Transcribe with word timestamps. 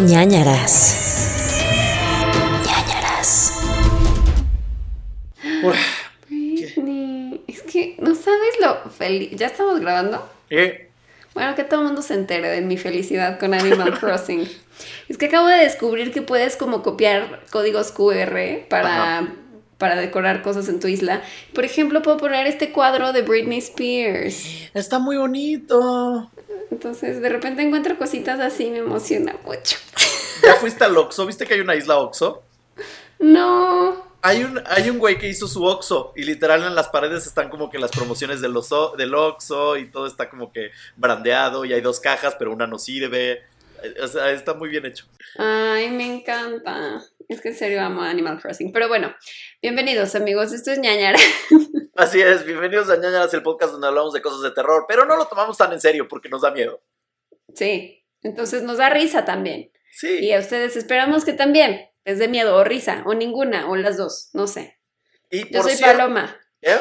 ñañaras. 0.00 0.96
ñañaras. 2.66 3.52
Britney, 6.28 7.44
es 7.46 7.62
que 7.62 7.96
no 8.00 8.14
sabes 8.14 8.54
lo 8.60 8.90
feliz. 8.90 9.30
¿Ya 9.32 9.46
estamos 9.46 9.80
grabando? 9.80 10.28
¿Qué? 10.48 10.90
Bueno, 11.34 11.54
que 11.54 11.64
todo 11.64 11.80
el 11.80 11.86
mundo 11.86 12.02
se 12.02 12.14
entere 12.14 12.48
de 12.48 12.60
mi 12.60 12.76
felicidad 12.76 13.38
con 13.38 13.54
Animal 13.54 13.98
Crossing. 14.00 14.48
Es 15.08 15.18
que 15.18 15.26
acabo 15.26 15.46
de 15.46 15.58
descubrir 15.58 16.12
que 16.12 16.22
puedes 16.22 16.56
como 16.56 16.82
copiar 16.82 17.42
códigos 17.50 17.92
QR 17.92 18.66
para, 18.68 19.28
para 19.78 19.96
decorar 19.96 20.42
cosas 20.42 20.68
en 20.68 20.80
tu 20.80 20.88
isla. 20.88 21.22
Por 21.54 21.64
ejemplo, 21.64 22.02
puedo 22.02 22.16
poner 22.16 22.46
este 22.46 22.72
cuadro 22.72 23.12
de 23.12 23.22
Britney 23.22 23.58
Spears. 23.58 24.70
Está 24.74 24.98
muy 24.98 25.16
bonito. 25.16 26.30
Entonces, 26.70 27.20
de 27.20 27.28
repente 27.28 27.62
encuentro 27.62 27.96
cositas 27.98 28.40
así, 28.40 28.70
me 28.70 28.78
emociona 28.78 29.36
mucho. 29.44 29.76
¿Ya 30.42 30.54
fuiste 30.56 30.84
al 30.84 30.96
Oxxo? 30.96 31.26
¿Viste 31.26 31.46
que 31.46 31.54
hay 31.54 31.60
una 31.60 31.74
isla 31.74 31.98
Oxxo? 31.98 32.42
No. 33.18 34.04
Hay 34.22 34.42
un, 34.42 34.62
hay 34.66 34.88
un 34.88 34.98
güey 34.98 35.18
que 35.18 35.28
hizo 35.28 35.46
su 35.46 35.62
Oxxo 35.64 36.12
y 36.16 36.24
literal 36.24 36.64
en 36.64 36.74
las 36.74 36.88
paredes 36.88 37.26
están 37.26 37.50
como 37.50 37.70
que 37.70 37.78
las 37.78 37.90
promociones 37.90 38.40
del, 38.40 38.56
Oxxo, 38.56 38.94
del 38.96 39.14
Oxxo 39.14 39.76
y 39.76 39.90
todo 39.90 40.06
está 40.06 40.30
como 40.30 40.50
que 40.50 40.70
brandeado 40.96 41.64
y 41.64 41.72
hay 41.72 41.80
dos 41.80 42.00
cajas, 42.00 42.34
pero 42.38 42.52
una 42.52 42.66
no 42.66 42.78
sirve. 42.78 43.42
O 44.02 44.08
sea, 44.08 44.30
está 44.30 44.54
muy 44.54 44.70
bien 44.70 44.86
hecho. 44.86 45.04
Ay, 45.36 45.90
me 45.90 46.06
encanta. 46.06 47.02
Es 47.28 47.40
que 47.40 47.48
en 47.48 47.54
serio 47.54 47.80
amo 47.82 48.02
Animal 48.02 48.40
Crossing. 48.40 48.72
Pero 48.72 48.88
bueno, 48.88 49.14
bienvenidos 49.62 50.14
amigos. 50.14 50.52
Esto 50.52 50.70
es 50.72 50.78
ñañara. 50.78 51.18
Así 51.96 52.20
es, 52.20 52.44
bienvenidos 52.44 52.90
a 52.90 52.96
Ñañaras, 52.96 53.32
el 53.34 53.42
podcast 53.42 53.72
donde 53.72 53.86
hablamos 53.86 54.12
de 54.12 54.20
cosas 54.20 54.42
de 54.42 54.50
terror, 54.50 54.84
pero 54.88 55.04
no 55.04 55.16
lo 55.16 55.26
tomamos 55.26 55.56
tan 55.56 55.72
en 55.72 55.80
serio 55.80 56.08
porque 56.08 56.28
nos 56.28 56.42
da 56.42 56.50
miedo. 56.50 56.82
Sí. 57.54 58.04
Entonces 58.22 58.62
nos 58.62 58.78
da 58.78 58.90
risa 58.90 59.24
también. 59.24 59.70
Sí. 59.92 60.18
Y 60.18 60.32
a 60.32 60.40
ustedes 60.40 60.76
esperamos 60.76 61.24
que 61.24 61.32
también 61.34 61.88
les 62.04 62.18
dé 62.18 62.26
miedo 62.28 62.56
o 62.56 62.64
risa 62.64 63.02
o 63.06 63.14
ninguna 63.14 63.70
o 63.70 63.76
las 63.76 63.96
dos. 63.96 64.30
No 64.32 64.46
sé. 64.48 64.80
Y 65.30 65.44
Yo 65.52 65.60
por 65.60 65.70
soy 65.70 65.76
cierto- 65.78 65.96
Paloma. 65.98 66.36
¿Eh? 66.62 66.76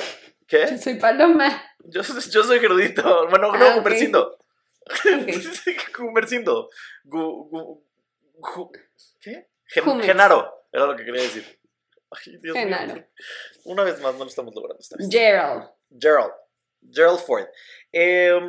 Yo 0.47 0.47
¿Qué? 0.47 0.77
soy 0.77 0.95
Paloma. 0.95 1.61
Yo, 1.85 2.01
yo 2.01 2.43
soy 2.43 2.59
Gerudito. 2.59 3.27
Bueno, 3.29 3.51
Ah, 3.53 3.57
no, 3.57 3.67
ok. 3.69 3.75
Gumercindo. 3.83 4.37
Ok. 4.85 5.29
Gumercindo. 5.99 6.69
Gu- 7.05 7.49
gu- 7.49 7.83
gu- 8.39 8.71
¿Qué? 9.21 9.47
Gen-. 9.73 10.01
Genaro. 10.01 10.67
Era 10.71 10.85
lo 10.85 10.95
que 10.95 11.05
quería 11.05 11.21
decir. 11.21 11.59
Ay, 12.11 12.37
Dios 12.41 12.55
mío. 12.55 12.65
Genaro. 12.65 13.05
Una 13.65 13.83
vez 13.83 13.99
más 14.01 14.13
no 14.13 14.23
lo 14.23 14.29
estamos 14.29 14.53
logrando 14.55 14.79
esta 14.79 14.97
vez. 14.97 15.07
Gerald. 15.09 15.69
Gerald. 15.99 16.33
Gerald 16.91 17.19
Ford. 17.19 17.45
Eh, 17.91 18.39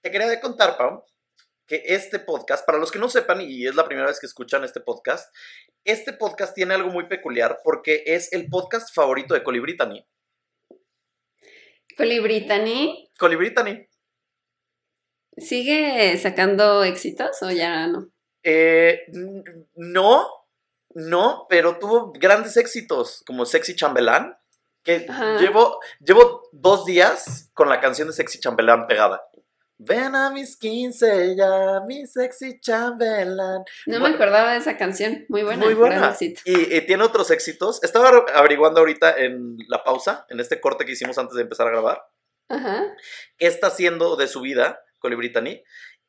te 0.00 0.10
quería 0.10 0.40
contar, 0.40 0.76
Pau, 0.76 1.04
que 1.66 1.82
este 1.86 2.18
podcast, 2.18 2.66
para 2.66 2.78
los 2.78 2.90
que 2.90 2.98
no 2.98 3.08
sepan, 3.08 3.40
y 3.40 3.66
es 3.66 3.74
la 3.74 3.86
primera 3.86 4.08
vez 4.08 4.20
que 4.20 4.26
escuchan 4.26 4.64
este 4.64 4.80
podcast, 4.80 5.34
este 5.84 6.12
podcast 6.12 6.54
tiene 6.54 6.74
algo 6.74 6.90
muy 6.90 7.06
peculiar 7.08 7.60
porque 7.64 8.02
es 8.06 8.32
el 8.32 8.48
podcast 8.48 8.94
favorito 8.94 9.34
de 9.34 9.42
Colibritany. 9.42 10.06
Colibritani. 11.96 13.10
Colibritany. 13.18 13.88
¿Sigue 15.36 16.16
sacando 16.18 16.84
éxitos 16.84 17.42
o 17.42 17.50
ya 17.50 17.86
no? 17.86 18.12
Eh, 18.42 19.06
no, 19.74 20.41
no, 20.94 21.46
pero 21.48 21.78
tuvo 21.78 22.12
grandes 22.12 22.56
éxitos, 22.56 23.22
como 23.26 23.44
Sexy 23.46 23.74
Chambelán, 23.76 24.36
que 24.84 25.06
Ajá. 25.08 25.38
llevo, 25.38 25.78
llevo 26.00 26.42
dos 26.52 26.84
días 26.84 27.50
con 27.54 27.68
la 27.68 27.80
canción 27.80 28.08
de 28.08 28.14
Sexy 28.14 28.40
Chambelán 28.40 28.86
pegada. 28.86 29.22
Ven 29.84 30.14
a 30.14 30.30
mis 30.30 30.56
15 30.58 31.34
ya, 31.36 31.80
mi 31.88 32.06
sexy 32.06 32.60
chambelán. 32.60 33.64
No 33.86 33.98
Bueno. 33.98 34.08
me 34.10 34.14
acordaba 34.14 34.52
de 34.52 34.58
esa 34.58 34.76
canción. 34.76 35.24
Muy 35.28 35.42
buena. 35.42 35.64
Muy 35.64 35.74
buena. 35.74 36.16
Y, 36.20 36.36
y 36.76 36.80
tiene 36.86 37.02
otros 37.02 37.32
éxitos. 37.32 37.82
Estaba 37.82 38.10
averiguando 38.34 38.78
ahorita 38.78 39.10
en 39.18 39.56
la 39.66 39.82
pausa, 39.82 40.24
en 40.28 40.38
este 40.38 40.60
corte 40.60 40.84
que 40.84 40.92
hicimos 40.92 41.18
antes 41.18 41.34
de 41.34 41.42
empezar 41.42 41.66
a 41.66 41.70
grabar, 41.70 42.00
Ajá. 42.48 42.84
qué 43.38 43.46
está 43.48 43.68
haciendo 43.68 44.14
de 44.14 44.28
su 44.28 44.40
vida 44.40 44.78
Colibritany. 45.00 45.64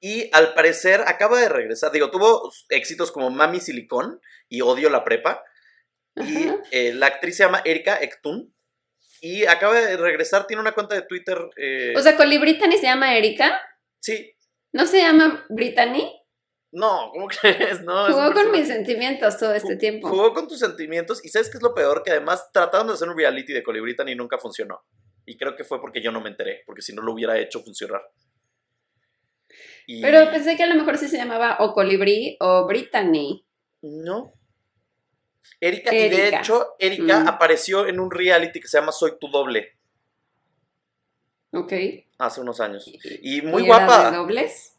Y 0.05 0.29
al 0.33 0.53
parecer 0.53 1.01
acaba 1.07 1.39
de 1.39 1.47
regresar. 1.47 1.93
Digo, 1.93 2.11
tuvo 2.11 2.51
éxitos 2.67 3.09
como 3.09 3.29
Mami 3.29 3.61
Silicón 3.61 4.19
y 4.49 4.59
Odio 4.59 4.89
la 4.89 5.05
Prepa. 5.05 5.41
Y 6.17 6.49
eh, 6.71 6.93
la 6.93 7.07
actriz 7.07 7.37
se 7.37 7.43
llama 7.43 7.61
Erika 7.63 8.01
Ektun. 8.01 8.53
Y 9.21 9.45
acaba 9.45 9.79
de 9.79 9.95
regresar, 9.95 10.45
tiene 10.45 10.59
una 10.59 10.73
cuenta 10.73 10.93
de 10.95 11.03
Twitter. 11.03 11.37
eh, 11.55 11.93
O 11.95 12.01
sea, 12.01 12.17
Colibritani 12.17 12.75
se 12.77 12.83
llama 12.83 13.15
Erika. 13.15 13.57
sí. 14.01 14.29
¿No 14.73 14.87
se 14.87 14.97
llama 14.97 15.45
Brittany? 15.49 16.11
No, 16.73 17.11
¿cómo 17.13 17.27
crees? 17.41 17.81
No, 17.83 18.07
Jugó 18.11 18.33
con 18.33 18.49
mis 18.51 18.67
sentimientos 18.67 19.37
todo 19.37 19.53
este 19.53 19.77
tiempo. 19.77 20.09
Jugó 20.09 20.33
con 20.33 20.47
tus 20.49 20.59
sentimientos. 20.59 21.23
Y 21.23 21.29
¿sabes 21.29 21.49
qué 21.49 21.57
es 21.57 21.63
lo 21.63 21.73
peor? 21.75 22.01
Que 22.03 22.09
además 22.11 22.49
trataron 22.51 22.87
de 22.87 22.93
hacer 22.93 23.07
un 23.07 23.15
reality 23.15 23.53
de 23.53 23.61
Colibritany 23.63 24.11
y 24.11 24.15
nunca 24.15 24.37
funcionó. 24.39 24.81
Y 25.25 25.37
creo 25.37 25.55
que 25.55 25.63
fue 25.63 25.79
porque 25.79 26.01
yo 26.01 26.11
no 26.11 26.19
me 26.21 26.29
enteré. 26.29 26.63
Porque 26.65 26.81
si 26.81 26.91
no 26.93 27.03
lo 27.03 27.13
hubiera 27.13 27.37
hecho 27.37 27.61
funcionar. 27.63 28.01
Y- 29.85 30.01
Pero 30.01 30.29
pensé 30.31 30.55
que 30.55 30.63
a 30.63 30.67
lo 30.67 30.75
mejor 30.75 30.97
sí 30.97 31.07
se 31.07 31.17
llamaba 31.17 31.57
o 31.59 31.73
Colibrí 31.73 32.37
o 32.39 32.65
Brittany. 32.67 33.45
No. 33.81 34.33
Erika, 35.59 35.93
y 35.93 36.09
de 36.09 36.29
hecho, 36.29 36.75
Erika 36.79 37.19
Mm. 37.21 37.27
apareció 37.27 37.87
en 37.87 37.99
un 37.99 38.11
reality 38.11 38.59
que 38.59 38.67
se 38.67 38.77
llama 38.79 38.91
Soy 38.91 39.13
tu 39.19 39.27
doble 39.29 39.77
Ok. 41.53 41.73
hace 42.17 42.41
unos 42.41 42.59
años. 42.59 42.89
Y 43.21 43.41
muy 43.41 43.63
¿Y 43.63 43.65
era 43.67 43.85
guapa. 43.85 44.11
de 44.11 44.17
dobles? 44.17 44.77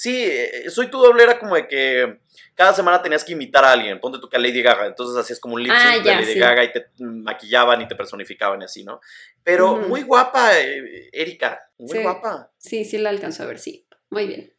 Sí, 0.00 0.16
eh, 0.24 0.70
Soy 0.70 0.88
tu 0.88 0.98
doble 0.98 1.24
era 1.24 1.40
como 1.40 1.56
de 1.56 1.66
que 1.66 2.20
cada 2.54 2.72
semana 2.72 3.02
tenías 3.02 3.24
que 3.24 3.32
imitar 3.32 3.64
a 3.64 3.72
alguien. 3.72 3.98
Ponte 3.98 4.20
tú 4.20 4.28
que 4.28 4.36
a 4.36 4.38
Lady 4.40 4.62
Gaga. 4.62 4.86
Entonces 4.86 5.16
hacías 5.16 5.40
como 5.40 5.56
un 5.56 5.62
lip 5.64 5.72
sync 5.72 5.82
Ah, 5.84 5.98
de 5.98 6.14
Lady 6.22 6.32
sí. 6.34 6.38
Gaga 6.38 6.62
y 6.62 6.72
te 6.72 6.86
maquillaban 7.00 7.82
y 7.82 7.88
te 7.88 7.96
personificaban 7.96 8.62
y 8.62 8.66
así, 8.66 8.84
¿no? 8.84 9.00
Pero 9.42 9.76
muy 9.76 10.02
guapa, 10.02 10.56
eh, 10.56 11.08
Erika. 11.12 11.60
Muy 11.78 11.96
Sí. 11.96 12.02
guapa. 12.02 12.52
Sí, 12.58 12.84
sí 12.84 12.96
la 12.98 13.10
alcanzó 13.10 13.42
a 13.42 13.46
ver, 13.46 13.58
sí. 13.58 13.88
Muy 14.10 14.28
bien. 14.28 14.54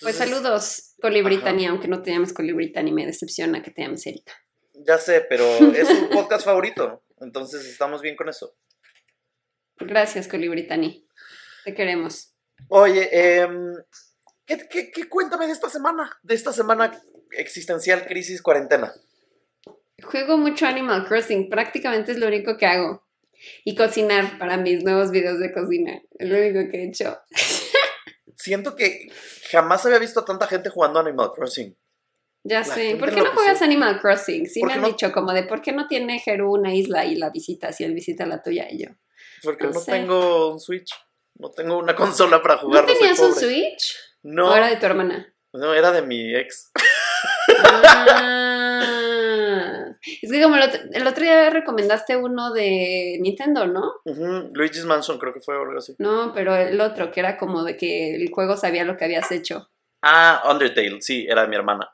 Pues 0.00 0.16
saludos, 0.16 0.96
Colibritani, 1.00 1.64
aunque 1.64 1.88
no 1.88 2.02
te 2.02 2.10
llames 2.10 2.34
Colibritani, 2.34 2.92
me 2.92 3.06
decepciona 3.06 3.62
que 3.62 3.70
te 3.70 3.80
llames 3.80 4.06
Erika. 4.06 4.34
Ya 4.74 4.98
sé, 4.98 5.22
pero 5.22 5.44
es 5.72 5.88
su 5.88 6.10
podcast 6.10 6.44
favorito. 6.44 7.02
Entonces 7.20 7.64
estamos 7.64 8.02
bien 8.02 8.16
con 8.16 8.28
eso. 8.28 8.54
Gracias, 9.78 10.28
Colibritani. 10.28 11.08
Te 11.64 11.74
queremos. 11.74 12.34
Oye, 12.68 13.08
em, 13.12 13.72
¿qué, 14.46 14.68
qué, 14.68 14.90
qué 14.90 15.08
cuéntame 15.08 15.46
de 15.46 15.52
esta 15.52 15.68
semana? 15.70 16.18
De 16.22 16.34
esta 16.34 16.52
semana 16.52 16.92
existencial, 17.32 18.06
crisis, 18.06 18.42
cuarentena. 18.42 18.92
Juego 20.02 20.36
mucho 20.36 20.66
Animal 20.66 21.06
Crossing, 21.06 21.48
prácticamente 21.48 22.12
es 22.12 22.18
lo 22.18 22.26
único 22.26 22.56
que 22.56 22.66
hago. 22.66 23.04
Y 23.64 23.74
cocinar 23.74 24.38
para 24.38 24.56
mis 24.56 24.82
nuevos 24.84 25.10
videos 25.10 25.38
de 25.38 25.52
cocina. 25.52 26.00
Es 26.18 26.28
lo 26.28 26.38
único 26.38 26.70
que 26.70 26.78
he 26.82 26.88
hecho. 26.88 27.18
Siento 28.36 28.74
que 28.76 29.10
jamás 29.50 29.84
había 29.86 29.98
visto 29.98 30.20
a 30.20 30.24
tanta 30.24 30.46
gente 30.46 30.70
jugando 30.70 30.98
Animal 31.00 31.30
Crossing. 31.34 31.76
Ya 32.42 32.58
La 32.60 32.64
sé. 32.64 32.96
¿Por 32.96 33.10
qué 33.14 33.20
no 33.22 33.32
juegas 33.32 33.62
Animal 33.62 34.00
Crossing? 34.00 34.46
Sí 34.46 34.60
¿Por 34.60 34.68
me 34.68 34.74
han 34.74 34.82
no? 34.82 34.88
dicho 34.88 35.12
como 35.12 35.32
de 35.32 35.44
¿por 35.44 35.62
qué 35.62 35.72
no 35.72 35.86
tiene 35.86 36.18
Jeru 36.18 36.52
una 36.52 36.74
isla 36.74 37.06
y 37.06 37.14
la 37.14 37.30
visitas 37.30 37.80
y 37.80 37.84
él 37.84 37.94
visita 37.94 38.26
la 38.26 38.42
tuya 38.42 38.66
y 38.70 38.84
yo? 38.84 38.90
Porque 39.42 39.64
No 39.64 39.72
no, 39.72 39.80
sé. 39.80 39.92
tengo 39.92 40.52
un 40.52 40.60
Switch. 40.60 40.92
No 41.36 41.50
tengo 41.50 41.78
una 41.78 41.94
consola 41.94 42.42
para 42.42 42.58
jugar. 42.58 42.84
¿No 42.86 42.92
tenías 42.92 43.18
un. 43.18 43.34
Switch? 43.34 43.96
No, 44.24 44.50
¿O 44.50 44.56
era 44.56 44.68
de 44.68 44.76
tu 44.76 44.86
hermana? 44.86 45.32
no, 45.52 45.72
era 45.74 45.92
de 45.92 46.02
mi 46.02 46.34
ex. 46.34 46.72
Ah, 48.56 49.84
es 50.22 50.30
que 50.30 50.42
como 50.42 50.56
el 50.56 50.62
otro, 50.62 50.80
el 50.92 51.06
otro 51.06 51.22
día 51.22 51.50
recomendaste 51.50 52.16
uno 52.16 52.52
de 52.52 53.18
Nintendo, 53.20 53.66
¿no? 53.66 53.92
Ujú, 54.04 54.50
Luigi's 54.54 54.84
Mansion 54.84 55.18
creo 55.18 55.32
que 55.32 55.40
fue 55.40 55.56
o 55.56 55.62
algo 55.62 55.78
así. 55.78 55.94
No, 55.98 56.32
pero 56.34 56.54
el 56.56 56.80
otro, 56.80 57.10
que 57.12 57.20
era 57.20 57.36
como 57.38 57.62
de 57.64 57.76
que 57.76 58.14
el 58.16 58.30
juego 58.30 58.56
sabía 58.56 58.84
lo 58.84 58.96
que 58.96 59.04
habías 59.04 59.30
hecho. 59.30 59.70
Ah, 60.02 60.42
Undertale, 60.50 61.00
sí, 61.00 61.26
era 61.28 61.42
de 61.42 61.48
mi 61.48 61.56
hermana. 61.56 61.90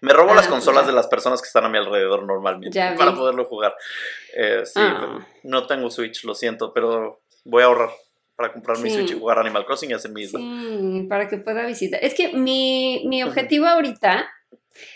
Me 0.00 0.12
robo 0.12 0.32
Ah, 0.32 0.36
las 0.36 0.48
consolas 0.48 0.82
ya. 0.84 0.88
de 0.88 0.94
las 0.94 1.06
personas 1.08 1.42
que 1.42 1.46
están 1.46 1.64
a 1.64 1.68
mi 1.68 1.78
alrededor 1.78 2.24
normalmente 2.24 2.76
Ya 2.78 2.92
vi. 2.92 2.98
para 2.98 3.14
poderlo 3.14 3.44
jugar. 3.46 3.74
Eh, 4.36 4.62
sí, 4.64 4.80
Ah. 4.82 5.26
no 5.42 5.66
tengo 5.66 5.90
Switch, 5.90 6.24
lo 6.24 6.34
siento, 6.34 6.72
pero 6.72 7.22
voy 7.44 7.62
a 7.62 7.66
ahorrar 7.66 7.90
para 8.36 8.52
comprar 8.52 8.78
mi 8.78 8.90
Sí. 8.90 8.96
Switch 8.96 9.10
y 9.12 9.18
jugar 9.18 9.38
Animal 9.38 9.64
Crossing 9.64 9.90
y 9.90 9.94
hacer 9.94 10.10
mi 10.12 10.22
isla. 10.22 10.40
Sí, 10.40 11.06
para 11.08 11.28
que 11.28 11.38
pueda 11.38 11.66
visitar. 11.66 12.00
Es 12.02 12.14
que 12.14 12.32
mi, 12.32 13.04
mi 13.06 13.22
objetivo 13.22 13.66
ahorita, 13.66 14.28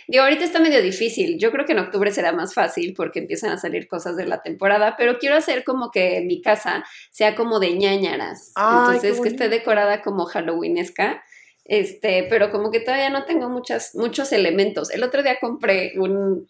digo, 0.08 0.24
ahorita 0.24 0.44
está 0.44 0.58
medio 0.58 0.82
difícil. 0.82 1.38
Yo 1.38 1.52
creo 1.52 1.64
que 1.64 1.72
en 1.72 1.78
octubre 1.78 2.10
será 2.10 2.32
más 2.32 2.54
fácil 2.54 2.94
porque 2.96 3.20
empiezan 3.20 3.50
a 3.50 3.58
salir 3.58 3.86
cosas 3.86 4.16
de 4.16 4.26
la 4.26 4.42
temporada, 4.42 4.96
pero 4.98 5.18
quiero 5.18 5.36
hacer 5.36 5.64
como 5.64 5.90
que 5.90 6.22
mi 6.26 6.42
casa 6.42 6.84
sea 7.10 7.34
como 7.34 7.60
de 7.60 7.74
ñañaras. 7.74 8.52
Ay, 8.56 8.96
Entonces, 8.96 9.20
que 9.20 9.28
esté 9.28 9.48
decorada 9.48 10.02
como 10.02 10.24
Halloweenesca. 10.24 11.22
Este, 11.64 12.26
pero 12.30 12.50
como 12.50 12.70
que 12.70 12.80
todavía 12.80 13.10
no 13.10 13.24
tengo 13.24 13.50
muchas, 13.50 13.94
muchos 13.94 14.32
elementos. 14.32 14.90
El 14.90 15.02
otro 15.02 15.22
día 15.22 15.38
compré 15.38 15.92
un 15.98 16.48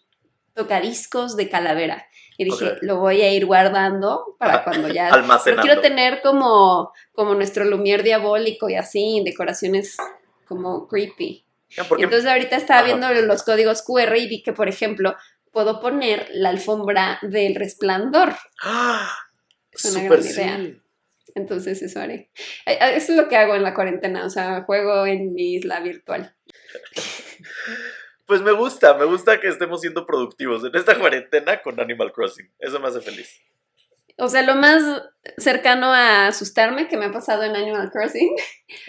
tocadiscos 0.53 1.35
de 1.37 1.49
calavera 1.49 2.05
y 2.37 2.45
dije, 2.45 2.77
lo 2.81 2.97
voy 2.97 3.21
a 3.21 3.31
ir 3.33 3.45
guardando 3.45 4.35
para 4.39 4.63
cuando 4.63 4.87
ya 4.87 5.09
pero 5.11 5.21
Almacenando. 5.23 5.61
quiero 5.63 5.81
tener 5.81 6.21
como, 6.21 6.91
como 7.11 7.35
nuestro 7.35 7.65
Lumière 7.65 8.03
diabólico 8.03 8.69
y 8.69 8.75
así, 8.75 9.21
decoraciones 9.25 9.97
como 10.47 10.87
creepy. 10.87 11.45
Porque- 11.87 12.05
Entonces 12.05 12.29
ahorita 12.29 12.55
estaba 12.55 12.79
Ajá. 12.79 12.87
viendo 12.87 13.11
los 13.27 13.43
códigos 13.43 13.81
QR 13.83 14.15
y 14.17 14.27
vi 14.27 14.41
que, 14.41 14.53
por 14.53 14.67
ejemplo, 14.69 15.15
puedo 15.51 15.79
poner 15.81 16.27
la 16.31 16.49
alfombra 16.49 17.19
del 17.21 17.55
resplandor. 17.55 18.33
¡Ah! 18.63 19.09
Es 19.71 19.85
una 19.85 20.03
gran 20.05 20.25
idea. 20.25 20.57
sí. 20.57 20.81
Entonces 21.35 21.81
eso 21.83 21.99
haré. 22.01 22.31
Eh, 22.65 22.73
eh, 22.81 22.93
Eso 22.95 23.11
es 23.11 23.17
lo 23.17 23.27
que 23.29 23.37
hago 23.37 23.53
en 23.55 23.61
la 23.63 23.75
cuarentena, 23.75 24.25
o 24.25 24.29
sea, 24.31 24.63
juego 24.63 25.05
en 25.05 25.31
mi 25.33 25.53
isla 25.53 25.79
virtual. 25.79 26.35
Pues 28.29 28.41
me 28.43 28.51
gusta, 28.51 28.93
me 28.93 29.05
gusta 29.05 29.39
que 29.41 29.47
estemos 29.47 29.81
siendo 29.81 30.05
productivos 30.05 30.63
en 30.63 30.75
esta 30.75 30.99
cuarentena 30.99 31.63
con 31.63 31.79
Animal 31.79 32.11
Crossing. 32.13 32.47
Eso 32.59 32.79
me 32.79 32.87
hace 32.87 33.01
feliz. 33.01 33.41
O 34.19 34.29
sea, 34.29 34.43
lo 34.43 34.53
más 34.53 34.83
cercano 35.39 35.87
a 35.87 36.27
asustarme 36.27 36.87
que 36.87 36.95
me 36.95 37.05
ha 37.05 37.11
pasado 37.11 37.41
en 37.41 37.55
Animal 37.55 37.89
Crossing, 37.89 38.29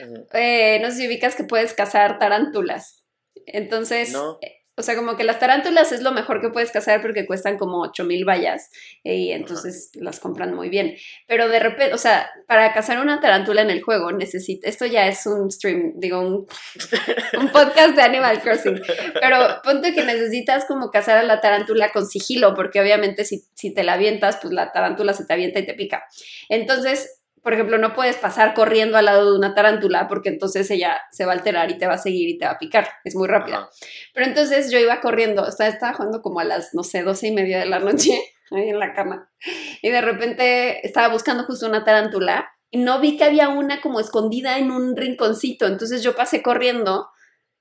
Ujú. 0.04 0.26
eh, 0.34 0.78
no 0.82 0.90
sé 0.90 0.96
si 0.98 1.06
ubicas 1.08 1.36
que 1.36 1.44
puedes 1.44 1.72
cazar 1.72 2.18
tarántulas. 2.18 3.02
Entonces, 3.46 4.12
No. 4.12 4.38
eh, 4.42 4.59
o 4.80 4.82
sea, 4.82 4.96
como 4.96 5.16
que 5.16 5.24
las 5.24 5.38
tarántulas 5.38 5.92
es 5.92 6.00
lo 6.00 6.10
mejor 6.10 6.40
que 6.40 6.48
puedes 6.48 6.72
cazar 6.72 7.02
porque 7.02 7.26
cuestan 7.26 7.58
como 7.58 7.82
8000 7.82 8.24
vallas 8.24 8.70
y 9.04 9.30
entonces 9.32 9.90
las 9.94 10.20
compran 10.20 10.54
muy 10.54 10.70
bien. 10.70 10.96
Pero 11.26 11.48
de 11.48 11.60
repente, 11.60 11.94
o 11.94 11.98
sea, 11.98 12.30
para 12.46 12.72
cazar 12.72 12.98
una 12.98 13.20
tarántula 13.20 13.60
en 13.60 13.70
el 13.70 13.82
juego 13.82 14.10
necesita, 14.10 14.68
esto 14.68 14.86
ya 14.86 15.06
es 15.06 15.26
un 15.26 15.50
stream, 15.50 15.92
digo, 15.96 16.20
un, 16.20 16.46
un 17.38 17.48
podcast 17.50 17.94
de 17.94 18.02
Animal 18.02 18.40
Crossing, 18.40 18.80
pero 19.20 19.60
ponte 19.62 19.92
que 19.92 20.02
necesitas 20.02 20.64
como 20.64 20.90
cazar 20.90 21.18
a 21.18 21.22
la 21.22 21.40
tarántula 21.40 21.92
con 21.92 22.06
sigilo 22.06 22.54
porque 22.54 22.80
obviamente 22.80 23.24
si, 23.24 23.44
si 23.54 23.74
te 23.74 23.84
la 23.84 23.92
avientas, 23.92 24.38
pues 24.40 24.54
la 24.54 24.72
tarántula 24.72 25.12
se 25.12 25.26
te 25.26 25.32
avienta 25.34 25.60
y 25.60 25.66
te 25.66 25.74
pica. 25.74 26.04
Entonces, 26.48 27.19
por 27.42 27.54
ejemplo, 27.54 27.78
no 27.78 27.94
puedes 27.94 28.16
pasar 28.16 28.54
corriendo 28.54 28.98
al 28.98 29.06
lado 29.06 29.32
de 29.32 29.38
una 29.38 29.54
tarántula 29.54 30.08
porque 30.08 30.28
entonces 30.28 30.70
ella 30.70 31.00
se 31.10 31.24
va 31.24 31.32
a 31.32 31.36
alterar 31.36 31.70
y 31.70 31.78
te 31.78 31.86
va 31.86 31.94
a 31.94 31.98
seguir 31.98 32.28
y 32.28 32.38
te 32.38 32.44
va 32.44 32.52
a 32.52 32.58
picar. 32.58 32.88
Es 33.04 33.14
muy 33.14 33.28
rápida. 33.28 33.58
Ajá. 33.58 33.70
Pero 34.14 34.26
entonces 34.26 34.70
yo 34.70 34.78
iba 34.78 35.00
corriendo, 35.00 35.42
o 35.42 35.50
sea, 35.50 35.68
estaba 35.68 35.94
jugando 35.94 36.22
como 36.22 36.40
a 36.40 36.44
las, 36.44 36.74
no 36.74 36.82
sé, 36.82 37.02
doce 37.02 37.28
y 37.28 37.32
media 37.32 37.58
de 37.58 37.66
la 37.66 37.78
noche, 37.78 38.12
ahí 38.50 38.68
en 38.68 38.78
la 38.78 38.92
cama. 38.92 39.30
Y 39.82 39.90
de 39.90 40.00
repente 40.00 40.86
estaba 40.86 41.08
buscando 41.08 41.44
justo 41.44 41.66
una 41.66 41.84
tarántula 41.84 42.50
y 42.70 42.78
no 42.78 43.00
vi 43.00 43.16
que 43.16 43.24
había 43.24 43.48
una 43.48 43.80
como 43.80 44.00
escondida 44.00 44.58
en 44.58 44.70
un 44.70 44.96
rinconcito. 44.96 45.66
Entonces 45.66 46.02
yo 46.02 46.14
pasé 46.14 46.42
corriendo 46.42 47.08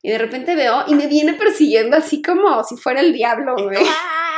y 0.01 0.11
de 0.11 0.17
repente 0.17 0.55
veo 0.55 0.83
y 0.87 0.95
me 0.95 1.07
viene 1.07 1.33
persiguiendo 1.33 1.97
así 1.97 2.21
como 2.21 2.63
si 2.63 2.77
fuera 2.77 3.01
el 3.01 3.13
diablo, 3.13 3.55
güey. 3.55 3.77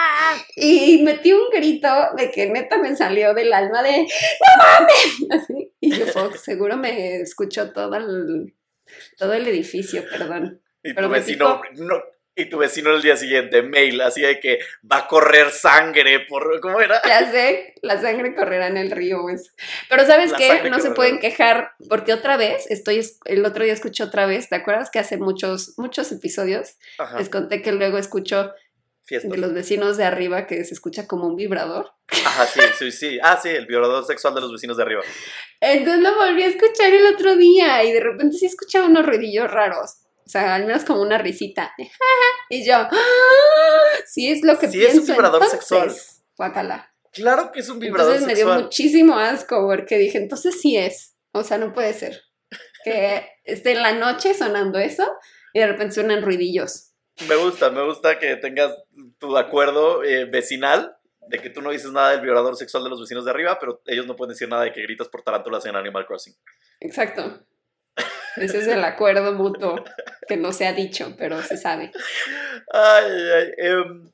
Y 0.55 1.01
metí 1.03 1.33
un 1.33 1.49
grito 1.49 1.89
de 2.17 2.31
que 2.31 2.47
neta 2.47 2.77
me 2.77 2.95
salió 2.95 3.33
del 3.33 3.53
alma 3.53 3.83
de 3.83 4.01
¡No 4.01 4.63
mames! 4.63 5.27
Así. 5.31 5.73
Y 5.79 5.91
yo, 5.91 6.05
fuck, 6.07 6.35
seguro 6.35 6.77
me 6.77 7.21
escuchó 7.21 7.71
todo 7.71 7.95
el, 7.95 8.53
todo 9.17 9.33
el 9.33 9.47
edificio, 9.47 10.03
perdón. 10.09 10.61
Y 10.83 10.93
Pero 10.93 11.07
tu 11.07 11.13
vecino, 11.13 11.61
no, 11.75 12.01
y 12.33 12.45
tu 12.45 12.57
vecino 12.59 12.91
el 12.95 13.01
día 13.01 13.17
siguiente, 13.17 13.61
mail, 13.61 13.99
así 14.01 14.21
de 14.21 14.39
que 14.39 14.59
va 14.89 14.99
a 14.99 15.07
correr 15.07 15.51
sangre 15.51 16.21
por. 16.21 16.59
¿Cómo 16.61 16.79
era? 16.79 17.01
Ya 17.05 17.29
sé, 17.29 17.75
la 17.81 17.99
sangre 17.99 18.33
correrá 18.33 18.67
en 18.67 18.77
el 18.77 18.89
río, 18.89 19.21
pues. 19.21 19.53
Pero 19.89 20.05
¿sabes 20.05 20.31
La 20.31 20.37
qué? 20.37 20.69
No 20.69 20.79
se 20.79 20.91
pueden 20.91 21.19
quejar 21.19 21.73
porque 21.89 22.13
otra 22.13 22.37
vez, 22.37 22.69
estoy, 22.71 23.01
el 23.25 23.45
otro 23.45 23.63
día 23.65 23.73
escuché 23.73 24.03
otra 24.03 24.25
vez, 24.25 24.47
¿te 24.47 24.55
acuerdas 24.55 24.89
que 24.89 24.99
hace 24.99 25.17
muchos, 25.17 25.73
muchos 25.77 26.11
episodios 26.11 26.77
Ajá. 26.97 27.17
les 27.19 27.29
conté 27.29 27.61
que 27.61 27.73
luego 27.73 27.97
escucho 27.97 28.53
Fiestas. 29.19 29.31
de 29.31 29.37
los 29.37 29.53
vecinos 29.53 29.97
de 29.97 30.03
arriba 30.05 30.47
que 30.47 30.63
se 30.63 30.73
escucha 30.73 31.07
como 31.07 31.27
un 31.27 31.35
vibrador? 31.35 31.91
Ajá, 32.25 32.45
sí, 32.45 32.59
sí, 32.79 32.91
sí. 32.91 33.19
Ah, 33.21 33.39
sí, 33.41 33.49
el 33.49 33.65
violador 33.65 34.05
sexual 34.05 34.33
de 34.35 34.41
los 34.41 34.51
vecinos 34.51 34.77
de 34.77 34.83
arriba. 34.83 35.01
Entonces 35.59 36.01
lo 36.01 36.15
volví 36.15 36.43
a 36.43 36.47
escuchar 36.47 36.93
el 36.93 37.05
otro 37.13 37.35
día 37.35 37.83
y 37.83 37.91
de 37.91 37.99
repente 37.99 38.37
sí 38.37 38.45
escuchaba 38.45 38.87
unos 38.87 39.05
ruidillos 39.05 39.49
raros. 39.51 39.97
O 40.25 40.29
sea, 40.29 40.55
al 40.55 40.65
menos 40.65 40.83
como 40.85 41.01
una 41.01 41.17
risita. 41.17 41.73
Y 42.49 42.65
yo, 42.65 42.75
"Ah, 42.75 42.89
sí 44.05 44.29
es 44.29 44.41
lo 44.43 44.57
que 44.59 44.67
Sí, 44.69 44.81
es 44.83 44.89
un 44.89 44.93
pienso 45.05 45.13
vibrador 45.13 45.41
entonces". 45.43 45.59
sexual. 45.67 45.95
Guácala. 46.37 46.93
Claro 47.13 47.51
que 47.51 47.59
es 47.59 47.69
un 47.69 47.79
vibrador 47.79 48.13
Entonces 48.13 48.27
me 48.27 48.35
dio 48.35 48.45
sexual. 48.45 48.63
muchísimo 48.63 49.17
asco 49.17 49.65
porque 49.67 49.97
dije, 49.97 50.17
entonces 50.17 50.59
sí 50.61 50.77
es. 50.77 51.15
O 51.33 51.43
sea, 51.43 51.57
no 51.57 51.73
puede 51.73 51.93
ser. 51.93 52.21
Que 52.83 53.25
esté 53.43 53.71
en 53.73 53.83
la 53.83 53.93
noche 53.93 54.33
sonando 54.33 54.79
eso 54.79 55.09
y 55.53 55.59
de 55.59 55.67
repente 55.67 55.93
suenan 55.95 56.23
ruidillos. 56.23 56.87
Me 57.27 57.35
gusta, 57.35 57.69
me 57.69 57.85
gusta 57.85 58.17
que 58.19 58.35
tengas 58.37 58.71
tu 59.21 59.37
acuerdo 59.37 60.03
eh, 60.03 60.25
vecinal 60.25 60.97
de 61.27 61.37
que 61.39 61.49
tú 61.49 61.61
no 61.61 61.69
dices 61.69 61.91
nada 61.91 62.09
del 62.11 62.21
violador 62.21 62.57
sexual 62.57 62.83
de 62.83 62.89
los 62.89 62.99
vecinos 62.99 63.23
de 63.23 63.31
arriba, 63.31 63.57
pero 63.59 63.81
ellos 63.85 64.07
no 64.07 64.15
pueden 64.17 64.33
decir 64.33 64.49
nada 64.49 64.63
de 64.63 64.73
que 64.73 64.81
gritas 64.81 65.07
por 65.07 65.21
tarántulas 65.21 65.65
en 65.65 65.75
Animal 65.75 66.05
Crossing. 66.05 66.35
Exacto. 66.81 67.45
Ese 68.35 68.57
es 68.59 68.67
el 68.67 68.83
acuerdo 68.83 69.31
mutuo 69.33 69.75
que 70.27 70.37
no 70.37 70.51
se 70.51 70.65
ha 70.65 70.73
dicho, 70.73 71.15
pero 71.17 71.41
se 71.41 71.57
sabe. 71.57 71.91
Ay, 72.73 73.05
ay, 73.35 73.51
em, 73.57 74.11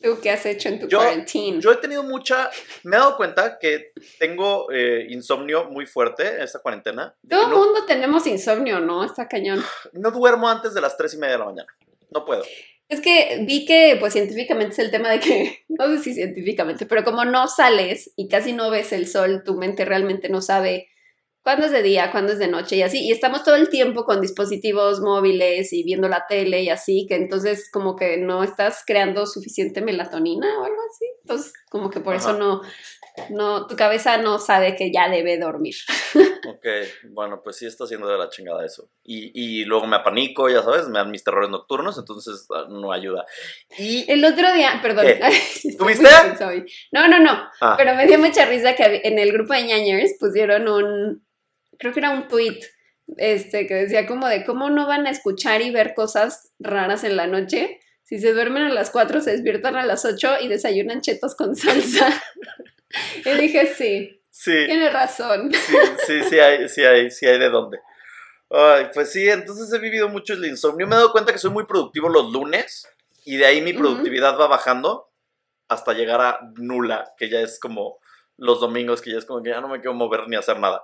¿Tú 0.00 0.18
qué 0.22 0.30
has 0.30 0.46
hecho 0.46 0.68
en 0.68 0.80
tu 0.80 0.88
Yo- 0.88 0.98
quarantine? 0.98 1.60
yo 1.60 1.72
he 1.72 1.76
tenido 1.76 2.02
mucha. 2.02 2.50
Me 2.84 2.96
he 2.96 2.98
dado 2.98 3.16
cuenta 3.16 3.58
que 3.58 3.92
tengo 4.18 4.70
eh, 4.70 5.06
insomnio 5.10 5.64
muy 5.64 5.86
fuerte 5.86 6.36
en 6.36 6.42
esta 6.42 6.60
cuarentena. 6.60 7.16
Todo 7.28 7.44
el 7.44 7.50
no, 7.50 7.56
mundo 7.56 7.84
tenemos 7.84 8.26
insomnio, 8.26 8.80
¿no? 8.80 9.04
Está 9.04 9.26
cañón. 9.28 9.62
no 9.92 10.10
duermo 10.10 10.48
antes 10.48 10.72
de 10.74 10.80
las 10.80 10.96
tres 10.96 11.14
y 11.14 11.18
media 11.18 11.32
de 11.32 11.38
la 11.38 11.44
mañana. 11.46 11.68
No 12.10 12.24
puedo. 12.24 12.44
Es 12.88 13.00
que 13.00 13.44
vi 13.46 13.66
que, 13.66 13.96
pues 14.00 14.14
científicamente 14.14 14.72
es 14.72 14.78
el 14.78 14.90
tema 14.90 15.10
de 15.10 15.20
que, 15.20 15.64
no 15.68 15.88
sé 15.88 16.02
si 16.02 16.14
científicamente, 16.14 16.86
pero 16.86 17.04
como 17.04 17.24
no 17.24 17.46
sales 17.48 18.12
y 18.16 18.28
casi 18.28 18.52
no 18.52 18.70
ves 18.70 18.92
el 18.92 19.06
sol, 19.06 19.42
tu 19.44 19.54
mente 19.54 19.84
realmente 19.84 20.28
no 20.28 20.40
sabe 20.40 20.88
cuándo 21.42 21.66
es 21.66 21.72
de 21.72 21.82
día, 21.82 22.10
cuándo 22.10 22.32
es 22.32 22.38
de 22.38 22.48
noche 22.48 22.76
y 22.76 22.82
así. 22.82 23.06
Y 23.06 23.12
estamos 23.12 23.42
todo 23.42 23.56
el 23.56 23.68
tiempo 23.70 24.04
con 24.04 24.20
dispositivos 24.20 25.00
móviles 25.00 25.72
y 25.72 25.82
viendo 25.82 26.08
la 26.08 26.26
tele 26.28 26.62
y 26.62 26.68
así, 26.68 27.06
que 27.08 27.14
entonces 27.14 27.70
como 27.70 27.96
que 27.96 28.18
no 28.18 28.42
estás 28.42 28.82
creando 28.86 29.26
suficiente 29.26 29.80
melatonina 29.80 30.46
o 30.58 30.64
algo 30.64 30.80
así. 30.90 31.06
Entonces 31.22 31.52
como 31.70 31.90
que 31.90 32.00
por 32.00 32.14
eso 32.14 32.34
no, 32.34 32.60
no, 33.30 33.66
tu 33.66 33.76
cabeza 33.76 34.18
no 34.18 34.38
sabe 34.38 34.76
que 34.76 34.90
ya 34.92 35.08
debe 35.08 35.38
dormir. 35.38 35.74
Ok, 36.48 36.66
bueno, 37.10 37.42
pues 37.42 37.56
sí 37.56 37.66
está 37.66 37.84
haciendo 37.84 38.08
de 38.08 38.16
la 38.16 38.30
chingada 38.30 38.64
eso. 38.64 38.88
Y, 39.02 39.32
y 39.34 39.64
luego 39.64 39.86
me 39.86 39.96
apanico, 39.96 40.48
ya 40.48 40.62
sabes, 40.62 40.88
me 40.88 40.98
dan 40.98 41.10
mis 41.10 41.22
terrores 41.22 41.50
nocturnos, 41.50 41.98
entonces 41.98 42.46
ah, 42.54 42.66
no 42.70 42.90
ayuda. 42.90 43.26
Y. 43.76 44.10
El 44.10 44.24
otro 44.24 44.50
día, 44.54 44.78
perdón. 44.80 45.06
¿Tuviste? 45.78 46.08
No, 46.90 47.06
no, 47.06 47.18
no. 47.18 47.48
Ah, 47.60 47.74
Pero 47.76 47.94
me 47.94 48.06
dio 48.06 48.18
mucha 48.18 48.46
risa 48.46 48.74
que 48.74 49.02
en 49.04 49.18
el 49.18 49.32
grupo 49.32 49.52
de 49.52 49.64
ñañers 49.64 50.14
pusieron 50.18 50.68
un, 50.68 51.26
creo 51.78 51.92
que 51.92 52.00
era 52.00 52.10
un 52.10 52.28
tweet, 52.28 52.60
este, 53.16 53.66
que 53.66 53.74
decía 53.74 54.06
como 54.06 54.26
de 54.28 54.44
cómo 54.44 54.70
no 54.70 54.86
van 54.86 55.06
a 55.06 55.10
escuchar 55.10 55.62
y 55.62 55.70
ver 55.70 55.94
cosas 55.94 56.52
raras 56.58 57.04
en 57.04 57.16
la 57.16 57.26
noche. 57.26 57.80
Si 58.04 58.18
se 58.18 58.32
duermen 58.32 58.62
a 58.62 58.72
las 58.72 58.90
4, 58.90 59.20
se 59.20 59.32
despiertan 59.32 59.76
a 59.76 59.84
las 59.84 60.04
8 60.04 60.36
y 60.40 60.48
desayunan 60.48 61.02
chetos 61.02 61.34
con 61.34 61.54
salsa. 61.54 62.08
y 63.24 63.30
dije, 63.36 63.66
sí, 63.74 64.22
sí, 64.30 64.64
tiene 64.66 64.90
razón. 64.90 65.52
sí, 65.52 65.76
sí, 66.06 66.22
sí 66.24 66.38
hay, 66.38 66.68
sí 66.68 66.84
hay, 66.84 67.10
sí 67.10 67.26
hay 67.26 67.38
de 67.38 67.48
dónde. 67.50 67.78
Ay, 68.50 68.86
pues 68.94 69.12
sí, 69.12 69.28
entonces 69.28 69.70
he 69.72 69.78
vivido 69.78 70.08
mucho 70.08 70.32
el 70.32 70.44
insomnio. 70.46 70.86
Me 70.86 70.94
he 70.94 70.98
dado 70.98 71.12
cuenta 71.12 71.32
que 71.32 71.38
soy 71.38 71.50
muy 71.50 71.66
productivo 71.66 72.08
los 72.08 72.32
lunes 72.32 72.88
y 73.24 73.36
de 73.36 73.44
ahí 73.46 73.60
mi 73.60 73.72
productividad 73.74 74.38
va 74.38 74.46
bajando 74.46 75.10
hasta 75.68 75.92
llegar 75.92 76.20
a 76.22 76.38
nula, 76.56 77.12
que 77.18 77.28
ya 77.28 77.40
es 77.40 77.58
como 77.60 77.98
los 78.38 78.60
domingos, 78.60 79.02
que 79.02 79.10
ya 79.12 79.18
es 79.18 79.26
como 79.26 79.42
que 79.42 79.50
ya 79.50 79.60
no 79.60 79.68
me 79.68 79.80
quiero 79.80 79.92
mover 79.94 80.28
ni 80.28 80.36
hacer 80.36 80.58
nada. 80.58 80.82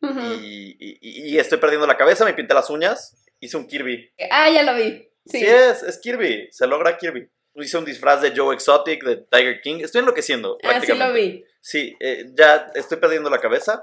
Ujú. 0.00 0.20
y, 0.20 0.76
y- 0.80 0.98
y 1.34 1.38
estoy 1.38 1.58
perdiendo 1.58 1.86
la 1.86 1.96
cabeza, 1.96 2.24
me 2.26 2.34
pinté 2.34 2.52
las 2.54 2.68
uñas, 2.70 3.16
hice 3.40 3.56
un 3.56 3.66
Kirby. 3.66 4.12
Ah, 4.30 4.50
ya 4.50 4.62
lo 4.62 4.74
vi. 4.74 5.08
Sí. 5.26 5.38
Sí, 5.40 5.46
es, 5.46 5.82
es 5.82 5.98
Kirby, 5.98 6.48
se 6.52 6.66
logra 6.66 6.96
Kirby. 6.98 7.28
Hice 7.56 7.78
un 7.78 7.84
disfraz 7.84 8.20
de 8.20 8.32
Joe 8.36 8.54
Exotic, 8.54 9.04
de 9.04 9.16
Tiger 9.30 9.60
King, 9.60 9.80
estoy 9.82 10.00
enloqueciendo 10.00 10.58
ah, 10.64 10.80
sí 10.80 10.92
lo 10.94 11.12
vi. 11.12 11.44
Sí, 11.60 11.96
eh, 12.00 12.26
ya 12.34 12.70
estoy 12.74 12.98
perdiendo 12.98 13.30
la 13.30 13.38
cabeza 13.38 13.80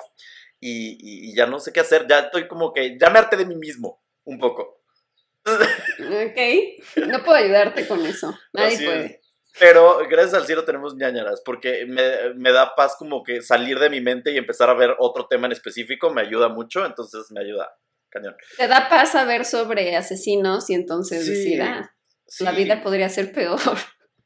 y, 0.59 0.91
y- 0.99 1.31
y 1.31 1.35
ya 1.35 1.45
no 1.47 1.59
sé 1.59 1.71
qué 1.71 1.79
hacer, 1.79 2.05
ya 2.07 2.19
estoy 2.19 2.47
como 2.47 2.73
que, 2.73 2.97
ya 2.99 3.09
me 3.09 3.19
harté 3.19 3.37
de 3.37 3.45
mí 3.45 3.55
mismo, 3.55 4.03
un 4.25 4.37
poco. 4.39 4.81
Ok. 5.45 7.07
No 7.07 7.23
puedo 7.23 7.37
ayudarte 7.37 7.87
con 7.87 8.05
eso. 8.05 8.37
Nadie 8.53 8.75
Así 8.75 8.85
puede. 8.85 9.05
es. 9.05 9.17
Pero 9.59 9.97
gracias 10.09 10.33
al 10.35 10.45
cielo 10.45 10.63
tenemos 10.63 10.95
ñañaras, 10.95 11.41
porque 11.43 11.85
me, 11.85 12.33
me 12.35 12.51
da 12.53 12.73
paz 12.75 12.95
como 12.97 13.21
que 13.23 13.41
salir 13.41 13.79
de 13.79 13.89
mi 13.89 13.99
mente 13.99 14.31
y 14.31 14.37
empezar 14.37 14.69
a 14.69 14.73
ver 14.73 14.95
otro 14.99 15.27
tema 15.27 15.47
en 15.47 15.51
específico, 15.51 16.09
me 16.09 16.21
ayuda 16.21 16.47
mucho, 16.47 16.85
entonces 16.85 17.25
me 17.31 17.41
ayuda, 17.41 17.69
cañón. 18.09 18.35
Te 18.57 18.67
da 18.67 18.87
paz 18.87 19.11
saber 19.11 19.43
sobre 19.43 19.95
asesinos 19.97 20.69
y 20.69 20.73
entonces 20.75 21.25
Sí, 21.25 21.31
decir, 21.31 21.61
ah, 21.63 21.93
la 22.39 22.51
vida 22.51 22.81
podría 22.81 23.09
ser 23.09 23.31
peor. 23.31 23.59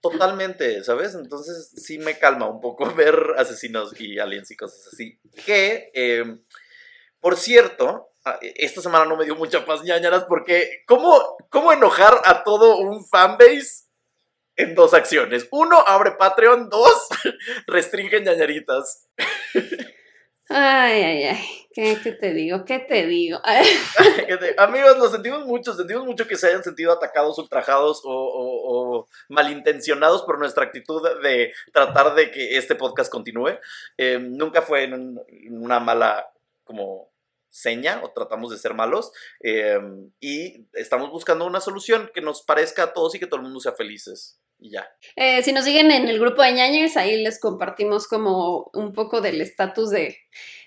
Totalmente, 0.02 0.84
¿sabes? 0.84 1.16
Entonces 1.16 1.72
sí 1.76 1.98
me 1.98 2.20
calma 2.20 2.48
un 2.48 2.62
poco 2.62 2.86
ver 2.96 3.34
asesinos 3.38 4.00
y 4.00 4.20
aliens 4.20 4.52
y 4.52 4.56
cosas 4.56 4.88
así. 4.94 5.20
Que, 5.46 5.92
eh, 5.96 6.24
por 7.20 7.38
cierto, 7.38 8.10
ah, 8.24 8.38
esta 8.42 8.82
semana 8.82 9.06
no 9.06 9.18
me 9.18 9.26
dio 9.26 9.36
mucha 9.36 9.66
paz 9.66 9.84
ñañaras 9.84 10.26
porque 10.26 10.84
¿cómo, 10.86 11.38
¿cómo 11.50 11.74
enojar 11.74 12.22
a 12.26 12.44
todo 12.44 12.78
un 12.78 13.04
fanbase 13.08 13.86
en 14.56 14.76
dos 14.76 14.94
acciones? 14.94 15.48
Uno, 15.52 15.84
abre 15.88 16.12
Patreon. 16.12 16.70
Dos, 16.70 17.08
restringe 17.68 18.22
ñañaritas. 18.22 19.08
Ay, 20.50 21.02
ay, 21.02 21.24
ay. 21.24 21.66
¿Qué, 21.74 21.96
te 21.96 22.34
digo? 22.34 22.64
¿Qué 22.64 22.80
te 22.80 23.06
digo? 23.06 23.40
Amigos, 24.58 24.98
lo 24.98 25.10
sentimos 25.10 25.46
mucho, 25.46 25.74
sentimos 25.74 26.06
mucho 26.06 26.28
que 26.28 26.38
se 26.38 26.48
hayan 26.48 26.64
sentido 26.64 26.94
atacados, 26.94 27.38
ultrajados 27.38 28.02
o, 28.06 29.08
malintencionados 29.28 30.24
por 30.24 30.40
nuestra 30.40 30.64
actitud 30.64 31.02
de 31.22 31.52
tratar 31.74 32.16
de 32.16 32.32
que 32.32 32.58
este 32.58 32.76
podcast 32.76 33.12
continúe. 33.12 33.60
Eh, 33.98 34.20
nunca 34.20 34.62
fue 34.62 34.84
en 34.86 35.20
una 35.50 35.80
mala 35.80 36.30
como 36.64 37.10
seña 37.56 38.02
o 38.04 38.12
tratamos 38.12 38.52
de 38.52 38.58
ser 38.58 38.74
malos 38.74 39.12
eh, 39.42 39.80
y 40.20 40.68
estamos 40.74 41.10
buscando 41.10 41.46
una 41.46 41.62
solución 41.62 42.12
que 42.14 42.22
nos 42.22 42.42
parezca 42.42 42.84
a 42.84 42.94
todos 42.94 43.16
y 43.16 43.20
que 43.20 43.28
todo 43.28 43.38
el 43.38 43.44
mundo 43.44 43.62
sea 43.62 43.72
felices 43.72 44.42
y 44.60 44.72
ya. 44.72 44.88
Eh, 45.16 45.42
si 45.44 45.54
nos 45.54 45.64
siguen 45.64 45.90
en 45.92 46.08
el 46.10 46.20
grupo 46.20 46.42
de 46.42 46.52
ñañers, 46.52 46.98
ahí 46.98 47.22
les 47.24 47.40
compartimos 47.40 48.08
como 48.08 48.70
un 48.74 48.92
poco 48.92 49.22
del 49.22 49.40
estatus 49.40 49.90
de 49.90 50.18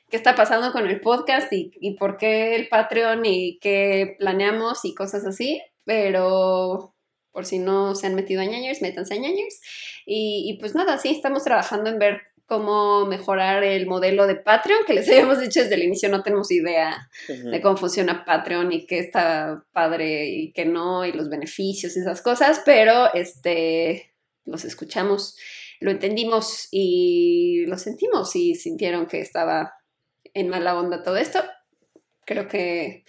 qué 0.08 0.16
está 0.16 0.34
pasando 0.34 0.72
con 0.72 0.86
el 0.86 1.00
podcast 1.00 1.52
y, 1.52 1.70
y 1.78 1.94
por 1.96 2.16
qué 2.16 2.56
el 2.56 2.68
Patreon 2.68 3.24
y 3.26 3.58
qué 3.60 4.16
planeamos 4.18 4.84
y 4.84 4.94
cosas 4.94 5.26
así. 5.26 5.60
Pero 5.84 6.94
por 7.32 7.44
si 7.44 7.58
no 7.58 7.94
se 7.94 8.06
han 8.06 8.14
metido 8.14 8.40
a 8.40 8.46
ñañers, 8.46 8.82
métanse 8.82 9.14
a 9.14 9.18
ñañers. 9.18 9.60
Y, 10.06 10.50
y 10.50 10.58
pues 10.58 10.74
nada, 10.74 10.98
sí, 10.98 11.10
estamos 11.10 11.44
trabajando 11.44 11.90
en 11.90 11.98
ver 11.98 12.22
cómo 12.48 13.04
mejorar 13.04 13.62
el 13.62 13.86
modelo 13.86 14.26
de 14.26 14.34
Patreon, 14.34 14.84
que 14.86 14.94
les 14.94 15.08
habíamos 15.10 15.38
dicho 15.38 15.60
desde 15.60 15.74
el 15.74 15.84
inicio, 15.84 16.08
no 16.08 16.22
tenemos 16.22 16.50
idea 16.50 17.08
de 17.28 17.60
cómo 17.60 17.76
funciona 17.76 18.24
Patreon 18.24 18.72
y 18.72 18.86
qué 18.86 18.98
está 18.98 19.64
padre 19.72 20.26
y 20.28 20.52
qué 20.52 20.64
no, 20.64 21.04
y 21.04 21.12
los 21.12 21.28
beneficios 21.28 21.96
y 21.96 22.00
esas 22.00 22.22
cosas, 22.22 22.62
pero 22.64 23.12
este, 23.14 24.14
los 24.46 24.64
escuchamos, 24.64 25.36
lo 25.80 25.90
entendimos 25.90 26.68
y 26.72 27.66
lo 27.66 27.78
sentimos 27.78 28.34
y 28.34 28.54
sintieron 28.54 29.06
que 29.06 29.20
estaba 29.20 29.74
en 30.32 30.48
mala 30.48 30.78
onda 30.78 31.02
todo 31.02 31.18
esto. 31.18 31.40
Creo 32.24 32.48
que 32.48 33.04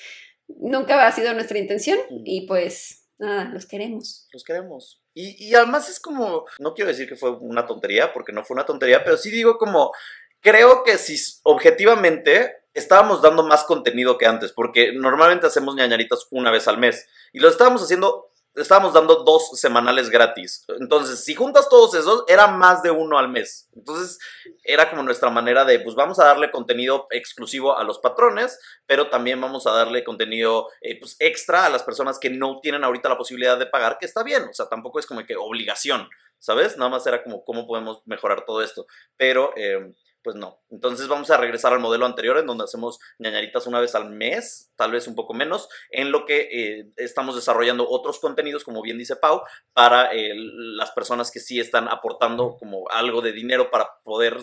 nunca 0.47 1.07
ha 1.07 1.11
sido 1.13 1.33
nuestra 1.33 1.57
intención 1.57 1.97
y 2.25 2.45
pues 2.45 3.07
nada, 3.17 3.45
los 3.45 3.65
queremos. 3.65 4.27
Los 4.33 4.43
queremos. 4.43 5.01
Y, 5.21 5.53
además 5.53 5.89
es 5.89 5.99
como, 5.99 6.45
no 6.59 6.73
quiero 6.73 6.87
decir 6.87 7.09
que 7.09 7.17
fue 7.17 7.31
una 7.31 7.67
tontería, 7.67 8.13
porque 8.13 8.31
no 8.31 8.45
fue 8.45 8.55
una 8.55 8.65
tontería, 8.65 9.03
pero 9.03 9.17
sí 9.17 9.29
digo 9.29 9.57
como, 9.57 9.91
creo 10.39 10.83
que 10.85 10.97
si 10.97 11.17
objetivamente 11.43 12.55
estábamos 12.73 13.21
dando 13.21 13.43
más 13.43 13.65
contenido 13.65 14.17
que 14.17 14.27
antes, 14.27 14.53
porque 14.53 14.93
normalmente 14.93 15.45
hacemos 15.45 15.75
ñañaritas 15.75 16.27
una 16.31 16.51
vez 16.51 16.69
al 16.69 16.77
mes, 16.77 17.05
y 17.33 17.39
lo 17.39 17.49
estábamos 17.49 17.83
haciendo, 17.83 18.28
estábamos 18.55 18.93
dando 18.93 19.23
dos 19.23 19.51
semanales 19.59 20.09
gratis. 20.09 20.65
Entonces, 20.79 21.23
si 21.23 21.35
juntas 21.35 21.69
todos 21.69 21.93
esos, 21.93 22.23
era 22.27 22.47
más 22.47 22.81
de 22.81 22.91
uno 22.91 23.17
al 23.17 23.29
mes. 23.29 23.69
Entonces, 23.75 24.19
era 24.63 24.89
como 24.89 25.03
nuestra 25.03 25.29
manera 25.29 25.65
de, 25.65 25.79
pues 25.79 25.95
vamos 25.95 26.19
a 26.19 26.25
darle 26.25 26.51
contenido 26.51 27.07
exclusivo 27.11 27.77
a 27.77 27.83
los 27.83 27.99
patrones, 27.99 28.59
pero 28.85 29.09
también 29.09 29.39
vamos 29.39 29.67
a 29.67 29.71
darle 29.71 30.03
contenido 30.03 30.67
eh, 30.81 30.99
pues, 30.99 31.15
extra 31.19 31.65
a 31.65 31.69
las 31.69 31.83
personas 31.83 32.19
que 32.19 32.29
no 32.29 32.59
tienen 32.61 32.83
ahorita 32.83 33.09
la 33.09 33.17
posibilidad 33.17 33.57
de 33.57 33.65
pagar, 33.65 33.97
que 33.99 34.05
está 34.05 34.23
bien, 34.23 34.43
o 34.43 34.53
sea, 34.53 34.67
tampoco 34.67 34.99
es 34.99 35.05
como 35.05 35.25
que 35.25 35.35
obligación, 35.35 36.09
¿sabes? 36.39 36.77
Nada 36.77 36.91
más 36.91 37.05
era 37.07 37.23
como 37.23 37.43
cómo 37.43 37.67
podemos 37.67 38.01
mejorar 38.05 38.45
todo 38.45 38.61
esto, 38.61 38.85
pero 39.17 39.53
eh, 39.55 39.93
pues 40.23 40.35
no. 40.35 40.59
Entonces 40.69 41.07
vamos 41.07 41.29
a 41.31 41.37
regresar 41.37 41.73
al 41.73 41.79
modelo 41.79 42.05
anterior 42.05 42.37
en 42.37 42.45
donde 42.45 42.63
hacemos 42.65 42.99
ñañaritas 43.19 43.67
una 43.67 43.79
vez 43.79 43.95
al 43.95 44.09
mes, 44.09 44.71
tal 44.75 44.91
vez 44.91 45.07
un 45.07 45.15
poco 45.15 45.33
menos, 45.33 45.69
en 45.91 46.11
lo 46.11 46.25
que 46.25 46.49
eh, 46.51 46.91
estamos 46.97 47.35
desarrollando 47.35 47.87
otros 47.89 48.19
contenidos, 48.19 48.63
como 48.63 48.81
bien 48.81 48.97
dice 48.97 49.15
Pau, 49.15 49.41
para 49.73 50.11
eh, 50.13 50.33
las 50.35 50.91
personas 50.91 51.31
que 51.31 51.39
sí 51.39 51.59
están 51.59 51.87
aportando 51.87 52.57
como 52.57 52.89
algo 52.89 53.21
de 53.21 53.31
dinero 53.31 53.71
para 53.71 53.89
poder 54.03 54.37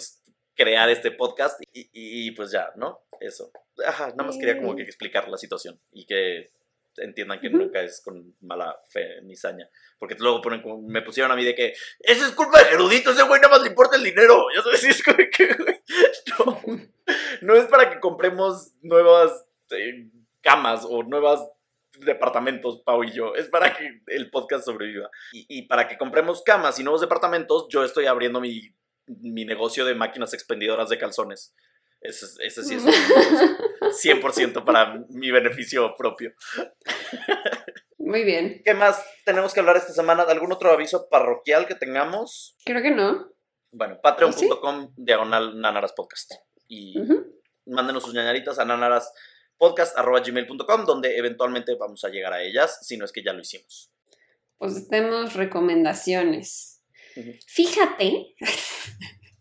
crear 0.54 0.88
este 0.88 1.11
podcast 1.11 1.61
y, 1.73 1.80
y- 1.92 2.28
y, 2.28 2.30
pues 2.30 2.50
ya, 2.50 2.71
¿no? 2.76 3.00
Eso. 3.21 3.50
Ajá, 3.87 4.09
nada 4.09 4.25
más 4.25 4.37
quería 4.38 4.56
como 4.59 4.75
que 4.75 4.83
explicar 4.83 5.28
la 5.28 5.37
situación 5.37 5.78
y 5.92 6.06
que 6.06 6.50
entiendan 6.99 7.41
que 7.41 7.50
nunca 7.50 7.83
es 7.83 8.00
con 8.05 8.35
mala 8.41 8.79
fe 8.88 9.21
ni 9.23 9.37
saña. 9.37 9.69
Porque 9.99 10.17
luego 10.19 10.43
ponen 10.43 10.62
como, 10.62 10.81
me 10.83 11.03
pusieron 11.03 11.33
a 11.33 11.37
mí 11.37 11.45
de 11.45 11.55
que, 11.55 11.75
eso 12.00 12.25
es 12.25 12.33
culpa 12.33 12.62
del 12.62 12.75
erudito, 12.75 13.11
ese 13.11 13.23
güey 13.23 13.41
nada 13.41 13.55
más 13.55 13.62
le 13.62 13.69
importa 13.69 13.97
el 13.97 14.05
dinero. 14.05 14.47
Ya 14.55 14.62
sabes, 14.62 14.85
es 14.85 15.03
como 15.03 15.17
que, 15.17 15.55
güey, 15.55 15.83
no, 16.38 16.61
no 17.43 17.55
es 17.55 17.67
para 17.67 17.91
que 17.91 18.00
compremos 18.00 18.73
nuevas 18.83 19.47
eh, 19.71 20.11
camas 20.41 20.87
o 20.88 21.03
nuevas 21.03 21.41
departamentos, 21.99 22.83
Pau 22.85 23.05
y 23.05 23.12
yo. 23.12 23.35
Es 23.35 23.49
para 23.49 23.75
que 23.75 24.03
el 24.09 24.31
podcast 24.31 24.65
sobreviva. 24.65 25.11
Y, 25.33 25.47
y 25.49 25.62
para 25.62 25.88
que 25.88 25.97
compremos 25.97 26.43
camas 26.43 26.79
y 26.79 26.83
nuevos 26.83 27.00
departamentos, 27.00 27.67
yo 27.71 27.85
estoy 27.85 28.07
abriendo 28.07 28.41
mi, 28.41 28.75
mi 29.07 29.45
negocio 29.45 29.85
de 29.85 29.95
máquinas 29.95 30.35
expendidoras 30.35 30.88
de 30.88 30.99
calzones. 30.99 31.55
Ese, 32.09 32.25
es- 32.27 32.37
ese 32.41 32.65
sí 32.65 32.75
es 32.75 32.83
un 32.83 32.91
negocio 32.91 33.57
100% 34.21 34.65
para 34.65 35.05
mi 35.11 35.31
beneficio 35.31 35.95
propio. 35.97 36.33
Muy 37.99 38.25
bien, 38.25 38.63
¿Qué 38.65 38.73
más 38.75 39.05
tenemos 39.25 39.53
que 39.53 39.59
hablar 39.61 39.77
esta 39.77 39.93
semana? 39.93 40.23
¿Algún 40.23 40.53
otro 40.53 40.71
aviso 40.71 41.09
parroquial 41.09 41.67
que 41.67 41.75
tengamos? 41.75 42.57
creo 42.65 42.81
que 42.83 42.91
no. 42.93 43.33
Bueno, 43.73 43.99
patreon.com 44.01 44.93
diagonal 44.97 45.61
nanaras 45.61 45.93
podcast. 45.93 46.33
Y 46.69 46.95
mándenos 47.67 48.05
sus 48.05 48.15
ñañaritas 48.15 48.59
a 48.61 48.65
nanaraspodcast.gmail.com 48.65 50.85
donde 50.85 51.17
eventualmente 51.17 51.75
vamos 51.75 52.05
a 52.05 52.09
llegar 52.09 52.33
a 52.33 52.43
ellas, 52.43 52.79
si 52.83 52.97
no 52.97 53.05
es 53.05 53.11
que 53.13 53.25
ya 53.25 53.33
lo 53.33 53.41
hicimos. 53.41 53.91
Pues 54.59 54.89
tenemos 54.89 55.35
recomendaciones. 55.35 56.81
Fíjate 57.47 58.35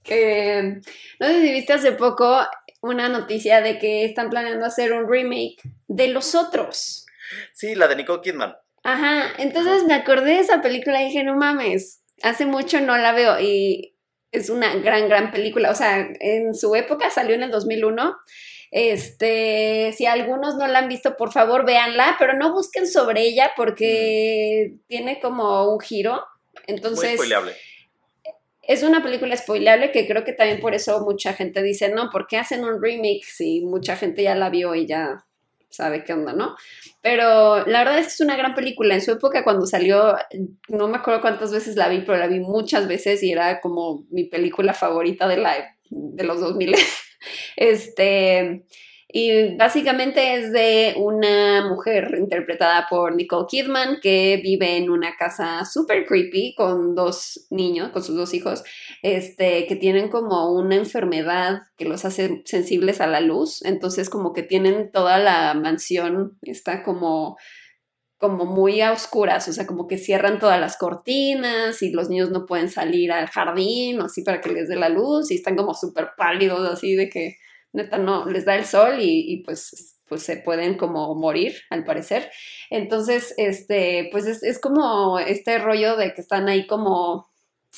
que 0.05 0.79
no 1.19 1.27
sé 1.27 1.41
si 1.41 1.51
viste 1.51 1.73
hace 1.73 1.91
poco 1.91 2.39
una 2.81 3.09
noticia 3.09 3.61
de 3.61 3.79
que 3.79 4.05
están 4.05 4.29
planeando 4.29 4.65
hacer 4.65 4.93
un 4.93 5.09
remake 5.09 5.57
de 5.87 6.07
Los 6.07 6.35
Otros. 6.35 7.05
Sí, 7.53 7.75
la 7.75 7.87
de 7.87 7.95
Nicole 7.95 8.21
Kidman. 8.21 8.55
Ajá, 8.83 9.33
entonces 9.39 9.83
me 9.83 9.95
acordé 9.95 10.31
de 10.31 10.39
esa 10.39 10.61
película 10.61 11.01
y 11.01 11.05
dije, 11.05 11.23
no 11.23 11.35
mames, 11.35 12.03
hace 12.21 12.45
mucho 12.45 12.79
no 12.81 12.97
la 12.97 13.11
veo 13.13 13.39
y 13.39 13.95
es 14.31 14.49
una 14.49 14.75
gran, 14.75 15.09
gran 15.09 15.31
película. 15.31 15.71
O 15.71 15.75
sea, 15.75 16.07
en 16.19 16.53
su 16.53 16.75
época 16.75 17.09
salió 17.09 17.35
en 17.35 17.43
el 17.43 17.51
2001. 17.51 18.15
Este, 18.71 19.93
si 19.97 20.05
algunos 20.05 20.55
no 20.55 20.67
la 20.67 20.79
han 20.79 20.89
visto, 20.89 21.15
por 21.17 21.31
favor 21.31 21.65
véanla, 21.65 22.17
pero 22.19 22.33
no 22.33 22.53
busquen 22.53 22.87
sobre 22.87 23.21
ella 23.21 23.51
porque 23.55 24.75
tiene 24.87 25.19
como 25.19 25.71
un 25.71 25.79
giro. 25.79 26.23
Entonces. 26.67 27.19
Es 28.67 28.83
una 28.83 29.03
película 29.03 29.35
spoilable 29.35 29.91
que 29.91 30.07
creo 30.07 30.23
que 30.23 30.33
también 30.33 30.59
por 30.59 30.73
eso 30.73 31.01
mucha 31.01 31.33
gente 31.33 31.61
dice, 31.61 31.89
no, 31.89 32.09
¿por 32.11 32.27
qué 32.27 32.37
hacen 32.37 32.63
un 32.63 32.81
remake 32.81 33.23
si 33.25 33.61
mucha 33.61 33.95
gente 33.95 34.23
ya 34.23 34.35
la 34.35 34.49
vio 34.49 34.75
y 34.75 34.85
ya 34.85 35.25
sabe 35.69 36.03
qué 36.03 36.13
onda, 36.13 36.33
¿no? 36.33 36.55
Pero 37.01 37.65
la 37.65 37.79
verdad 37.79 37.99
es 37.99 38.07
que 38.07 38.13
es 38.13 38.21
una 38.21 38.37
gran 38.37 38.55
película. 38.55 38.95
En 38.95 39.01
su 39.01 39.11
época 39.11 39.43
cuando 39.43 39.65
salió, 39.65 40.15
no 40.69 40.87
me 40.87 40.97
acuerdo 40.97 41.21
cuántas 41.21 41.51
veces 41.51 41.75
la 41.75 41.89
vi, 41.89 42.01
pero 42.01 42.17
la 42.17 42.27
vi 42.27 42.39
muchas 42.39 42.87
veces 42.87 43.21
y 43.23 43.31
era 43.31 43.59
como 43.61 44.05
mi 44.09 44.23
película 44.23 44.73
favorita 44.73 45.27
de, 45.27 45.37
la, 45.37 45.75
de 45.89 46.23
los 46.23 46.39
2000. 46.39 46.75
Este, 47.55 48.65
y 49.07 49.55
básicamente 49.55 50.35
es 50.35 50.51
de 50.51 50.95
una 50.97 51.67
mujer 51.69 52.15
interpretada 52.17 52.87
por 52.89 53.15
Nicole 53.15 53.45
Kidman 53.47 53.99
que 54.01 54.39
vive 54.43 54.77
en 54.77 54.89
una 54.89 55.15
casa 55.15 55.63
súper 55.63 56.05
creepy 56.05 56.55
con 56.55 56.95
dos 56.95 57.45
niños, 57.51 57.91
con 57.91 58.03
sus 58.03 58.15
dos 58.15 58.33
hijos, 58.33 58.63
este, 59.03 59.67
que 59.67 59.75
tienen 59.75 60.09
como 60.09 60.51
una 60.53 60.75
enfermedad 60.75 61.59
que 61.77 61.85
los 61.85 62.03
hace 62.03 62.41
sensibles 62.45 62.99
a 62.99 63.07
la 63.07 63.21
luz. 63.21 63.63
Entonces 63.63 64.09
como 64.09 64.33
que 64.33 64.43
tienen 64.43 64.91
toda 64.91 65.19
la 65.19 65.53
mansión, 65.53 66.37
está 66.41 66.83
como 66.83 67.37
como 68.17 68.45
muy 68.45 68.81
a 68.81 68.93
oscuras, 68.93 69.47
o 69.49 69.53
sea, 69.53 69.67
como 69.67 69.87
que 69.87 69.97
cierran 69.97 70.39
todas 70.39 70.59
las 70.59 70.77
cortinas 70.77 71.81
y 71.81 71.91
los 71.91 72.09
niños 72.09 72.31
no 72.31 72.45
pueden 72.45 72.69
salir 72.69 73.11
al 73.11 73.27
jardín 73.27 73.99
o 73.99 74.05
así 74.05 74.23
para 74.23 74.41
que 74.41 74.51
les 74.51 74.69
dé 74.69 74.77
la 74.77 74.89
luz 74.89 75.29
y 75.31 75.35
están 75.35 75.55
como 75.55 75.73
súper 75.73 76.11
pálidos 76.17 76.67
así 76.67 76.95
de 76.95 77.09
que 77.09 77.35
neta 77.75 77.97
no 77.97 78.25
les 78.25 78.45
da 78.45 78.55
el 78.55 78.65
sol 78.65 78.95
y, 78.99 79.43
pues 79.45 79.91
pues 80.07 80.21
se 80.21 80.37
pueden 80.37 80.77
como 80.77 81.15
morir 81.15 81.55
al 81.71 81.83
parecer 81.83 82.29
entonces 82.69 83.33
este 83.37 84.09
pues 84.11 84.27
es, 84.27 84.43
es 84.43 84.59
como 84.59 85.17
este 85.17 85.57
rollo 85.57 85.95
de 85.95 86.13
que 86.13 86.21
están 86.21 86.47
ahí 86.47 86.67
como 86.67 87.27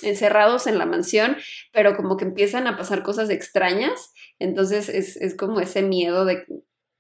encerrados 0.02 0.68
en 0.68 0.78
la 0.78 0.86
mansión 0.86 1.38
pero 1.72 1.96
como 1.96 2.18
que 2.18 2.26
empiezan 2.26 2.68
a 2.68 2.76
pasar 2.76 3.02
cosas 3.02 3.30
extrañas 3.30 4.12
entonces 4.40 4.90
es, 4.90 5.16
es 5.16 5.36
como 5.36 5.62
ese 5.62 5.84
miedo 5.84 6.26
de 6.26 6.46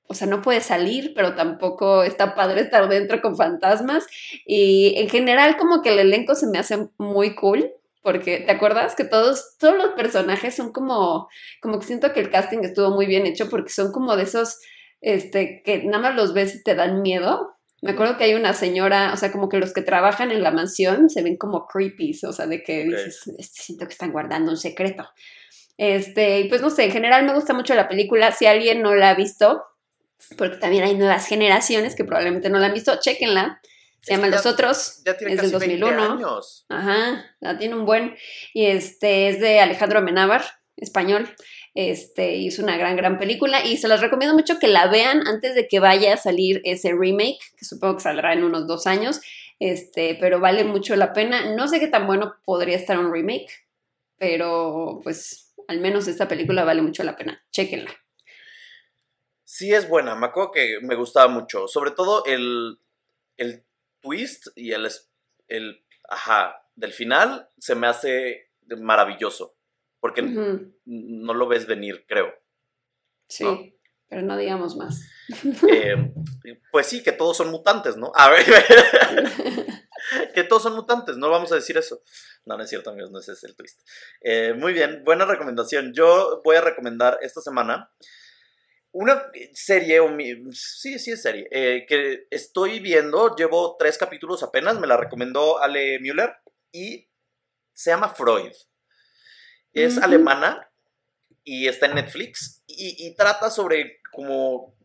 o 0.07 0.13
sea, 0.13 0.27
no 0.27 0.41
puede 0.41 0.61
salir, 0.61 1.13
pero 1.15 1.35
tampoco 1.35 2.03
está 2.03 2.33
padre 2.33 2.61
estar 2.61 2.87
dentro 2.87 3.21
con 3.21 3.35
fantasmas. 3.35 4.07
Y 4.45 4.93
en 4.97 5.09
general, 5.09 5.57
como 5.57 5.81
que 5.81 5.89
el 5.89 5.99
elenco 5.99 6.33
se 6.35 6.47
me 6.47 6.57
hace 6.57 6.87
muy 6.97 7.35
cool. 7.35 7.69
Porque, 8.01 8.39
¿te 8.39 8.51
acuerdas? 8.51 8.95
Que 8.95 9.03
todos, 9.03 9.57
todos 9.59 9.77
los 9.77 9.89
personajes 9.93 10.55
son 10.55 10.71
como, 10.71 11.27
como 11.61 11.79
que 11.79 11.85
siento 11.87 12.13
que 12.13 12.19
el 12.19 12.29
casting 12.29 12.59
estuvo 12.59 12.91
muy 12.91 13.05
bien 13.05 13.25
hecho 13.25 13.49
porque 13.49 13.69
son 13.69 13.91
como 13.91 14.15
de 14.15 14.23
esos, 14.23 14.59
este, 15.01 15.61
que 15.65 15.83
nada 15.83 15.99
más 15.99 16.15
los 16.15 16.33
ves 16.33 16.55
y 16.55 16.63
te 16.63 16.75
dan 16.75 17.01
miedo. 17.01 17.53
Me 17.81 17.91
acuerdo 17.91 18.17
que 18.17 18.23
hay 18.23 18.33
una 18.33 18.53
señora, 18.53 19.11
o 19.13 19.17
sea, 19.17 19.31
como 19.31 19.49
que 19.49 19.57
los 19.59 19.73
que 19.73 19.81
trabajan 19.81 20.31
en 20.31 20.41
la 20.41 20.51
mansión 20.51 21.09
se 21.09 21.21
ven 21.21 21.37
como 21.37 21.67
creepy, 21.67 22.17
o 22.25 22.33
sea, 22.33 22.47
de 22.47 22.63
que 22.63 22.85
dices, 22.85 23.27
"Este, 23.37 23.61
siento 23.61 23.85
que 23.85 23.91
están 23.91 24.11
guardando 24.11 24.51
un 24.51 24.57
secreto. 24.57 25.07
Este, 25.77 26.39
y 26.39 26.49
pues 26.49 26.61
no 26.61 26.69
sé, 26.71 26.85
en 26.85 26.91
general 26.91 27.23
me 27.25 27.33
gusta 27.33 27.53
mucho 27.53 27.75
la 27.75 27.87
película. 27.87 28.31
Si 28.31 28.47
alguien 28.47 28.81
no 28.81 28.95
la 28.95 29.11
ha 29.11 29.15
visto, 29.15 29.63
porque 30.37 30.57
también 30.57 30.83
hay 30.83 30.95
nuevas 30.95 31.27
generaciones 31.27 31.95
que 31.95 32.03
probablemente 32.03 32.49
no 32.49 32.57
la 32.59 32.67
han 32.67 32.73
visto, 32.73 32.97
chéquenla. 32.99 33.61
Se 34.01 34.13
llama 34.13 34.27
Los 34.27 34.43
ya- 34.43 34.51
Otros. 34.51 35.01
Ya 35.05 35.17
tiene 35.17 35.33
es 35.33 35.41
del 35.41 35.51
casi 35.51 35.67
20 35.67 35.85
2001. 35.85 36.13
años. 36.13 36.65
Ajá, 36.69 37.25
la 37.39 37.57
tiene 37.57 37.75
un 37.75 37.85
buen. 37.85 38.15
Y 38.53 38.65
este 38.65 39.27
es 39.29 39.39
de 39.39 39.59
Alejandro 39.59 39.99
Amenábar, 39.99 40.43
español. 40.77 41.29
Este, 41.73 42.47
es 42.47 42.57
una 42.59 42.77
gran, 42.77 42.95
gran 42.95 43.19
película. 43.19 43.63
Y 43.65 43.77
se 43.77 43.87
las 43.87 44.01
recomiendo 44.01 44.33
mucho 44.35 44.59
que 44.59 44.67
la 44.67 44.87
vean 44.87 45.27
antes 45.27 45.55
de 45.55 45.67
que 45.67 45.79
vaya 45.79 46.13
a 46.13 46.17
salir 46.17 46.61
ese 46.63 46.91
remake, 46.93 47.39
que 47.57 47.65
supongo 47.65 47.97
que 47.97 48.03
saldrá 48.03 48.33
en 48.33 48.43
unos 48.43 48.65
dos 48.67 48.87
años. 48.87 49.19
Este, 49.59 50.15
pero 50.19 50.39
vale 50.39 50.63
mucho 50.63 50.95
la 50.95 51.13
pena. 51.13 51.53
No 51.55 51.67
sé 51.67 51.79
qué 51.79 51.87
tan 51.87 52.07
bueno 52.07 52.35
podría 52.45 52.77
estar 52.77 52.97
un 52.97 53.11
remake, 53.11 53.67
pero 54.17 55.01
pues 55.03 55.53
al 55.67 55.79
menos 55.79 56.07
esta 56.07 56.27
película 56.27 56.63
vale 56.63 56.81
mucho 56.81 57.03
la 57.03 57.15
pena. 57.17 57.43
Chéquenla. 57.51 57.91
Sí 59.43 59.73
es 59.73 59.87
buena, 59.87 60.15
me 60.15 60.27
acuerdo 60.27 60.51
que 60.51 60.77
me 60.81 60.95
gustaba 60.95 61.27
mucho. 61.27 61.67
Sobre 61.67 61.91
todo 61.91 62.23
el, 62.25 62.79
el 63.37 63.63
twist 64.01 64.47
y 64.55 64.71
el, 64.71 64.89
el, 65.47 65.85
ajá, 66.09 66.55
del 66.75 66.93
final 66.93 67.49
se 67.57 67.75
me 67.75 67.87
hace 67.87 68.51
maravilloso. 68.77 69.55
Porque 69.99 70.21
no 70.21 71.33
lo 71.33 71.47
ves 71.47 71.65
venir, 71.65 72.05
creo. 72.07 72.31
Sí, 73.27 73.43
¿no? 73.43 73.59
pero 74.09 74.21
no 74.21 74.37
digamos 74.37 74.75
más. 74.75 75.01
Eh, 75.69 76.13
pues 76.71 76.87
sí, 76.87 77.03
que 77.03 77.11
todos 77.11 77.35
son 77.35 77.51
mutantes, 77.51 77.97
¿no? 77.97 78.11
A 78.15 78.29
ver, 78.29 78.45
que 80.33 80.43
todos 80.45 80.63
son 80.63 80.75
mutantes, 80.75 81.17
no 81.17 81.29
vamos 81.29 81.51
a 81.51 81.55
decir 81.55 81.77
eso. 81.77 82.01
No, 82.45 82.55
no 82.55 82.63
es 82.63 82.69
cierto, 82.69 82.91
amigos, 82.91 83.11
no 83.11 83.19
ese 83.19 83.33
es 83.33 83.43
el 83.43 83.55
twist. 83.55 83.81
Eh, 84.21 84.53
muy 84.57 84.71
bien, 84.71 85.03
buena 85.03 85.25
recomendación. 85.25 85.93
Yo 85.93 86.41
voy 86.45 86.55
a 86.55 86.61
recomendar 86.61 87.19
esta 87.21 87.41
semana 87.41 87.91
una 88.91 89.32
serie, 89.53 90.00
sí, 90.53 90.98
sí 90.98 91.12
es 91.12 91.22
serie, 91.22 91.48
eh, 91.51 91.86
que 91.88 92.27
estoy 92.32 92.79
viendo, 92.79 93.36
llevo 93.36 93.75
tres 93.77 93.98
capítulos 93.98 94.44
apenas, 94.44 94.79
me 94.79 94.88
la 94.88 94.98
recomendó 94.98 95.62
Ale 95.62 96.00
Müller 96.00 96.36
y 96.72 97.08
se 97.74 97.91
llama 97.91 98.10
Freud. 98.10 98.53
Es 99.74 100.00
alemana 100.00 100.72
y 101.44 101.67
está 101.67 101.86
en 101.86 101.96
Netflix 101.96 102.63
y, 102.65 103.06
y 103.06 103.13
trata 103.15 103.51
sobre 103.51 104.01
como 104.12 104.75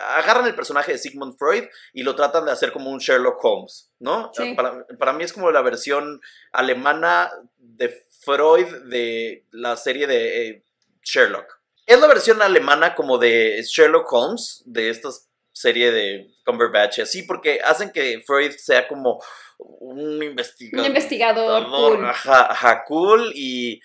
agarran 0.00 0.46
el 0.46 0.54
personaje 0.54 0.92
de 0.92 0.98
Sigmund 0.98 1.36
Freud 1.38 1.64
y 1.92 2.02
lo 2.02 2.14
tratan 2.14 2.44
de 2.44 2.52
hacer 2.52 2.72
como 2.72 2.90
un 2.90 2.98
Sherlock 2.98 3.42
Holmes, 3.44 3.90
¿no? 3.98 4.30
Sí. 4.34 4.54
Para, 4.54 4.86
para 4.98 5.12
mí 5.12 5.24
es 5.24 5.32
como 5.32 5.50
la 5.50 5.62
versión 5.62 6.20
alemana 6.52 7.30
de 7.58 7.88
Freud 8.20 8.66
de 8.86 9.46
la 9.50 9.76
serie 9.76 10.06
de 10.06 10.48
eh, 10.48 10.64
Sherlock. 11.02 11.59
Es 11.90 12.00
la 12.00 12.06
versión 12.06 12.40
alemana 12.40 12.94
como 12.94 13.18
de 13.18 13.60
Sherlock 13.66 14.12
Holmes, 14.12 14.62
de 14.64 14.90
esta 14.90 15.08
serie 15.52 15.90
de 15.90 16.28
Cumberbatch 16.44 17.00
así, 17.00 17.24
porque 17.24 17.60
hacen 17.64 17.90
que 17.90 18.22
Freud 18.24 18.52
sea 18.56 18.86
como 18.86 19.20
un 19.58 20.22
investigador. 20.22 20.86
Un 20.86 20.86
investigador 20.86 21.68
cool. 21.68 22.04
Ajá, 22.06 22.52
ajá, 22.52 22.84
cool 22.86 23.32
y 23.34 23.80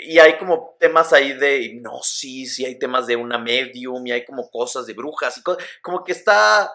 y 0.00 0.18
hay 0.20 0.36
como 0.38 0.76
temas 0.78 1.12
ahí 1.12 1.32
de 1.32 1.58
hipnosis, 1.58 2.58
y 2.60 2.64
hay 2.64 2.78
temas 2.78 3.06
de 3.08 3.16
una 3.16 3.36
medium, 3.38 4.06
y 4.06 4.12
hay 4.12 4.24
como 4.24 4.48
cosas 4.48 4.86
de 4.86 4.92
brujas, 4.94 5.36
y 5.38 5.42
co- 5.42 5.56
como 5.82 6.04
que 6.04 6.12
está 6.12 6.72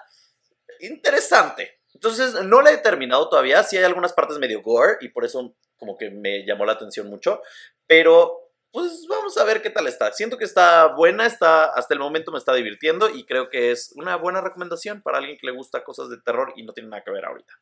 interesante. 0.80 1.80
Entonces, 1.94 2.34
no 2.44 2.62
la 2.62 2.72
he 2.72 2.78
terminado 2.80 3.30
todavía, 3.30 3.64
sí 3.64 3.78
hay 3.78 3.84
algunas 3.86 4.12
partes 4.14 4.40
medio 4.40 4.62
gore, 4.62 4.98
y 5.02 5.08
por 5.10 5.24
eso 5.24 5.56
como 5.78 5.98
que 5.98 6.10
me 6.10 6.46
llamó 6.46 6.66
la 6.66 6.74
atención 6.74 7.08
mucho, 7.10 7.42
pero 7.88 8.43
pues 8.74 9.06
vamos 9.08 9.38
a 9.38 9.44
ver 9.46 9.62
qué 9.62 9.70
tal 9.70 9.88
está. 9.88 10.12
Siento 10.12 10.38
que 10.38 10.46
está 10.46 10.88
buena, 10.96 11.26
está, 11.28 11.66
hasta 11.66 11.94
el 11.94 12.00
momento 12.00 12.32
me 12.32 12.40
está 12.40 12.54
divirtiendo, 12.54 13.10
y 13.10 13.24
creo 13.24 13.50
que 13.50 13.72
es 13.72 13.94
una 13.96 14.16
buena 14.18 14.42
recomendación 14.42 15.02
para 15.04 15.20
alguien 15.20 15.38
que 15.40 15.48
le 15.48 15.54
gusta 15.56 15.84
cosas 15.84 16.10
de 16.10 16.18
terror 16.20 16.52
y 16.56 16.64
no 16.64 16.74
tiene 16.74 16.90
nada 16.90 17.04
que 17.04 17.12
ver 17.12 17.24
ahorita. 17.26 17.54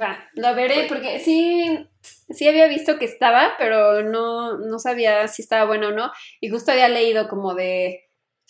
Va, 0.00 0.18
lo 0.34 0.52
veré 0.56 0.86
porque 0.88 1.20
sí, 1.20 1.88
sí 2.02 2.48
había 2.48 2.66
visto 2.66 2.98
que 2.98 3.04
estaba, 3.04 3.52
pero 3.56 4.02
no, 4.02 4.58
no 4.58 4.78
sabía 4.80 5.28
si 5.28 5.42
estaba 5.42 5.64
bueno 5.66 5.88
o 5.88 5.92
no. 5.92 6.10
Y 6.40 6.48
justo 6.50 6.72
había 6.72 6.88
leído 6.88 7.28
como 7.28 7.54
de, 7.54 8.04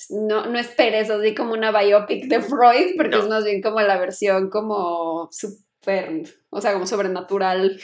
no, 0.09 0.47
no 0.47 0.59
esperes 0.59 1.11
así 1.11 1.35
como 1.35 1.53
una 1.53 1.79
biopic 1.79 2.25
de 2.27 2.41
Freud, 2.41 2.95
porque 2.97 3.17
No. 3.17 3.23
es 3.23 3.29
más 3.29 3.45
bien 3.45 3.61
como 3.61 3.81
la 3.83 3.99
versión 3.99 4.49
como 4.49 5.29
súper, 5.87 6.23
o 6.51 6.61
sea, 6.61 6.73
como 6.73 6.87
sobrenatural 6.87 7.81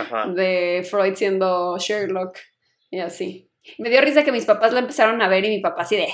Ajá. 0.00 0.26
de 0.28 0.86
Freud 0.88 1.14
siendo 1.14 1.76
Sherlock 1.78 2.36
y 2.90 3.00
así. 3.00 3.50
Me 3.78 3.90
dio 3.90 4.00
risa 4.00 4.24
que 4.24 4.32
mis 4.32 4.46
papás 4.46 4.72
la 4.72 4.80
empezaron 4.80 5.20
a 5.20 5.28
ver 5.28 5.44
y 5.44 5.48
mi 5.48 5.60
papá 5.60 5.82
así 5.82 5.96
de, 5.96 6.06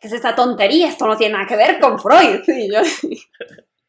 ¿qué 0.00 0.08
es 0.08 0.12
esta 0.12 0.34
tontería? 0.34 0.88
Esto 0.88 1.06
no 1.06 1.16
tiene 1.16 1.34
nada 1.34 1.46
que 1.46 1.56
ver 1.56 1.78
con 1.80 1.98
Freud. 1.98 2.40
Y 2.48 2.72
yo 2.72 2.80
así, 2.80 3.20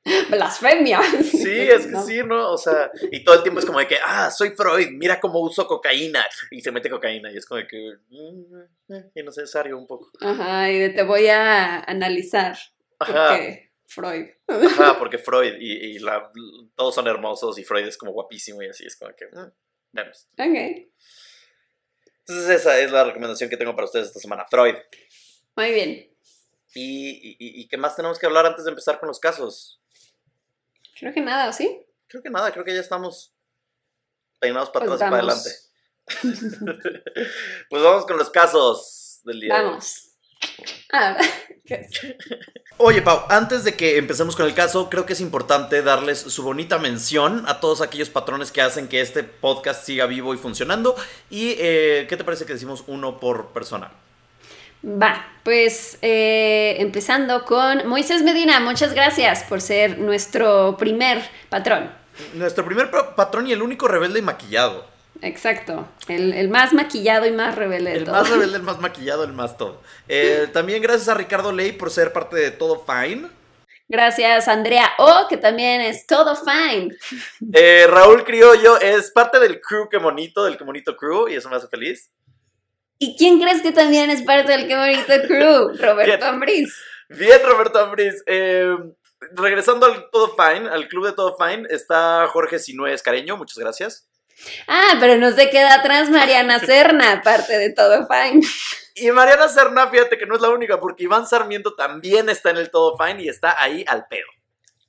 blasfemia. 0.30 1.02
Sí, 1.24 1.52
es 1.62 1.86
que 1.86 1.92
No. 1.92 2.04
sí, 2.04 2.22
¿no? 2.26 2.52
O 2.52 2.58
sea, 2.58 2.92
y 3.12 3.24
todo 3.24 3.36
el 3.36 3.44
tiempo 3.44 3.60
es 3.60 3.66
como 3.66 3.80
de 3.80 3.88
que, 3.88 3.98
ah, 4.06 4.30
soy 4.30 4.50
Freud, 4.50 4.90
mira 4.92 5.20
cómo 5.20 5.40
uso 5.40 5.66
cocaína. 5.66 6.26
Y 6.52 6.62
se 6.62 6.72
mete 6.72 6.90
cocaína 6.90 7.32
y 7.32 7.38
es 7.38 7.46
como 7.46 7.60
de 7.60 7.68
que, 7.68 7.94
mm, 8.10 8.94
eh, 8.94 9.12
innecesario 9.16 9.78
un 9.78 9.88
poco. 9.88 10.12
Ajá, 10.22 10.70
y 10.72 10.78
de 10.80 10.90
te 10.90 11.04
voy 11.04 11.28
a 11.28 11.80
analizar. 11.80 12.58
Ajá, 13.00 13.30
Porque 13.30 13.65
Freud. 13.88 14.28
ajá, 14.48 14.98
porque 15.00 15.18
Freud 15.18 15.54
y, 15.60 15.96
y 15.96 16.00
la, 16.00 16.32
todos 16.76 16.96
son 16.96 17.08
hermosos 17.08 17.58
y 17.60 17.64
Freud 17.64 17.86
es 17.88 17.98
como 17.98 18.12
guapísimo 18.12 18.62
y 18.64 18.68
así 18.70 18.86
es 18.86 18.96
como 18.96 19.14
que, 19.16 19.26
mm, 19.28 19.52
vemos. 19.92 20.28
Ok, 20.34 20.90
Entonces 22.20 22.50
esa 22.62 22.80
es 22.80 22.92
la 22.92 23.04
recomendación 23.04 23.50
que 23.50 23.58
tengo 23.58 23.76
para 23.76 23.86
ustedes 23.86 24.08
esta 24.08 24.20
semana, 24.20 24.46
Freud. 24.50 24.76
muy 25.56 25.72
bien. 25.72 26.12
¿Y, 26.74 27.10
y, 27.38 27.62
y- 27.62 27.68
qué 27.70 27.78
más 27.78 27.96
tenemos 27.96 28.20
que 28.20 28.26
hablar 28.26 28.46
antes 28.46 28.66
de 28.66 28.70
empezar 28.72 29.00
con 29.00 29.08
los 29.08 29.20
casos? 29.20 29.80
Creo 31.00 31.14
que 31.14 31.22
nada, 31.22 31.50
¿o 31.50 31.54
¿sí? 31.54 31.86
Creo 32.08 32.22
que 32.22 32.30
nada, 32.30 32.52
creo 32.52 32.66
que 32.66 32.74
ya 32.74 32.82
estamos 32.82 33.34
peinados 34.40 34.70
para 34.72 34.86
Pues 34.86 35.02
atrás 35.02 35.08
y 35.08 35.12
para 35.12 35.24
vamos. 35.24 35.46
adelante. 35.46 36.86
pues 37.70 37.82
vamos 37.84 38.06
con 38.06 38.18
los 38.18 38.30
casos 38.30 39.22
del 39.24 39.40
día. 39.40 39.58
de 39.60 39.66
hoy. 39.68 39.78
Ah, 40.92 41.18
¿qué? 41.66 41.88
Oye, 42.78 43.02
Pau, 43.02 43.24
antes 43.30 43.64
de 43.64 43.76
que 43.76 43.98
empecemos 43.98 44.36
con 44.36 44.46
el 44.46 44.54
caso, 44.54 44.90
creo 44.90 45.06
que 45.06 45.14
es 45.14 45.22
importante 45.22 45.82
darles 45.82 46.20
su 46.20 46.44
bonita 46.44 46.78
mención 46.78 47.46
a 47.48 47.60
todos 47.62 47.82
aquellos 47.82 48.10
patrones 48.10 48.52
que 48.52 48.62
hacen 48.62 48.88
que 48.90 49.00
este 49.00 49.24
podcast 49.24 49.86
siga 49.86 50.06
vivo 50.08 50.34
y 50.34 50.38
funcionando. 50.38 50.96
¿Y 51.30 51.56
eh, 51.58 52.06
qué 52.10 52.18
te 52.18 52.24
parece 52.26 52.46
que 52.46 52.54
decimos 52.54 52.84
uno 52.88 53.20
por 53.20 53.48
persona? 53.54 53.92
Va, 54.84 55.26
pues 55.44 55.98
eh, 56.02 56.76
empezando 56.80 57.46
con 57.46 57.88
Moisés 57.88 58.22
Medina, 58.24 58.60
muchas 58.60 58.94
gracias 58.94 59.44
por 59.44 59.62
ser 59.62 59.98
nuestro 59.98 60.76
primer 60.78 61.22
patrón. 61.50 61.90
Nuestro 62.34 62.66
primer 62.66 62.92
pa- 62.92 63.16
patrón 63.16 63.48
y 63.48 63.54
el 63.54 63.62
único 63.62 63.88
rebelde 63.88 64.20
y 64.20 64.22
maquillado. 64.22 64.86
Exacto, 65.26 65.88
el, 66.08 66.34
el 66.34 66.50
más 66.50 66.72
maquillado 66.72 67.26
y 67.26 67.32
más 67.32 67.56
rebelde 67.56 67.90
de 67.90 67.98
El 67.98 68.06
más 68.06 68.30
rebelde, 68.30 68.58
el 68.58 68.62
más 68.62 68.80
maquillado, 68.80 69.24
el 69.24 69.34
más 69.34 69.58
todo. 69.58 69.82
Eh, 70.08 70.48
también 70.54 70.84
gracias 70.84 71.10
a 71.10 71.16
Ricardo 71.16 71.52
Ley 71.52 71.72
por 71.72 71.90
ser 71.90 72.14
parte 72.14 72.36
de 72.36 72.52
Todo 72.52 72.86
Fine. 72.86 73.30
Gracias 73.88 74.48
Andrea 74.48 74.92
O, 75.00 75.28
que 75.28 75.38
también 75.38 75.82
es 75.82 76.06
todo 76.06 76.36
fine. 76.36 76.96
Eh, 77.54 77.88
Raúl 77.90 78.24
Criollo 78.24 78.80
es 78.80 79.10
parte 79.10 79.40
del 79.40 79.60
crew 79.62 79.90
Que 79.90 79.98
Monito, 79.98 80.44
del 80.44 80.58
Que 80.58 80.64
Monito 80.64 80.96
Crew, 80.96 81.28
y 81.28 81.34
eso 81.34 81.50
me 81.50 81.56
hace 81.56 81.68
feliz. 81.70 82.12
¿Y 83.00 83.18
quién 83.18 83.40
crees 83.40 83.64
que 83.64 83.72
también 83.72 84.12
es 84.12 84.22
parte 84.22 84.52
del 84.52 84.68
Qué 84.68 84.76
Bonito 84.76 85.28
Crew? 85.28 85.76
Roberto 85.80 86.26
Ambriz. 86.26 86.72
Bien, 87.10 87.40
Roberto 87.44 87.80
Ambris. 87.80 88.24
Eh, 88.28 88.76
regresando 89.32 89.88
al 89.88 90.08
Todo 90.12 90.36
Fine, 90.36 90.70
al 90.70 90.88
club 90.88 91.08
de 91.08 91.14
Todo 91.14 91.36
Fine, 91.36 91.68
está 91.72 92.28
Jorge 92.28 92.60
Sinue 92.60 92.94
Escareño, 92.94 93.38
muchas 93.38 93.58
gracias. 93.58 94.05
Ah, 94.68 94.98
pero 95.00 95.18
no 95.18 95.32
se 95.32 95.50
queda 95.50 95.76
atrás 95.76 96.10
Mariana 96.10 96.60
Serna, 96.60 97.22
parte 97.24 97.58
de 97.58 97.72
todo 97.72 98.08
fine. 98.08 98.46
Y 98.98 99.12
Mariana 99.12 99.50
Serna, 99.50 99.90
fíjate 99.90 100.18
que 100.18 100.26
no 100.26 100.36
es 100.36 100.42
la 100.42 100.50
única, 100.50 100.80
porque 100.80 101.04
Iván 101.04 101.28
Sarmiento 101.28 101.76
también 101.76 102.30
está 102.30 102.52
en 102.52 102.58
el 102.58 102.72
Todo 102.72 102.98
Fine 102.98 103.24
y 103.24 103.28
está 103.28 103.62
ahí 103.62 103.84
al 103.90 104.08
pedo. 104.08 104.28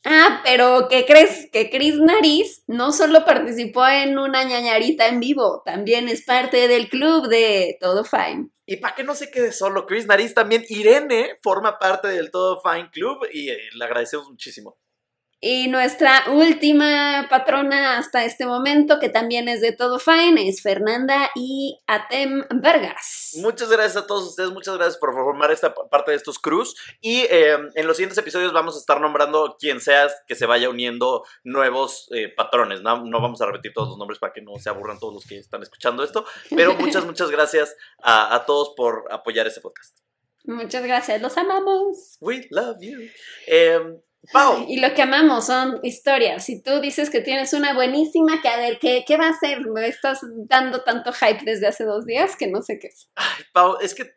Ah, 0.04 0.42
pero 0.44 0.86
¿qué 0.88 1.04
crees? 1.04 1.48
Que 1.52 1.68
Chris 1.70 1.96
Nariz 1.96 2.62
no 2.68 2.92
solo 2.92 3.24
participó 3.24 3.84
en 3.88 4.16
una 4.16 4.44
ñañarita 4.44 5.08
en 5.08 5.18
vivo, 5.18 5.62
también 5.64 6.08
es 6.08 6.24
parte 6.24 6.68
del 6.68 6.88
club 6.88 7.26
de 7.26 7.76
Todo 7.80 8.04
Fine. 8.04 8.50
Y 8.64 8.76
para 8.76 8.94
que 8.94 9.02
no 9.02 9.16
se 9.16 9.32
quede 9.32 9.50
solo, 9.50 9.86
Chris 9.86 10.06
Nariz 10.06 10.34
también, 10.34 10.64
Irene 10.68 11.38
forma 11.42 11.80
parte 11.80 12.06
del 12.06 12.30
Todo 12.30 12.62
Fine 12.62 12.90
Club 12.92 13.26
y 13.32 13.50
eh, 13.50 13.58
le 13.74 13.84
agradecemos 13.84 14.30
muchísimo. 14.30 14.78
Y 15.38 15.68
nuestra 15.68 16.24
última 16.32 17.26
patrona 17.28 17.98
hasta 17.98 18.24
este 18.24 18.46
momento, 18.46 18.98
que 18.98 19.10
también 19.10 19.48
es 19.48 19.60
de 19.60 19.72
todo 19.72 19.98
fine, 19.98 20.48
es 20.48 20.62
Fernanda 20.62 21.30
y 21.34 21.78
Atem 21.86 22.44
Vargas. 22.62 23.32
Muchas 23.42 23.68
gracias 23.70 23.96
a 24.02 24.06
todos 24.06 24.28
ustedes, 24.30 24.50
muchas 24.50 24.76
gracias 24.76 24.96
por 24.96 25.12
formar 25.12 25.50
esta 25.50 25.74
pa- 25.74 25.88
parte 25.90 26.10
de 26.12 26.16
estos 26.16 26.38
crews. 26.38 26.74
Y 27.02 27.20
eh, 27.28 27.58
en 27.74 27.86
los 27.86 27.96
siguientes 27.98 28.16
episodios 28.16 28.54
vamos 28.54 28.76
a 28.76 28.78
estar 28.78 28.98
nombrando 29.00 29.56
quien 29.60 29.80
sea 29.80 30.08
que 30.26 30.34
se 30.34 30.46
vaya 30.46 30.70
uniendo 30.70 31.22
nuevos 31.44 32.08
eh, 32.14 32.32
patrones. 32.34 32.80
¿no? 32.80 33.04
no 33.04 33.20
vamos 33.20 33.40
a 33.42 33.46
repetir 33.46 33.72
todos 33.74 33.88
los 33.90 33.98
nombres 33.98 34.18
para 34.18 34.32
que 34.32 34.40
no 34.40 34.52
se 34.56 34.70
aburran 34.70 34.98
todos 34.98 35.12
los 35.12 35.26
que 35.26 35.38
están 35.38 35.62
escuchando 35.62 36.02
esto. 36.02 36.24
Pero 36.56 36.74
muchas, 36.78 37.04
muchas 37.04 37.30
gracias 37.30 37.76
a, 38.02 38.34
a 38.34 38.46
todos 38.46 38.72
por 38.74 39.04
apoyar 39.10 39.46
este 39.46 39.60
podcast. 39.60 39.98
Muchas 40.44 40.82
gracias, 40.84 41.20
los 41.20 41.36
amamos. 41.36 42.16
We 42.20 42.46
love 42.50 42.76
you. 42.80 43.00
Eh, 43.48 43.80
Pau, 44.32 44.64
Y 44.68 44.80
lo 44.80 44.94
que 44.94 45.02
amamos 45.02 45.46
son 45.46 45.80
historias. 45.82 46.44
Si 46.44 46.62
tú 46.62 46.80
dices 46.80 47.10
que 47.10 47.20
tienes 47.20 47.52
una 47.52 47.74
buenísima, 47.74 48.40
que 48.40 48.48
a 48.48 48.56
ver, 48.56 48.78
¿qué, 48.78 49.04
qué 49.06 49.16
va 49.16 49.28
a 49.28 49.38
ser? 49.38 49.60
Me 49.66 49.86
estás 49.86 50.20
dando 50.48 50.82
tanto 50.82 51.12
hype 51.12 51.44
desde 51.44 51.66
hace 51.66 51.84
dos 51.84 52.06
días 52.06 52.36
que 52.36 52.48
no 52.48 52.62
sé 52.62 52.78
qué 52.78 52.88
es. 52.88 53.10
Ay, 53.14 53.44
Pau, 53.52 53.78
es 53.80 53.94
que 53.94 54.16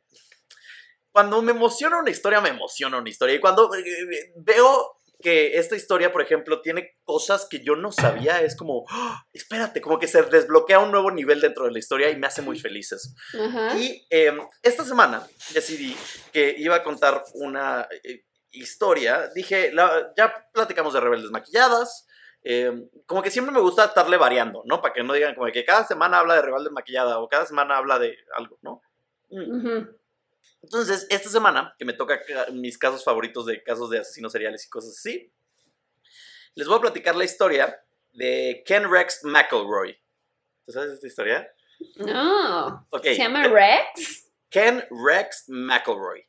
cuando 1.11 1.41
me 1.41 1.51
emociona 1.51 1.99
una 1.99 2.11
historia, 2.11 2.41
me 2.41 2.49
emociona 2.49 2.97
una 2.97 3.09
historia. 3.09 3.35
Y 3.35 3.39
cuando 3.39 3.73
eh, 3.75 4.33
veo 4.37 4.95
que 5.21 5.57
esta 5.57 5.75
historia, 5.75 6.11
por 6.11 6.21
ejemplo, 6.21 6.61
tiene 6.61 6.97
cosas 7.03 7.45
que 7.49 7.61
yo 7.61 7.75
no 7.75 7.91
sabía, 7.91 8.41
es 8.41 8.55
como, 8.55 8.85
¡Ah! 8.89 9.25
espérate, 9.33 9.81
como 9.81 9.99
que 9.99 10.07
se 10.07 10.23
desbloquea 10.23 10.79
un 10.79 10.91
nuevo 10.91 11.11
nivel 11.11 11.41
dentro 11.41 11.65
de 11.65 11.71
la 11.71 11.79
historia 11.79 12.09
y 12.09 12.15
me 12.15 12.27
hace 12.27 12.41
muy 12.41 12.57
felices. 12.57 13.13
Ajá. 13.33 13.77
Y 13.77 14.05
eh, 14.09 14.31
esta 14.63 14.85
semana 14.85 15.27
decidí 15.53 15.95
que 16.31 16.55
iba 16.57 16.75
a 16.75 16.83
contar 16.83 17.23
una 17.33 17.87
eh, 18.03 18.23
historia. 18.51 19.29
Dije, 19.35 19.71
la- 19.71 20.13
ya 20.17 20.47
platicamos 20.53 20.93
de 20.93 20.99
rebeldes 20.99 21.31
maquilladas. 21.31 22.05
eh, 22.41 22.71
como 23.05 23.21
que 23.21 23.31
siempre 23.31 23.53
me 23.53 23.59
gusta 23.59 23.83
estarle 23.83 24.15
variando, 24.15 24.63
¿no? 24.65 24.81
Para 24.81 24.93
que 24.93 25.03
no 25.03 25.11
digan 25.13 25.35
como 25.35 25.51
que 25.51 25.65
cada 25.65 25.83
semana 25.85 26.19
habla 26.19 26.35
de 26.35 26.41
rebelde 26.41 26.69
maquillada 26.69 27.19
o 27.19 27.27
cada 27.27 27.45
semana 27.45 27.75
habla 27.75 27.99
de 27.99 28.17
algo, 28.33 28.57
¿no? 28.61 28.81
Mm. 29.29 29.89
Entonces, 30.63 31.05
esta 31.09 31.27
semana, 31.29 31.75
que 31.77 31.83
me 31.83 31.91
toca 31.91 32.21
ca- 32.23 32.47
mis 32.53 32.77
casos 32.77 33.03
favoritos 33.03 33.45
de 33.45 33.61
casos 33.61 33.89
de 33.89 33.99
asesinos 33.99 34.31
seriales 34.31 34.65
y 34.65 34.69
cosas 34.69 34.91
así, 34.97 35.29
les 36.55 36.65
voy 36.67 36.77
a 36.77 36.81
platicar 36.81 37.15
la 37.17 37.25
historia 37.25 37.77
de 38.13 38.63
Ken 38.65 38.89
Rex 38.89 39.25
McElroy. 39.25 39.97
¿Tú 40.65 40.71
sabes 40.71 40.91
esta 40.93 41.07
historia? 41.07 41.51
No. 41.97 42.87
Se 43.03 43.15
llama 43.17 43.47
Rex. 43.49 44.31
Ken 44.49 44.85
Rex 45.05 45.45
McElroy. 45.49 46.25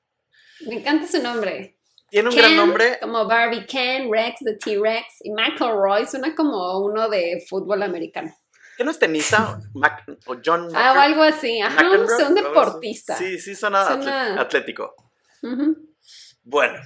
Me 0.67 0.75
encanta 0.77 1.07
su 1.07 1.23
nombre. 1.23 1.79
Tiene 2.11 2.29
un 2.29 2.35
Ken, 2.35 2.43
gran 2.45 2.57
nombre. 2.57 2.99
Como 3.01 3.27
Barbie 3.27 3.67
Ken, 3.67 4.11
Rex 4.13 4.41
de 4.41 4.57
T-Rex. 4.57 5.07
Y 5.23 5.31
McElroy 5.33 6.07
suena 6.07 6.35
como 6.35 6.79
uno 6.81 7.09
de 7.09 7.45
fútbol 7.49 7.83
americano. 7.83 8.35
¿Qué 8.77 8.85
no 8.85 8.91
es 8.91 8.99
tenista? 8.99 9.61
Mac- 9.75 10.05
o 10.27 10.37
John 10.45 10.69
Ah, 10.75 10.95
o 10.97 11.01
algo 11.01 11.23
así. 11.23 11.61
Ajá, 11.61 11.83
un, 11.91 12.01
McEnroe, 12.03 12.27
un 12.29 12.35
deportista. 12.35 13.17
Sí, 13.17 13.39
sí, 13.39 13.55
suena, 13.55 13.85
Suena- 13.85 14.41
atlético. 14.41 14.95
Bueno, 16.43 16.79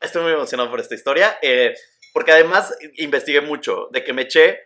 estoy 0.00 0.22
muy 0.22 0.32
emocionado 0.32 0.70
por 0.70 0.80
esta 0.80 0.94
historia, 0.94 1.36
eh, 1.42 1.74
porque 2.14 2.32
además 2.32 2.74
investigué 2.98 3.40
mucho, 3.40 3.88
de 3.92 4.04
que 4.04 4.12
me 4.12 4.22
eché 4.22 4.58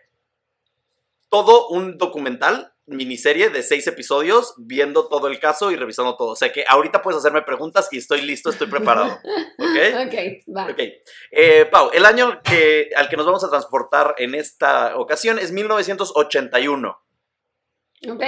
todo 1.29 1.69
un 1.69 1.97
documental, 1.97 2.73
miniserie 2.91 3.49
de 3.49 3.63
seis 3.63 3.87
episodios, 3.87 4.53
viendo 4.57 5.07
todo 5.07 5.27
el 5.27 5.39
caso 5.39 5.71
y 5.71 5.75
revisando 5.75 6.15
todo. 6.15 6.29
O 6.29 6.35
sea 6.35 6.51
que 6.51 6.63
ahorita 6.67 7.01
puedes 7.01 7.19
hacerme 7.19 7.41
preguntas 7.41 7.87
y 7.91 7.97
estoy 7.97 8.21
listo, 8.21 8.49
estoy 8.49 8.67
preparado. 8.67 9.07
¿Ok? 9.57 10.07
Ok, 10.07 10.15
va. 10.55 10.65
Ok. 10.65 10.79
Eh, 11.31 11.65
Pau, 11.71 11.89
el 11.93 12.05
año 12.05 12.41
que, 12.43 12.89
al 12.95 13.09
que 13.09 13.17
nos 13.17 13.25
vamos 13.25 13.43
a 13.43 13.49
transportar 13.49 14.15
en 14.17 14.35
esta 14.35 14.97
ocasión 14.97 15.39
es 15.39 15.51
1981. 15.51 16.89
Ok. 18.09 18.11
¿ok? 18.11 18.23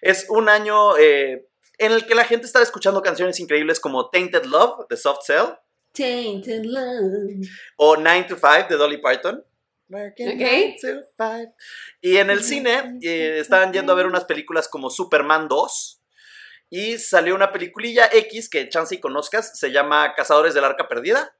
Es 0.00 0.26
un 0.28 0.48
año 0.48 0.96
eh, 0.98 1.48
en 1.78 1.92
el 1.92 2.06
que 2.06 2.14
la 2.14 2.24
gente 2.24 2.46
estaba 2.46 2.62
escuchando 2.62 3.02
canciones 3.02 3.40
increíbles 3.40 3.80
como 3.80 4.10
Tainted 4.10 4.44
Love 4.44 4.86
de 4.88 4.96
Soft 4.96 5.24
Cell 5.26 5.46
Tainted 5.92 6.64
Love. 6.64 7.46
o 7.76 7.96
9 7.96 8.26
to 8.28 8.36
5 8.36 8.68
de 8.68 8.76
Dolly 8.76 8.98
Parton. 8.98 9.44
Working 9.92 10.28
Ok. 10.28 10.34
nine 10.36 10.76
to 10.80 10.88
five. 11.16 11.52
Y 12.00 12.16
en 12.16 12.30
el 12.30 12.42
cine 12.42 12.98
eh, 13.02 13.38
estaban 13.38 13.72
yendo 13.72 13.92
a 13.92 13.96
ver 13.96 14.06
unas 14.06 14.24
películas 14.24 14.68
como 14.68 14.90
Superman 14.90 15.48
2. 15.48 16.00
Y 16.70 16.98
salió 16.98 17.34
una 17.34 17.52
peliculilla 17.52 18.08
X 18.10 18.48
que 18.48 18.68
chance 18.68 18.94
y 18.94 19.00
conozcas, 19.00 19.58
se 19.58 19.70
llama 19.70 20.14
Cazadores 20.14 20.54
del 20.54 20.64
Arca 20.64 20.88
Perdida. 20.88 21.36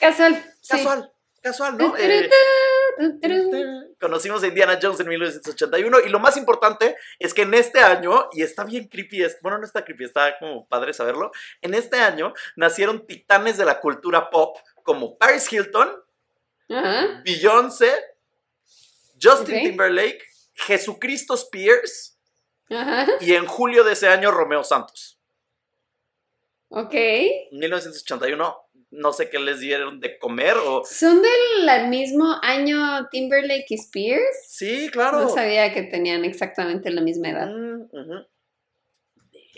Casual. 0.00 0.34
sí. 0.60 0.76
Casual, 0.76 1.12
casual, 1.40 1.76
¿no? 1.78 1.96
Eh, 1.96 2.28
tu. 2.28 3.94
Conocimos 4.00 4.42
a 4.42 4.46
Indiana 4.48 4.78
Jones 4.80 5.00
en 5.00 5.08
1981 5.08 6.00
y 6.06 6.08
lo 6.08 6.18
más 6.18 6.36
importante 6.36 6.96
es 7.18 7.32
que 7.32 7.42
en 7.42 7.54
este 7.54 7.80
año, 7.80 8.28
y 8.32 8.42
está 8.42 8.64
bien 8.64 8.88
creepy, 8.88 9.22
es, 9.22 9.38
bueno, 9.40 9.58
no 9.58 9.64
está 9.64 9.84
creepy, 9.84 10.04
está 10.04 10.38
como 10.38 10.66
padre 10.66 10.92
saberlo, 10.92 11.30
en 11.62 11.74
este 11.74 11.98
año 11.98 12.34
nacieron 12.56 13.06
titanes 13.06 13.56
de 13.56 13.64
la 13.64 13.80
cultura 13.80 14.30
pop 14.30 14.58
como 14.82 15.16
Paris 15.16 15.50
Hilton, 15.50 15.90
Ajá. 16.68 17.22
Beyoncé, 17.24 17.92
Justin. 19.20 19.62
Timberlake, 19.62 20.22
Jesucristo 20.54 21.34
Spears 21.34 22.18
Ajá. 22.70 23.06
y 23.20 23.34
en 23.34 23.46
julio 23.46 23.84
de 23.84 23.92
ese 23.92 24.08
año 24.08 24.30
Romeo 24.30 24.64
Santos. 24.64 25.18
Ok. 26.68 26.94
1981, 27.52 28.56
no 28.90 29.12
sé 29.12 29.30
qué 29.30 29.38
les 29.38 29.60
dieron 29.60 30.00
de 30.00 30.18
comer 30.18 30.56
o... 30.56 30.84
¿Son 30.84 31.22
del 31.22 31.88
mismo 31.88 32.36
año 32.42 33.08
Timberlake 33.10 33.66
y 33.68 33.74
Spears? 33.74 34.46
Sí, 34.48 34.88
claro. 34.90 35.20
No 35.20 35.28
sabía 35.28 35.72
que 35.72 35.82
tenían 35.82 36.24
exactamente 36.24 36.90
la 36.90 37.00
misma 37.00 37.30
edad. 37.30 37.48
Mm. 37.48 38.26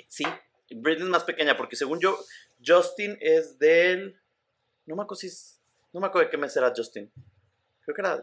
Sí, 0.09 0.25
Britney 0.71 1.05
es 1.05 1.11
más 1.11 1.25
pequeña 1.25 1.57
porque 1.57 1.77
según 1.77 2.01
yo, 2.01 2.19
Justin 2.65 3.17
es 3.21 3.59
del... 3.59 4.21
No 4.85 4.97
me 4.97 5.03
acuerdo 5.03 5.21
si 5.21 5.29
es... 5.29 5.56
No 5.97 6.01
me 6.03 6.09
acuerdo 6.09 6.27
de 6.27 6.31
qué 6.31 6.37
mes 6.37 6.55
era 6.55 6.71
Justin. 6.77 7.11
Creo 7.83 7.95
que 7.95 8.03
era... 8.03 8.23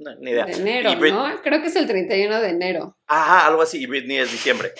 No, 0.00 0.14
ni 0.16 0.32
idea. 0.32 0.44
De 0.44 0.52
enero, 0.52 0.90
Brit- 1.00 1.12
¿no? 1.14 1.40
Creo 1.42 1.62
que 1.62 1.68
es 1.68 1.76
el 1.76 1.86
31 1.86 2.42
de 2.42 2.48
enero. 2.50 2.94
Ajá, 3.06 3.46
algo 3.46 3.62
así. 3.62 3.82
Y 3.82 3.86
Britney 3.86 4.18
es 4.18 4.30
diciembre. 4.30 4.74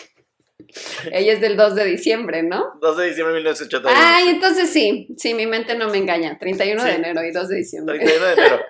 Ella 1.10 1.32
es 1.32 1.40
del 1.40 1.56
2 1.56 1.74
de 1.76 1.84
diciembre, 1.86 2.42
¿no? 2.42 2.74
2 2.82 2.96
de 2.98 3.06
diciembre 3.06 3.32
de 3.32 3.40
1981. 3.40 3.98
Ay, 3.98 4.28
entonces 4.28 4.68
sí, 4.70 5.08
sí, 5.16 5.32
mi 5.32 5.46
mente 5.46 5.74
no 5.76 5.88
me 5.88 5.96
engaña. 5.96 6.38
31 6.38 6.84
de 6.84 6.90
Sí. 6.90 6.96
enero 6.96 7.24
y 7.24 7.32
2 7.32 7.48
de 7.48 7.56
diciembre. 7.56 7.98
31 7.98 8.26
de 8.26 8.32
enero. 8.34 8.60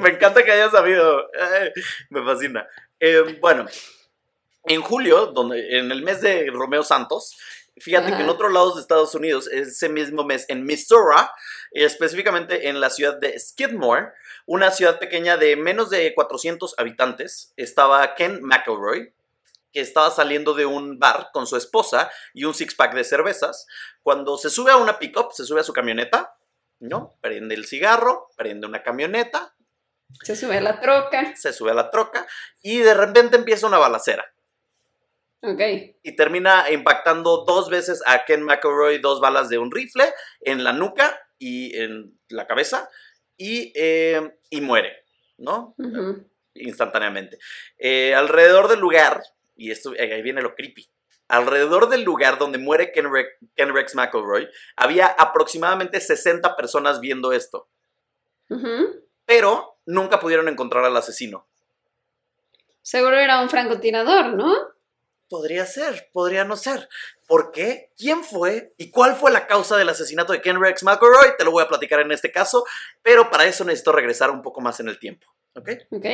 Me 0.00 0.10
encanta 0.10 0.44
que 0.44 0.52
hayas 0.52 0.70
sabido. 0.70 1.28
Me 2.10 2.22
fascina. 2.24 2.68
Eh, 3.00 3.36
bueno, 3.40 3.66
en 4.66 4.80
julio, 4.80 5.26
donde, 5.26 5.76
en 5.76 5.90
el 5.90 6.02
mes 6.02 6.20
de 6.20 6.50
Romeo 6.52 6.84
Santos, 6.84 7.36
fíjate 7.78 8.08
Ajá. 8.08 8.16
que 8.16 8.22
en 8.22 8.28
otros 8.28 8.52
lados 8.52 8.74
de 8.74 8.80
Estados 8.80 9.14
Unidos, 9.14 9.48
ese 9.48 9.88
mismo 9.88 10.24
mes, 10.24 10.46
en 10.48 10.64
Missouri, 10.64 11.16
específicamente 11.72 12.68
en 12.68 12.80
la 12.80 12.90
ciudad 12.90 13.18
de 13.18 13.38
Skidmore, 13.38 14.12
una 14.46 14.70
ciudad 14.70 14.98
pequeña 14.98 15.36
de 15.36 15.56
menos 15.56 15.90
de 15.90 16.14
400 16.14 16.74
habitantes, 16.78 17.52
estaba 17.56 18.14
Ken 18.14 18.40
McElroy, 18.42 19.14
que 19.72 19.80
estaba 19.80 20.10
saliendo 20.10 20.54
de 20.54 20.66
un 20.66 20.98
bar 20.98 21.30
con 21.32 21.46
su 21.46 21.56
esposa 21.56 22.10
y 22.32 22.44
un 22.44 22.54
six-pack 22.54 22.94
de 22.94 23.04
cervezas, 23.04 23.66
cuando 24.02 24.38
se 24.38 24.50
sube 24.50 24.70
a 24.70 24.76
una 24.76 24.98
pickup, 24.98 25.32
se 25.32 25.44
sube 25.44 25.60
a 25.60 25.64
su 25.64 25.72
camioneta, 25.72 26.36
¿no? 26.78 27.16
Prende 27.20 27.54
el 27.54 27.66
cigarro, 27.66 28.28
prende 28.36 28.66
una 28.66 28.82
camioneta, 28.82 29.54
Se 30.22 30.36
sube 30.36 30.58
a 30.58 30.60
la 30.60 30.80
troca. 30.80 31.34
se 31.34 31.52
sube 31.52 31.72
a 31.72 31.74
la 31.74 31.90
troca 31.90 32.26
y 32.62 32.78
de 32.78 32.94
repente 32.94 33.36
empieza 33.36 33.66
una 33.66 33.78
balacera. 33.78 34.33
Ok. 35.46 35.60
Y 36.02 36.16
termina 36.16 36.70
impactando 36.70 37.44
dos 37.46 37.68
veces 37.68 38.02
a 38.06 38.24
Ken 38.24 38.42
McElroy 38.42 38.98
dos 38.98 39.20
balas 39.20 39.48
de 39.50 39.58
un 39.58 39.70
rifle 39.70 40.04
en 40.40 40.64
la 40.64 40.72
nuca 40.72 41.20
y 41.38 41.76
en 41.78 42.18
la 42.28 42.46
cabeza 42.46 42.88
y, 43.36 43.72
eh, 43.76 44.36
y 44.48 44.60
muere, 44.62 45.04
¿no? 45.36 45.74
Instantáneamente. 46.54 47.38
Eh, 47.78 48.14
alrededor 48.14 48.68
del 48.68 48.80
lugar, 48.80 49.22
y 49.56 49.70
esto 49.70 49.92
eh, 49.94 50.14
ahí 50.14 50.22
viene 50.22 50.40
lo 50.40 50.54
creepy, 50.54 50.88
alrededor 51.28 51.88
del 51.88 52.04
lugar 52.04 52.38
donde 52.38 52.58
muere 52.58 52.92
Ken, 52.92 53.12
Re- 53.12 53.36
Ken 53.54 53.74
Rex 53.74 53.94
McElroy, 53.94 54.48
había 54.76 55.06
aproximadamente 55.08 56.00
60 56.00 56.56
personas 56.56 57.00
viendo 57.00 57.32
esto, 57.32 57.68
pero 59.26 59.78
nunca 59.84 60.20
pudieron 60.20 60.48
encontrar 60.48 60.84
al 60.84 60.96
asesino. 60.96 61.46
Seguro 62.82 63.16
era 63.16 63.40
un 63.40 63.48
francotirador, 63.50 64.34
¿no? 64.34 64.54
Podría 65.28 65.66
ser, 65.66 66.10
podría 66.12 66.44
no 66.44 66.56
ser. 66.56 66.88
¿Por 67.26 67.50
qué? 67.50 67.92
¿Quién 67.96 68.22
fue? 68.22 68.74
¿Y 68.76 68.90
cuál 68.90 69.16
fue 69.16 69.30
la 69.30 69.46
causa 69.46 69.76
del 69.76 69.88
asesinato 69.88 70.32
de 70.32 70.42
Ken 70.42 70.60
Rex 70.60 70.82
McElroy? 70.82 71.36
Te 71.38 71.44
lo 71.44 71.50
voy 71.50 71.62
a 71.62 71.68
platicar 71.68 72.00
en 72.00 72.12
este 72.12 72.30
caso, 72.30 72.64
pero 73.02 73.30
para 73.30 73.46
eso 73.46 73.64
necesito 73.64 73.92
regresar 73.92 74.30
un 74.30 74.42
poco 74.42 74.60
más 74.60 74.80
en 74.80 74.88
el 74.88 74.98
tiempo. 74.98 75.26
¿Ok? 75.56 75.70
Ok. 75.90 76.04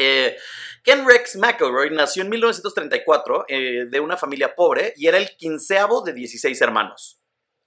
Eh, 0.00 0.36
Ken 0.84 1.06
Rex 1.06 1.36
McElroy 1.36 1.90
nació 1.90 2.22
en 2.22 2.30
1934 2.30 3.44
eh, 3.48 3.84
de 3.88 4.00
una 4.00 4.16
familia 4.16 4.54
pobre 4.54 4.92
y 4.96 5.06
era 5.06 5.18
el 5.18 5.36
quinceavo 5.36 6.02
de 6.02 6.12
16 6.12 6.60
hermanos. 6.60 7.20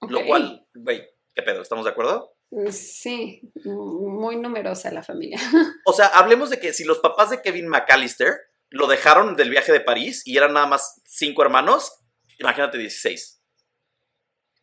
Lo 0.08 0.24
cual, 0.26 0.66
güey, 0.74 1.08
¿qué 1.34 1.42
pedo? 1.42 1.62
¿Estamos 1.62 1.84
de 1.84 1.90
acuerdo? 1.92 2.34
Sí, 2.70 3.40
muy 3.64 4.36
numerosa 4.36 4.90
la 4.90 5.02
familia. 5.02 5.38
O 5.86 5.92
sea, 5.92 6.06
hablemos 6.06 6.50
de 6.50 6.60
que 6.60 6.72
si 6.72 6.84
los 6.84 6.98
papás 6.98 7.30
de 7.30 7.40
Kevin 7.40 7.68
McAllister 7.68 8.34
lo 8.72 8.86
dejaron 8.86 9.36
del 9.36 9.50
viaje 9.50 9.72
de 9.72 9.80
París 9.80 10.22
y 10.26 10.36
eran 10.36 10.52
nada 10.52 10.66
más 10.66 11.00
cinco 11.04 11.42
hermanos, 11.42 11.92
imagínate 12.38 12.78
16. 12.78 13.38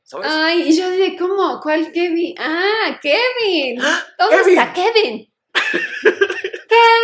¿Sabes? 0.03 0.27
Ay, 0.29 0.69
y 0.69 0.77
yo 0.77 0.89
dije, 0.89 1.15
¿cómo? 1.17 1.59
¿Cuál 1.61 1.91
Kevin? 1.91 2.35
Ah, 2.39 2.99
Kevin. 3.01 3.79
¡Ah! 3.81 4.03
¿Dónde 4.17 4.37
Kevin. 4.37 4.57
está 4.59 4.73
Kevin? 4.73 5.33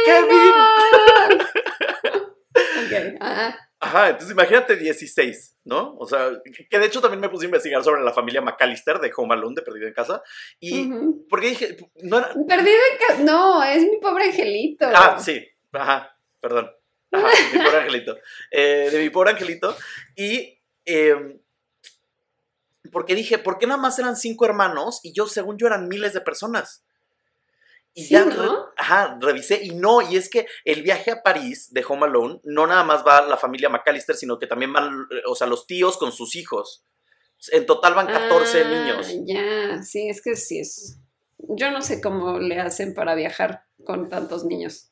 ¡Kevin! 0.06 0.54
Ok, 2.56 3.18
ajá. 3.20 3.60
Ajá, 3.80 4.10
entonces 4.10 4.32
imagínate 4.32 4.78
16, 4.78 5.58
¿no? 5.66 5.96
O 5.98 6.08
sea, 6.08 6.32
que 6.70 6.80
de 6.80 6.86
hecho 6.86 7.02
también 7.02 7.20
me 7.20 7.30
puse 7.30 7.46
a 7.46 7.48
investigar 7.48 7.84
sobre 7.84 8.02
la 8.02 8.14
familia 8.14 8.42
McAllister 8.42 9.00
de 9.00 9.12
Home 9.16 9.34
Alone, 9.34 9.56
de 9.56 9.62
Perdido 9.62 9.88
en 9.88 9.94
Casa. 9.94 10.24
Y 10.60 10.90
Ujú. 10.92 11.26
porque 11.30 11.50
dije, 11.50 11.78
no 12.04 12.18
era... 12.18 12.30
Perdido 12.48 12.78
en 12.92 12.98
casa. 13.08 13.22
No, 13.24 13.62
es 13.64 13.84
mi 13.84 13.98
pobre 14.00 14.26
angelito. 14.26 14.88
Ah, 14.94 15.20
sí, 15.20 15.46
ajá, 15.74 16.18
perdón. 16.40 16.72
Ajá, 17.16 17.30
mi 17.54 17.60
pobre 17.64 17.78
angelito. 17.78 18.18
Eh, 18.52 18.90
de 18.92 19.00
mi 19.00 19.10
pobre 19.10 19.32
angelito. 19.32 19.76
Y 20.16 20.60
eh, 20.86 21.40
porque 22.92 23.16
dije, 23.16 23.38
¿por 23.38 23.58
qué 23.58 23.68
nada 23.68 23.80
más 23.82 23.98
eran 24.00 24.16
cinco 24.16 24.46
hermanos? 24.46 25.00
Y 25.04 25.14
yo, 25.14 25.28
según 25.28 25.58
yo, 25.58 25.68
eran 25.68 25.88
miles 25.88 26.14
de 26.14 26.22
personas. 26.22 26.84
Y 27.94 28.04
Sí, 28.06 28.14
ya, 28.14 28.28
ajá, 28.78 29.18
revisé. 29.22 29.62
Y 29.64 29.72
no, 29.72 30.02
y 30.02 30.18
es 30.18 30.30
que 30.30 30.48
el 30.66 30.84
viaje 30.84 31.12
a 31.12 31.24
París 31.24 31.72
de 31.72 31.84
Home 31.88 32.06
Alone, 32.06 32.42
no 32.44 32.68
nada 32.68 32.84
más 32.84 33.06
va 33.06 33.22
la 33.26 33.38
familia 33.38 33.70
McAllister, 33.70 34.16
sino 34.16 34.38
que 34.38 34.48
también 34.48 34.74
van, 34.74 35.08
eh, 35.12 35.22
o 35.28 35.36
sea, 35.36 35.48
los 35.48 35.66
tíos 35.66 35.98
con 35.98 36.12
sus 36.12 36.36
hijos. 36.36 36.86
En 37.52 37.66
total 37.66 37.94
van 37.96 38.08
14 38.08 38.62
Ah, 38.64 38.70
niños. 38.70 39.08
Ya, 39.26 39.84
sí, 39.84 40.10
es 40.10 40.22
que 40.22 40.36
sí 40.36 40.60
es. 40.60 40.98
Yo 41.38 41.72
no 41.72 41.82
sé 41.82 42.02
cómo 42.02 42.40
le 42.40 42.60
hacen 42.60 42.94
para 42.94 43.16
viajar 43.16 43.66
con 43.86 44.10
tantos 44.10 44.46
niños. 44.46 44.92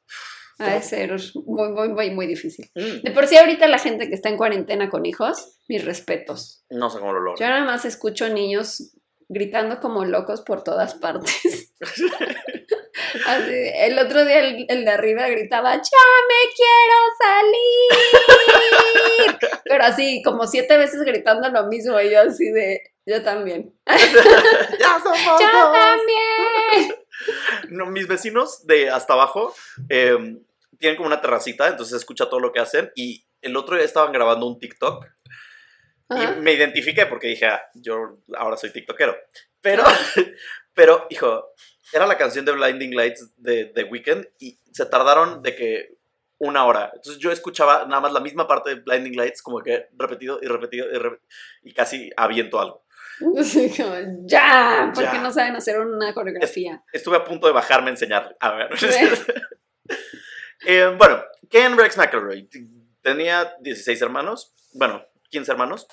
Ha 0.60 0.76
de 0.76 0.82
ser 0.82 1.12
muy, 1.46 1.70
muy, 1.70 1.90
muy, 1.90 2.12
muy 2.12 2.28
difícil. 2.28 2.70
Mm, 2.76 3.02
De 3.04 3.12
por 3.12 3.28
sí, 3.28 3.36
ahorita 3.38 3.68
la 3.68 3.80
gente 3.80 4.08
que 4.08 4.16
está 4.16 4.30
en 4.30 4.38
cuarentena 4.38 4.90
con 4.90 5.06
hijos, 5.06 5.58
mis 5.68 5.84
respetos. 5.84 6.64
no 6.70 6.90
sé 6.90 7.00
cómo 7.00 7.14
lo 7.14 7.20
Yo 7.20 7.26
logran. 7.32 7.50
nada 7.50 7.66
más 7.66 7.86
escucho 7.86 8.30
niños 8.30 8.94
gritando 9.30 9.80
como 9.80 10.06
locos 10.06 10.42
por 10.42 10.64
todas 10.64 10.94
partes. 10.96 11.74
Así, 13.28 13.54
el 13.76 13.98
otro 14.00 14.26
día 14.26 14.40
el, 14.40 14.66
el 14.70 14.86
de 14.86 14.92
arriba 14.92 15.28
gritaba, 15.28 15.74
ya 15.74 15.80
me 16.30 16.42
quiero 16.56 16.98
salir. 19.34 19.38
Pero 19.66 19.84
así, 19.84 20.22
como 20.24 20.46
siete 20.48 20.78
veces 20.78 21.02
gritando 21.02 21.50
lo 21.50 21.68
mismo, 21.68 22.00
y 22.00 22.12
yo 22.12 22.22
así 22.22 22.50
de, 22.52 22.82
yo 23.06 23.22
también. 23.24 23.74
¡Ya 23.88 25.00
somos 25.02 25.40
Yo 25.40 25.48
dos! 25.52 25.74
también. 25.74 26.96
No, 27.70 27.86
mis 27.88 28.08
vecinos 28.08 28.66
de 28.68 28.90
hasta 28.90 29.14
abajo 29.14 29.54
eh, 29.90 30.38
tienen 30.80 30.98
como 30.98 31.08
una 31.08 31.22
terracita, 31.22 31.68
entonces 31.68 31.98
escucha 31.98 32.30
todo 32.30 32.40
lo 32.40 32.52
que 32.52 32.60
hacen. 32.60 32.92
Y 32.96 33.26
el 33.42 33.56
otro 33.58 33.76
día 33.76 33.86
estaban 33.86 34.12
grabando 34.12 34.46
un 34.48 34.60
TikTok 34.60 35.06
Ajá. 36.10 36.36
y 36.38 36.42
me 36.42 36.54
identifiqué 36.54 37.06
porque 37.06 37.28
dije, 37.28 37.46
ah, 37.46 37.62
yo 37.76 38.18
ahora 38.38 38.58
soy 38.58 38.72
TikTokero. 38.72 39.16
Pero, 39.62 39.84
pero, 40.74 41.08
hijo, 41.10 41.54
era 41.94 42.06
la 42.08 42.18
canción 42.18 42.46
de 42.46 42.52
Blinding 42.52 42.96
Lights 42.96 43.34
de 43.38 43.66
The 43.66 43.84
Weeknd 43.86 44.26
y 44.40 44.60
se 44.72 44.86
tardaron 44.86 45.42
de 45.42 45.56
que 45.56 45.98
una 46.40 46.66
hora. 46.66 46.92
Entonces 46.94 47.22
yo 47.22 47.32
escuchaba 47.32 47.86
nada 47.86 48.02
más 48.02 48.12
la 48.12 48.20
misma 48.20 48.48
parte 48.48 48.72
de 48.72 48.76
Blinding 48.82 49.16
Lights 49.16 49.42
como 49.42 49.62
que 49.62 49.88
repetido 49.98 50.40
y 50.42 50.48
repetido 50.48 50.88
y, 50.92 50.98
re- 50.98 51.20
y 51.64 51.74
casi 51.74 52.10
aviento 52.18 52.60
algo. 52.60 52.84
Ya, 54.26 54.92
porque 54.94 55.10
Ya. 55.14 55.22
no 55.22 55.32
saben 55.32 55.56
hacer 55.56 55.80
una 55.80 56.14
coreografía. 56.14 56.84
Estuve 56.92 57.18
a 57.18 57.24
punto 57.24 57.48
de 57.48 57.54
bajarme 57.54 57.90
a 57.90 57.92
enseñar. 57.92 58.36
A 58.40 58.52
ver. 58.52 58.70
Eh, 60.66 60.96
bueno, 60.98 61.22
Ken 61.50 61.78
Rex 61.78 61.98
McElroy 61.98 62.48
tenía 63.02 63.54
16 63.60 64.02
hermanos, 64.02 64.54
bueno, 64.72 65.06
15 65.30 65.52
hermanos, 65.52 65.88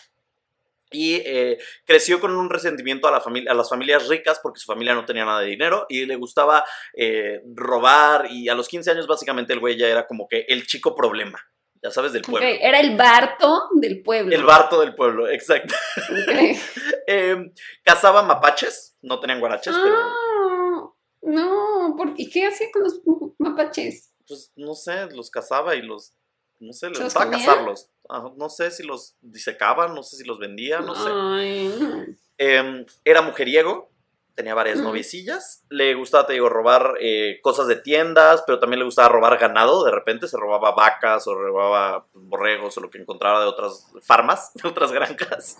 y 0.93 1.15
eh, 1.25 1.59
creció 1.85 2.21
con 2.21 2.37
un 2.37 2.49
resentimiento 2.51 3.09
a, 3.09 3.11
la 3.11 3.21
familia, 3.21 3.51
a 3.51 3.55
las 3.55 3.69
familias 3.69 4.09
ricas 4.09 4.41
porque 4.41 4.61
su 4.61 4.67
familia 4.67 4.95
no 4.95 5.05
tenía 5.05 5.25
nada 5.25 5.41
de 5.41 5.49
dinero 5.49 5.87
y 5.89 6.07
le 6.07 6.17
gustaba 6.17 6.65
eh, 6.97 7.43
robar 7.55 8.27
y 8.31 8.49
a 8.49 8.55
los 8.55 8.69
15 8.69 8.93
años 8.93 9.07
básicamente 9.07 9.53
el 9.53 9.61
güey 9.61 9.77
ya 9.77 9.89
era 9.89 10.07
como 10.07 10.29
que 10.29 10.45
el 10.49 10.67
chico 10.67 10.95
problema, 10.95 11.41
ya 11.83 11.91
sabes, 11.91 12.13
del 12.13 12.23
pueblo. 12.23 12.47
era 12.49 12.79
el 12.81 12.97
Barto 12.97 13.69
del 13.75 14.03
pueblo. 14.03 14.35
El 14.35 14.45
barto 14.45 14.81
del 14.81 14.95
pueblo, 14.95 15.29
exacto. 15.29 15.75
Ok. 15.99 16.57
Eh, 17.13 17.51
cazaba 17.83 18.23
mapaches, 18.23 18.97
no 19.03 19.19
tenían 19.19 19.41
guaraches, 19.41 19.75
pero 19.83 19.97
Ah, 19.99 20.93
no, 21.23 21.95
¿por- 21.97 22.15
¿y 22.17 22.31
qué 22.31 22.47
hacía 22.47 22.69
con 22.73 22.85
los 22.85 23.01
mapaches? 23.39 24.13
pues 24.29 24.53
no 24.55 24.75
sé, 24.77 25.07
los 25.11 25.29
cazaba 25.29 25.75
y 25.75 25.83
los, 25.83 26.13
no 26.61 26.73
sé, 26.73 26.89
les 26.89 26.99
¿Se 26.99 27.03
los 27.05 27.13
gustaba 27.15 27.33
cazarlos. 27.33 27.91
No 28.37 28.49
sé 28.49 28.71
si 28.71 28.85
los 28.85 29.17
disecaban, 29.21 29.93
no 29.93 30.05
sé 30.05 30.19
si 30.19 30.25
los 30.25 30.39
vendía, 30.39 30.79
no 30.81 30.95
sé. 30.95 31.11
Ay, 31.13 31.75
no. 31.81 32.05
Eh, 32.39 32.87
era 33.05 33.23
mujeriego, 33.23 33.90
tenía 34.35 34.55
varias 34.55 34.79
noviecillas, 34.79 35.65
le 35.69 35.95
gustaba, 35.95 36.27
te 36.27 36.33
digo, 36.35 36.49
robar 36.49 36.95
eh, 37.01 37.41
cosas 37.43 37.67
de 37.67 37.77
tiendas, 37.77 38.43
pero 38.47 38.59
también 38.59 38.79
le 38.79 38.85
gustaba 38.85 39.09
robar 39.09 39.39
ganado, 39.39 39.85
de 39.85 39.91
repente 39.91 40.29
se 40.29 40.37
robaba 40.37 40.73
vacas 40.73 41.27
o 41.27 41.35
robaba 41.35 42.07
borregos 42.15 42.77
o 42.79 42.81
lo 42.81 42.91
que 42.91 42.99
encontraba 42.99 43.41
de 43.41 43.47
otras 43.47 43.87
farmas, 44.03 44.53
de 44.63 44.69
otras 44.69 44.93
granjas. 44.93 45.59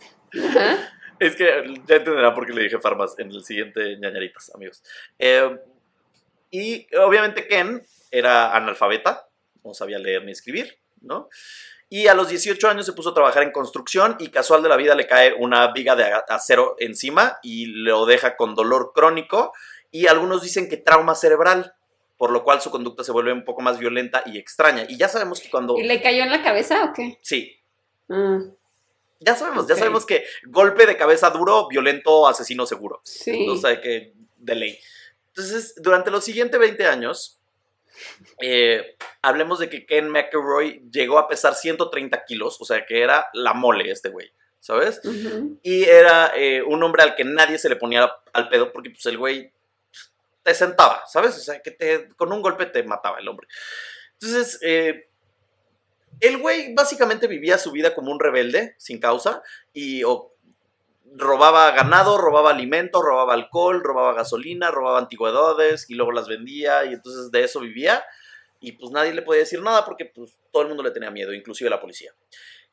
Es 1.19 1.37
que 1.37 1.45
ya 1.87 1.97
entenderán 1.97 2.35
por 2.35 2.47
qué 2.47 2.53
le 2.53 2.63
dije 2.63 2.79
farmas 2.79 3.19
en 3.19 3.31
el 3.31 3.45
siguiente 3.45 3.97
ñañaritas, 3.99 4.55
amigos. 4.55 4.83
Eh, 5.19 5.59
y 6.51 6.87
obviamente 6.97 7.47
Ken 7.47 7.83
era 8.11 8.57
analfabeta, 8.57 9.29
no 9.63 9.75
sabía 9.75 9.99
leer 9.99 10.25
ni 10.25 10.33
escribir, 10.33 10.79
¿no? 11.01 11.29
Y 11.93 12.07
a 12.07 12.15
los 12.15 12.29
18 12.29 12.69
años 12.69 12.87
se 12.87 12.93
puso 12.93 13.11
a 13.11 13.15
trabajar 13.15 13.43
en 13.43 13.51
construcción 13.51 14.17
y 14.21 14.29
casual 14.29 14.63
de 14.63 14.69
la 14.69 14.77
vida 14.77 14.95
le 14.95 15.07
cae 15.09 15.35
una 15.37 15.73
viga 15.73 15.97
de 15.97 16.05
acero 16.29 16.77
encima 16.79 17.39
y 17.43 17.67
lo 17.67 18.07
deja 18.07 18.37
con 18.37 18.55
dolor 18.55 18.93
crónico 18.95 19.53
y 19.91 20.07
algunos 20.07 20.41
dicen 20.41 20.69
que 20.69 20.77
trauma 20.77 21.17
cerebral, 21.17 21.75
por 22.17 22.31
lo 22.31 22.45
cual 22.45 22.61
su 22.61 22.71
conducta 22.71 23.03
se 23.03 23.11
vuelve 23.11 23.33
un 23.33 23.45
poco 23.45 23.61
más 23.61 23.79
violenta 23.81 24.23
y 24.25 24.39
extraña. 24.39 24.85
Y 24.89 24.97
ya 24.99 25.09
sabemos 25.09 25.41
que 25.41 25.51
cuando... 25.51 25.77
¿Y 25.77 25.83
le 25.83 26.01
cayó 26.01 26.23
en 26.23 26.31
la 26.31 26.45
cabeza 26.45 26.85
o 26.85 26.93
qué? 26.93 27.19
Sí, 27.23 27.57
Ah, 28.09 28.39
ya 29.21 29.35
sabemos, 29.37 29.67
ya 29.69 29.77
sabemos 29.77 30.07
que 30.07 30.25
golpe 30.47 30.87
de 30.87 30.97
cabeza 30.97 31.31
duro, 31.31 31.69
violento, 31.69 32.27
asesino 32.27 32.67
seguro. 32.67 33.01
sí. 33.05 33.47
Sea, 33.59 33.81
que 33.81 34.15
de 34.37 34.55
ley. 34.55 34.79
Entonces, 35.29 35.75
durante 35.77 36.11
los 36.11 36.25
siguientes 36.25 36.59
20 36.59 36.87
años, 36.87 37.40
eh, 38.41 38.97
hablemos 39.23 39.59
de 39.59 39.69
que 39.69 39.87
Ken 39.87 40.09
McElroy 40.09 40.83
llegó 40.91 41.19
a 41.19 41.29
pesar 41.29 41.55
130 41.55 42.25
kilos, 42.25 42.61
o 42.61 42.65
sea, 42.65 42.87
que 42.87 43.03
era 43.03 43.29
la 43.33 43.55
mole 43.55 43.91
este 43.91 44.09
güey, 44.09 44.33
¿sabes? 44.59 45.01
Y 45.63 45.85
era 45.85 46.33
eh, 46.37 46.63
un 46.63 46.83
hombre 46.83 47.03
al 47.03 47.15
que 47.15 47.25
nadie 47.25 47.59
se 47.59 47.69
le 47.69 47.77
ponía 47.77 48.11
al 48.33 48.49
pedo 48.49 48.73
porque 48.73 48.91
pues 48.91 49.07
el 49.07 49.19
güey 49.19 49.53
te 50.43 50.55
sentaba, 50.55 51.03
¿sabes? 51.07 51.37
O 51.37 51.41
sea, 51.41 51.61
que 51.61 51.71
te, 51.71 52.09
con 52.17 52.33
un 52.33 52.43
golpe 52.43 52.67
te 52.67 52.83
mataba 52.83 53.19
el 53.19 53.29
hombre. 53.29 53.47
Entonces, 54.21 54.59
eh, 54.63 55.09
el 56.21 56.39
güey 56.39 56.75
básicamente 56.75 57.27
vivía 57.27 57.59
su 57.59 57.73
vida 57.73 57.95
como 57.95 58.13
un 58.13 58.21
rebelde, 58.21 58.75
sin 58.79 59.01
causa, 59.01 59.43
y 59.73 60.05
o, 60.05 60.35
robaba 61.17 61.71
ganado, 61.73 62.19
robaba 62.19 62.51
alimento, 62.51 63.03
robaba 63.03 63.35
alcohol, 63.35 63.83
robaba 63.83 64.15
gasolina, 64.15 64.71
robaba 64.71 64.99
antigüedades 64.99 65.89
y 65.91 65.95
luego 65.95 66.13
las 66.13 66.29
vendía 66.29 66.85
y 66.85 66.93
entonces 66.95 67.31
de 67.31 67.45
eso 67.45 67.61
vivía 67.61 68.05
y 68.61 68.73
pues 68.73 68.93
nadie 68.93 69.13
le 69.15 69.23
podía 69.23 69.41
decir 69.41 69.61
nada 69.63 69.85
porque 69.85 70.05
pues 70.07 70.37
todo 70.53 70.63
el 70.63 70.69
mundo 70.69 70.83
le 70.83 70.91
tenía 70.91 71.11
miedo, 71.11 71.33
inclusive 71.33 71.69
la 71.71 71.81
policía. 71.81 72.13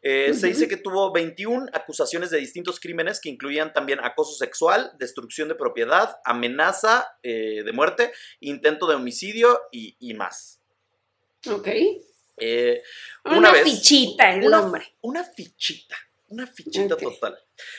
Eh, 0.02 0.34
Se 0.36 0.48
dice 0.48 0.68
que 0.68 0.78
tuvo 0.78 1.12
21 1.12 1.68
acusaciones 1.74 2.30
de 2.30 2.38
distintos 2.38 2.80
crímenes 2.80 3.20
que 3.20 3.30
incluían 3.30 3.74
también 3.74 4.00
acoso 4.04 4.34
sexual, 4.38 4.92
destrucción 5.00 5.48
de 5.48 5.56
propiedad, 5.56 6.18
amenaza 6.24 7.08
eh, 7.24 7.64
de 7.66 7.72
muerte, 7.74 8.14
intento 8.40 8.86
de 8.88 8.96
homicidio 8.96 9.60
y, 9.72 9.96
y 10.00 10.14
más. 10.14 10.62
Ok. 11.50 11.68
Eh, 12.38 12.84
Una, 13.26 13.38
Una 13.40 13.52
vez- 13.52 13.64
fichita 13.64 14.32
el 14.34 14.46
una- 14.46 14.62
hombre. 14.62 14.96
una 15.02 15.24
fichita, 15.24 15.96
una 16.30 16.46
fichita 16.48 16.96
total. 16.98 17.38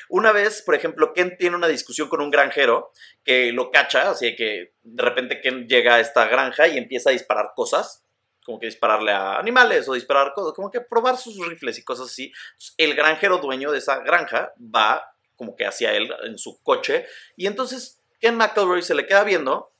Una 0.08 0.32
vez, 0.32 0.62
por 0.62 0.74
ejemplo, 0.74 1.12
Ken 1.12 1.36
tiene 1.38 1.56
una 1.56 1.68
discusión 1.68 2.08
con 2.08 2.20
un 2.20 2.30
granjero 2.30 2.92
que 3.24 3.52
lo 3.52 3.70
cacha, 3.70 4.10
así 4.10 4.34
que 4.36 4.74
de 4.82 5.02
repente 5.02 5.40
Ken 5.40 5.66
llega 5.68 5.96
a 5.96 6.00
esta 6.00 6.26
granja 6.28 6.66
y 6.68 6.78
empieza 6.78 7.10
a 7.10 7.12
disparar 7.12 7.52
cosas, 7.54 8.04
como 8.44 8.58
que 8.58 8.66
dispararle 8.66 9.12
a 9.12 9.36
animales 9.38 9.88
o 9.88 9.92
disparar 9.92 10.32
cosas, 10.34 10.54
como 10.54 10.70
que 10.70 10.80
probar 10.80 11.18
sus 11.18 11.36
rifles 11.46 11.78
y 11.78 11.84
cosas 11.84 12.06
así. 12.06 12.32
Entonces, 12.52 12.74
el 12.78 12.94
granjero 12.94 13.38
dueño 13.38 13.70
de 13.70 13.78
esa 13.78 13.98
granja 14.00 14.52
va 14.58 15.04
como 15.36 15.54
que 15.54 15.66
hacia 15.66 15.92
él 15.94 16.10
en 16.24 16.38
su 16.38 16.60
coche 16.62 17.06
y 17.36 17.46
entonces 17.46 18.00
Ken 18.20 18.36
McElroy 18.36 18.82
se 18.82 18.94
le 18.94 19.06
queda 19.06 19.22
viendo 19.24 19.70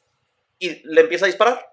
y 0.58 0.86
le 0.86 1.00
empieza 1.00 1.24
a 1.24 1.28
disparar. 1.28 1.64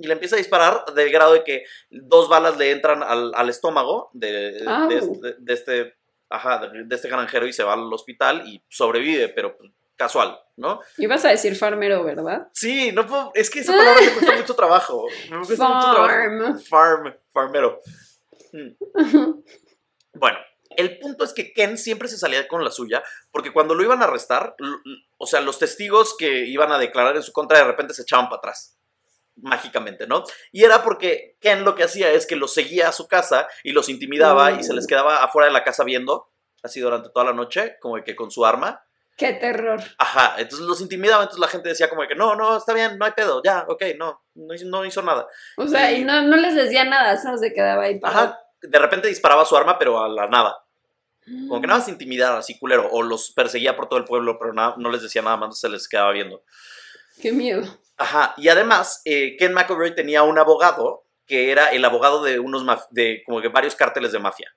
Y 0.00 0.06
le 0.06 0.12
empieza 0.12 0.36
a 0.36 0.38
disparar 0.38 0.84
del 0.94 1.10
grado 1.10 1.32
de 1.32 1.42
que 1.42 1.64
dos 1.90 2.28
balas 2.28 2.56
le 2.56 2.70
entran 2.70 3.02
al, 3.02 3.32
al 3.34 3.48
estómago 3.48 4.10
de, 4.12 4.58
este, 4.98 5.34
de 5.38 5.52
este- 5.54 5.97
ajá, 6.30 6.58
de, 6.58 6.84
de 6.84 6.94
este 6.94 7.08
granjero 7.08 7.46
y 7.46 7.52
se 7.52 7.64
va 7.64 7.74
al 7.74 7.92
hospital 7.92 8.46
y 8.46 8.62
sobrevive, 8.68 9.28
pero 9.28 9.56
pues, 9.56 9.70
casual, 9.96 10.38
¿no? 10.56 10.80
Ibas 10.96 11.24
a 11.24 11.30
decir 11.30 11.56
farmero, 11.56 12.04
¿verdad? 12.04 12.48
Sí, 12.54 12.92
no 12.92 13.06
puedo, 13.06 13.32
es 13.34 13.50
que 13.50 13.60
esa 13.60 13.72
palabra 13.72 14.00
me 14.00 14.12
cuesta 14.12 14.36
mucho 14.36 14.54
trabajo. 14.54 15.06
Me 15.30 15.44
cuesta 15.44 15.68
mucho 15.68 15.92
trabajo. 15.92 16.06
Farm. 16.06 16.60
Farm, 16.60 17.14
farmero. 17.30 17.80
Mm. 18.52 19.42
Bueno, 20.14 20.38
el 20.70 20.98
punto 20.98 21.22
es 21.22 21.32
que 21.32 21.52
Ken 21.52 21.78
siempre 21.78 22.08
se 22.08 22.18
salía 22.18 22.48
con 22.48 22.64
la 22.64 22.72
suya, 22.72 23.04
porque 23.30 23.52
cuando 23.52 23.74
lo 23.74 23.84
iban 23.84 24.02
a 24.02 24.06
arrestar, 24.06 24.56
o 25.16 25.26
sea, 25.26 25.40
los 25.40 25.58
testigos 25.58 26.16
que 26.16 26.46
iban 26.46 26.72
a 26.72 26.78
declarar 26.78 27.14
en 27.14 27.22
su 27.22 27.32
contra 27.32 27.58
de 27.58 27.64
repente 27.64 27.94
se 27.94 28.02
echaban 28.02 28.28
para 28.28 28.38
atrás. 28.38 28.77
Mágicamente, 29.40 30.06
¿no? 30.06 30.24
Y 30.52 30.64
era 30.64 30.82
porque 30.82 31.36
Ken 31.40 31.64
lo 31.64 31.74
que 31.74 31.84
hacía 31.84 32.10
es 32.10 32.26
que 32.26 32.36
los 32.36 32.52
seguía 32.52 32.88
a 32.88 32.92
su 32.92 33.06
casa 33.08 33.46
y 33.62 33.72
los 33.72 33.88
intimidaba 33.88 34.52
y 34.52 34.62
se 34.64 34.74
les 34.74 34.86
quedaba 34.86 35.22
afuera 35.22 35.46
de 35.46 35.52
la 35.52 35.62
casa 35.64 35.84
viendo, 35.84 36.32
así 36.62 36.80
durante 36.80 37.10
toda 37.10 37.26
la 37.26 37.32
noche, 37.32 37.76
como 37.80 38.02
que 38.02 38.16
con 38.16 38.30
su 38.30 38.44
arma. 38.44 38.82
Qué 39.16 39.32
terror. 39.34 39.80
Ajá, 39.98 40.34
entonces 40.38 40.66
los 40.66 40.80
intimidaba, 40.80 41.22
entonces 41.24 41.40
la 41.40 41.48
gente 41.48 41.68
decía 41.68 41.88
como 41.90 42.06
que 42.06 42.14
no, 42.14 42.36
no, 42.36 42.56
está 42.56 42.72
bien, 42.72 42.98
no 42.98 43.04
hay 43.04 43.12
pedo, 43.12 43.42
ya, 43.44 43.64
ok, 43.68 43.82
no, 43.96 44.24
no 44.34 44.54
hizo, 44.54 44.66
no 44.66 44.84
hizo 44.84 45.02
nada. 45.02 45.26
O 45.56 45.66
sea, 45.66 45.90
Y- 45.92 46.02
y 46.02 46.04
no, 46.04 46.22
no 46.22 46.36
les 46.36 46.54
decía 46.54 46.84
nada, 46.84 47.16
solo 47.20 47.36
se 47.36 47.52
quedaba 47.52 47.82
ahí. 47.84 47.98
Ajá, 48.02 48.38
de 48.62 48.78
repente 48.78 49.08
disparaba 49.08 49.44
su 49.44 49.56
arma, 49.56 49.76
pero 49.78 50.02
a 50.02 50.08
la 50.08 50.26
nada. 50.28 50.56
Como 51.48 51.60
que 51.60 51.66
nada 51.66 51.80
más 51.80 51.88
intimidar 51.88 52.36
así 52.36 52.58
culero, 52.58 52.88
o 52.90 53.02
los 53.02 53.32
perseguía 53.32 53.76
por 53.76 53.88
todo 53.88 53.98
el 53.98 54.04
pueblo, 54.06 54.38
pero 54.38 54.52
nada, 54.54 54.74
no 54.78 54.88
les 54.90 55.02
decía 55.02 55.20
nada 55.20 55.36
más, 55.36 55.58
se 55.60 55.68
les 55.68 55.86
quedaba 55.88 56.10
viendo. 56.12 56.42
Qué 57.20 57.32
miedo. 57.32 57.78
Ajá, 57.96 58.34
y 58.36 58.48
además, 58.48 59.02
eh, 59.04 59.36
Ken 59.36 59.52
McElroy 59.52 59.94
tenía 59.94 60.22
un 60.22 60.38
abogado 60.38 61.04
que 61.26 61.50
era 61.50 61.66
el 61.66 61.84
abogado 61.84 62.22
de 62.22 62.38
unos 62.38 62.64
de 62.90 63.22
como 63.26 63.42
que 63.42 63.48
varios 63.48 63.74
cárteles 63.74 64.12
de 64.12 64.18
mafia. 64.18 64.56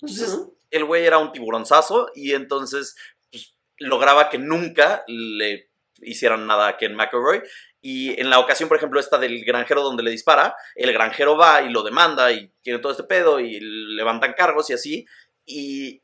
Entonces, 0.00 0.40
el 0.70 0.84
güey 0.84 1.04
era 1.04 1.18
un 1.18 1.32
tiburonzazo 1.32 2.10
y 2.14 2.32
entonces 2.32 2.96
pues, 3.30 3.54
lograba 3.78 4.28
que 4.28 4.38
nunca 4.38 5.04
le 5.06 5.70
hicieran 6.00 6.46
nada 6.46 6.68
a 6.68 6.76
Ken 6.76 6.96
McElroy. 6.96 7.42
Y 7.80 8.18
en 8.20 8.30
la 8.30 8.38
ocasión, 8.38 8.68
por 8.68 8.78
ejemplo, 8.78 8.98
esta 8.98 9.18
del 9.18 9.44
granjero 9.44 9.82
donde 9.82 10.02
le 10.02 10.10
dispara, 10.10 10.56
el 10.74 10.92
granjero 10.92 11.36
va 11.36 11.62
y 11.62 11.68
lo 11.68 11.82
demanda 11.82 12.32
y 12.32 12.50
tiene 12.62 12.78
todo 12.78 12.92
este 12.92 13.04
pedo 13.04 13.40
y 13.40 13.60
levantan 13.60 14.32
cargos 14.32 14.70
y 14.70 14.72
así. 14.72 15.06
Y 15.44 16.02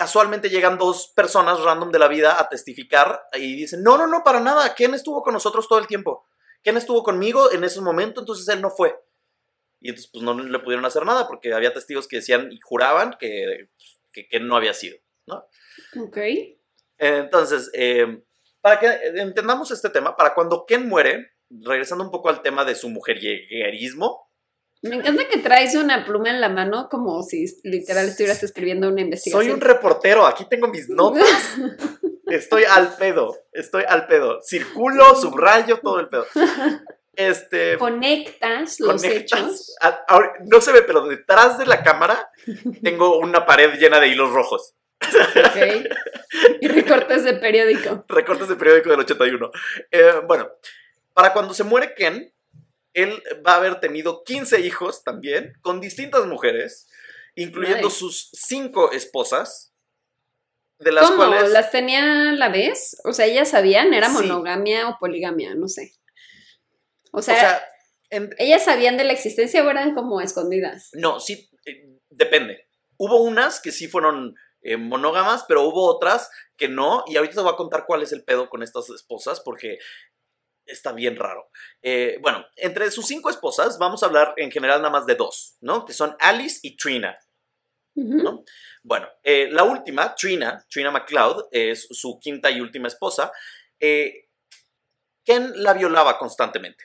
casualmente 0.00 0.48
llegan 0.48 0.78
dos 0.78 1.12
personas 1.14 1.60
random 1.60 1.90
de 1.90 1.98
la 1.98 2.08
vida 2.08 2.40
a 2.40 2.48
testificar 2.48 3.20
y 3.34 3.54
dicen, 3.54 3.82
no, 3.82 3.98
no, 3.98 4.06
no, 4.06 4.24
para 4.24 4.40
nada, 4.40 4.74
Ken 4.74 4.94
estuvo 4.94 5.22
con 5.22 5.34
nosotros 5.34 5.68
todo 5.68 5.78
el 5.78 5.86
tiempo. 5.86 6.26
Ken 6.62 6.78
estuvo 6.78 7.02
conmigo 7.02 7.52
en 7.52 7.64
ese 7.64 7.82
momento, 7.82 8.20
entonces 8.20 8.48
él 8.48 8.62
no 8.62 8.70
fue. 8.70 8.98
Y 9.78 9.90
entonces 9.90 10.10
pues 10.10 10.24
no 10.24 10.32
le 10.32 10.58
pudieron 10.60 10.86
hacer 10.86 11.04
nada 11.04 11.28
porque 11.28 11.52
había 11.52 11.74
testigos 11.74 12.08
que 12.08 12.16
decían 12.16 12.50
y 12.50 12.58
juraban 12.60 13.18
que, 13.20 13.68
que 14.10 14.26
Ken 14.26 14.48
no 14.48 14.56
había 14.56 14.72
sido, 14.72 14.96
¿no? 15.26 15.44
Ok. 16.02 16.16
Entonces, 16.96 17.70
eh, 17.74 18.22
para 18.62 18.80
que 18.80 18.86
entendamos 19.16 19.70
este 19.70 19.90
tema, 19.90 20.16
para 20.16 20.32
cuando 20.32 20.64
Ken 20.64 20.88
muere, 20.88 21.32
regresando 21.50 22.04
un 22.04 22.10
poco 22.10 22.30
al 22.30 22.40
tema 22.40 22.64
de 22.64 22.74
su 22.74 22.88
mujerieguerismo, 22.88 24.29
Me 24.82 24.96
encanta 24.96 25.28
que 25.28 25.38
traes 25.38 25.74
una 25.74 26.04
pluma 26.06 26.30
en 26.30 26.40
la 26.40 26.48
mano 26.48 26.88
como 26.90 27.22
si 27.22 27.44
literal 27.64 28.08
estuvieras 28.08 28.42
escribiendo 28.42 28.88
una 28.88 29.02
investigación. 29.02 29.42
soy 29.44 29.52
un 29.52 29.60
reportero, 29.60 30.26
aquí 30.26 30.46
tengo 30.48 30.68
mis 30.68 30.88
notas, 30.90 31.28
estoy 32.26 32.64
al 32.64 32.96
pedo, 32.96 33.36
estoy 33.52 33.84
al 33.86 34.06
pedo, 34.06 34.40
circulo, 34.42 35.14
subrayo, 35.16 35.78
todo 35.80 36.00
el 36.00 36.08
pedo. 36.08 36.26
Este, 37.14 37.76
Conectas 37.76 38.80
los 38.80 39.02
conectas. 39.02 39.38
hechos. 39.40 39.76
a- 39.82 40.04
no 40.46 40.60
se 40.62 40.72
ve, 40.72 40.80
pero 40.82 41.02
detrás 41.06 41.58
de 41.58 41.66
la 41.66 41.82
cámara 41.82 42.30
tengo 42.82 43.18
una 43.18 43.44
pared 43.44 43.74
llena 43.78 44.00
de 44.00 44.08
hilos 44.08 44.32
rojos. 44.32 44.74
Ok. 45.02 45.86
Y 46.62 46.68
recortes 46.68 47.24
de 47.24 47.34
periódico. 47.34 48.04
recortes 48.08 48.48
de 48.48 48.56
periódico 48.56 48.88
del 48.90 49.00
81. 49.00 49.50
Eh, 49.90 50.12
bueno, 50.26 50.48
para 51.12 51.32
cuando 51.34 51.52
se 51.52 51.64
muere 51.64 51.94
Ken, 51.94 52.32
él 52.94 53.22
va 53.46 53.52
a 53.54 53.56
haber 53.56 53.80
tenido 53.80 54.22
15 54.24 54.60
hijos 54.60 55.04
también, 55.04 55.54
con 55.62 55.80
distintas 55.80 56.26
mujeres, 56.26 56.88
incluyendo 57.34 57.88
Nice. 57.88 57.98
sus 57.98 58.30
cinco 58.32 58.92
esposas, 58.92 59.72
de 60.78 60.92
las 60.92 61.04
¿Cómo? 61.10 61.18
cuales... 61.28 61.50
¿Las 61.50 61.70
tenía 61.70 62.30
a 62.30 62.32
la 62.32 62.48
vez? 62.48 62.96
O 63.04 63.12
sea, 63.12 63.26
ellas 63.26 63.50
sabían, 63.50 63.92
¿era 63.92 64.08
Sí. 64.08 64.14
monogamia 64.14 64.88
o 64.88 64.98
poligamia? 64.98 65.54
No 65.54 65.68
sé. 65.68 65.92
O 67.12 67.18
o 67.18 67.22
sea, 67.22 67.36
sea, 67.38 67.62
en- 68.10 68.34
¿ellas 68.38 68.64
sabían 68.64 68.96
de 68.96 69.04
la 69.04 69.12
existencia 69.12 69.62
o 69.64 69.70
eran 69.70 69.94
como 69.94 70.20
escondidas? 70.20 70.88
no, 70.94 71.20
sí, 71.20 71.50
eh, 71.66 71.98
depende. 72.08 72.66
Hubo 72.96 73.22
unas 73.22 73.60
que 73.60 73.72
sí 73.72 73.88
fueron 73.88 74.34
eh, 74.62 74.76
monógamas, 74.76 75.44
pero 75.48 75.62
hubo 75.62 75.86
otras 75.86 76.30
que 76.56 76.68
no, 76.68 77.02
y 77.06 77.16
ahorita 77.16 77.34
te 77.36 77.40
voy 77.40 77.52
a 77.52 77.56
contar 77.56 77.84
cuál 77.86 78.02
es 78.02 78.12
el 78.12 78.24
pedo 78.24 78.48
con 78.50 78.62
estas 78.62 78.90
esposas, 78.90 79.40
porque 79.40 79.78
está 80.66 80.92
bien 80.92 81.16
raro. 81.16 81.50
Eh, 81.82 82.18
bueno, 82.20 82.44
entre 82.56 82.90
sus 82.90 83.06
cinco 83.06 83.30
esposas 83.30 83.78
vamos 83.78 84.02
a 84.02 84.06
hablar 84.06 84.34
en 84.36 84.50
general 84.50 84.78
nada 84.80 84.90
más 84.90 85.06
de 85.06 85.14
dos, 85.14 85.56
¿no? 85.60 85.84
Que 85.84 85.92
son 85.92 86.16
Alice 86.20 86.60
y 86.62 86.76
Trina. 86.76 87.18
Bueno, 88.82 89.08
eh, 89.22 89.48
la 89.50 89.64
última, 89.64 90.14
Trina, 90.14 90.64
Trina 90.70 90.90
McLeod, 90.90 91.48
es 91.50 91.86
su 91.90 92.18
quinta 92.18 92.50
y 92.50 92.60
última 92.60 92.88
esposa. 92.88 93.30
eh, 93.78 94.26
Ken 95.24 95.52
la 95.62 95.74
violaba 95.74 96.18
constantemente. 96.18 96.84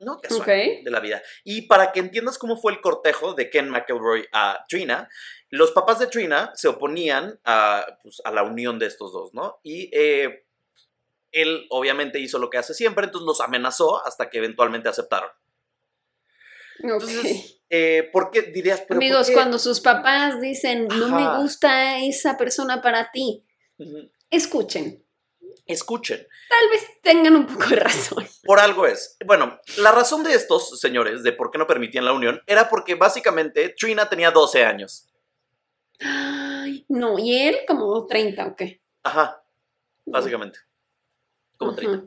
¿No? 0.00 0.18
Casual 0.20 0.40
Ok. 0.42 0.46
de 0.84 0.90
la 0.90 1.00
vida. 1.00 1.22
Y 1.44 1.62
para 1.62 1.92
que 1.92 2.00
entiendas 2.00 2.36
cómo 2.36 2.56
fue 2.56 2.72
el 2.72 2.80
cortejo 2.80 3.34
de 3.34 3.48
Ken 3.48 3.70
McElroy 3.70 4.26
a 4.32 4.64
Trina, 4.68 5.08
los 5.50 5.70
papás 5.72 5.98
de 5.98 6.08
Trina 6.08 6.50
se 6.54 6.68
oponían 6.68 7.38
a, 7.44 7.86
pues, 8.02 8.20
a 8.24 8.30
la 8.32 8.42
unión 8.42 8.78
de 8.78 8.86
estos 8.86 9.12
dos, 9.12 9.32
¿no? 9.34 9.60
Y 9.62 9.88
eh, 9.92 10.46
él 11.34 11.66
obviamente 11.70 12.18
hizo 12.20 12.38
lo 12.38 12.48
que 12.50 12.58
hace 12.58 12.74
siempre, 12.74 13.04
entonces 13.04 13.26
los 13.26 13.40
amenazó 13.40 14.04
hasta 14.06 14.30
que 14.30 14.38
eventualmente 14.38 14.88
aceptaron. 14.88 15.30
Entonces, 16.78 17.60
eh, 17.70 18.08
¿por 18.12 18.30
qué 18.30 18.42
dirías? 18.42 18.82
¿pero 18.86 18.98
Amigos, 18.98 19.28
qué? 19.28 19.34
cuando 19.34 19.58
sus 19.58 19.80
papás 19.80 20.40
dicen, 20.40 20.88
no 20.88 21.06
Ajá. 21.06 21.16
me 21.16 21.42
gusta 21.42 21.98
esa 21.98 22.36
persona 22.36 22.82
para 22.82 23.10
ti, 23.10 23.44
escuchen. 24.30 25.04
Escuchen. 25.66 26.26
Tal 26.50 26.68
vez 26.70 26.86
tengan 27.02 27.36
un 27.36 27.46
poco 27.46 27.66
de 27.68 27.76
razón. 27.76 28.26
Por 28.44 28.60
algo 28.60 28.86
es. 28.86 29.16
Bueno, 29.24 29.58
la 29.78 29.92
razón 29.92 30.22
de 30.22 30.34
estos 30.34 30.78
señores, 30.78 31.22
de 31.22 31.32
por 31.32 31.50
qué 31.50 31.56
no 31.56 31.66
permitían 31.66 32.04
la 32.04 32.12
unión, 32.12 32.42
era 32.46 32.68
porque 32.68 32.96
básicamente 32.96 33.70
Trina 33.70 34.08
tenía 34.08 34.30
12 34.30 34.62
años. 34.62 35.08
Ay, 36.00 36.84
no, 36.88 37.18
y 37.18 37.38
él 37.38 37.60
como 37.66 38.06
30 38.06 38.46
o 38.46 38.56
qué. 38.56 38.82
Ajá, 39.02 39.42
básicamente. 40.04 40.58
Como 41.56 41.72
Ajá. 41.72 41.80
30. 41.80 42.04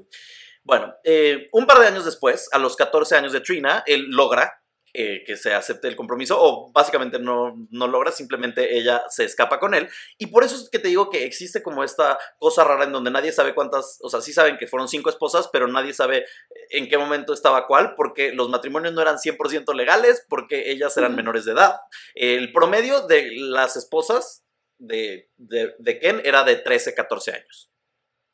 Bueno, 0.63 0.93
eh, 1.03 1.47
un 1.53 1.65
par 1.65 1.79
de 1.79 1.88
años 1.88 2.03
después, 2.03 2.49
a 2.51 2.60
los 2.60 2.75
14 2.75 3.15
años 3.15 3.31
de 3.31 3.39
Trina, 3.39 3.83
él 3.86 4.07
logra 4.10 4.62
eh, 4.93 5.23
que 5.25 5.38
se 5.38 5.53
acepte 5.53 5.88
el 5.88 5.95
compromiso, 5.95 6.38
o 6.41 6.71
básicamente 6.71 7.19
no, 7.19 7.55
no 7.69 7.88
logra, 7.88 8.12
simplemente 8.12 8.77
ella 8.77 9.03
se 9.10 9.25
escapa 9.25 9.60
con 9.60 9.75
él. 9.75 9.88
Y 10.17 10.25
por 10.25 10.43
eso 10.43 10.55
es 10.55 10.69
que 10.71 10.79
te 10.79 10.88
digo 10.88 11.10
que 11.10 11.23
existe 11.23 11.62
como 11.62 11.83
esta 11.83 12.17
cosa 12.39 12.63
rara 12.63 12.86
en 12.86 12.91
donde 12.91 13.12
nadie 13.12 13.31
sabe 13.31 13.53
cuántas, 13.53 13.99
o 14.01 14.10
sea, 14.10 14.21
sí 14.21 14.33
saben 14.33 14.57
que 14.57 14.65
fueron 14.65 14.88
cinco 14.88 15.10
esposas, 15.10 15.49
pero 15.53 15.67
nadie 15.67 15.93
sabe 15.93 16.25
en 16.71 16.89
qué 16.89 16.97
momento 16.97 17.31
estaba 17.31 17.67
cuál, 17.67 17.93
porque 17.95 18.31
los 18.31 18.49
matrimonios 18.49 18.93
no 18.93 19.01
eran 19.01 19.17
100% 19.17 19.75
legales, 19.75 20.25
porque 20.27 20.71
ellas 20.71 20.97
eran 20.97 21.15
menores 21.15 21.45
de 21.45 21.51
edad. 21.51 21.75
El 22.15 22.51
promedio 22.51 23.01
de 23.07 23.29
las 23.36 23.77
esposas 23.77 24.45
de, 24.79 25.29
de, 25.38 25.75
de 25.77 25.99
Ken 25.99 26.21
era 26.23 26.43
de 26.43 26.55
13, 26.55 26.95
14 26.95 27.31
años. 27.33 27.71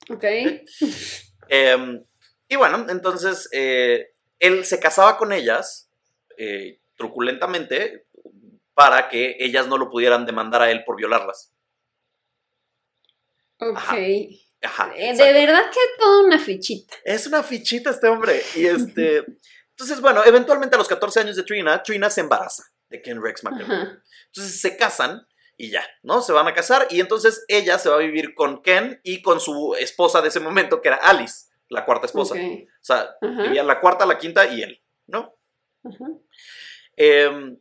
Ok. 0.10 0.24
Eh, 1.50 2.00
y 2.48 2.56
bueno, 2.56 2.86
entonces 2.90 3.50
eh, 3.52 4.14
él 4.40 4.66
se 4.66 4.80
casaba 4.80 5.18
con 5.18 5.34
ellas 5.34 5.90
eh, 6.38 6.80
truculentamente 6.96 8.08
para 8.74 9.10
que 9.10 9.38
ellas 9.40 9.68
no 9.68 9.78
lo 9.78 9.90
pudieran 9.90 10.26
demandar 10.26 10.62
a 10.62 10.72
él 10.72 10.84
por 10.86 10.96
violarlas. 10.96 11.54
Ok. 13.60 13.78
Ajá. 13.78 13.96
Ajá. 14.64 14.94
Eh, 14.96 15.16
de 15.16 15.34
verdad 15.34 15.64
que 15.72 15.80
es 15.80 15.98
toda 16.00 16.26
una 16.26 16.40
fichita. 16.40 16.96
Es 17.04 17.28
una 17.28 17.44
fichita 17.44 17.90
este 17.90 18.08
hombre. 18.08 18.42
Y 18.56 18.66
este. 18.66 19.18
entonces, 19.72 20.00
bueno, 20.02 20.24
eventualmente 20.26 20.76
a 20.76 20.80
los 20.80 20.88
14 20.88 21.22
años 21.22 21.36
de 21.36 21.44
Trina, 21.44 21.84
Trina 21.84 22.10
se 22.10 22.22
embaraza 22.22 22.64
de 22.90 23.02
Ken 23.02 23.22
Rex 23.22 23.44
McElroy. 23.44 23.76
Ajá. 23.76 24.04
Entonces 24.28 24.62
se 24.62 24.78
casan 24.78 25.26
y 25.58 25.70
ya, 25.70 25.84
¿no? 26.02 26.22
Se 26.22 26.34
van 26.34 26.48
a 26.48 26.54
casar 26.54 26.88
y 26.90 27.00
entonces 27.00 27.46
ella 27.48 27.78
se 27.78 27.90
va 27.90 27.96
a 27.96 28.00
vivir 28.00 28.34
con 28.36 28.62
Ken 28.62 29.00
y 29.04 29.22
con 29.22 29.40
su 29.40 29.76
esposa 29.80 30.22
de 30.22 30.30
ese 30.30 30.40
momento, 30.40 30.82
que 30.82 30.90
era 30.90 30.98
Alice, 30.98 31.52
la 31.70 31.86
cuarta 31.86 32.08
esposa. 32.08 32.36
O 32.36 32.68
sea, 32.82 33.16
Ajá. 33.22 33.44
vivía 33.44 33.64
la 33.64 33.80
cuarta, 33.80 34.06
la 34.06 34.18
quinta 34.18 34.46
y 34.48 34.64
él, 34.64 34.82
¿no? 35.08 35.36
Ajá. 35.84 36.06
Eh, 36.98 37.58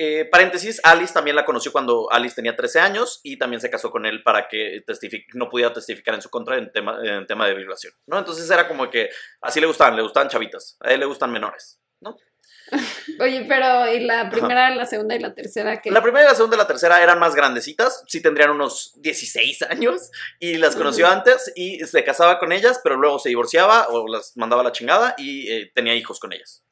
eh, 0.00 0.26
paréntesis, 0.26 0.80
Alice 0.84 1.12
también 1.12 1.34
la 1.34 1.44
conoció 1.44 1.72
cuando 1.72 2.08
Alice 2.12 2.36
tenía 2.36 2.54
13 2.54 2.78
años 2.78 3.18
y 3.24 3.36
también 3.36 3.60
se 3.60 3.68
casó 3.68 3.90
con 3.90 4.06
él 4.06 4.22
para 4.22 4.46
que 4.46 4.84
no 5.34 5.48
pudiera 5.48 5.72
testificar 5.72 6.14
en 6.14 6.22
su 6.22 6.30
contra 6.30 6.56
en 6.56 6.70
tema, 6.70 7.00
en 7.02 7.26
tema 7.26 7.48
de 7.48 7.54
violación, 7.54 7.92
¿no? 8.06 8.16
Entonces 8.16 8.48
era 8.48 8.68
como 8.68 8.88
que 8.90 9.10
así 9.40 9.60
le 9.60 9.66
gustaban, 9.66 9.96
le 9.96 10.02
gustaban 10.02 10.28
chavitas, 10.28 10.76
a 10.78 10.92
él 10.92 11.00
le 11.00 11.06
gustan 11.06 11.32
menores, 11.32 11.80
¿no? 11.98 12.16
Oye, 13.20 13.46
pero 13.48 13.92
¿y 13.92 14.00
la 14.00 14.28
primera, 14.30 14.74
la 14.74 14.86
segunda 14.86 15.14
y 15.14 15.18
la 15.18 15.34
tercera 15.34 15.80
qué? 15.80 15.90
La 15.90 16.02
primera, 16.02 16.28
la 16.28 16.34
segunda 16.34 16.56
y 16.56 16.58
la 16.58 16.66
tercera 16.66 17.02
eran 17.02 17.18
más 17.18 17.34
grandecitas, 17.34 18.04
sí 18.06 18.20
tendrían 18.20 18.50
unos 18.50 18.92
16 18.96 19.62
años 19.62 20.10
y 20.38 20.56
las 20.58 20.76
conoció 20.76 21.08
antes 21.08 21.50
y 21.56 21.78
se 21.80 22.04
casaba 22.04 22.38
con 22.38 22.52
ellas, 22.52 22.80
pero 22.82 22.96
luego 22.96 23.18
se 23.18 23.30
divorciaba 23.30 23.88
o 23.88 24.06
las 24.08 24.36
mandaba 24.36 24.62
a 24.62 24.64
la 24.64 24.72
chingada 24.72 25.14
y 25.16 25.50
eh, 25.50 25.72
tenía 25.74 25.94
hijos 25.94 26.20
con 26.20 26.32
ellas. 26.32 26.62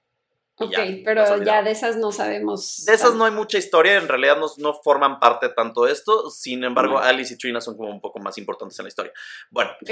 y 0.58 0.64
Ok, 0.64 0.72
ya, 0.72 0.86
pero 1.04 1.42
ya 1.42 1.62
de 1.62 1.70
esas 1.70 1.96
no 1.96 2.12
sabemos. 2.12 2.84
De 2.84 2.92
esas 2.92 3.08
tanto. 3.08 3.18
no 3.18 3.24
hay 3.24 3.32
mucha 3.32 3.58
historia, 3.58 3.94
en 3.96 4.08
realidad 4.08 4.36
no, 4.38 4.46
no 4.58 4.74
forman 4.74 5.18
parte 5.18 5.48
tanto 5.50 5.84
de 5.84 5.92
esto, 5.92 6.30
sin 6.30 6.64
embargo. 6.64 6.98
Alice 6.98 7.34
y 7.34 7.38
Trina 7.38 7.60
son 7.60 7.76
como 7.76 7.90
un 7.90 8.00
poco 8.00 8.18
más 8.20 8.36
importantes 8.38 8.78
en 8.78 8.84
la 8.84 8.88
historia. 8.88 9.12
Bueno, 9.50 9.70
Ok. 9.82 9.90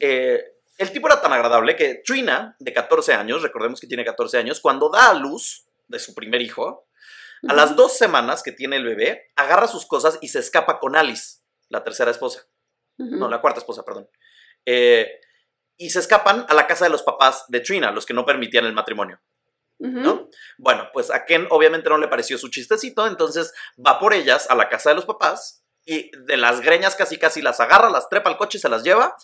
eh, 0.00 0.44
el 0.78 0.92
tipo 0.92 1.08
era 1.08 1.20
tan 1.20 1.32
agradable 1.32 1.76
que 1.76 1.96
Trina, 2.04 2.56
de 2.60 2.72
14 2.72 3.12
años, 3.12 3.42
recordemos 3.42 3.80
que 3.80 3.86
tiene 3.86 4.04
14 4.04 4.38
años, 4.38 4.60
cuando 4.60 4.88
da 4.88 5.10
a 5.10 5.14
luz 5.14 5.66
de 5.88 5.98
su 5.98 6.14
primer 6.14 6.40
hijo, 6.40 6.88
a 7.48 7.52
las 7.52 7.76
dos 7.76 7.96
semanas 7.96 8.42
que 8.42 8.52
tiene 8.52 8.76
el 8.76 8.84
bebé, 8.84 9.30
agarra 9.36 9.66
sus 9.66 9.86
cosas 9.86 10.18
y 10.20 10.28
se 10.28 10.38
escapa 10.38 10.78
con 10.78 10.96
Alice, 10.96 11.40
la 11.68 11.84
tercera 11.84 12.10
esposa, 12.10 12.46
no, 12.96 13.28
la 13.28 13.40
cuarta 13.40 13.60
esposa, 13.60 13.84
perdón. 13.84 14.08
Eh, 14.64 15.20
y 15.76 15.90
se 15.90 15.98
escapan 15.98 16.46
a 16.48 16.54
la 16.54 16.66
casa 16.66 16.84
de 16.84 16.90
los 16.90 17.02
papás 17.02 17.44
de 17.48 17.60
Trina, 17.60 17.90
los 17.90 18.06
que 18.06 18.14
no 18.14 18.24
permitían 18.24 18.64
el 18.64 18.72
matrimonio. 18.72 19.20
¿no? 19.78 20.28
Bueno, 20.58 20.88
pues 20.92 21.10
a 21.10 21.24
Ken 21.24 21.46
obviamente 21.50 21.88
no 21.88 21.98
le 21.98 22.08
pareció 22.08 22.36
su 22.36 22.48
chistecito, 22.48 23.06
entonces 23.06 23.52
va 23.84 24.00
por 24.00 24.12
ellas 24.12 24.50
a 24.50 24.56
la 24.56 24.68
casa 24.68 24.90
de 24.90 24.96
los 24.96 25.06
papás 25.06 25.64
y 25.84 26.10
de 26.26 26.36
las 26.36 26.60
greñas 26.60 26.96
casi 26.96 27.16
casi 27.16 27.42
las 27.42 27.60
agarra, 27.60 27.88
las 27.88 28.08
trepa 28.08 28.28
al 28.28 28.36
coche 28.36 28.58
y 28.58 28.60
se 28.60 28.68
las 28.68 28.82
lleva 28.82 29.16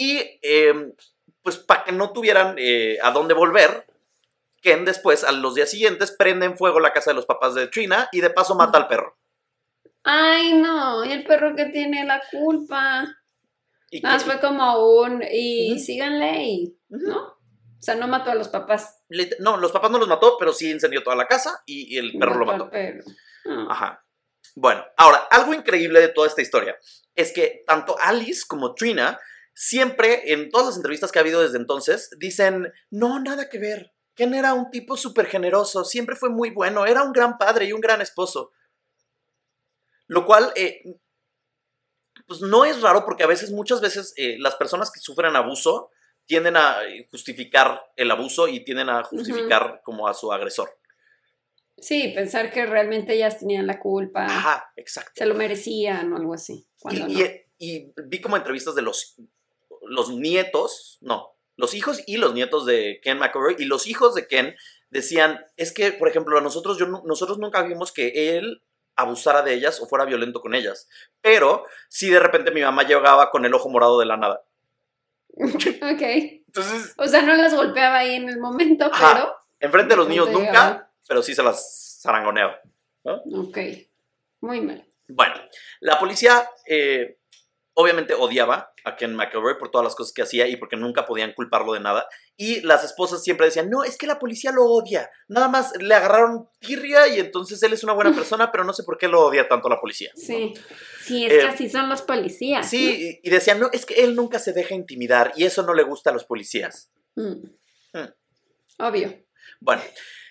y 0.00 0.18
eh, 0.40 0.94
pues 1.42 1.58
para 1.58 1.84
que 1.84 1.92
no 1.92 2.10
tuvieran 2.14 2.54
eh, 2.56 2.96
a 3.02 3.10
dónde 3.10 3.34
volver, 3.34 3.86
Ken 4.62 4.86
después 4.86 5.24
a 5.24 5.32
los 5.32 5.54
días 5.54 5.70
siguientes 5.70 6.10
prende 6.10 6.46
en 6.46 6.56
fuego 6.56 6.80
la 6.80 6.94
casa 6.94 7.10
de 7.10 7.16
los 7.16 7.26
papás 7.26 7.54
de 7.54 7.66
Trina 7.66 8.08
y 8.10 8.22
de 8.22 8.30
paso 8.30 8.54
mata 8.54 8.78
al 8.78 8.88
perro. 8.88 9.18
Ay, 10.02 10.54
no, 10.54 11.04
y 11.04 11.12
el 11.12 11.24
perro 11.24 11.54
que 11.54 11.66
tiene 11.66 12.06
la 12.06 12.22
culpa. 12.30 13.14
Y 13.90 14.00
Nada 14.00 14.18
fue 14.20 14.40
como 14.40 15.02
un. 15.02 15.22
Y 15.30 15.78
síganle, 15.78 16.44
y. 16.44 16.78
¿No? 16.88 17.18
O 17.18 17.82
sea, 17.82 17.94
no 17.94 18.08
mató 18.08 18.30
a 18.30 18.34
los 18.34 18.48
papás. 18.48 19.02
No, 19.38 19.58
los 19.58 19.70
papás 19.70 19.90
no 19.90 19.98
los 19.98 20.08
mató, 20.08 20.36
pero 20.38 20.54
sí 20.54 20.70
incendió 20.70 21.02
toda 21.02 21.16
la 21.16 21.26
casa 21.26 21.62
y, 21.66 21.94
y 21.94 21.98
el 21.98 22.18
perro 22.18 22.36
lo 22.36 22.50
al 22.50 22.58
mató. 22.58 22.70
perro. 22.70 23.04
Ah. 23.44 23.66
Ajá. 23.68 24.06
Bueno, 24.54 24.82
ahora, 24.96 25.28
algo 25.30 25.52
increíble 25.52 26.00
de 26.00 26.08
toda 26.08 26.26
esta 26.26 26.40
historia 26.40 26.78
es 27.14 27.32
que 27.32 27.64
tanto 27.66 27.96
Alice 28.00 28.44
como 28.48 28.74
Trina 28.74 29.18
siempre, 29.62 30.32
en 30.32 30.48
todas 30.50 30.68
las 30.68 30.76
entrevistas 30.76 31.12
que 31.12 31.18
ha 31.18 31.22
habido 31.22 31.42
desde 31.42 31.58
entonces, 31.58 32.08
dicen, 32.18 32.72
no, 32.90 33.20
nada 33.20 33.50
que 33.50 33.58
ver. 33.58 33.92
Ken 34.14 34.32
era 34.32 34.54
un 34.54 34.70
tipo 34.70 34.96
súper 34.96 35.26
generoso, 35.26 35.84
siempre 35.84 36.16
fue 36.16 36.30
muy 36.30 36.48
bueno, 36.48 36.86
era 36.86 37.02
un 37.02 37.12
gran 37.12 37.36
padre 37.36 37.66
y 37.66 37.72
un 37.74 37.80
gran 37.82 38.00
esposo. 38.00 38.52
Lo 40.06 40.24
cual, 40.24 40.50
eh, 40.56 40.82
pues 42.26 42.40
no 42.40 42.64
es 42.64 42.80
raro 42.80 43.04
porque 43.04 43.22
a 43.22 43.26
veces, 43.26 43.50
muchas 43.50 43.82
veces, 43.82 44.14
eh, 44.16 44.36
las 44.38 44.56
personas 44.56 44.90
que 44.90 44.98
sufren 45.00 45.36
abuso 45.36 45.90
tienden 46.24 46.56
a 46.56 46.82
eh, 46.84 47.06
justificar 47.10 47.82
el 47.96 48.10
abuso 48.10 48.48
y 48.48 48.64
tienden 48.64 48.88
a 48.88 49.02
justificar 49.04 49.82
como 49.84 50.08
a 50.08 50.14
su 50.14 50.32
agresor. 50.32 50.70
Sí, 51.76 52.12
pensar 52.14 52.50
que 52.50 52.64
realmente 52.64 53.12
ellas 53.12 53.38
tenían 53.38 53.66
la 53.66 53.78
culpa. 53.78 54.24
Ajá, 54.24 54.72
exacto. 54.76 55.12
Se 55.16 55.26
lo 55.26 55.34
merecían 55.34 56.12
o 56.12 56.16
algo 56.16 56.32
así. 56.32 56.66
Cuando 56.78 57.06
Y, 57.08 57.12
no. 57.14 57.20
y- 57.20 57.46
y 57.62 57.92
vi 58.06 58.20
como 58.22 58.38
entrevistas 58.38 58.74
de 58.74 58.80
los, 58.82 59.16
los 59.90 60.10
nietos, 60.10 60.98
no, 61.00 61.34
los 61.56 61.74
hijos 61.74 62.02
y 62.06 62.16
los 62.16 62.32
nietos 62.32 62.64
de 62.64 63.00
Ken 63.02 63.18
McElroy 63.18 63.56
y 63.58 63.64
los 63.64 63.86
hijos 63.86 64.14
de 64.14 64.26
Ken 64.26 64.56
decían, 64.88 65.44
es 65.56 65.72
que, 65.72 65.92
por 65.92 66.08
ejemplo, 66.08 66.38
a 66.38 66.40
nosotros, 66.40 66.78
yo, 66.78 66.86
nosotros 66.86 67.38
nunca 67.38 67.62
vimos 67.62 67.92
que 67.92 68.36
él 68.36 68.62
abusara 68.96 69.42
de 69.42 69.54
ellas 69.54 69.80
o 69.80 69.86
fuera 69.86 70.04
violento 70.04 70.40
con 70.40 70.54
ellas, 70.54 70.88
pero 71.20 71.64
si 71.88 72.10
de 72.10 72.20
repente 72.20 72.50
mi 72.50 72.62
mamá 72.62 72.84
llegaba 72.84 73.30
con 73.30 73.44
el 73.44 73.54
ojo 73.54 73.68
morado 73.68 73.98
de 73.98 74.06
la 74.06 74.16
nada. 74.16 74.44
ok. 75.34 76.02
Entonces, 76.02 76.94
O 76.96 77.06
sea, 77.06 77.22
no 77.22 77.34
las 77.34 77.54
golpeaba 77.54 77.98
ahí 77.98 78.14
en 78.14 78.28
el 78.28 78.38
momento, 78.38 78.86
Ajá. 78.92 79.12
pero. 79.14 79.36
enfrente 79.60 79.94
de 79.94 79.96
los 79.98 80.08
niños 80.08 80.30
nunca, 80.30 80.90
pero 81.06 81.22
sí 81.22 81.34
se 81.34 81.42
las 81.42 81.98
zarangoneaba. 82.02 82.60
Ok. 83.04 83.58
Muy 84.40 84.60
mal. 84.60 84.86
Bueno, 85.08 85.34
la 85.80 85.98
policía 85.98 86.48
eh, 86.66 87.18
obviamente 87.80 88.14
odiaba 88.14 88.72
a 88.84 88.96
Ken 88.96 89.14
McElroy 89.14 89.58
por 89.58 89.70
todas 89.70 89.84
las 89.84 89.94
cosas 89.94 90.12
que 90.12 90.22
hacía 90.22 90.46
y 90.46 90.56
porque 90.56 90.76
nunca 90.76 91.06
podían 91.06 91.32
culparlo 91.32 91.72
de 91.72 91.80
nada. 91.80 92.06
Y 92.36 92.60
las 92.62 92.84
esposas 92.84 93.22
siempre 93.22 93.46
decían, 93.46 93.68
no, 93.70 93.84
es 93.84 93.96
que 93.98 94.06
la 94.06 94.18
policía 94.18 94.52
lo 94.52 94.64
odia. 94.64 95.10
Nada 95.28 95.48
más 95.48 95.72
le 95.80 95.94
agarraron 95.94 96.48
tirria 96.60 97.08
y 97.08 97.18
entonces 97.20 97.62
él 97.62 97.72
es 97.72 97.82
una 97.84 97.92
buena 97.92 98.12
persona, 98.14 98.50
pero 98.52 98.64
no 98.64 98.72
sé 98.72 98.84
por 98.84 98.98
qué 98.98 99.08
lo 99.08 99.20
odia 99.26 99.48
tanto 99.48 99.68
la 99.68 99.80
policía. 99.80 100.10
¿no? 100.14 100.22
Sí. 100.22 100.54
Sí, 101.02 101.26
es 101.26 101.32
Eh, 101.32 101.38
que 101.38 101.46
así 101.46 101.68
son 101.70 101.88
los 101.88 102.02
policías. 102.02 102.68
Sí, 102.68 103.18
y 103.22 103.28
y 103.28 103.30
decían, 103.30 103.58
no, 103.58 103.68
es 103.72 103.84
que 103.86 103.94
él 104.04 104.14
nunca 104.14 104.38
se 104.38 104.52
deja 104.52 104.74
intimidar 104.74 105.32
y 105.36 105.44
eso 105.44 105.62
no 105.62 105.74
le 105.74 105.82
gusta 105.82 106.10
a 106.10 106.12
los 106.12 106.24
policías. 106.24 106.90
Mm. 107.16 107.46
Mm. 107.92 108.08
Obvio. 108.78 109.14
Bueno, 109.60 109.82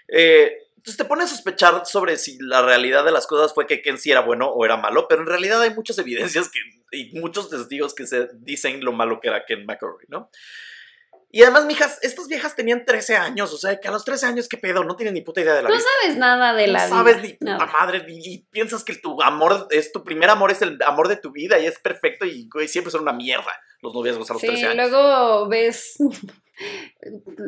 eh, 0.08 0.69
entonces 0.80 0.98
te 0.98 1.06
pone 1.06 1.24
a 1.24 1.28
sospechar 1.28 1.86
sobre 1.86 2.18
si 2.18 2.38
la 2.40 2.62
realidad 2.62 3.04
de 3.06 3.12
las 3.12 3.28
cosas 3.28 3.54
fue 3.54 3.68
que 3.68 3.82
Ken 3.82 3.98
sí 3.98 4.12
era 4.12 4.22
bueno 4.22 4.48
o 4.50 4.64
era 4.66 4.78
malo, 4.78 5.08
pero 5.08 5.22
en 5.22 5.28
realidad 5.28 5.62
hay 5.62 5.74
muchas 5.74 5.98
evidencias 6.00 6.50
que, 6.50 6.60
y 6.98 7.12
muchos 7.20 7.50
testigos 7.50 7.94
que 7.94 8.08
se 8.08 8.30
dicen 8.40 8.84
lo 8.84 8.92
malo 8.94 9.20
que 9.22 9.28
era 9.28 9.46
Ken 9.46 9.66
McElroy, 9.66 10.06
¿no? 10.08 10.30
Y 11.32 11.44
además, 11.44 11.66
mijas, 11.66 12.00
estas 12.02 12.28
viejas 12.28 12.56
tenían 12.56 12.86
13 12.86 13.16
años, 13.18 13.54
o 13.54 13.58
sea, 13.60 13.80
que 13.80 13.88
a 13.88 13.92
los 13.92 14.04
13 14.04 14.26
años, 14.26 14.50
¿qué 14.50 14.58
pedo? 14.58 14.84
No 14.84 14.96
tienen 14.96 15.14
ni 15.14 15.22
puta 15.22 15.42
idea 15.42 15.54
de 15.54 15.62
la 15.62 15.70
No 15.70 15.76
vida. 15.76 15.86
sabes 16.02 16.18
nada 16.18 16.54
de 16.56 16.66
la 16.66 16.88
no 16.88 16.90
sabes 16.96 17.22
vida. 17.22 17.28
ni 17.28 17.34
puta 17.34 17.66
madre, 17.68 18.04
y 18.08 18.40
piensas 18.50 18.84
que 18.84 18.96
tu 18.96 19.22
amor 19.22 19.68
es 19.70 19.92
tu 19.92 20.04
primer 20.04 20.32
amor, 20.32 20.50
es 20.50 20.64
el 20.64 20.80
amor 20.88 21.08
de 21.08 21.18
tu 21.18 21.32
vida 21.32 21.60
y 21.60 21.68
es 21.68 21.78
perfecto 21.78 22.26
y 22.26 22.50
güey, 22.52 22.68
siempre 22.68 22.90
son 22.90 23.02
una 23.02 23.14
mierda 23.14 23.52
los 23.82 23.94
noviazgos 23.94 24.28
a 24.30 24.34
los 24.34 24.42
Sí, 24.42 24.48
13 24.48 24.66
años. 24.70 24.90
luego 24.90 25.48
ves, 25.50 25.98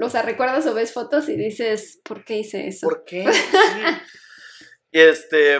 o 0.01 0.21
recuerdas 0.23 0.67
o 0.67 0.73
ves 0.73 0.93
fotos 0.93 1.29
y 1.29 1.35
dices, 1.35 2.01
¿por 2.03 2.23
qué 2.23 2.39
hice 2.39 2.67
eso? 2.67 2.87
¿Por 2.87 3.03
qué? 3.05 3.31
Sí. 3.31 3.39
Este, 4.93 5.55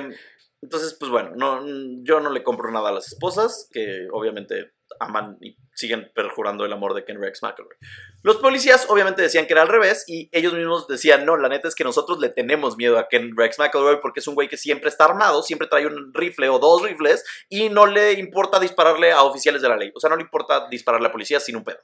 entonces, 0.62 0.96
pues 1.00 1.10
bueno, 1.10 1.32
no, 1.36 1.66
yo 2.04 2.20
no 2.20 2.30
le 2.30 2.44
compro 2.44 2.72
nada 2.72 2.90
a 2.90 2.92
las 2.92 3.08
esposas, 3.08 3.68
que 3.72 4.08
obviamente 4.12 4.74
aman 5.00 5.38
y 5.42 5.58
siguen 5.74 6.12
perjurando 6.14 6.66
el 6.66 6.74
amor 6.74 6.94
de 6.94 7.04
Ken 7.04 7.20
Rex 7.20 7.42
McElroy. 7.42 7.76
Los 8.22 8.38
policías 8.38 8.86
obviamente 8.90 9.24
decían 9.24 9.48
que 9.48 9.54
era 9.54 9.64
al 9.64 9.70
revés 9.70 10.04
y 10.08 10.30
ellos 10.32 10.54
mismos 10.54 10.88
decían, 10.88 11.26
no, 11.26 11.38
la 11.38 11.50
neta 11.50 11.68
es 11.68 11.74
que 11.74 11.84
nosotros 11.84 12.20
le 12.20 12.30
tenemos 12.30 12.78
miedo 12.78 13.00
a 13.00 13.08
Ken 13.08 13.36
Rex 13.36 13.58
McElroy 13.58 14.00
porque 14.02 14.20
es 14.20 14.28
un 14.28 14.36
güey 14.36 14.48
que 14.48 14.58
siempre 14.58 14.90
está 14.90 15.06
armado, 15.06 15.42
siempre 15.42 15.68
trae 15.68 15.88
un 15.88 16.14
rifle 16.14 16.50
o 16.50 16.60
dos 16.60 16.84
rifles 16.84 17.24
y 17.50 17.70
no 17.70 17.88
le 17.88 18.14
importa 18.14 18.60
dispararle 18.60 19.12
a 19.12 19.24
oficiales 19.24 19.64
de 19.64 19.70
la 19.70 19.78
ley. 19.78 19.92
O 19.96 20.00
sea, 20.00 20.10
no 20.10 20.18
le 20.18 20.24
importa 20.24 20.68
dispararle 20.70 21.08
a 21.08 21.12
policías 21.12 21.44
sin 21.44 21.56
un 21.56 21.64
pedo. 21.64 21.80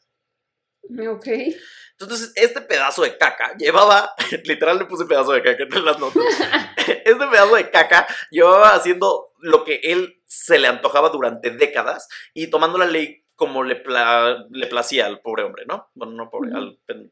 Ok. 1.09 1.27
Entonces, 1.99 2.31
este 2.35 2.61
pedazo 2.61 3.01
de 3.03 3.17
caca 3.17 3.55
llevaba, 3.57 4.13
literal 4.45 4.77
le 4.79 4.85
puse 4.85 5.05
pedazo 5.05 5.31
de 5.31 5.41
caca 5.41 5.63
en 5.63 5.85
las 5.85 5.99
notas. 5.99 6.21
Este 6.77 7.15
pedazo 7.27 7.55
de 7.55 7.69
caca 7.71 8.07
llevaba 8.29 8.73
haciendo 8.73 9.33
lo 9.39 9.63
que 9.63 9.79
él 9.83 10.21
se 10.25 10.57
le 10.59 10.67
antojaba 10.67 11.09
durante 11.09 11.49
décadas 11.51 12.07
y 12.33 12.47
tomando 12.49 12.77
la 12.77 12.85
ley 12.85 13.25
como 13.35 13.63
le, 13.63 13.75
pla- 13.75 14.45
le 14.49 14.67
placía 14.67 15.05
al 15.05 15.21
pobre 15.21 15.43
hombre, 15.43 15.65
¿no? 15.67 15.89
Bueno, 15.95 16.13
no 16.13 16.29
pobre, 16.29 16.51
al, 16.55 16.77
pen- 16.85 17.11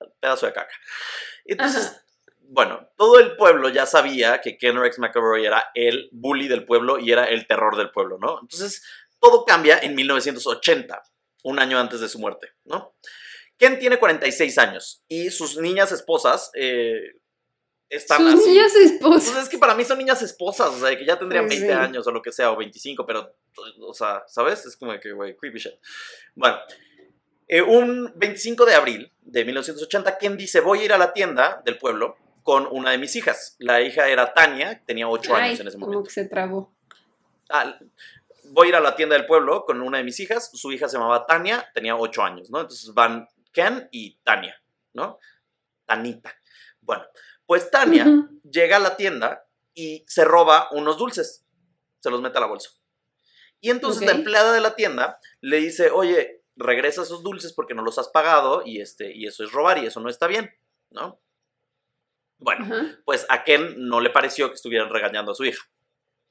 al 0.00 0.12
pedazo 0.20 0.46
de 0.46 0.52
caca. 0.52 0.74
Entonces, 1.44 1.86
Ajá. 1.88 2.02
bueno, 2.40 2.88
todo 2.96 3.18
el 3.20 3.36
pueblo 3.36 3.68
ya 3.68 3.86
sabía 3.86 4.40
que 4.40 4.58
Ken 4.58 4.78
Rex 4.78 4.98
McElroy 4.98 5.44
era 5.46 5.70
el 5.74 6.08
bully 6.12 6.48
del 6.48 6.64
pueblo 6.64 6.98
y 6.98 7.10
era 7.12 7.24
el 7.24 7.46
terror 7.46 7.76
del 7.76 7.90
pueblo, 7.90 8.18
¿no? 8.20 8.38
Entonces, 8.42 8.84
todo 9.18 9.44
cambia 9.44 9.78
en 9.78 9.94
1980, 9.94 11.02
un 11.46 11.58
año 11.60 11.78
antes 11.78 12.00
de 12.00 12.08
su 12.08 12.18
muerte, 12.18 12.48
¿no? 12.64 12.94
Ken 13.58 13.78
tiene 13.78 13.98
46 13.98 14.58
años 14.58 15.02
y 15.08 15.30
sus 15.30 15.56
niñas 15.58 15.92
esposas 15.92 16.50
eh, 16.54 17.00
están 17.88 18.18
Sus 18.22 18.40
así. 18.40 18.50
niñas 18.50 18.74
esposas. 18.74 19.30
Pues 19.30 19.44
es 19.44 19.48
que 19.48 19.58
para 19.58 19.74
mí 19.74 19.84
son 19.84 19.98
niñas 19.98 20.20
esposas, 20.22 20.70
o 20.70 20.78
sea, 20.80 20.96
que 20.98 21.06
ya 21.06 21.18
tendrían 21.18 21.46
Pues 21.46 21.60
20 21.60 21.74
sí. 21.74 21.80
años 21.80 22.06
o 22.06 22.10
lo 22.10 22.20
que 22.20 22.32
sea, 22.32 22.50
o 22.50 22.56
25, 22.56 23.06
pero, 23.06 23.34
o 23.80 23.94
sea, 23.94 24.24
¿sabes? 24.26 24.66
Es 24.66 24.76
como 24.76 24.98
que, 24.98 25.12
güey, 25.12 25.36
creepy 25.36 25.58
shit. 25.60 25.74
Bueno, 26.34 26.58
eh, 27.48 27.62
un 27.62 28.12
25 28.16 28.64
de 28.66 28.74
abril 28.74 29.12
de 29.22 29.44
1980, 29.44 30.18
Ken 30.18 30.36
dice, 30.36 30.60
voy 30.60 30.80
a 30.80 30.84
ir 30.84 30.92
a 30.92 30.98
la 30.98 31.12
tienda 31.12 31.62
del 31.64 31.78
pueblo 31.78 32.16
con 32.42 32.66
una 32.70 32.90
de 32.90 32.98
mis 32.98 33.14
hijas. 33.16 33.54
La 33.60 33.80
hija 33.80 34.08
era 34.08 34.34
Tania, 34.34 34.82
tenía 34.84 35.08
8 35.08 35.34
Ay, 35.36 35.42
años 35.50 35.60
en 35.60 35.68
ese 35.68 35.76
como 35.78 35.86
momento. 35.92 36.08
que 36.08 36.12
se 36.12 36.24
trabó. 36.26 36.74
Ah, 37.48 37.78
voy 38.52 38.66
a 38.66 38.70
ir 38.70 38.76
a 38.76 38.80
la 38.80 38.96
tienda 38.96 39.16
del 39.16 39.26
pueblo 39.26 39.64
con 39.64 39.80
una 39.80 39.98
de 39.98 40.04
mis 40.04 40.20
hijas. 40.20 40.50
Su 40.52 40.72
hija 40.72 40.88
se 40.88 40.96
llamaba 40.96 41.26
Tania, 41.26 41.70
tenía 41.74 41.96
8 41.96 42.22
años, 42.22 42.50
¿no? 42.50 42.60
Entonces 42.60 42.92
van 42.94 43.28
Ken 43.52 43.88
y 43.92 44.18
Tania, 44.18 44.60
¿no? 44.92 45.18
Tanita. 45.84 46.34
Bueno, 46.80 47.04
pues 47.46 47.70
Tania 47.70 48.06
llega 48.42 48.76
a 48.76 48.80
la 48.80 48.96
tienda 48.96 49.46
y 49.74 50.04
se 50.06 50.24
roba 50.24 50.68
unos 50.72 50.98
dulces. 50.98 51.46
Se 52.00 52.10
los 52.10 52.20
mete 52.20 52.38
a 52.38 52.40
la 52.40 52.46
bolsa. 52.46 52.70
Y 53.60 53.70
entonces 53.70 54.06
la 54.06 54.12
empleada 54.12 54.52
de 54.52 54.60
la 54.60 54.74
tienda 54.74 55.18
le 55.40 55.56
dice, 55.58 55.90
oye, 55.90 56.44
regresa 56.56 57.02
esos 57.02 57.22
dulces 57.22 57.52
porque 57.52 57.74
no 57.74 57.82
los 57.82 57.98
has 57.98 58.08
pagado 58.08 58.62
y, 58.64 58.80
este, 58.80 59.14
y 59.14 59.26
eso 59.26 59.44
es 59.44 59.52
robar 59.52 59.78
y 59.78 59.86
eso 59.86 60.00
no 60.00 60.08
está 60.08 60.26
bien, 60.26 60.50
¿no? 60.90 61.20
Bueno, 62.38 62.68
pues 63.04 63.26
a 63.30 63.44
Ken 63.44 63.88
no 63.88 64.00
le 64.00 64.10
pareció 64.10 64.48
que 64.48 64.54
estuvieran 64.54 64.90
regañando 64.90 65.32
a 65.32 65.34
su 65.34 65.44
hija, 65.44 65.64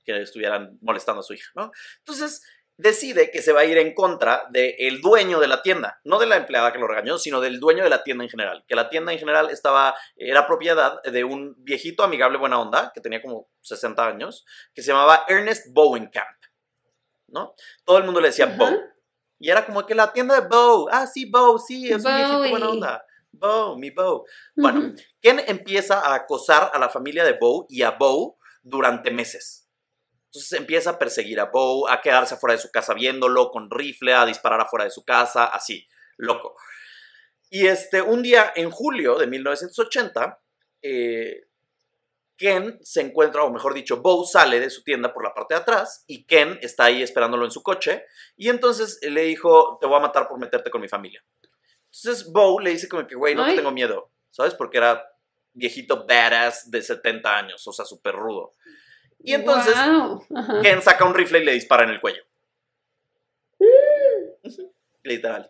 que 0.05 0.21
estuvieran 0.21 0.77
molestando 0.81 1.21
a 1.21 1.23
su 1.23 1.33
hija, 1.33 1.51
¿no? 1.55 1.71
Entonces 1.99 2.41
decide 2.77 3.31
que 3.31 3.41
se 3.41 3.53
va 3.53 3.61
a 3.61 3.65
ir 3.65 3.77
en 3.77 3.93
contra 3.93 4.47
del 4.51 4.99
dueño 4.99 5.39
de 5.39 5.47
la 5.47 5.61
tienda, 5.61 6.01
no 6.03 6.19
de 6.19 6.25
la 6.25 6.35
empleada 6.35 6.73
que 6.73 6.79
lo 6.79 6.87
regañó, 6.87 7.17
sino 7.17 7.39
del 7.39 7.59
dueño 7.59 7.83
de 7.83 7.89
la 7.89 8.03
tienda 8.03 8.23
en 8.25 8.29
general, 8.29 8.65
que 8.67 8.75
la 8.75 8.89
tienda 8.89 9.13
en 9.13 9.19
general 9.19 9.49
estaba, 9.49 9.95
era 10.17 10.45
propiedad 10.45 11.01
de 11.03 11.23
un 11.23 11.55
viejito 11.57 12.03
amigable 12.03 12.37
buena 12.37 12.59
onda, 12.59 12.91
que 12.93 12.99
tenía 13.01 13.21
como 13.21 13.47
60 13.61 14.05
años, 14.05 14.45
que 14.73 14.81
se 14.81 14.91
llamaba 14.91 15.23
Ernest 15.29 15.67
Bowenkamp, 15.71 16.37
¿no? 17.27 17.55
Todo 17.85 17.97
el 17.97 18.03
mundo 18.03 18.19
le 18.19 18.27
decía 18.27 18.45
Ajá. 18.45 18.57
Bow, 18.57 18.77
y 19.39 19.49
era 19.49 19.65
como 19.65 19.85
que 19.85 19.95
la 19.95 20.11
tienda 20.11 20.39
de 20.41 20.47
Bow, 20.47 20.87
ah, 20.91 21.07
sí, 21.07 21.29
Bow, 21.29 21.57
sí, 21.57 21.89
es 21.89 22.03
un 22.03 22.13
viejito 22.15 22.39
buena 22.39 22.65
Bowie. 22.67 22.71
onda, 22.81 23.05
Bow, 23.31 23.77
mi 23.77 23.89
Bow. 23.89 24.25
Bueno, 24.55 24.79
Ujú. 24.79 24.95
Ken 25.21 25.41
empieza 25.47 25.99
a 26.01 26.13
acosar 26.13 26.71
a 26.73 26.79
la 26.79 26.89
familia 26.89 27.23
de 27.23 27.33
Bo 27.39 27.65
y 27.69 27.83
a 27.83 27.91
Bo 27.91 28.37
durante 28.63 29.11
meses. 29.11 29.64
Entonces 30.35 30.59
empieza 30.59 30.89
a 30.91 30.99
perseguir 30.99 31.39
a 31.39 31.45
Bo, 31.45 31.89
a 31.89 32.01
quedarse 32.01 32.33
afuera 32.33 32.55
de 32.55 32.61
su 32.61 32.69
casa 32.69 32.93
viéndolo 32.93 33.51
con 33.51 33.71
rifle, 33.71 34.13
a 34.13 34.25
disparar 34.25 34.59
afuera 34.59 34.83
de 34.83 34.91
su 34.91 35.05
casa, 35.05 35.45
así, 35.45 35.87
loco. 36.17 36.57
Y 37.49 37.67
este, 37.67 38.01
un 38.01 38.21
día 38.21 38.51
en 38.53 38.69
julio 38.69 39.15
de 39.17 39.27
1980, 39.27 40.41
eh, 40.81 41.47
Ken 42.35 42.77
se 42.81 42.99
encuentra, 42.99 43.43
o 43.43 43.49
mejor 43.49 43.73
dicho, 43.73 44.01
Bo 44.01 44.25
sale 44.25 44.59
de 44.59 44.69
su 44.69 44.83
tienda 44.83 45.13
por 45.13 45.23
la 45.23 45.33
parte 45.33 45.53
de 45.53 45.61
atrás 45.61 46.03
y 46.05 46.25
Ken 46.25 46.59
está 46.61 46.85
ahí 46.85 47.01
esperándolo 47.01 47.45
en 47.45 47.51
su 47.51 47.63
coche. 47.63 48.03
Y 48.35 48.49
entonces 48.49 48.99
le 49.01 49.21
dijo, 49.21 49.77
te 49.79 49.87
voy 49.87 49.95
a 49.95 50.01
matar 50.01 50.27
por 50.27 50.37
meterte 50.37 50.69
con 50.69 50.81
mi 50.81 50.89
familia. 50.89 51.23
Entonces 51.85 52.29
Bo 52.29 52.59
le 52.59 52.71
dice 52.71 52.89
como 52.89 53.07
que, 53.07 53.15
güey, 53.15 53.35
no 53.35 53.45
te 53.45 53.53
tengo 53.53 53.71
miedo, 53.71 54.11
¿sabes? 54.31 54.53
Porque 54.53 54.79
era 54.79 55.01
viejito 55.53 56.05
badass 56.05 56.69
de 56.69 56.81
70 56.81 57.37
años, 57.37 57.65
o 57.65 57.71
sea, 57.71 57.85
súper 57.85 58.15
rudo. 58.15 58.51
Y 59.25 59.33
entonces. 59.33 59.73
Ajá. 59.75 60.61
Ken 60.61 60.81
saca 60.81 61.03
un 61.05 61.13
rifle 61.13 61.39
y 61.39 61.45
le 61.45 61.53
dispara 61.53 61.83
en 61.83 61.89
el 61.89 61.99
cuello. 61.99 62.21
Ujú, 64.43 64.71
Literal. 65.03 65.49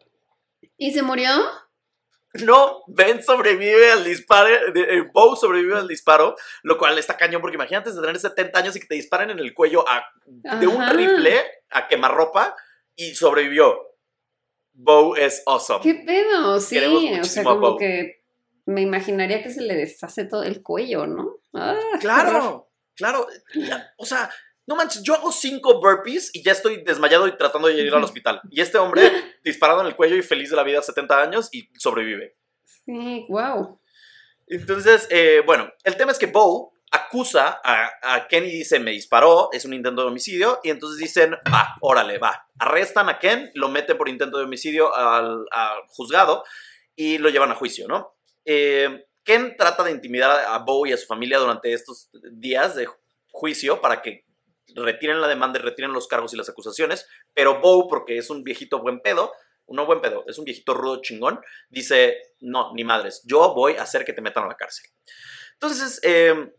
¿Y 0.78 0.92
se 0.92 1.02
murió? 1.02 1.30
No, 2.44 2.84
Ben 2.88 3.24
sobrevive 3.24 3.92
al 3.94 4.04
disparo, 4.04 4.50
eh, 4.76 5.10
Bo 5.14 5.38
sobrevive 5.38 5.78
al 5.78 5.88
disparo, 5.88 6.36
lo 6.64 6.78
cual 6.78 6.98
está 7.00 7.16
cañón 7.16 7.40
porque 7.42 7.56
imagínate 7.56 7.92
de 7.94 8.02
tener 8.02 8.20
70 8.20 8.60
años 8.60 8.76
y 8.76 8.82
que 8.82 8.88
te 8.88 8.96
disparen 8.96 9.30
en 9.30 9.40
el 9.40 9.54
cuello 9.54 9.86
a- 9.88 10.04
de 10.60 10.68
un 10.68 10.86
rifle 10.90 11.40
a 11.70 11.88
quemarropa 11.88 12.54
y 12.96 13.16
sobrevivió. 13.16 13.80
Bo 14.74 15.16
es 15.16 15.44
awesome. 15.46 15.82
¿Qué 15.82 16.04
pedo? 16.06 16.60
Sí, 16.60 16.78
o 17.22 17.24
sea, 17.24 17.44
como 17.46 17.78
que 17.78 18.22
me 18.66 18.82
imaginaría 18.82 19.42
que 19.42 19.50
se 19.50 19.62
le 19.62 19.76
deshace 19.76 20.26
todo 20.26 20.44
el 20.44 20.62
cuello, 20.62 21.08
¿no? 21.08 21.38
Ah. 21.54 21.80
Claro, 22.02 22.68
claro. 22.96 23.28
La- 23.54 23.94
O 23.98 24.06
sea, 24.06 24.30
no 24.68 24.76
manches, 24.76 25.04
yo 25.04 25.14
hago 25.14 25.32
cinco 25.32 25.80
burpees 25.80 26.32
y 26.34 26.44
ya 26.44 26.52
estoy 26.52 26.84
desmayado 26.84 27.28
y 27.28 27.38
tratando 27.38 27.68
de 27.68 27.76
ir 27.76 27.94
al 27.94 28.04
hospital. 28.04 28.42
Y 28.50 28.62
este 28.62 28.78
hombre 28.78 29.02
disparado 29.44 29.82
en 29.82 29.88
el 29.88 29.96
cuello 29.96 30.16
y 30.16 30.22
feliz 30.24 30.50
de 30.50 30.56
la 30.56 30.64
vida, 30.64 30.82
70 30.82 31.22
años 31.22 31.50
y 31.52 31.70
sobrevive. 31.78 32.36
Sí, 32.64 33.26
wow. 33.30 33.80
Entonces, 34.48 35.08
eh, 35.12 35.42
bueno, 35.46 35.72
el 35.84 35.96
tema 35.98 36.12
es 36.12 36.18
que 36.20 36.28
Bo 36.28 36.74
acusa 36.92 37.60
a, 37.64 37.90
a 38.02 38.28
Ken 38.28 38.46
y 38.46 38.52
dice, 38.52 38.80
me 38.80 38.92
disparó, 38.92 39.50
es 39.52 39.66
un 39.66 39.74
intento 39.74 40.02
de 40.02 40.08
homicidio, 40.08 40.60
y 40.64 40.70
entonces 40.70 40.98
dicen, 41.00 41.34
va, 41.54 41.76
órale, 41.82 42.20
va. 42.20 42.48
Arrestan 42.60 43.10
a 43.10 43.20
Ken, 43.20 43.52
lo 43.56 43.70
meten 43.70 43.98
por 43.98 44.08
intento 44.08 44.38
de 44.38 44.46
homicidio 44.46 44.96
al, 44.96 45.46
al 45.52 45.78
juzgado 45.88 46.44
y 46.96 47.18
lo 47.18 47.30
llevan 47.30 47.52
a 47.52 47.56
juicio, 47.56 47.88
¿no? 47.88 48.16
Eh, 48.46 49.06
Ken 49.26 49.58
trata 49.58 49.84
de 49.84 49.92
intimidar 49.92 50.46
a 50.46 50.58
Bo 50.60 50.86
y 50.86 50.94
a 50.94 50.98
su 50.98 51.06
familia 51.06 51.40
durante 51.40 51.74
estos 51.74 52.10
días 52.32 52.76
de 52.76 52.88
juicio 53.32 53.82
para 53.82 54.02
que 54.02 54.24
retiren 54.76 55.20
la 55.20 55.28
demanda 55.28 55.60
y 55.60 55.64
retiren 55.64 55.92
los 55.92 56.08
cargos 56.08 56.34
y 56.34 56.38
las 56.38 56.48
acusaciones, 56.48 57.08
pero 57.34 57.60
Bo, 57.60 57.88
porque 57.88 58.18
es 58.18 58.30
un 58.30 58.44
viejito 58.44 58.80
buen 58.80 59.00
pedo, 59.00 59.34
no 59.68 59.86
buen 59.86 60.00
pedo, 60.00 60.24
es 60.28 60.38
un 60.38 60.46
viejito 60.46 60.74
rudo 60.74 61.02
chingón, 61.02 61.40
dice, 61.70 62.18
no, 62.40 62.72
ni 62.74 62.84
madres, 62.84 63.24
yo 63.26 63.54
voy 63.54 63.74
a 63.74 63.84
hacer 63.84 64.06
que 64.06 64.14
te 64.14 64.22
metan 64.22 64.44
a 64.44 64.48
la 64.48 64.56
cárcel. 64.56 64.90
Entonces, 65.54 66.00
eh, 66.04 66.54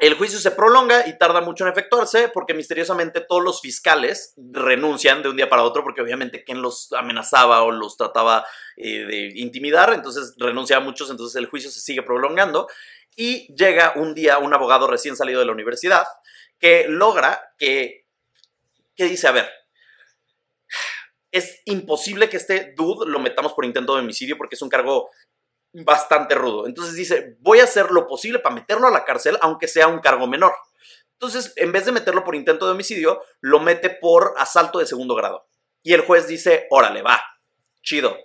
el 0.00 0.14
juicio 0.14 0.38
se 0.38 0.50
prolonga 0.50 1.06
y 1.06 1.18
tarda 1.18 1.42
mucho 1.42 1.64
en 1.64 1.72
efectuarse 1.72 2.28
porque 2.28 2.54
misteriosamente 2.54 3.20
todos 3.20 3.44
los 3.44 3.60
fiscales 3.60 4.32
renuncian 4.50 5.22
de 5.22 5.28
un 5.28 5.36
día 5.36 5.50
para 5.50 5.62
otro 5.62 5.84
porque 5.84 6.00
obviamente 6.00 6.42
quien 6.42 6.62
los 6.62 6.90
amenazaba 6.94 7.62
o 7.62 7.70
los 7.70 7.98
trataba 7.98 8.46
eh, 8.78 9.04
de 9.04 9.32
intimidar, 9.34 9.92
entonces 9.92 10.34
renuncia 10.38 10.78
a 10.78 10.80
muchos, 10.80 11.10
entonces 11.10 11.36
el 11.36 11.46
juicio 11.46 11.70
se 11.70 11.80
sigue 11.80 12.02
prolongando 12.02 12.66
y 13.14 13.54
llega 13.54 13.92
un 13.96 14.14
día 14.14 14.38
un 14.38 14.54
abogado 14.54 14.86
recién 14.86 15.16
salido 15.16 15.40
de 15.40 15.46
la 15.46 15.52
universidad 15.52 16.06
que 16.58 16.86
logra 16.88 17.52
que, 17.58 18.06
que 18.96 19.04
dice, 19.04 19.28
a 19.28 19.32
ver, 19.32 19.50
es 21.30 21.60
imposible 21.66 22.30
que 22.30 22.38
este 22.38 22.72
dude 22.74 23.06
lo 23.06 23.20
metamos 23.20 23.52
por 23.52 23.66
intento 23.66 23.94
de 23.94 24.00
homicidio 24.00 24.38
porque 24.38 24.54
es 24.54 24.62
un 24.62 24.70
cargo 24.70 25.10
bastante 25.72 26.34
rudo. 26.34 26.66
Entonces 26.66 26.94
dice, 26.94 27.36
voy 27.40 27.60
a 27.60 27.64
hacer 27.64 27.90
lo 27.90 28.06
posible 28.06 28.38
para 28.38 28.54
meterlo 28.54 28.86
a 28.86 28.90
la 28.90 29.04
cárcel, 29.04 29.38
aunque 29.40 29.68
sea 29.68 29.88
un 29.88 30.00
cargo 30.00 30.26
menor. 30.26 30.52
Entonces, 31.12 31.52
en 31.56 31.70
vez 31.70 31.84
de 31.84 31.92
meterlo 31.92 32.24
por 32.24 32.34
intento 32.34 32.66
de 32.66 32.72
homicidio, 32.72 33.22
lo 33.40 33.60
mete 33.60 33.90
por 33.90 34.34
asalto 34.38 34.78
de 34.78 34.86
segundo 34.86 35.14
grado. 35.14 35.48
Y 35.82 35.92
el 35.92 36.00
juez 36.00 36.26
dice, 36.26 36.66
órale, 36.70 37.02
va, 37.02 37.22
chido, 37.82 38.16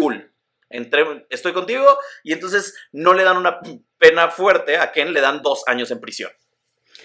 cool. 0.00 0.34
Entré- 0.70 1.26
estoy 1.30 1.54
contigo 1.54 1.98
y 2.22 2.34
entonces 2.34 2.74
no 2.92 3.14
le 3.14 3.24
dan 3.24 3.38
una 3.38 3.60
pena 3.96 4.30
fuerte 4.30 4.76
a 4.76 4.92
Ken, 4.92 5.14
le 5.14 5.20
dan 5.22 5.40
dos 5.42 5.64
años 5.66 5.90
en 5.90 6.00
prisión. 6.00 6.30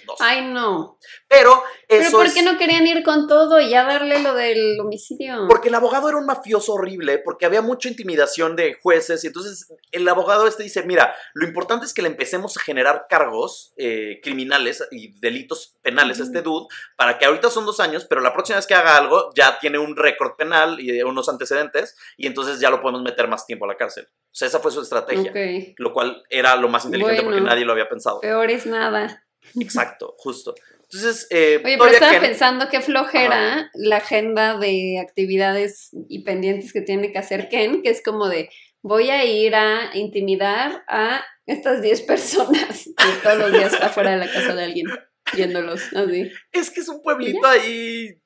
Dos. 0.06 0.18
Ay, 0.20 0.46
no. 0.46 0.98
Pero 1.28 1.64
¿Pero 1.88 2.12
por 2.12 2.26
es... 2.26 2.34
qué 2.34 2.42
no 2.42 2.58
querían 2.58 2.86
ir 2.88 3.04
con 3.04 3.28
todo 3.28 3.60
y 3.60 3.70
ya 3.70 3.84
darle 3.84 4.20
lo 4.20 4.34
del 4.34 4.80
homicidio? 4.80 5.46
Porque 5.48 5.70
el 5.70 5.76
abogado 5.76 6.10
era 6.10 6.18
un 6.18 6.26
mafioso 6.26 6.74
horrible, 6.74 7.20
porque 7.20 7.46
había 7.46 7.62
mucha 7.62 7.90
intimidación 7.90 8.56
de 8.56 8.76
jueces, 8.82 9.24
y 9.24 9.28
entonces 9.28 9.74
el 9.92 10.08
abogado 10.08 10.48
este 10.48 10.64
dice, 10.64 10.84
mira, 10.84 11.16
lo 11.34 11.46
importante 11.48 11.86
es 11.86 11.94
que 11.94 12.02
le 12.02 12.10
empecemos 12.10 12.58
a 12.58 12.62
generar 12.62 13.06
cargos 13.10 13.74
eh, 13.78 14.20
criminales 14.24 14.84
y 14.92 15.20
delitos 15.20 15.78
penales 15.82 16.20
a 16.20 16.24
este 16.24 16.42
dude, 16.42 16.68
para 16.96 17.18
que 17.18 17.26
ahorita 17.26 17.50
son 17.50 17.66
dos 17.66 17.80
años, 17.80 18.06
pero 18.06 18.22
la 18.22 18.34
próxima 18.34 18.58
vez 18.58 18.68
que 18.68 18.76
haga 18.76 18.98
algo 18.98 19.30
ya 19.36 19.60
tiene 19.60 19.78
un 19.78 19.96
récord 19.96 20.36
penal 20.36 20.80
y 20.80 21.02
unos 21.04 21.30
antecedentes, 21.30 21.96
y 22.18 22.28
entonces 22.28 22.60
ya 22.60 22.70
lo 22.70 22.82
podemos 22.82 23.04
meter 23.04 23.28
más 23.28 23.46
tiempo 23.46 23.66
a 23.66 23.68
la 23.70 23.78
cárcel. 23.78 24.08
O 24.10 24.36
sea, 24.36 24.48
esa 24.48 24.60
fue 24.60 24.72
su 24.72 24.82
estrategia, 24.82 25.32
lo 25.78 25.94
cual 25.94 26.24
era 26.30 26.56
lo 26.56 26.68
más 26.68 26.86
inteligente 26.86 27.22
Bueno. 27.22 27.38
porque 27.38 27.42
nadie 27.50 27.66
lo 27.66 27.74
había 27.74 27.90
pensado. 27.90 28.20
Peor 28.22 28.50
es 28.50 28.66
nada. 28.66 29.24
Exacto, 29.60 30.16
justo. 30.18 30.56
Entonces, 30.84 31.28
eh, 31.32 31.62
Oye, 31.66 31.78
pero 31.78 31.92
estaba 31.92 32.20
pensando 32.20 32.70
qué 32.70 32.82
flojera 32.82 33.72
la 33.74 33.98
agenda 33.98 34.58
de 34.58 35.00
actividades 35.00 35.90
y 36.08 36.24
pendientes 36.24 36.72
que 36.72 36.82
tiene 36.82 37.12
que 37.12 37.18
hacer 37.18 37.50
Ken, 37.50 37.82
que 37.82 37.90
es 37.90 38.04
como 38.04 38.30
de 38.30 38.50
voy 38.84 39.10
a 39.10 39.26
ir 39.26 39.56
a 39.56 39.96
intimidar 39.98 40.84
a 40.88 41.24
estas 41.48 41.82
10 41.82 42.02
personas 42.04 42.88
y 42.88 43.24
todos 43.24 43.40
los 43.40 43.52
días 43.52 43.74
afuera 43.74 44.12
de 44.12 44.18
la 44.18 44.32
casa 44.32 44.54
de 44.54 44.64
alguien 44.64 44.86
viéndolos 45.34 45.82
así. 45.94 46.32
es 46.52 46.70
que 46.70 46.82
es 46.82 46.90
un 46.90 47.02
pueblito 47.02 47.48
ahí 47.48 48.22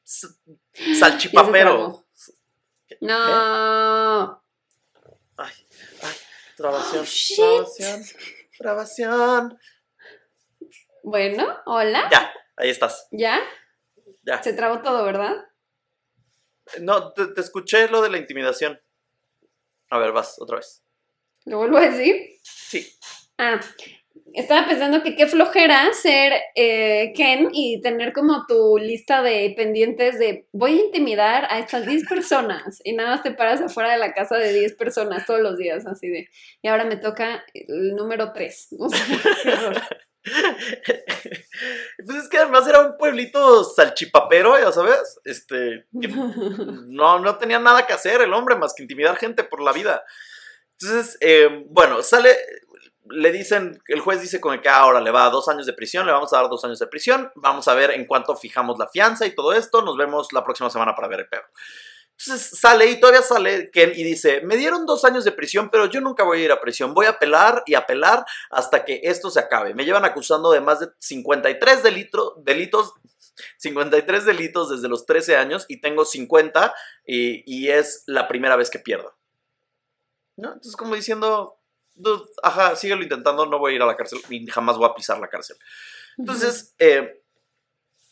salchipapero. 1.00 2.06
No. 3.02 4.44
Ay, 5.38 5.54
ay, 6.02 6.16
grabación, 6.58 7.06
Oh, 7.40 7.66
grabación. 8.60 9.58
Bueno, 11.10 11.48
hola. 11.66 12.10
Ya, 12.12 12.34
ahí 12.58 12.70
estás. 12.70 13.08
¿Ya? 13.12 13.40
Ya. 14.24 14.44
Se 14.44 14.52
trabó 14.52 14.82
todo, 14.82 15.06
¿verdad? 15.06 15.38
No, 16.82 17.14
te, 17.14 17.28
te 17.28 17.40
escuché 17.40 17.88
lo 17.88 18.02
de 18.02 18.10
la 18.10 18.18
intimidación. 18.18 18.78
A 19.90 20.00
ver, 20.00 20.12
vas, 20.12 20.36
otra 20.42 20.58
vez. 20.58 20.84
¿Lo 21.46 21.60
vuelvo 21.60 21.78
a 21.78 21.88
decir? 21.90 22.26
Sí. 22.44 22.86
Ah, 23.38 23.58
estaba 24.34 24.68
pensando 24.68 25.02
que 25.02 25.16
qué 25.16 25.28
flojera 25.28 25.94
ser 25.94 26.34
eh, 26.56 27.14
Ken 27.16 27.52
y 27.54 27.80
tener 27.80 28.12
como 28.12 28.46
tu 28.46 28.78
lista 28.78 29.24
de 29.24 29.54
pendientes 29.56 30.20
de 30.20 30.50
voy 30.52 30.78
a 30.78 30.86
intimidar 30.88 31.48
a 31.50 31.60
estas 31.60 31.86
10 31.86 32.06
personas 32.10 32.82
y 32.84 32.92
nada 32.92 33.12
más 33.12 33.24
te 33.24 33.32
paras 33.32 33.62
afuera 33.62 33.94
de 33.94 33.98
la 33.98 34.14
casa 34.14 34.36
de 34.36 34.52
10 34.52 34.76
personas 34.76 35.26
todos 35.26 35.40
los 35.40 35.58
días, 35.58 35.86
así 35.86 36.10
de, 36.10 36.28
y 36.62 36.68
ahora 36.68 36.84
me 36.84 36.98
toca 36.98 37.46
el 37.54 37.96
número 37.96 38.34
3. 38.34 38.68
O 38.80 38.90
sea, 38.90 39.06
qué 39.44 39.50
horror. 39.50 39.82
pues 42.06 42.18
es 42.18 42.30
que 42.30 42.38
además 42.38 42.68
era 42.68 42.82
un 42.82 42.98
pueblito 42.98 43.64
salchipapero, 43.64 44.60
ya 44.60 44.72
sabes. 44.72 45.20
Este. 45.24 45.88
no, 45.92 47.20
no 47.20 47.38
tenía 47.38 47.60
nada 47.60 47.86
que 47.86 47.94
hacer 47.94 48.22
el 48.22 48.34
hombre 48.34 48.56
más 48.56 48.74
que 48.74 48.84
intimidar 48.84 49.18
gente 49.18 49.44
por 49.44 49.62
la 49.62 49.74
vida. 49.74 50.04
Entonces, 50.80 51.18
eh, 51.22 51.66
bueno, 51.70 52.02
sale. 52.04 52.36
Le 53.10 53.32
dicen, 53.32 53.82
el 53.88 54.02
juez 54.02 54.20
dice 54.20 54.42
con 54.42 54.54
el 54.54 54.62
que 54.62 54.68
ahora 54.68 55.00
le 55.00 55.12
va 55.12 55.26
a 55.26 55.30
dos 55.30 55.48
años 55.48 55.66
de 55.66 55.72
prisión, 55.72 56.06
le 56.06 56.12
vamos 56.12 56.34
a 56.34 56.42
dar 56.42 56.50
dos 56.50 56.66
años 56.66 56.78
de 56.78 56.88
prisión, 56.88 57.32
vamos 57.36 57.70
a 57.70 57.74
ver 57.74 57.92
en 57.92 58.06
cuánto 58.06 58.36
fijamos 58.36 58.78
la 58.78 58.90
fianza 58.90 59.26
y 59.26 59.34
todo 59.34 59.54
esto, 59.54 59.82
nos 59.82 59.96
vemos 59.96 60.34
la 60.34 60.44
próxima 60.44 60.70
semana 60.70 60.94
para 60.94 61.08
ver 61.08 61.22
el 61.22 61.30
pedo. 61.30 61.44
Entonces 62.20 62.60
sale 62.60 62.88
y 62.90 63.00
todavía 63.00 63.22
sale 63.22 63.70
Ken 63.72 63.92
y 63.96 64.04
dice, 64.04 64.42
me 64.42 64.58
dieron 64.58 64.86
dos 64.88 65.06
años 65.06 65.24
de 65.24 65.32
prisión, 65.32 65.70
pero 65.70 65.86
yo 65.86 66.02
nunca 66.02 66.24
voy 66.24 66.42
a 66.42 66.46
ir 66.46 66.52
a 66.52 66.60
prisión. 66.60 66.94
Voy 66.96 67.06
a 67.06 67.12
apelar 67.12 67.62
y 67.68 67.76
apelar 67.76 68.26
hasta 68.50 68.86
que 68.86 69.02
esto 69.04 69.30
se 69.30 69.40
acabe. 69.40 69.76
Me 69.76 69.86
llevan 69.86 70.04
acusando 70.06 70.52
de 70.52 70.60
más 70.62 70.80
de 70.80 70.88
53 71.00 71.84
delito- 71.84 72.36
delitos, 72.44 72.94
53 73.58 74.26
delitos 74.26 74.72
desde 74.72 74.88
los 74.90 75.06
13 75.06 75.36
años 75.38 75.66
y 75.68 75.80
tengo 75.80 76.06
50 76.06 76.74
y, 77.06 77.44
y 77.46 77.70
es 77.70 78.04
la 78.08 78.28
primera 78.28 78.56
vez 78.56 78.72
que 78.72 78.80
pierdo. 78.80 79.16
¿No? 80.38 80.50
Entonces 80.54 80.76
como 80.76 80.96
diciendo, 80.96 81.60
"Dude, 81.94 82.26
ajá, 82.42 82.76
síguelo 82.76 83.04
intentando, 83.04 83.46
no 83.46 83.60
voy 83.60 83.74
a 83.74 83.76
ir 83.76 83.82
a 83.84 83.86
la 83.88 83.96
cárcel 83.96 84.20
y 84.30 84.46
jamás 84.48 84.78
voy 84.78 84.90
a 84.90 84.96
pisar 84.96 85.20
la 85.20 85.30
cárcel. 85.30 85.58
Entonces, 86.18 86.74
eh, 86.80 87.22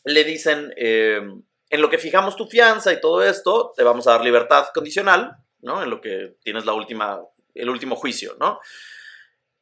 le 0.04 0.22
dicen, 0.24 0.72
eh, 0.76 1.20
en 1.70 1.80
lo 1.82 1.90
que 1.90 1.98
fijamos 1.98 2.36
tu 2.36 2.46
fianza 2.46 2.92
y 2.92 3.00
todo 3.00 3.22
esto, 3.22 3.72
te 3.76 3.82
vamos 3.84 4.06
a 4.06 4.12
dar 4.12 4.22
libertad 4.24 4.66
condicional, 4.74 5.36
¿no? 5.60 5.82
En 5.82 5.90
lo 5.90 6.00
que 6.00 6.36
tienes 6.42 6.64
la 6.64 6.72
última, 6.74 7.20
el 7.54 7.68
último 7.70 7.96
juicio, 7.96 8.36
¿no? 8.38 8.60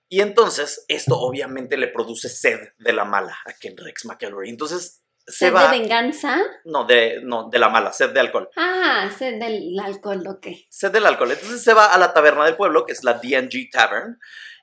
Y 0.09 0.21
entonces, 0.21 0.85
esto 0.89 1.19
obviamente 1.19 1.77
le 1.77 1.89
produce 1.89 2.29
sed 2.29 2.59
de 2.79 2.93
la 2.93 3.05
mala 3.05 3.37
a 3.47 3.53
Ken 3.55 3.77
Rex 3.77 4.05
McElroy. 4.05 4.49
Entonces, 4.51 5.03
se 5.27 5.47
¿Sed 5.47 5.55
va... 5.55 5.71
de 5.71 5.79
venganza? 5.79 6.39
No, 6.67 6.85
de, 6.85 7.21
no, 7.23 7.49
de 7.49 7.59
la 7.59 7.71
mala, 7.71 7.93
sed 7.93 8.11
de 8.11 8.21
alcohol. 8.21 8.51
Ah, 8.57 9.11
sed 9.17 9.41
del 9.41 9.79
alcohol, 9.81 10.23
ok. 10.29 10.47
Sed 10.69 10.93
del 10.93 11.07
alcohol. 11.07 11.33
Entonces 11.33 11.65
se 11.65 11.73
va 11.73 11.87
a 11.87 11.99
la 11.99 12.13
taberna 12.13 12.45
del 12.45 12.57
pueblo, 12.57 12.85
que 12.85 12.93
es 12.93 13.03
la 13.03 13.15
DNG 13.15 13.71
Tavern, 13.73 14.19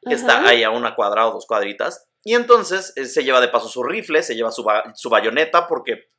que 0.07 0.13
está 0.13 0.47
ahí 0.47 0.63
a 0.63 0.69
una 0.69 0.93
cuadra 0.95 1.27
o 1.27 1.31
dos 1.33 1.47
cuadritas. 1.47 2.07
Y 2.23 2.35
entonces 2.35 2.93
eh, 2.95 3.05
se 3.05 3.23
lleva 3.23 3.41
de 3.41 3.47
paso 3.47 3.67
su 3.67 3.81
rifle, 3.83 4.21
se 4.21 4.35
lleva 4.35 4.51
su, 4.51 4.63
ba- 4.63 4.93
su 4.95 5.09
bayoneta, 5.09 5.67
porque 5.67 6.11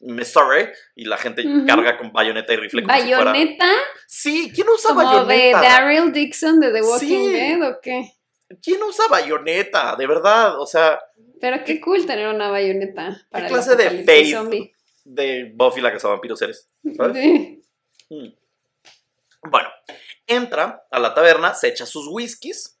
me 0.00 0.24
sorry, 0.24 0.68
y 0.94 1.04
la 1.06 1.16
gente 1.16 1.44
carga 1.66 1.98
con 1.98 2.12
bayoneta 2.12 2.52
y 2.52 2.56
rifle 2.56 2.82
como 2.82 2.94
si 2.94 3.02
fuera... 3.06 3.24
¿Bayoneta? 3.32 3.72
Sí, 4.06 4.52
¿quién 4.54 4.68
usa 4.68 4.90
¿Como 4.90 5.00
de 5.00 5.06
bayoneta? 5.52 5.60
Daryl 5.60 6.12
Dixon 6.12 6.60
de 6.60 6.72
The 6.72 6.82
Walking 6.82 7.06
Sí. 7.08 7.28
Dead 7.32 7.62
o 7.68 7.80
qué? 7.82 8.12
¿Quién 8.62 8.82
usa 8.82 9.06
bayoneta? 9.10 9.96
De 9.96 10.06
verdad, 10.06 10.58
o 10.60 10.66
sea, 10.66 11.00
Pero 11.40 11.62
qué 11.64 11.80
cool 11.80 12.06
tener 12.06 12.28
una 12.28 12.48
bayoneta 12.48 13.26
para 13.30 13.46
el 13.46 13.52
clase 13.52 13.76
de 13.76 14.30
zombie. 14.32 14.72
de 15.04 15.52
Buffy 15.54 15.80
la 15.80 15.92
cazavampiros 15.92 16.40
eres. 16.42 16.70
¿sabes? 16.96 17.16
Sí. 17.22 17.62
Mm. 18.10 18.28
Bueno, 19.50 19.68
entra 20.26 20.86
a 20.90 20.98
la 20.98 21.12
taberna, 21.14 21.54
se 21.54 21.68
echa 21.68 21.84
sus 21.86 22.06
whiskies 22.08 22.78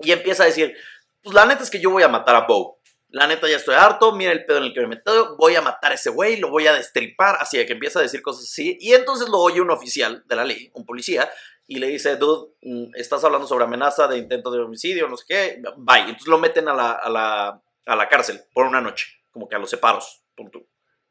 y 0.00 0.12
empieza 0.12 0.42
a 0.42 0.46
decir, 0.46 0.74
pues 1.22 1.34
la 1.34 1.46
neta 1.46 1.62
es 1.62 1.70
que 1.70 1.80
yo 1.80 1.90
voy 1.90 2.02
a 2.02 2.08
matar 2.08 2.34
a 2.34 2.40
Bo. 2.46 2.80
La 3.12 3.26
neta 3.26 3.48
ya 3.48 3.56
estoy 3.56 3.74
harto, 3.74 4.12
mira 4.12 4.32
el 4.32 4.46
pedo 4.46 4.58
en 4.58 4.64
el 4.64 4.74
que 4.74 4.80
me 4.80 4.88
meto, 4.88 5.36
voy 5.36 5.54
a 5.54 5.60
matar 5.60 5.92
a 5.92 5.94
ese 5.94 6.10
güey, 6.10 6.38
lo 6.38 6.48
voy 6.48 6.66
a 6.66 6.72
destripar, 6.72 7.36
así 7.38 7.58
de 7.58 7.66
que 7.66 7.74
empieza 7.74 7.98
a 7.98 8.02
decir 8.02 8.22
cosas 8.22 8.44
así. 8.44 8.78
Y 8.80 8.94
entonces 8.94 9.28
lo 9.28 9.38
oye 9.38 9.60
un 9.60 9.70
oficial 9.70 10.24
de 10.26 10.36
la 10.36 10.44
ley, 10.44 10.70
un 10.74 10.86
policía, 10.86 11.30
y 11.66 11.78
le 11.78 11.88
dice, 11.88 12.16
dude, 12.16 12.54
mm, 12.62 12.94
estás 12.94 13.22
hablando 13.22 13.46
sobre 13.46 13.64
amenaza 13.64 14.08
de 14.08 14.16
intento 14.16 14.50
de 14.50 14.60
homicidio, 14.60 15.08
no 15.08 15.16
sé 15.16 15.24
qué, 15.28 15.62
bye. 15.76 16.00
Entonces 16.00 16.26
lo 16.26 16.38
meten 16.38 16.68
a 16.68 16.74
la, 16.74 16.92
a 16.92 17.10
la, 17.10 17.62
a 17.86 17.96
la 17.96 18.08
cárcel 18.08 18.40
por 18.54 18.66
una 18.66 18.80
noche, 18.80 19.06
como 19.30 19.46
que 19.46 19.56
a 19.56 19.58
los 19.58 19.70
separos, 19.70 20.22
punto. 20.34 20.60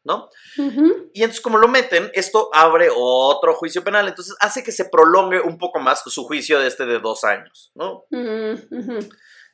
¿no? 0.04 0.30
Ujú. 0.58 1.12
Y 1.14 1.22
entonces 1.22 1.42
como 1.42 1.58
lo 1.58 1.68
meten, 1.68 2.10
esto 2.14 2.50
abre 2.54 2.90
otro 2.94 3.54
juicio 3.54 3.84
penal, 3.84 4.08
entonces 4.08 4.36
hace 4.40 4.64
que 4.64 4.72
se 4.72 4.86
prolongue 4.86 5.40
un 5.40 5.58
poco 5.58 5.80
más 5.80 6.02
su 6.06 6.24
juicio 6.24 6.60
de 6.60 6.68
este 6.68 6.86
de 6.86 7.00
dos 7.00 7.24
años, 7.24 7.72
¿no? 7.76 8.06
Ujú, 8.10 8.68
ujú. 8.72 9.00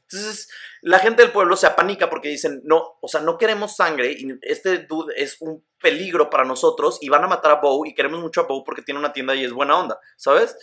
Entonces 0.10 0.50
la 0.82 1.00
gente 1.00 1.22
del 1.22 1.32
pueblo 1.32 1.56
se 1.56 1.68
apanica 1.68 2.10
porque 2.10 2.30
dicen, 2.30 2.62
no, 2.64 2.98
o 3.02 3.08
sea, 3.08 3.22
no 3.22 3.38
queremos 3.38 3.76
sangre 3.76 4.12
y 4.12 4.28
este 4.42 4.80
dude 4.80 5.14
es 5.18 5.38
un 5.42 5.66
peligro 5.82 6.30
para 6.30 6.46
nosotros 6.46 6.98
y 7.02 7.10
van 7.10 7.24
a 7.24 7.28
matar 7.28 7.52
a 7.52 7.56
Bo 7.62 7.86
y 7.86 7.94
queremos 7.94 8.22
mucho 8.22 8.42
a 8.42 8.46
Bo 8.46 8.64
porque 8.64 8.82
tiene 8.82 9.00
una 9.00 9.14
tienda 9.14 9.36
y 9.36 9.44
es 9.44 9.52
buena 9.52 9.78
onda, 9.78 10.00
¿sabes? 10.16 10.56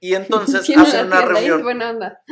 Y 0.00 0.14
entonces 0.14 0.60
hacen 0.76 1.06
una 1.06 1.16
y 1.16 1.22
es 1.22 1.28
reunión. 1.28 1.62
buena 1.62 1.90
onda. 1.90 2.22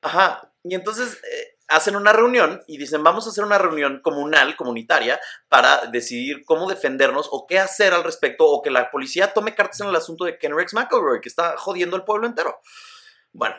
Ajá. 0.00 0.48
Y 0.64 0.74
entonces 0.74 1.14
eh, 1.14 1.56
hacen 1.68 1.96
una 1.96 2.12
reunión 2.12 2.62
y 2.66 2.78
dicen, 2.78 3.02
vamos 3.02 3.26
a 3.26 3.30
hacer 3.30 3.44
una 3.44 3.58
reunión 3.58 4.00
comunal, 4.02 4.56
comunitaria, 4.56 5.20
para 5.48 5.86
decidir 5.86 6.44
cómo 6.44 6.68
defendernos 6.68 7.28
o 7.30 7.46
qué 7.46 7.58
hacer 7.58 7.94
al 7.94 8.04
respecto 8.04 8.46
o 8.46 8.62
que 8.62 8.70
la 8.70 8.90
policía 8.90 9.32
tome 9.32 9.54
cartas 9.54 9.80
en 9.80 9.88
el 9.88 9.96
asunto 9.96 10.24
de 10.24 10.38
Ken 10.38 10.56
Rex 10.56 10.74
McElroy, 10.74 11.20
que 11.20 11.28
está 11.28 11.56
jodiendo 11.56 11.96
al 11.96 12.04
pueblo 12.04 12.26
entero. 12.26 12.60
Bueno, 13.32 13.56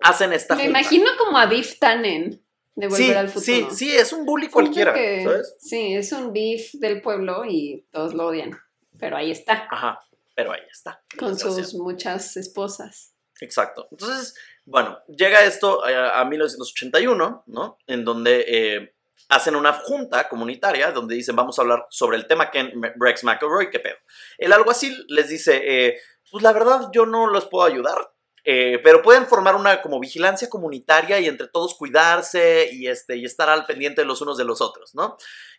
hacen 0.00 0.32
esta 0.32 0.54
Me 0.56 0.64
junta. 0.64 0.80
imagino 0.80 1.10
como 1.18 1.38
a 1.38 1.46
Biff 1.46 1.78
Tannen 1.78 2.42
de 2.74 2.88
Volver 2.88 3.06
Sí, 3.06 3.12
al 3.12 3.28
Futuro. 3.28 3.44
sí, 3.44 3.66
sí, 3.70 3.96
es 3.96 4.12
un 4.12 4.24
bully 4.24 4.42
Siento 4.46 4.54
cualquiera, 4.54 4.92
que- 4.94 5.24
¿sabes? 5.24 5.56
Sí, 5.58 5.94
es 5.94 6.12
un 6.12 6.32
Biff 6.32 6.72
del 6.74 7.00
pueblo 7.02 7.44
y 7.44 7.86
todos 7.92 8.14
lo 8.14 8.26
odian. 8.26 8.50
Pero 8.98 9.16
ahí 9.16 9.30
está, 9.30 9.66
Ajá, 9.70 10.00
pero 10.34 10.52
ahí 10.52 10.62
está. 10.70 11.02
con 11.18 11.38
sus 11.38 11.74
muchas 11.74 12.36
esposas. 12.36 13.14
Exacto. 13.40 13.88
Entonces, 13.90 14.34
bueno, 14.64 14.98
llega 15.08 15.44
esto 15.44 15.84
a, 15.84 16.20
a 16.20 16.24
1981, 16.24 17.44
¿no? 17.46 17.78
En 17.86 18.04
donde 18.04 18.44
eh, 18.46 18.94
hacen 19.28 19.56
una 19.56 19.72
junta 19.72 20.28
comunitaria 20.28 20.92
donde 20.92 21.14
dicen, 21.16 21.34
vamos 21.36 21.58
a 21.58 21.62
hablar 21.62 21.86
sobre 21.90 22.16
el 22.16 22.26
tema 22.26 22.50
Ken 22.50 22.72
Rex 22.96 23.24
McElroy, 23.24 23.70
¿qué 23.70 23.80
pedo? 23.80 23.96
El 24.38 24.52
alguacil 24.52 25.04
les 25.08 25.28
dice, 25.28 25.60
eh, 25.64 25.98
pues 26.30 26.42
la 26.42 26.52
verdad 26.52 26.88
yo 26.92 27.06
no 27.06 27.26
los 27.26 27.46
puedo 27.46 27.64
ayudar, 27.64 28.13
eh, 28.44 28.78
pero 28.84 29.02
pueden 29.02 29.26
formar 29.26 29.56
una 29.56 29.80
como 29.82 29.98
vigilancia 29.98 30.48
comunitaria 30.50 31.18
y 31.20 31.26
entre 31.26 31.48
todos 31.48 31.74
cuidarse 31.74 32.68
y, 32.72 32.86
este, 32.88 33.16
y 33.16 33.24
estar 33.24 33.48
al 33.48 33.64
pendiente 33.66 34.02
de 34.02 34.06
los 34.06 34.20
unos 34.20 34.36
de 34.36 34.44
los 34.44 34.60
otros, 34.60 34.94
¿no? 34.94 35.16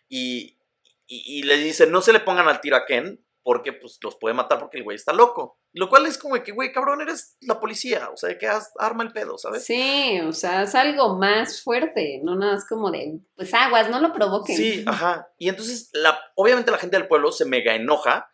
Y, 0.08 0.58
y, 1.06 1.38
y 1.38 1.42
les 1.42 1.62
dicen, 1.64 1.90
no 1.90 2.00
se 2.00 2.12
le 2.12 2.20
pongan 2.20 2.48
al 2.48 2.60
tiro 2.60 2.76
a 2.76 2.86
Ken 2.86 3.22
porque 3.42 3.72
pues 3.72 3.98
los 4.02 4.16
puede 4.16 4.34
matar 4.34 4.58
porque 4.58 4.78
el 4.78 4.82
güey 4.82 4.96
está 4.96 5.12
loco. 5.12 5.60
Lo 5.72 5.88
cual 5.88 6.06
es 6.06 6.18
como 6.18 6.34
que, 6.42 6.50
güey, 6.50 6.72
cabrón, 6.72 7.00
eres 7.00 7.36
la 7.40 7.60
policía, 7.60 8.10
o 8.12 8.16
sea, 8.16 8.36
que 8.38 8.48
haz- 8.48 8.72
arma 8.78 9.04
el 9.04 9.12
pedo, 9.12 9.38
¿sabes? 9.38 9.64
Sí, 9.64 10.20
o 10.26 10.32
sea, 10.32 10.62
es 10.62 10.74
algo 10.74 11.16
más 11.16 11.62
fuerte, 11.62 12.20
no 12.24 12.34
nada 12.34 12.54
más 12.54 12.66
como 12.68 12.90
de, 12.90 13.20
pues 13.36 13.54
aguas, 13.54 13.88
no 13.88 14.00
lo 14.00 14.12
provoquen. 14.12 14.56
Sí, 14.56 14.84
ajá. 14.86 15.28
Y 15.38 15.48
entonces, 15.48 15.90
la, 15.92 16.18
obviamente 16.34 16.72
la 16.72 16.78
gente 16.78 16.96
del 16.96 17.06
pueblo 17.06 17.30
se 17.30 17.44
mega 17.44 17.74
enoja 17.76 18.28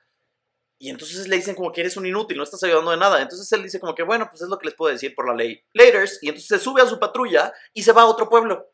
y 0.82 0.90
entonces 0.90 1.28
le 1.28 1.36
dicen 1.36 1.54
como 1.54 1.70
que 1.70 1.80
eres 1.80 1.96
un 1.96 2.06
inútil, 2.06 2.36
no 2.36 2.42
estás 2.42 2.60
ayudando 2.64 2.90
de 2.90 2.96
nada. 2.96 3.22
Entonces 3.22 3.50
él 3.52 3.62
dice 3.62 3.78
como 3.78 3.94
que, 3.94 4.02
bueno, 4.02 4.26
pues 4.28 4.42
es 4.42 4.48
lo 4.48 4.58
que 4.58 4.66
les 4.66 4.74
puedo 4.74 4.90
decir 4.90 5.14
por 5.14 5.28
la 5.28 5.32
ley. 5.32 5.62
Laters, 5.74 6.18
y 6.20 6.26
entonces 6.26 6.48
se 6.48 6.58
sube 6.58 6.82
a 6.82 6.86
su 6.86 6.98
patrulla 6.98 7.54
y 7.72 7.84
se 7.84 7.92
va 7.92 8.02
a 8.02 8.06
otro 8.06 8.28
pueblo. 8.28 8.68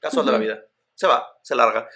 Casual 0.00 0.24
de 0.24 0.32
la 0.32 0.38
vida. 0.38 0.64
Se 0.94 1.06
va, 1.06 1.36
se 1.42 1.54
larga. 1.54 1.86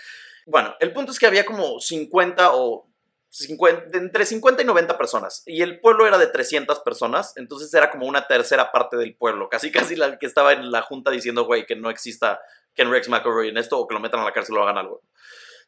Bueno, 0.44 0.76
el 0.80 0.92
punto 0.92 1.12
es 1.12 1.18
que 1.18 1.26
había 1.26 1.46
como 1.46 1.80
50 1.80 2.56
o 2.56 2.90
50, 3.30 3.96
entre 3.96 4.26
50 4.26 4.60
y 4.60 4.66
90 4.66 4.98
personas. 4.98 5.42
Y 5.46 5.62
el 5.62 5.80
pueblo 5.80 6.06
era 6.06 6.18
de 6.18 6.26
300 6.26 6.80
personas, 6.80 7.32
entonces 7.36 7.72
era 7.72 7.90
como 7.90 8.06
una 8.06 8.26
tercera 8.26 8.70
parte 8.70 8.98
del 8.98 9.16
pueblo. 9.16 9.48
Casi, 9.48 9.72
casi 9.72 9.96
la 9.96 10.18
que 10.18 10.26
estaba 10.26 10.52
en 10.52 10.70
la 10.70 10.82
junta 10.82 11.10
diciendo, 11.10 11.46
güey, 11.46 11.64
que 11.64 11.74
no 11.74 11.88
exista 11.88 12.38
Ken 12.74 12.90
Rex 12.90 13.08
McElroy 13.08 13.48
en 13.48 13.56
esto 13.56 13.78
o 13.78 13.88
que 13.88 13.94
lo 13.94 14.00
metan 14.00 14.20
a 14.20 14.24
la 14.24 14.34
cárcel 14.34 14.58
o 14.58 14.62
hagan 14.62 14.76
algo. 14.76 15.00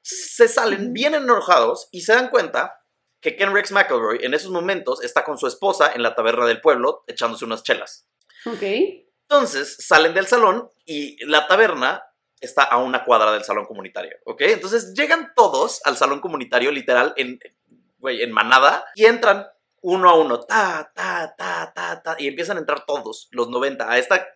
Se 0.03 0.49
salen 0.49 0.93
bien 0.93 1.15
enojados 1.15 1.89
y 1.93 2.03
se 2.03 2.13
dan 2.13 2.29
cuenta 2.29 2.78
que 3.21 3.37
Ken 3.37 3.53
Rex 3.53 3.73
McElroy 3.73 4.21
en 4.23 4.35
esos 4.35 4.51
momentos 4.51 5.03
está 5.03 5.25
con 5.25 5.39
su 5.39 5.47
esposa 5.47 5.93
en 5.95 6.03
la 6.03 6.15
taberna 6.15 6.47
del 6.47 6.61
pueblo 6.61 7.05
echándose 7.07 7.45
unas 7.45 7.63
chelas. 7.63 8.07
Ok. 8.47 8.63
Entonces 9.31 9.77
salen 9.79 10.15
del 10.15 10.27
salón 10.27 10.71
y 10.87 11.23
la 11.27 11.47
taberna 11.47 12.03
está 12.41 12.63
a 12.63 12.79
una 12.79 13.05
cuadra 13.05 13.33
del 13.33 13.45
salón 13.45 13.67
comunitario, 13.67 14.17
¿ok? 14.25 14.43
Entonces 14.43 14.95
llegan 14.95 15.33
todos 15.35 15.81
al 15.85 15.97
salón 15.97 16.21
comunitario, 16.21 16.71
literal, 16.71 17.13
en, 17.17 17.39
güey, 17.99 18.23
en 18.23 18.33
manada, 18.33 18.85
y 18.95 19.07
entran 19.07 19.47
uno 19.81 20.09
a 20.09 20.15
uno, 20.15 20.41
ta, 20.41 20.91
ta, 20.95 21.35
ta, 21.37 21.73
ta, 21.75 22.03
ta, 22.03 22.17
y 22.19 22.29
empiezan 22.29 22.57
a 22.57 22.61
entrar 22.61 22.85
todos, 22.87 23.29
los 23.33 23.49
90, 23.49 23.91
a 23.91 23.99
esta 23.99 24.27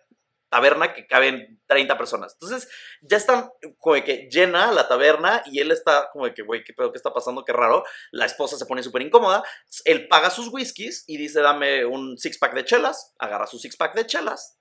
taberna 0.53 0.93
que 0.93 1.07
caben 1.07 1.59
30 1.65 1.97
personas. 1.97 2.33
Entonces 2.33 2.69
ya 3.01 3.17
están 3.17 3.49
como 3.79 3.95
de 3.95 4.03
que 4.03 4.29
llena 4.29 4.71
la 4.71 4.87
taberna 4.87 5.41
y 5.47 5.59
él 5.59 5.71
está 5.71 6.11
como 6.11 6.25
de 6.25 6.35
que, 6.35 6.43
güey, 6.43 6.63
¿qué 6.63 6.73
pedo? 6.73 6.91
¿Qué 6.91 6.97
está 6.97 7.11
pasando? 7.11 7.43
Qué 7.43 7.51
raro. 7.51 7.83
La 8.11 8.25
esposa 8.25 8.55
se 8.55 8.67
pone 8.67 8.83
súper 8.83 9.01
incómoda. 9.01 9.43
Él 9.85 10.07
paga 10.07 10.29
sus 10.29 10.49
whiskies 10.49 11.05
y 11.07 11.17
dice, 11.17 11.41
dame 11.41 11.85
un 11.85 12.19
six-pack 12.19 12.53
de 12.53 12.65
chelas. 12.65 13.15
Agarra 13.17 13.47
su 13.47 13.57
six-pack 13.57 13.95
de 13.95 14.05
chelas. 14.05 14.59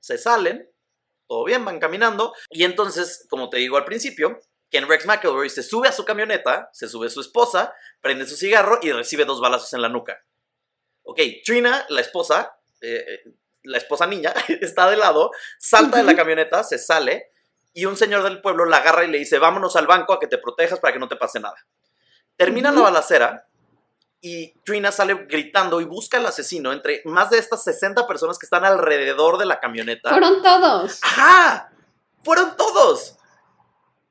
Se 0.00 0.16
salen. 0.16 0.66
Todo 1.28 1.44
bien, 1.44 1.62
van 1.62 1.78
caminando. 1.78 2.32
Y 2.48 2.64
entonces, 2.64 3.26
como 3.28 3.50
te 3.50 3.58
digo 3.58 3.76
al 3.76 3.84
principio, 3.84 4.40
Ken 4.70 4.88
Rex 4.88 5.04
McElroy 5.04 5.50
se 5.50 5.62
sube 5.62 5.88
a 5.88 5.92
su 5.92 6.06
camioneta, 6.06 6.70
se 6.72 6.88
sube 6.88 7.10
su 7.10 7.20
esposa, 7.20 7.74
prende 8.00 8.26
su 8.26 8.36
cigarro 8.36 8.78
y 8.80 8.92
recibe 8.92 9.26
dos 9.26 9.42
balazos 9.42 9.74
en 9.74 9.82
la 9.82 9.90
nuca. 9.90 10.24
Ok, 11.02 11.20
Trina, 11.44 11.84
la 11.90 12.00
esposa, 12.00 12.58
eh, 12.80 13.04
eh, 13.06 13.34
la 13.64 13.78
esposa 13.78 14.06
niña, 14.06 14.32
está 14.60 14.88
de 14.88 14.96
lado, 14.96 15.30
salta 15.58 15.98
de 15.98 16.04
la 16.04 16.16
camioneta, 16.16 16.62
se 16.62 16.78
sale 16.78 17.30
y 17.72 17.86
un 17.86 17.96
señor 17.96 18.22
del 18.22 18.40
pueblo 18.40 18.64
la 18.64 18.78
agarra 18.78 19.04
y 19.04 19.10
le 19.10 19.18
dice, 19.18 19.38
vámonos 19.38 19.74
al 19.76 19.86
banco 19.86 20.12
a 20.12 20.20
que 20.20 20.28
te 20.28 20.38
protejas 20.38 20.78
para 20.78 20.92
que 20.92 20.98
no 21.00 21.08
te 21.08 21.16
pase 21.16 21.40
nada. 21.40 21.56
Termina 22.36 22.70
Ujú. 22.70 22.78
la 22.78 22.84
balacera 22.84 23.48
y 24.20 24.52
Trina 24.64 24.92
sale 24.92 25.26
gritando 25.28 25.80
y 25.80 25.84
busca 25.84 26.18
al 26.18 26.26
asesino 26.26 26.72
entre 26.72 27.02
más 27.04 27.30
de 27.30 27.38
estas 27.38 27.64
60 27.64 28.06
personas 28.06 28.38
que 28.38 28.46
están 28.46 28.64
alrededor 28.64 29.38
de 29.38 29.46
la 29.46 29.60
camioneta. 29.60 30.10
Fueron 30.10 30.40
todos. 30.42 31.00
¡Ajá! 31.02 31.70
¡Fueron 32.22 32.56
todos! 32.56 33.16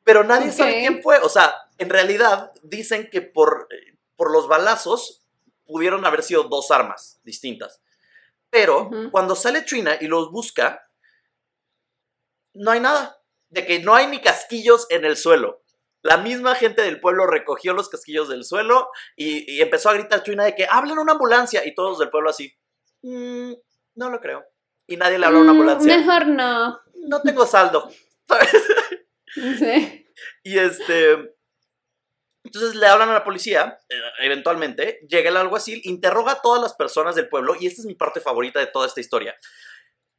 Pero 0.03 0.23
nadie 0.23 0.51
sabe 0.51 0.79
quién 0.81 1.01
fue. 1.01 1.17
O 1.19 1.29
sea, 1.29 1.55
en 1.77 1.89
realidad 1.89 2.51
dicen 2.61 3.09
que 3.09 3.21
por, 3.21 3.67
por 4.15 4.23
por 4.23 4.31
los 4.31 4.47
balazos 4.47 5.21
pudieron 5.65 6.05
haber 6.05 6.23
sido 6.23 6.43
dos 6.43 6.71
armas 6.71 7.19
distintas. 7.23 7.81
Pero 8.53 8.91
cuando 9.09 9.35
sale 9.35 9.63
Trina 9.63 9.97
y 9.99 10.05
los 10.05 10.29
busca, 10.31 10.79
no 12.53 12.69
hay 12.69 12.79
nada. 12.79 13.17
De 13.49 13.65
que 13.65 13.79
no 13.79 13.95
hay 13.95 14.05
ni 14.07 14.21
casquillos 14.21 14.85
en 14.91 15.05
el 15.05 15.17
suelo. 15.17 15.63
La 16.03 16.17
misma 16.17 16.53
gente 16.53 16.83
del 16.83 16.99
pueblo 16.99 17.25
recogió 17.25 17.73
los 17.73 17.89
casquillos 17.89 18.29
del 18.29 18.43
suelo 18.43 18.89
y, 19.15 19.51
y 19.51 19.61
empezó 19.63 19.89
a 19.89 19.93
gritar 19.95 20.21
Trina 20.21 20.43
de 20.43 20.53
que 20.53 20.67
hablen 20.69 20.99
una 20.99 21.13
ambulancia. 21.13 21.65
Y 21.65 21.73
todos 21.73 21.97
del 21.97 22.11
pueblo 22.11 22.29
así, 22.29 22.53
"Mm, 23.01 23.53
no 23.95 24.09
lo 24.11 24.19
creo. 24.19 24.43
Y 24.85 24.97
nadie 24.97 25.17
le 25.17 25.25
habla 25.25 25.39
a 25.39 25.41
una 25.41 25.53
Mm, 25.53 25.55
ambulancia. 25.55 25.97
Mejor 25.97 26.27
no. 26.27 26.79
No 27.07 27.21
tengo 27.23 27.47
saldo. 27.47 27.89
¿sabes? 28.27 28.49
Sí. 29.57 30.05
Y 30.43 30.59
este. 30.59 31.35
Entonces 32.53 32.75
le 32.75 32.85
hablan 32.85 33.09
a 33.09 33.13
la 33.13 33.23
policía, 33.23 33.79
eh, 33.89 33.95
eventualmente, 34.19 34.99
llega 35.09 35.31
el 35.31 35.37
alguacil, 35.37 35.81
interroga 35.85 36.33
a 36.33 36.41
todas 36.41 36.61
las 36.61 36.75
personas 36.75 37.15
del 37.15 37.27
pueblo, 37.27 37.55
y 37.59 37.65
esta 37.65 37.81
es 37.81 37.87
mi 37.87 37.95
parte 37.95 38.21
favorita 38.21 38.59
de 38.59 38.67
toda 38.67 38.85
esta 38.85 38.99
historia. 38.99 39.35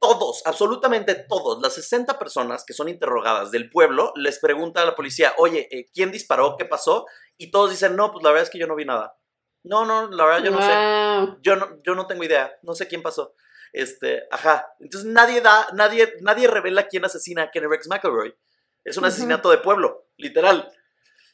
Todos, 0.01 0.43
absolutamente 0.45 1.14
todos, 1.14 1.62
las 1.62 1.74
60 1.74 2.18
personas 2.18 2.64
que 2.66 2.72
son 2.74 2.89
interrogadas 2.89 3.53
del 3.53 3.70
pueblo, 3.70 4.12
les 4.16 4.41
pregunta 4.41 4.82
a 4.82 4.85
la 4.85 4.97
policía, 4.97 5.32
oye, 5.39 5.68
eh, 5.70 5.89
¿quién 5.95 6.11
disparó? 6.11 6.57
¿Qué 6.59 6.64
pasó? 6.64 7.07
Y 7.37 7.53
todos 7.53 7.70
dicen, 7.70 7.95
no, 7.95 8.11
pues 8.11 8.24
la 8.24 8.30
verdad 8.30 8.43
es 8.43 8.51
que 8.51 8.59
yo 8.59 8.66
no 8.66 8.74
vi 8.74 8.85
nada. 8.85 9.16
No, 9.62 9.85
no, 9.85 10.11
la 10.11 10.24
verdad 10.24 10.45
yo 10.45 10.51
no 10.51 10.61
sé. 10.61 10.72
Wow. 10.72 11.39
Yo 11.41 11.55
no, 11.55 11.82
yo 11.85 11.95
no 11.95 12.09
tengo 12.09 12.24
idea, 12.24 12.53
no 12.62 12.74
sé 12.74 12.89
quién 12.89 13.01
pasó. 13.01 13.35
Este, 13.72 14.24
ajá. 14.32 14.74
Entonces 14.80 15.09
nadie 15.09 15.41
da, 15.41 15.68
nadie, 15.72 16.14
nadie 16.20 16.49
revela 16.49 16.89
quién 16.89 17.05
asesina 17.05 17.45
a 17.45 17.51
Kenny 17.53 17.68
Rex 17.68 17.87
McElroy. 17.87 18.37
Es 18.82 18.97
un 18.97 19.05
Ujú. 19.05 19.09
asesinato 19.12 19.51
de 19.51 19.59
pueblo, 19.59 20.09
literal. 20.16 20.68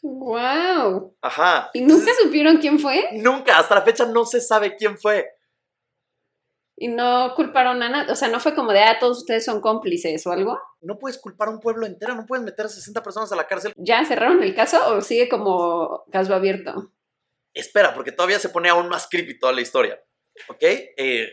Wow. 0.02 1.16
Ajá. 1.20 1.70
¿Y 1.74 1.80
nunca 1.80 1.94
Entonces, 2.10 2.24
supieron 2.24 2.56
quién 2.58 2.78
fue? 2.78 3.08
nunca, 3.12 3.58
hasta 3.58 3.74
la 3.74 3.82
fecha 3.82 4.06
no 4.06 4.24
se 4.24 4.40
sabe 4.40 4.76
quién 4.76 4.98
fue. 4.98 5.26
Y 6.76 6.88
no 6.88 7.34
culparon 7.36 7.82
a 7.82 7.90
nadie. 7.90 8.10
O 8.10 8.16
sea, 8.16 8.28
no 8.28 8.40
fue 8.40 8.54
como 8.54 8.72
de, 8.72 8.80
ah, 8.80 8.98
todos 8.98 9.18
ustedes 9.18 9.44
son 9.44 9.60
cómplices 9.60 10.26
o 10.26 10.32
algo. 10.32 10.58
No 10.80 10.98
puedes 10.98 11.18
culpar 11.18 11.48
a 11.48 11.50
un 11.50 11.60
pueblo 11.60 11.84
entero, 11.86 12.14
no 12.14 12.24
puedes 12.24 12.42
meter 12.42 12.64
a 12.64 12.68
60 12.70 13.02
personas 13.02 13.30
a 13.32 13.36
la 13.36 13.46
cárcel. 13.46 13.74
¿Ya 13.76 14.02
cerraron 14.06 14.42
el 14.42 14.54
caso 14.54 14.78
o 14.94 15.02
sigue 15.02 15.28
como 15.28 16.04
caso 16.10 16.34
abierto? 16.34 16.90
Espera, 17.52 17.92
porque 17.94 18.12
todavía 18.12 18.38
se 18.38 18.48
pone 18.48 18.70
aún 18.70 18.88
más 18.88 19.06
creepy 19.10 19.38
toda 19.38 19.52
la 19.52 19.60
historia. 19.60 20.02
¿Ok? 20.48 20.62
Eh, 20.62 21.28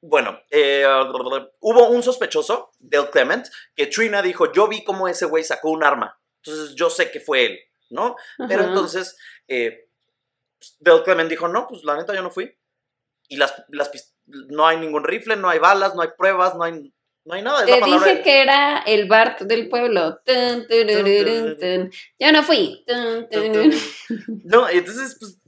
bueno, 0.00 0.40
eh, 0.50 0.84
hubo 1.60 1.88
un 1.90 2.02
sospechoso, 2.02 2.72
Dale 2.80 3.10
Clement, 3.10 3.46
que 3.76 3.86
Trina 3.86 4.20
dijo, 4.22 4.50
yo 4.52 4.66
vi 4.66 4.82
cómo 4.82 5.06
ese 5.06 5.26
güey 5.26 5.44
sacó 5.44 5.70
un 5.70 5.84
arma. 5.84 6.18
Entonces 6.42 6.74
yo 6.74 6.90
sé 6.90 7.10
que 7.12 7.20
fue 7.20 7.46
él, 7.46 7.58
¿no? 7.90 8.16
Pero 8.48 8.64
entonces, 8.64 9.16
eh, 9.46 9.88
Dale 10.80 11.02
Clement 11.02 11.30
dijo, 11.30 11.48
no, 11.48 11.66
pues 11.68 11.84
la 11.84 11.96
neta 11.96 12.14
yo 12.14 12.22
no 12.22 12.30
fui. 12.30 12.56
Y 13.28 13.36
las, 13.36 13.64
las 13.68 13.90
no 14.26 14.66
hay 14.66 14.78
ningún 14.78 15.04
rifle, 15.04 15.36
no 15.36 15.48
hay 15.48 15.58
balas, 15.58 15.94
no 15.94 16.02
hay 16.02 16.08
pruebas, 16.16 16.54
no 16.54 16.64
hay, 16.64 16.92
no 17.24 17.34
hay 17.34 17.42
nada. 17.42 17.60
Es 17.64 17.66
Te 17.66 17.80
la 17.80 17.86
dije 17.86 18.22
que 18.22 18.42
era 18.42 18.78
el 18.78 19.08
Bart 19.08 19.40
del 19.42 19.68
pueblo. 19.68 20.20
Tun, 20.24 20.66
turururun, 20.66 21.58
tun. 21.58 21.90
Yo 22.18 22.32
no 22.32 22.42
fui. 22.42 22.84
Tun. 22.86 23.28
No, 24.44 24.68
entonces, 24.68 25.16
pues, 25.18 25.38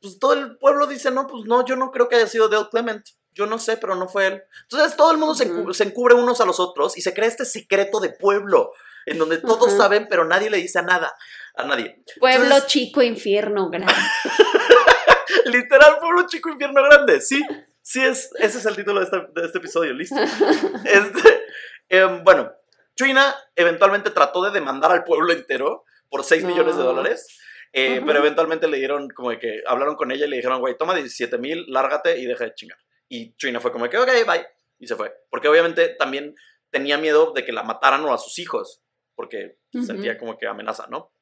pues 0.00 0.18
todo 0.18 0.32
el 0.34 0.58
pueblo 0.58 0.86
dice, 0.86 1.10
no, 1.10 1.26
pues 1.26 1.44
no, 1.44 1.64
yo 1.64 1.76
no 1.76 1.92
creo 1.92 2.08
que 2.08 2.16
haya 2.16 2.26
sido 2.26 2.48
Dale 2.48 2.68
Clement. 2.70 3.06
Yo 3.34 3.46
no 3.46 3.58
sé, 3.58 3.76
pero 3.76 3.94
no 3.94 4.08
fue 4.08 4.26
él. 4.26 4.42
Entonces 4.62 4.96
todo 4.96 5.10
el 5.12 5.18
mundo 5.18 5.34
se, 5.34 5.84
encubre 5.84 6.14
unos 6.14 6.40
a 6.40 6.44
los 6.44 6.60
otros 6.60 6.98
y 6.98 7.02
se 7.02 7.14
crea 7.14 7.28
este 7.28 7.46
secreto 7.46 7.98
de 7.98 8.10
pueblo, 8.10 8.72
en 9.06 9.18
donde 9.18 9.38
todos 9.38 9.72
saben, 9.72 10.06
pero 10.10 10.26
nadie 10.26 10.50
le 10.50 10.58
dice 10.58 10.82
nada, 10.82 11.14
a 11.54 11.64
nadie. 11.64 12.02
Pueblo 12.18 12.44
Entonces- 12.44 12.66
chico, 12.68 13.02
infierno 13.02 13.68
grande. 13.70 13.92
Literal, 15.46 15.98
pueblo 16.00 16.26
chico, 16.26 16.50
infierno 16.50 16.82
grande. 16.82 17.20
Sí, 17.20 17.42
sí, 17.80 18.02
es, 18.02 18.30
ese 18.38 18.58
es 18.58 18.66
el 18.66 18.76
título 18.76 19.00
de 19.00 19.04
este, 19.04 19.18
de 19.34 19.46
este 19.46 19.58
episodio, 19.58 19.92
listo. 19.92 20.16
Este, 20.84 21.44
em, 21.88 22.22
bueno, 22.24 22.52
Trina 22.94 23.34
eventualmente 23.56 24.10
trató 24.10 24.42
de 24.42 24.50
demandar 24.50 24.92
al 24.92 25.04
pueblo 25.04 25.32
entero 25.32 25.84
por 26.08 26.24
6 26.24 26.44
millones 26.44 26.76
de 26.76 26.82
dólares. 26.82 27.38
eh. 27.72 28.02
Pero 28.04 28.18
eventualmente 28.18 28.68
le 28.68 28.78
dieron 28.78 29.08
como 29.10 29.30
que 29.38 29.62
hablaron 29.66 29.96
con 29.96 30.10
ella 30.12 30.26
y 30.26 30.28
le 30.28 30.36
dijeron, 30.36 30.60
güey, 30.60 30.76
toma 30.76 30.94
17 30.94 31.38
mil, 31.38 31.64
lárgate 31.68 32.18
y 32.18 32.26
deja 32.26 32.44
de 32.44 32.54
chingar. 32.54 32.78
Y 33.08 33.32
Trina 33.36 33.60
fue 33.60 33.72
como 33.72 33.88
que, 33.88 33.98
ok, 33.98 34.08
bye. 34.26 34.46
Y 34.78 34.86
se 34.86 34.96
fue. 34.96 35.12
Porque 35.30 35.48
obviamente 35.48 35.88
también 35.98 36.34
tenía 36.70 36.98
miedo 36.98 37.32
de 37.34 37.44
que 37.44 37.52
la 37.52 37.62
mataran 37.62 38.04
o 38.04 38.12
a 38.12 38.18
sus 38.18 38.38
hijos. 38.38 38.82
Porque 39.14 39.58
sentía 39.86 40.18
como 40.18 40.36
que 40.38 40.46
amenaza, 40.46 40.86
¿no? 40.88 41.12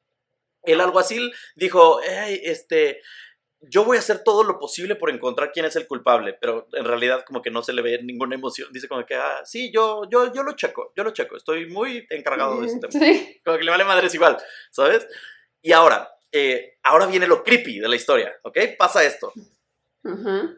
El 0.63 0.81
alguacil 0.81 1.33
dijo, 1.55 1.99
hey, 2.03 2.41
este, 2.43 3.01
yo 3.61 3.83
voy 3.83 3.97
a 3.97 3.99
hacer 3.99 4.23
todo 4.23 4.43
lo 4.43 4.59
posible 4.59 4.95
por 4.95 5.09
encontrar 5.09 5.51
quién 5.51 5.65
es 5.65 5.75
el 5.75 5.87
culpable, 5.87 6.33
pero 6.33 6.67
en 6.73 6.85
realidad 6.85 7.23
como 7.25 7.41
que 7.41 7.51
no 7.51 7.61
se 7.61 7.73
le 7.73 7.81
ve 7.81 8.01
ninguna 8.01 8.35
emoción. 8.35 8.69
Dice 8.71 8.87
como 8.87 9.05
que, 9.05 9.15
ah, 9.15 9.41
sí, 9.45 9.71
yo, 9.71 10.09
yo, 10.09 10.33
yo 10.33 10.43
lo 10.43 10.53
checo, 10.53 10.93
yo 10.95 11.03
lo 11.03 11.11
checo, 11.11 11.37
estoy 11.37 11.67
muy 11.67 12.05
encargado 12.09 12.59
de 12.59 12.67
este 12.67 12.87
tema. 12.87 13.05
Sí. 13.05 13.41
Como 13.45 13.57
que 13.57 13.63
le 13.63 13.71
vale 13.71 13.83
madres 13.83 14.13
igual, 14.15 14.37
¿sabes? 14.71 15.07
Y 15.61 15.71
ahora, 15.71 16.11
eh, 16.31 16.77
ahora 16.83 17.05
viene 17.05 17.27
lo 17.27 17.43
creepy 17.43 17.79
de 17.79 17.87
la 17.87 17.95
historia, 17.95 18.33
¿ok? 18.43 18.57
Pasa 18.77 19.03
esto. 19.03 19.31
Ajá. 20.03 20.55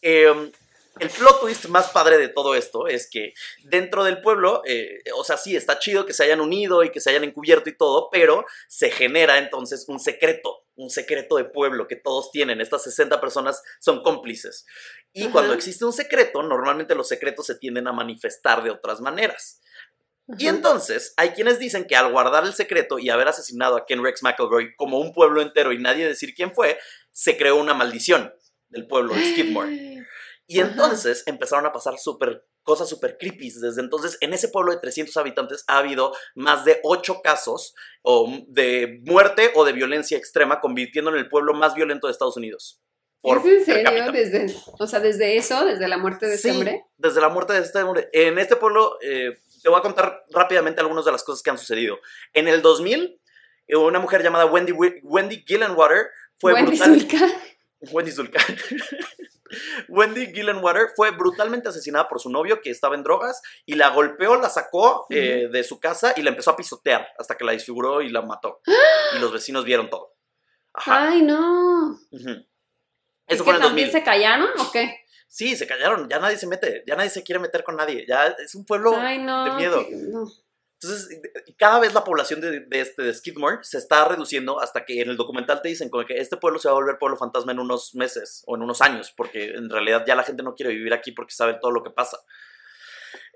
Eh, 0.00 0.52
el 1.00 1.08
plot 1.08 1.40
twist 1.40 1.66
más 1.66 1.90
padre 1.90 2.18
de 2.18 2.28
todo 2.28 2.54
esto 2.54 2.86
es 2.86 3.08
que 3.10 3.32
dentro 3.64 4.04
del 4.04 4.20
pueblo, 4.20 4.62
eh, 4.66 5.02
o 5.16 5.24
sea, 5.24 5.36
sí, 5.36 5.56
está 5.56 5.78
chido 5.78 6.04
que 6.04 6.12
se 6.12 6.24
hayan 6.24 6.40
unido 6.40 6.84
y 6.84 6.90
que 6.90 7.00
se 7.00 7.10
hayan 7.10 7.24
encubierto 7.24 7.70
y 7.70 7.76
todo, 7.76 8.08
pero 8.10 8.44
se 8.68 8.90
genera 8.90 9.38
entonces 9.38 9.86
un 9.88 9.98
secreto, 9.98 10.66
un 10.74 10.90
secreto 10.90 11.36
de 11.36 11.44
pueblo 11.44 11.88
que 11.88 11.96
todos 11.96 12.30
tienen. 12.30 12.60
Estas 12.60 12.84
60 12.84 13.20
personas 13.20 13.62
son 13.80 14.02
cómplices. 14.02 14.66
Y 15.12 15.28
cuando 15.28 15.54
existe 15.54 15.84
un 15.84 15.92
secreto, 15.92 16.42
normalmente 16.42 16.94
los 16.94 17.08
secretos 17.08 17.46
se 17.46 17.54
tienden 17.54 17.88
a 17.88 17.92
manifestar 17.92 18.62
de 18.62 18.70
otras 18.70 19.00
maneras. 19.00 19.60
Y 20.38 20.46
entonces 20.46 21.14
hay 21.16 21.30
quienes 21.30 21.58
dicen 21.58 21.86
que 21.86 21.96
al 21.96 22.12
guardar 22.12 22.44
el 22.44 22.54
secreto 22.54 22.98
y 22.98 23.10
haber 23.10 23.28
asesinado 23.28 23.76
a 23.76 23.86
Ken 23.86 24.02
Rex 24.02 24.22
McElroy 24.22 24.74
como 24.76 24.98
un 24.98 25.12
pueblo 25.12 25.42
entero 25.42 25.72
y 25.72 25.78
nadie 25.78 26.06
decir 26.06 26.34
quién 26.34 26.54
fue, 26.54 26.78
se 27.10 27.36
creó 27.36 27.56
una 27.56 27.74
maldición 27.74 28.32
del 28.68 28.86
pueblo 28.86 29.14
de 29.14 29.32
Skidmore. 29.32 29.76
Y 30.46 30.60
Ajá. 30.60 30.70
entonces 30.70 31.22
empezaron 31.26 31.66
a 31.66 31.72
pasar 31.72 31.98
súper 31.98 32.44
cosas 32.64 32.88
súper 32.88 33.16
creepy. 33.18 33.50
Desde 33.50 33.80
entonces, 33.80 34.18
en 34.20 34.32
ese 34.34 34.48
pueblo 34.48 34.70
de 34.72 34.78
300 34.78 35.16
habitantes 35.16 35.64
ha 35.66 35.78
habido 35.78 36.12
más 36.34 36.64
de 36.64 36.78
8 36.84 37.20
casos 37.22 37.74
o, 38.02 38.32
de 38.48 39.00
muerte 39.04 39.50
o 39.54 39.64
de 39.64 39.72
violencia 39.72 40.16
extrema, 40.18 40.60
convirtiendo 40.60 41.10
en 41.10 41.16
el 41.16 41.28
pueblo 41.28 41.54
más 41.54 41.74
violento 41.74 42.06
de 42.06 42.12
Estados 42.12 42.36
Unidos. 42.36 42.80
¿Es 43.24 43.44
en 43.44 43.64
serio? 43.64 44.12
Desde, 44.12 44.54
o 44.78 44.86
sea, 44.86 44.98
desde 45.00 45.36
eso, 45.36 45.64
desde 45.64 45.86
la 45.88 45.96
muerte 45.96 46.26
de 46.26 46.34
este 46.34 46.50
Sí, 46.50 46.56
hombre. 46.56 46.84
desde 46.96 47.20
la 47.20 47.28
muerte 47.28 47.52
de 47.52 47.60
este 47.60 47.78
hombre. 47.80 48.08
En 48.12 48.38
este 48.38 48.56
pueblo, 48.56 48.98
eh, 49.00 49.38
te 49.62 49.68
voy 49.68 49.78
a 49.78 49.82
contar 49.82 50.24
rápidamente 50.30 50.80
algunas 50.80 51.04
de 51.04 51.12
las 51.12 51.22
cosas 51.22 51.40
que 51.42 51.50
han 51.50 51.58
sucedido. 51.58 51.98
En 52.32 52.48
el 52.48 52.62
2000, 52.62 53.20
eh, 53.68 53.76
una 53.76 54.00
mujer 54.00 54.22
llamada 54.24 54.46
Wendy, 54.46 54.72
Wendy 54.72 55.44
Gillenwater 55.46 56.06
fue 56.38 56.52
Wendy 56.52 56.72
brutal- 56.76 56.98
Zulka. 57.00 57.28
Wendy 57.90 58.12
Zulka. 58.12 58.40
Wendy 59.88 60.32
Gillenwater 60.32 60.88
fue 60.96 61.10
brutalmente 61.10 61.68
asesinada 61.68 62.08
por 62.08 62.20
su 62.20 62.30
novio 62.30 62.60
que 62.62 62.70
estaba 62.70 62.94
en 62.94 63.02
drogas 63.02 63.42
y 63.66 63.74
la 63.74 63.90
golpeó, 63.90 64.36
la 64.36 64.48
sacó 64.48 65.06
eh, 65.10 65.48
de 65.52 65.62
su 65.64 65.78
casa 65.78 66.14
y 66.16 66.22
la 66.22 66.30
empezó 66.30 66.50
a 66.52 66.56
pisotear 66.56 67.06
hasta 67.18 67.36
que 67.36 67.44
la 67.44 67.52
desfiguró 67.52 68.00
y 68.00 68.08
la 68.08 68.22
mató. 68.22 68.60
Y 69.16 69.18
los 69.18 69.30
vecinos 69.30 69.64
vieron 69.66 69.90
todo. 69.90 70.14
Ajá. 70.72 71.08
Ay, 71.08 71.20
no. 71.22 71.98
ujú. 72.10 72.30
¿Y 72.30 73.34
Eso 73.34 73.44
que 73.44 73.50
fue 73.50 73.50
en 73.50 73.56
el 73.56 73.62
también 73.68 73.88
2000. 73.88 73.90
se 73.92 74.02
callaron 74.02 74.48
o 74.58 74.72
qué? 74.72 75.00
Sí, 75.28 75.54
se 75.56 75.66
callaron, 75.66 76.08
ya 76.08 76.18
nadie 76.18 76.36
se 76.38 76.46
mete, 76.46 76.82
ya 76.86 76.96
nadie 76.96 77.10
se 77.10 77.22
quiere 77.22 77.38
meter 77.38 77.62
con 77.64 77.76
nadie, 77.76 78.04
ya 78.08 78.26
es 78.42 78.54
un 78.54 78.64
pueblo 78.64 78.94
Ay, 78.96 79.18
no. 79.18 79.44
de 79.44 79.50
miedo. 79.52 79.86
que- 79.86 79.96
no. 79.96 80.24
Entonces, 80.82 81.20
cada 81.56 81.78
vez 81.78 81.94
la 81.94 82.02
población 82.04 82.40
de, 82.40 82.60
de 82.60 82.80
este, 82.80 83.02
de 83.02 83.14
Skidmore 83.14 83.58
se 83.62 83.78
está 83.78 84.04
reduciendo 84.06 84.60
hasta 84.60 84.84
que 84.84 85.00
en 85.00 85.10
el 85.10 85.16
documental 85.16 85.62
te 85.62 85.68
dicen 85.68 85.88
como 85.90 86.04
que 86.04 86.18
este 86.18 86.36
pueblo 86.36 86.58
se 86.58 86.68
va 86.68 86.72
a 86.72 86.74
volver 86.74 86.98
pueblo 86.98 87.16
fantasma 87.16 87.52
en 87.52 87.60
unos 87.60 87.94
meses 87.94 88.42
o 88.46 88.56
en 88.56 88.62
unos 88.62 88.80
años, 88.82 89.12
porque 89.16 89.50
en 89.54 89.70
realidad 89.70 90.04
ya 90.06 90.16
la 90.16 90.24
gente 90.24 90.42
no 90.42 90.54
quiere 90.54 90.72
vivir 90.74 90.92
aquí 90.92 91.12
porque 91.12 91.34
sabe 91.34 91.54
todo 91.60 91.70
lo 91.70 91.82
que 91.82 91.90
pasa. 91.90 92.18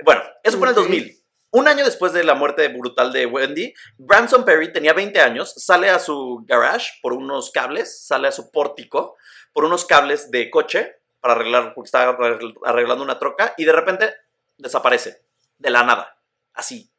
Bueno, 0.05 0.23
eso 0.43 0.59
fue 0.59 0.69
en 0.69 0.75
el 0.75 0.79
Ok. 0.81 0.85
2000. 0.89 1.23
Un 1.53 1.69
año 1.69 1.85
después 1.85 2.13
de 2.13 2.25
la 2.25 2.35
muerte 2.35 2.69
brutal 2.69 3.13
de 3.13 3.25
Wendy, 3.25 3.73
Branson 3.97 4.45
Perry 4.45 4.73
tenía 4.73 4.93
20 4.93 5.21
años, 5.21 5.55
sale 5.57 5.89
a 5.89 5.99
su 5.99 6.45
garage 6.47 6.91
por 7.01 7.13
unos 7.13 7.51
cables, 7.51 8.05
sale 8.07 8.29
a 8.29 8.33
su 8.33 8.51
pórtico 8.51 9.17
por 9.53 9.65
unos 9.65 9.87
cables 9.87 10.31
de 10.31 10.51
coche 10.51 10.97
para 11.21 11.35
arreglar, 11.35 11.73
porque 11.75 11.87
estaba 11.87 12.19
arregl- 12.19 12.59
arreglando 12.65 13.03
una 13.05 13.19
troca 13.19 13.55
y 13.57 13.65
de 13.65 13.73
repente 13.73 14.15
desaparece, 14.59 15.23
de 15.57 15.71
la 15.71 15.83
nada, 15.83 16.19
así, 16.53 16.91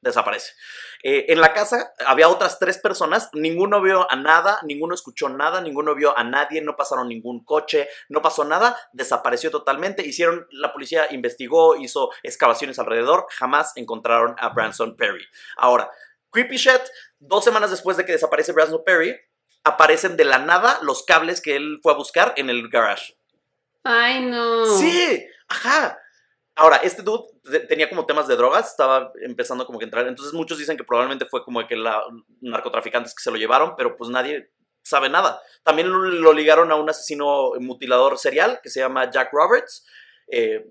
desaparece. 0.00 0.52
Eh, 1.02 1.26
en 1.28 1.40
la 1.40 1.52
casa 1.52 1.92
había 2.06 2.28
otras 2.28 2.58
tres 2.58 2.78
personas, 2.78 3.30
ninguno 3.32 3.80
vio 3.80 4.10
a 4.10 4.16
nada, 4.16 4.60
ninguno 4.64 4.94
escuchó 4.94 5.28
nada, 5.28 5.60
ninguno 5.60 5.94
vio 5.94 6.16
a 6.16 6.24
nadie, 6.24 6.62
no 6.62 6.76
pasaron 6.76 7.08
ningún 7.08 7.44
coche, 7.44 7.88
no 8.08 8.22
pasó 8.22 8.44
nada, 8.44 8.76
desapareció 8.92 9.50
totalmente. 9.50 10.06
Hicieron, 10.06 10.46
la 10.50 10.72
policía 10.72 11.06
investigó, 11.10 11.76
hizo 11.76 12.10
excavaciones 12.22 12.78
alrededor, 12.78 13.26
jamás 13.30 13.72
encontraron 13.76 14.34
a 14.38 14.50
Branson 14.50 14.96
Perry. 14.96 15.26
Ahora, 15.56 15.90
Creepy 16.30 16.56
Shit, 16.56 16.82
dos 17.18 17.44
semanas 17.44 17.70
después 17.70 17.96
de 17.96 18.04
que 18.04 18.12
desaparece 18.12 18.52
Branson 18.52 18.82
Perry, 18.84 19.16
aparecen 19.64 20.16
de 20.16 20.24
la 20.24 20.38
nada 20.38 20.78
los 20.82 21.02
cables 21.04 21.40
que 21.40 21.56
él 21.56 21.80
fue 21.82 21.92
a 21.92 21.96
buscar 21.96 22.34
en 22.36 22.50
el 22.50 22.68
garage. 22.68 23.14
Ay, 23.82 24.26
no. 24.26 24.64
Sí, 24.64 25.26
ajá. 25.48 25.98
Ahora, 26.60 26.76
este 26.76 27.00
dude 27.02 27.24
te- 27.50 27.60
tenía 27.60 27.88
como 27.88 28.04
temas 28.04 28.28
de 28.28 28.36
drogas, 28.36 28.70
estaba 28.70 29.10
empezando 29.22 29.64
como 29.64 29.78
que 29.78 29.86
a 29.86 29.86
entrar. 29.86 30.06
Entonces 30.06 30.34
muchos 30.34 30.58
dicen 30.58 30.76
que 30.76 30.84
probablemente 30.84 31.24
fue 31.24 31.42
como 31.42 31.66
que 31.66 31.74
la 31.74 32.02
narcotraficantes 32.42 33.14
que 33.14 33.22
se 33.22 33.30
lo 33.30 33.38
llevaron, 33.38 33.74
pero 33.78 33.96
pues 33.96 34.10
nadie 34.10 34.50
sabe 34.82 35.08
nada. 35.08 35.40
También 35.62 35.90
lo, 35.90 35.98
lo 35.98 36.32
ligaron 36.34 36.70
a 36.70 36.76
un 36.76 36.90
asesino 36.90 37.52
mutilador 37.60 38.18
serial 38.18 38.60
que 38.62 38.68
se 38.68 38.80
llama 38.80 39.10
Jack 39.10 39.30
Roberts, 39.32 39.86
eh, 40.30 40.66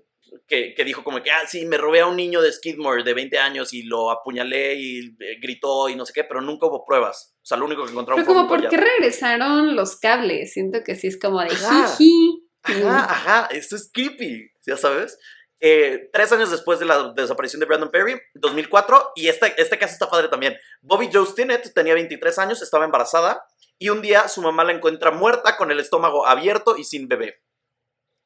que, 0.46 0.74
que 0.76 0.84
dijo 0.84 1.02
como 1.02 1.20
que, 1.24 1.32
ah, 1.32 1.40
sí, 1.48 1.66
me 1.66 1.76
robé 1.76 2.02
a 2.02 2.06
un 2.06 2.14
niño 2.16 2.40
de 2.40 2.52
Skidmore 2.52 3.02
de 3.02 3.14
20 3.14 3.38
años 3.38 3.72
y 3.72 3.82
lo 3.82 4.12
apuñalé 4.12 4.74
y 4.76 5.16
eh, 5.18 5.38
gritó 5.42 5.88
y 5.88 5.96
no 5.96 6.06
sé 6.06 6.12
qué, 6.12 6.22
pero 6.22 6.40
nunca 6.40 6.66
hubo 6.66 6.84
pruebas. 6.84 7.34
O 7.42 7.46
sea, 7.46 7.56
lo 7.58 7.64
único 7.64 7.84
que 7.84 7.90
encontraron 7.90 8.22
Pero 8.22 8.26
fue 8.26 8.34
como, 8.42 8.54
un 8.54 8.60
¿por 8.60 8.68
qué 8.70 8.76
regresaron 8.76 9.74
los 9.74 9.96
cables? 9.96 10.52
Siento 10.52 10.84
que 10.84 10.94
sí 10.94 11.08
es 11.08 11.18
como 11.18 11.40
de 11.40 11.48
Ajá. 11.50 11.88
jiji. 11.96 12.46
Ajá, 12.62 13.04
ajá, 13.10 13.48
esto 13.52 13.74
es 13.74 13.90
creepy, 13.92 14.50
ya 14.66 14.76
sabes. 14.76 15.18
Eh, 15.60 16.08
tres 16.12 16.32
años 16.32 16.50
después 16.50 16.78
de 16.78 16.86
la 16.86 17.12
desaparición 17.12 17.60
de 17.60 17.66
Brandon 17.66 17.90
Perry, 17.90 18.20
2004, 18.34 19.12
y 19.14 19.28
este, 19.28 19.54
este 19.60 19.78
caso 19.78 19.92
está 19.92 20.08
padre 20.08 20.28
también. 20.28 20.56
Bobby 20.80 21.10
Joe 21.12 21.26
Stinnett 21.26 21.74
tenía 21.74 21.94
23 21.94 22.38
años, 22.38 22.62
estaba 22.62 22.86
embarazada, 22.86 23.44
y 23.78 23.90
un 23.90 24.00
día 24.00 24.28
su 24.28 24.40
mamá 24.42 24.64
la 24.64 24.72
encuentra 24.72 25.10
muerta 25.10 25.56
con 25.56 25.70
el 25.70 25.78
estómago 25.80 26.26
abierto 26.26 26.76
y 26.76 26.84
sin 26.84 27.08
bebé. 27.08 27.42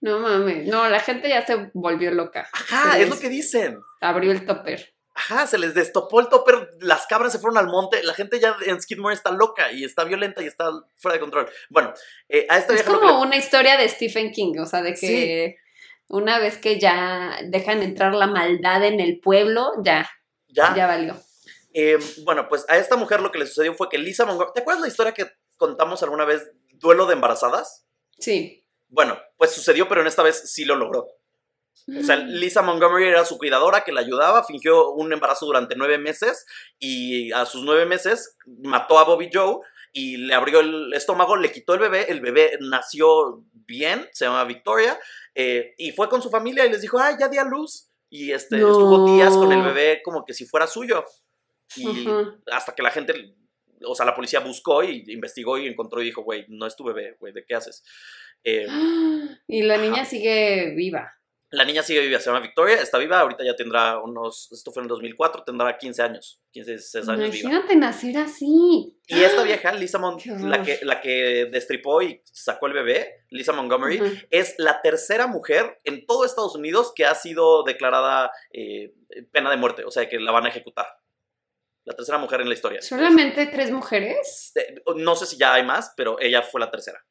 No 0.01 0.21
mames. 0.21 0.67
No, 0.69 0.89
la 0.89 1.01
gente 1.01 1.29
ya 1.29 1.45
se 1.47 1.71
volvió 1.73 2.11
loca. 2.11 2.49
Ajá, 2.53 2.93
Se 2.93 3.03
es 3.03 3.09
lo 3.09 3.19
que 3.19 3.29
dicen. 3.29 3.81
Abrió 4.01 4.33
el 4.33 4.45
topper. 4.45 4.95
Ajá, 5.15 5.47
se 5.47 5.59
les 5.59 5.75
destopó 5.75 6.21
el 6.21 6.29
topper, 6.29 6.71
las 6.81 7.07
cabras 7.07 7.33
se 7.33 7.39
fueron 7.39 7.57
al 7.57 7.69
monte, 7.69 8.03
la 8.03 8.15
gente 8.15 8.41
ya 8.41 8.57
en 8.67 8.83
Skidmore 8.83 9.15
está 9.15 9.31
loca 9.31 9.71
y 9.71 9.85
está 9.85 10.03
violenta 10.03 10.43
y 10.43 10.47
está 10.47 10.71
fuera 10.97 11.15
de 11.15 11.21
control. 11.21 11.49
Bueno, 11.71 11.95
eh, 12.29 12.47
a 12.51 12.59
esta 12.59 12.73
Es 12.73 12.81
vieja 12.81 12.93
lo 12.93 13.01
que 13.01 13.07
como 13.07 13.23
una 13.23 13.37
historia 13.37 13.77
de 13.77 13.89
Stephen 13.89 14.33
King, 14.33 14.55
o 14.59 14.67
sea, 14.67 14.83
de 14.83 14.95
que 14.95 15.57
una 16.09 16.39
vez 16.39 16.59
que 16.59 16.79
ya 16.79 17.39
dejan 17.45 17.83
entrar 17.83 18.15
la 18.15 18.27
maldad 18.27 18.85
en 18.85 19.01
el 19.01 19.21
pueblo, 19.21 19.73
ya, 19.83 20.09
ya, 20.49 20.75
ya 20.75 20.87
valió. 20.87 21.17
Eh, 21.73 21.99
bueno, 22.25 22.49
pues 22.49 22.65
a 22.69 22.77
esta 22.79 22.97
mujer 22.97 23.21
lo 23.21 23.33
que 23.33 23.39
le 23.39 23.47
sucedió 23.47 23.75
fue 23.75 23.89
que 23.89 23.99
Lisa 23.99 24.25
Montgomery. 24.25 24.53
¿Te 24.55 24.61
acuerdas 24.61 24.83
la 24.83 24.89
historia 24.89 25.13
que 25.13 25.27
contamos 25.57 26.03
alguna 26.03 26.25
vez? 26.25 26.51
Duelo 26.75 27.07
de 27.07 27.15
embarazadas. 27.15 27.87
Sí. 28.19 28.65
Bueno, 28.89 29.19
pues 29.37 29.51
sucedió, 29.51 29.89
pero 29.89 30.01
en 30.01 30.07
esta 30.07 30.23
vez 30.23 30.51
sí 30.53 30.65
lo 30.65 30.77
logró. 30.77 31.09
O 31.89 32.03
sea, 32.03 32.17
Lisa 32.17 32.63
Montgomery 32.63 33.09
era 33.09 33.25
su 33.25 33.37
cuidadora 33.37 33.85
que 33.85 33.93
la 33.93 34.01
ayudaba, 34.01 34.45
fingió 34.45 34.93
un 34.93 35.13
embarazo 35.13 35.45
durante 35.45 35.75
nueve 35.77 35.99
meses 35.99 36.47
y 36.79 37.31
a 37.33 37.45
sus 37.45 37.63
nueve 37.63 37.85
meses 37.85 38.37
mató 38.47 38.99
a 38.99 39.05
Bobby 39.05 39.29
Joe 39.33 39.59
y 39.93 40.17
le 40.17 40.35
abrió 40.35 40.61
el 40.61 40.95
estómago, 40.95 41.37
le 41.37 41.53
quitó 41.53 41.75
el 41.75 41.81
bebé, 41.81 42.07
el 42.09 42.21
bebé 42.21 42.57
nació 42.61 43.45
bien, 43.67 44.09
se 44.13 44.25
llama 44.25 44.45
Victoria, 44.45 44.99
eh, 45.35 45.75
y 45.79 45.93
fue 45.93 46.09
con 46.09 46.23
su 46.23 46.31
familia 46.31 46.65
y 46.67 46.71
les 46.71 46.81
dijo, 46.83 46.99
ay, 46.99 47.17
ya 47.19 47.29
di 47.29 47.39
a 47.39 47.45
luz. 47.45 47.91
Y 48.11 48.31
este, 48.33 48.57
No. 48.59 48.71
estuvo 48.71 49.07
días 49.17 49.35
con 49.37 49.51
el 49.53 49.63
bebé 49.63 50.01
como 50.05 50.25
que 50.25 50.35
si 50.35 50.47
fuera 50.47 50.67
suyo. 50.67 51.05
Y 51.77 52.07
hasta 52.53 52.75
que 52.75 52.83
la 52.83 52.91
gente, 52.91 53.35
o 53.85 53.95
sea, 53.95 54.07
la 54.07 54.15
policía 54.15 54.39
buscó 54.41 54.85
y 54.85 55.05
investigó 55.09 55.59
y 55.59 55.67
encontró 55.67 56.01
y 56.01 56.05
dijo, 56.05 56.23
güey, 56.23 56.45
no 56.49 56.67
es 56.67 56.77
tu 56.77 56.85
bebé, 56.85 57.17
güey, 57.19 57.33
¿de 57.33 57.45
qué 57.45 57.55
haces? 57.55 57.83
Eh, 58.45 58.67
Y 59.49 59.63
la 59.63 59.79
niña 59.79 60.03
Ajá. 60.03 60.05
sigue 60.05 60.75
viva. 60.77 61.13
La 61.55 61.65
niña 61.65 61.83
sigue 61.83 62.01
viva, 62.01 62.19
se 62.21 62.27
llama 62.27 62.41
Victoria, 62.41 62.77
está 62.77 62.99
viva, 62.99 63.21
ahorita 63.21 63.45
ya 63.45 63.55
tendrá 63.57 63.99
unos, 64.01 64.51
esto 64.53 64.71
fue 64.73 64.81
en 64.83 64.85
el 64.85 64.89
2004, 64.89 65.45
tendrá 65.45 65.77
15 65.79 66.03
años, 66.03 66.41
15, 66.53 66.71
16 66.73 67.09
años 67.09 67.31
viva. 67.31 67.49
Imagínate 67.51 67.77
nacer 67.77 68.17
así. 68.19 68.99
Y 69.07 69.21
esta 69.23 69.43
vieja, 69.43 69.73
Lisa 69.73 69.99
Mon- 69.99 70.19
la 70.51 70.63
que, 70.63 70.81
la 70.83 71.01
que 71.01 71.47
destripó 71.51 72.03
y 72.03 72.23
sacó 72.25 72.67
el 72.67 72.73
bebé, 72.73 73.25
Lisa 73.31 73.53
Montgomery, 73.53 74.01
Ujú. 74.01 74.15
es 74.31 74.55
la 74.59 74.81
tercera 74.83 75.27
mujer 75.27 75.81
en 75.85 76.07
todo 76.07 76.25
Estados 76.25 76.55
Unidos 76.57 76.93
que 76.95 77.07
ha 77.07 77.15
sido 77.15 77.63
declarada 77.65 78.31
eh, 78.53 78.95
pena 79.33 79.51
de 79.51 79.57
muerte, 79.57 79.85
o 79.85 79.91
sea, 79.91 80.09
que 80.09 80.19
la 80.19 80.33
van 80.33 80.47
a 80.47 80.49
ejecutar. 80.49 80.87
La 81.87 81.95
tercera 81.95 82.17
mujer 82.17 82.41
en 82.41 82.49
la 82.49 82.55
historia. 82.55 82.81
¿Solamente 82.81 83.45
tres 83.47 83.71
mujeres? 83.71 84.53
Eh, 84.55 84.75
No 84.97 85.15
sé 85.17 85.27
si 85.27 85.37
ya 85.37 85.53
hay 85.53 85.65
más, 85.65 85.93
pero 85.97 86.19
ella 86.19 86.41
fue 86.41 86.59
la 86.61 86.71
tercera. 86.71 87.05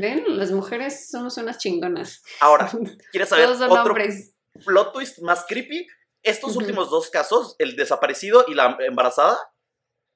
Ven, 0.00 0.24
las 0.38 0.50
mujeres 0.50 1.10
somos 1.10 1.36
unas 1.36 1.58
chingonas. 1.58 2.22
Ahora, 2.40 2.70
¿quieres 3.12 3.28
saber 3.28 3.44
Todos 3.46 3.58
son 3.58 3.70
otro 3.70 3.92
hombres. 3.92 4.34
plot 4.64 4.92
twist 4.92 5.18
más 5.20 5.44
creepy? 5.46 5.86
Estos 6.22 6.56
últimos 6.56 6.88
dos 6.88 7.10
casos, 7.10 7.56
el 7.58 7.74
desaparecido 7.76 8.44
y 8.48 8.54
la 8.54 8.76
embarazada, 8.80 9.36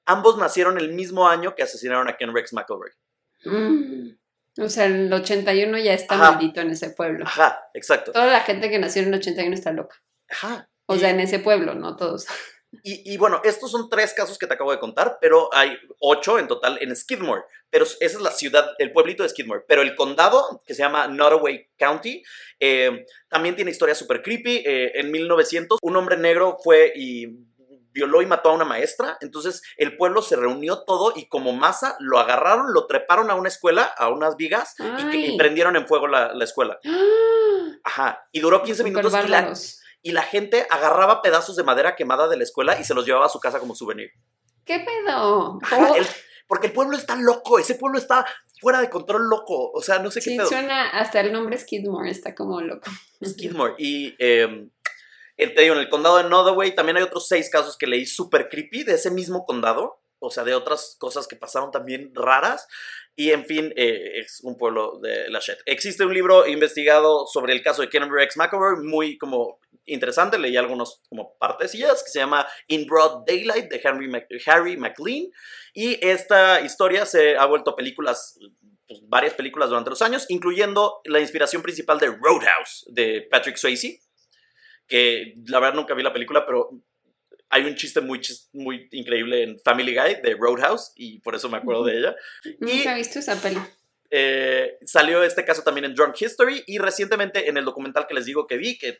ambos 0.05 0.37
nacieron 0.37 0.77
el 0.77 0.93
mismo 0.93 1.27
año 1.27 1.53
que 1.53 1.63
asesinaron 1.63 2.07
a 2.07 2.15
Ken 2.15 2.33
Rex 2.33 2.53
McElroy. 2.53 2.91
Mm. 3.43 4.17
O 4.59 4.69
sea, 4.69 4.85
el 4.85 5.11
81 5.11 5.77
ya 5.77 5.93
está 5.93 6.15
Ajá. 6.15 6.31
maldito 6.31 6.61
en 6.61 6.71
ese 6.71 6.89
pueblo. 6.91 7.25
Ajá, 7.27 7.69
exacto. 7.73 8.13
Toda 8.13 8.25
la 8.27 8.39
gente 8.39 8.69
que 8.69 8.79
nació 8.79 9.03
en 9.03 9.09
el 9.09 9.15
81 9.15 9.53
está 9.53 9.71
loca. 9.71 10.01
Ajá. 10.29 10.69
O 10.87 10.95
sea, 10.95 11.09
en 11.09 11.19
ese 11.19 11.39
pueblo, 11.39 11.75
no 11.75 11.95
todos. 11.97 12.25
Y, 12.83 13.13
y 13.13 13.17
bueno, 13.17 13.41
estos 13.43 13.71
son 13.71 13.89
tres 13.89 14.13
casos 14.13 14.37
que 14.37 14.45
te 14.45 14.53
acabo 14.53 14.71
de 14.71 14.79
contar, 14.79 15.17
pero 15.21 15.49
hay 15.53 15.77
ocho 15.99 16.37
en 16.37 16.47
total 16.47 16.77
en 16.81 16.95
Skidmore. 16.95 17.43
Pero 17.69 17.85
esa 17.85 17.97
es 17.99 18.21
la 18.21 18.31
ciudad, 18.31 18.69
el 18.77 18.91
pueblito 18.91 19.23
de 19.23 19.29
Skidmore. 19.29 19.63
Pero 19.67 19.81
el 19.81 19.95
condado, 19.95 20.63
que 20.65 20.73
se 20.73 20.83
llama 20.83 21.07
Nottoway 21.07 21.69
County, 21.77 22.23
eh, 22.59 23.05
también 23.27 23.55
tiene 23.55 23.71
historias 23.71 23.97
súper 23.97 24.21
creepy. 24.21 24.63
Eh, 24.65 24.91
en 24.95 25.11
1900, 25.11 25.79
un 25.81 25.95
hombre 25.97 26.17
negro 26.17 26.57
fue 26.63 26.93
y 26.95 27.27
violó 27.91 28.21
y 28.21 28.25
mató 28.25 28.49
a 28.49 28.53
una 28.53 28.65
maestra. 28.65 29.17
Entonces 29.21 29.63
el 29.75 29.97
pueblo 29.97 30.21
se 30.21 30.35
reunió 30.35 30.83
todo 30.83 31.13
y 31.15 31.27
como 31.27 31.51
masa 31.51 31.97
lo 31.99 32.19
agarraron, 32.19 32.73
lo 32.73 32.85
treparon 32.85 33.31
a 33.31 33.35
una 33.35 33.49
escuela, 33.49 33.83
a 33.83 34.09
unas 34.09 34.37
vigas, 34.37 34.75
y, 34.79 35.35
prendieron 35.37 35.75
en 35.75 35.87
fuego 35.87 36.07
la, 36.07 36.33
la 36.33 36.43
escuela. 36.43 36.79
¡Ah! 36.85 37.27
Ajá. 37.83 38.27
Y 38.31 38.39
duró 38.39 38.61
15 38.61 38.77
Súper 38.77 38.91
minutos 38.91 39.13
y 39.13 39.29
la, 39.29 39.37
bárbaros. 39.37 39.81
Y 40.01 40.11
la 40.11 40.21
gente 40.23 40.65
agarraba 40.69 41.21
pedazos 41.21 41.55
de 41.55 41.63
madera 41.63 41.95
quemada 41.95 42.27
de 42.27 42.37
la 42.37 42.43
escuela 42.43 42.79
y 42.79 42.83
se 42.83 42.93
los 42.93 43.05
llevaba 43.05 43.25
a 43.25 43.29
su 43.29 43.39
casa 43.39 43.59
como 43.59 43.75
souvenir. 43.75 44.11
¿Qué 44.65 44.79
pedo? 44.79 45.59
Ajá, 45.63 45.75
¿Cómo? 45.75 45.95
el- 45.95 46.05
porque 46.47 46.67
el 46.67 46.73
pueblo 46.73 46.95
está 46.95 47.15
loco, 47.17 47.59
ese 47.59 47.75
pueblo 47.75 47.97
está 47.99 48.25
fuera 48.61 48.79
de 48.79 48.89
control 48.89 49.27
loco. 49.29 49.69
O 49.73 49.81
sea, 49.81 49.99
no 49.99 50.09
sé 50.11 50.21
Sí, 50.21 50.29
qué 50.31 50.37
pedo. 50.37 50.47
suena, 50.47 50.89
hasta 50.91 51.19
el 51.19 51.33
nombre 51.33 51.57
Skidmore 51.57 52.09
está 52.09 52.33
como 52.33 52.61
loco. 52.61 52.89
Skidmore. 53.25 53.75
Y 53.77 54.15
eh, 54.17 54.69
te 55.35 55.61
digo, 55.61 55.75
en 55.75 55.81
el 55.81 55.89
condado 55.89 56.17
de 56.17 56.23
Nottoway 56.29 56.73
también 56.73 56.95
hay 56.97 57.03
otros 57.03 57.27
seis 57.27 57.49
casos 57.49 57.77
que 57.77 57.85
leí 57.87 58.05
súper 58.05 58.47
creepy 58.49 58.83
de 58.83 58.93
ese 58.93 59.11
mismo 59.11 59.45
condado. 59.45 59.99
O 60.19 60.31
sea, 60.31 60.43
de 60.45 60.55
otras 60.55 60.95
cosas 60.97 61.27
que 61.27 61.35
pasaron 61.35 61.69
también 61.69 62.11
raras. 62.15 62.67
Y 63.19 63.31
en 63.31 63.45
fin, 63.45 63.73
eh, 63.75 64.19
es 64.19 64.41
un 64.43 64.59
pueblo 64.59 64.99
de 65.01 65.27
la. 65.31 65.39
Existe 65.65 66.05
un 66.05 66.13
libro 66.13 66.45
investigado 66.45 67.25
sobre 67.25 67.53
el 67.53 67.63
caso 67.63 67.81
de 67.81 67.89
Ken 67.89 68.07
Rex 68.11 68.37
McElroy, 68.37 68.83
muy 68.83 69.17
como 69.17 69.59
interesante. 69.85 70.37
Leí 70.37 70.55
algunos 70.55 71.01
como 71.09 71.35
partecillas 71.39 72.03
que 72.03 72.11
se 72.11 72.19
llama 72.19 72.45
In 72.67 72.85
Broad 72.85 73.23
Daylight 73.25 73.71
de 73.71 73.81
Henry, 73.83 74.11
Harry 74.45 74.77
McLean. 74.77 75.31
Y 75.73 75.97
esta 76.05 76.61
historia 76.61 77.07
se 77.07 77.35
ha 77.35 77.45
vuelto 77.45 77.75
películas, 77.75 78.37
pues, 78.87 78.99
varias 79.07 79.33
películas 79.33 79.69
durante 79.69 79.89
los 79.89 80.03
años, 80.03 80.27
incluyendo 80.29 81.01
la 81.05 81.19
inspiración 81.19 81.63
principal 81.63 81.97
de 81.97 82.15
Roadhouse 82.21 82.85
de 82.89 83.27
Patrick 83.31 83.57
Swayze. 83.57 83.99
Que 84.87 85.33
la 85.47 85.59
verdad 85.59 85.73
nunca 85.73 85.95
vi 85.95 86.03
la 86.03 86.13
película, 86.13 86.45
pero 86.45 86.69
hay 87.49 87.63
un 87.65 87.75
chiste 87.75 88.01
muy, 88.01 88.19
chis- 88.19 88.49
muy 88.53 88.87
increíble 88.91 89.43
en 89.43 89.59
Family 89.59 89.95
Guy 89.95 90.15
de 90.21 90.35
Roadhouse 90.39 90.91
y 90.95 91.19
por 91.19 91.35
eso 91.35 91.49
me 91.49 91.57
acuerdo 91.57 91.83
de 91.85 91.97
ella. 91.99 92.15
Nunca 92.59 92.93
he 92.93 92.95
visto 92.95 93.19
esa 93.19 93.35
peli. 93.35 93.59
Eh, 94.09 94.77
salió 94.85 95.23
este 95.23 95.43
caso 95.43 95.63
también 95.63 95.85
en 95.85 95.93
Drunk 95.95 96.15
History 96.21 96.63
y 96.67 96.77
recientemente 96.77 97.49
en 97.49 97.57
el 97.57 97.65
documental 97.65 98.07
que 98.07 98.13
les 98.13 98.25
digo 98.25 98.47
que 98.47 98.57
vi, 98.57 98.77
que 98.77 98.99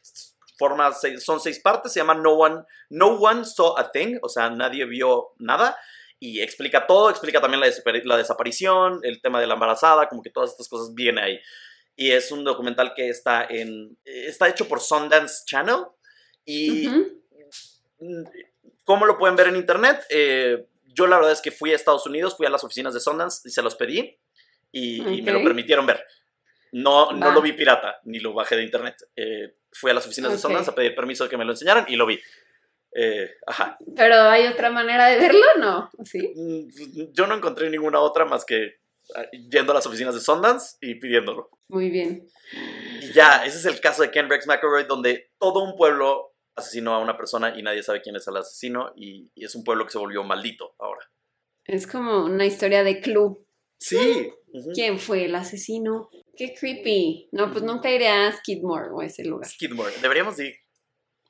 forma 0.57 0.91
seis- 0.93 1.23
son 1.23 1.39
seis 1.39 1.59
partes, 1.59 1.93
se 1.93 1.99
llama 1.99 2.15
No 2.15 2.33
One, 2.33 2.63
no 2.89 3.09
One 3.17 3.45
Saw 3.45 3.77
a 3.77 3.91
Thing, 3.91 4.17
o 4.21 4.29
sea, 4.29 4.49
nadie 4.49 4.85
vio 4.85 5.29
nada. 5.37 5.77
Y 6.19 6.41
explica 6.41 6.87
todo, 6.87 7.11
explica 7.11 7.39
también 7.39 7.61
la, 7.61 7.67
desapari- 7.67 8.03
la 8.03 8.17
desaparición, 8.17 8.99
el 9.03 9.21
tema 9.21 9.39
de 9.39 9.45
la 9.45 9.53
embarazada, 9.53 10.09
como 10.09 10.23
que 10.23 10.31
todas 10.31 10.49
estas 10.51 10.67
cosas 10.67 10.93
vienen 10.95 11.23
ahí. 11.23 11.39
Y 11.95 12.09
es 12.11 12.31
un 12.31 12.43
documental 12.43 12.93
que 12.95 13.07
está 13.09 13.45
en. 13.47 13.97
Está 14.03 14.47
hecho 14.49 14.67
por 14.67 14.81
Sundance 14.81 15.43
Channel. 15.45 15.85
Y 16.43 16.87
Ujú. 16.87 16.97
Mm, 16.97 17.05
¿Cómo 18.83 19.05
lo 19.05 19.17
pueden 19.17 19.35
ver 19.35 19.47
en 19.47 19.55
internet? 19.55 20.05
Eh, 20.09 20.65
yo 20.85 21.07
la 21.07 21.17
verdad 21.17 21.31
es 21.33 21.41
que 21.41 21.51
fui 21.51 21.71
a 21.71 21.75
Estados 21.75 22.05
Unidos, 22.05 22.35
fui 22.37 22.45
a 22.45 22.49
las 22.49 22.63
oficinas 22.63 22.93
de 22.93 22.99
Sundance 22.99 23.47
y 23.47 23.51
se 23.51 23.61
los 23.61 23.75
pedí 23.75 24.17
y, 24.71 25.17
y 25.17 25.21
me 25.21 25.31
lo 25.31 25.43
permitieron 25.43 25.85
ver. 25.85 26.03
No, 26.71 27.11
no 27.11 27.27
Va. 27.27 27.33
lo 27.33 27.41
vi 27.41 27.53
pirata, 27.53 27.99
ni 28.03 28.19
lo 28.19 28.33
bajé 28.33 28.55
de 28.55 28.63
internet. 28.63 28.95
Eh, 29.15 29.55
fui 29.71 29.91
a 29.91 29.93
las 29.93 30.05
oficinas 30.05 30.31
de 30.31 30.35
Ok. 30.37 30.41
Sundance 30.41 30.69
a 30.71 30.75
pedir 30.75 30.95
permiso 30.95 31.23
de 31.23 31.29
que 31.29 31.37
me 31.37 31.45
lo 31.45 31.51
enseñaran 31.51 31.85
y 31.87 31.95
lo 31.95 32.05
vi. 32.05 32.19
Eh, 32.93 33.29
ajá. 33.45 33.77
Pero 33.95 34.15
hay 34.15 34.47
otra 34.47 34.69
manera 34.69 35.07
de 35.07 35.17
verlo, 35.19 35.45
¿no? 35.59 35.89
¿Sí? 36.03 36.33
Mm, 36.35 37.13
Yo 37.13 37.27
no 37.27 37.35
encontré 37.35 37.69
ninguna 37.69 37.99
otra 37.99 38.25
más 38.25 38.43
que 38.43 38.79
ah, 39.15 39.25
yendo 39.31 39.71
a 39.71 39.75
las 39.75 39.85
oficinas 39.85 40.15
de 40.15 40.21
Sundance 40.21 40.77
y 40.81 40.95
pidiéndolo. 40.95 41.49
Muy 41.67 41.89
bien. 41.89 42.27
Y 43.01 43.11
ya, 43.13 43.45
ese 43.45 43.57
es 43.57 43.65
el 43.65 43.79
caso 43.79 44.01
de 44.01 44.11
Ken 44.11 44.29
Rex 44.29 44.47
McElroy, 44.47 44.85
donde 44.85 45.31
todo 45.37 45.63
un 45.63 45.75
pueblo 45.75 46.33
asesinó 46.58 46.93
a 46.95 46.99
una 46.99 47.16
persona 47.16 47.58
y 47.58 47.64
nadie 47.64 47.84
sabe 47.84 48.01
quién 48.01 48.16
es 48.16 48.28
el 48.28 48.36
asesino 48.38 48.91
y, 48.95 49.32
y 49.36 49.45
es 49.45 49.55
un 49.55 49.64
pueblo 49.64 49.86
que 49.86 49.91
se 49.91 49.97
volvió 49.99 50.24
maldito 50.24 50.76
ahora. 50.80 51.10
Es 51.64 51.88
como 51.88 52.26
una 52.26 52.45
historia 52.45 52.84
de 52.84 52.99
club. 52.99 53.45
Sí. 53.80 54.34
¿Quién 54.74 54.97
fue 54.99 55.26
el 55.26 55.36
asesino? 55.36 56.10
Qué 56.36 56.53
creepy. 56.60 57.30
No, 57.32 57.51
pues 57.51 57.64
nunca 57.64 57.89
iré 57.91 58.08
a 58.08 58.32
Skidmore 58.32 58.89
o 58.91 59.01
a 59.01 59.05
ese 59.05 59.24
lugar. 59.24 59.47
Skidmore. 59.47 59.93
Deberíamos 60.01 60.39
ir. 60.39 60.55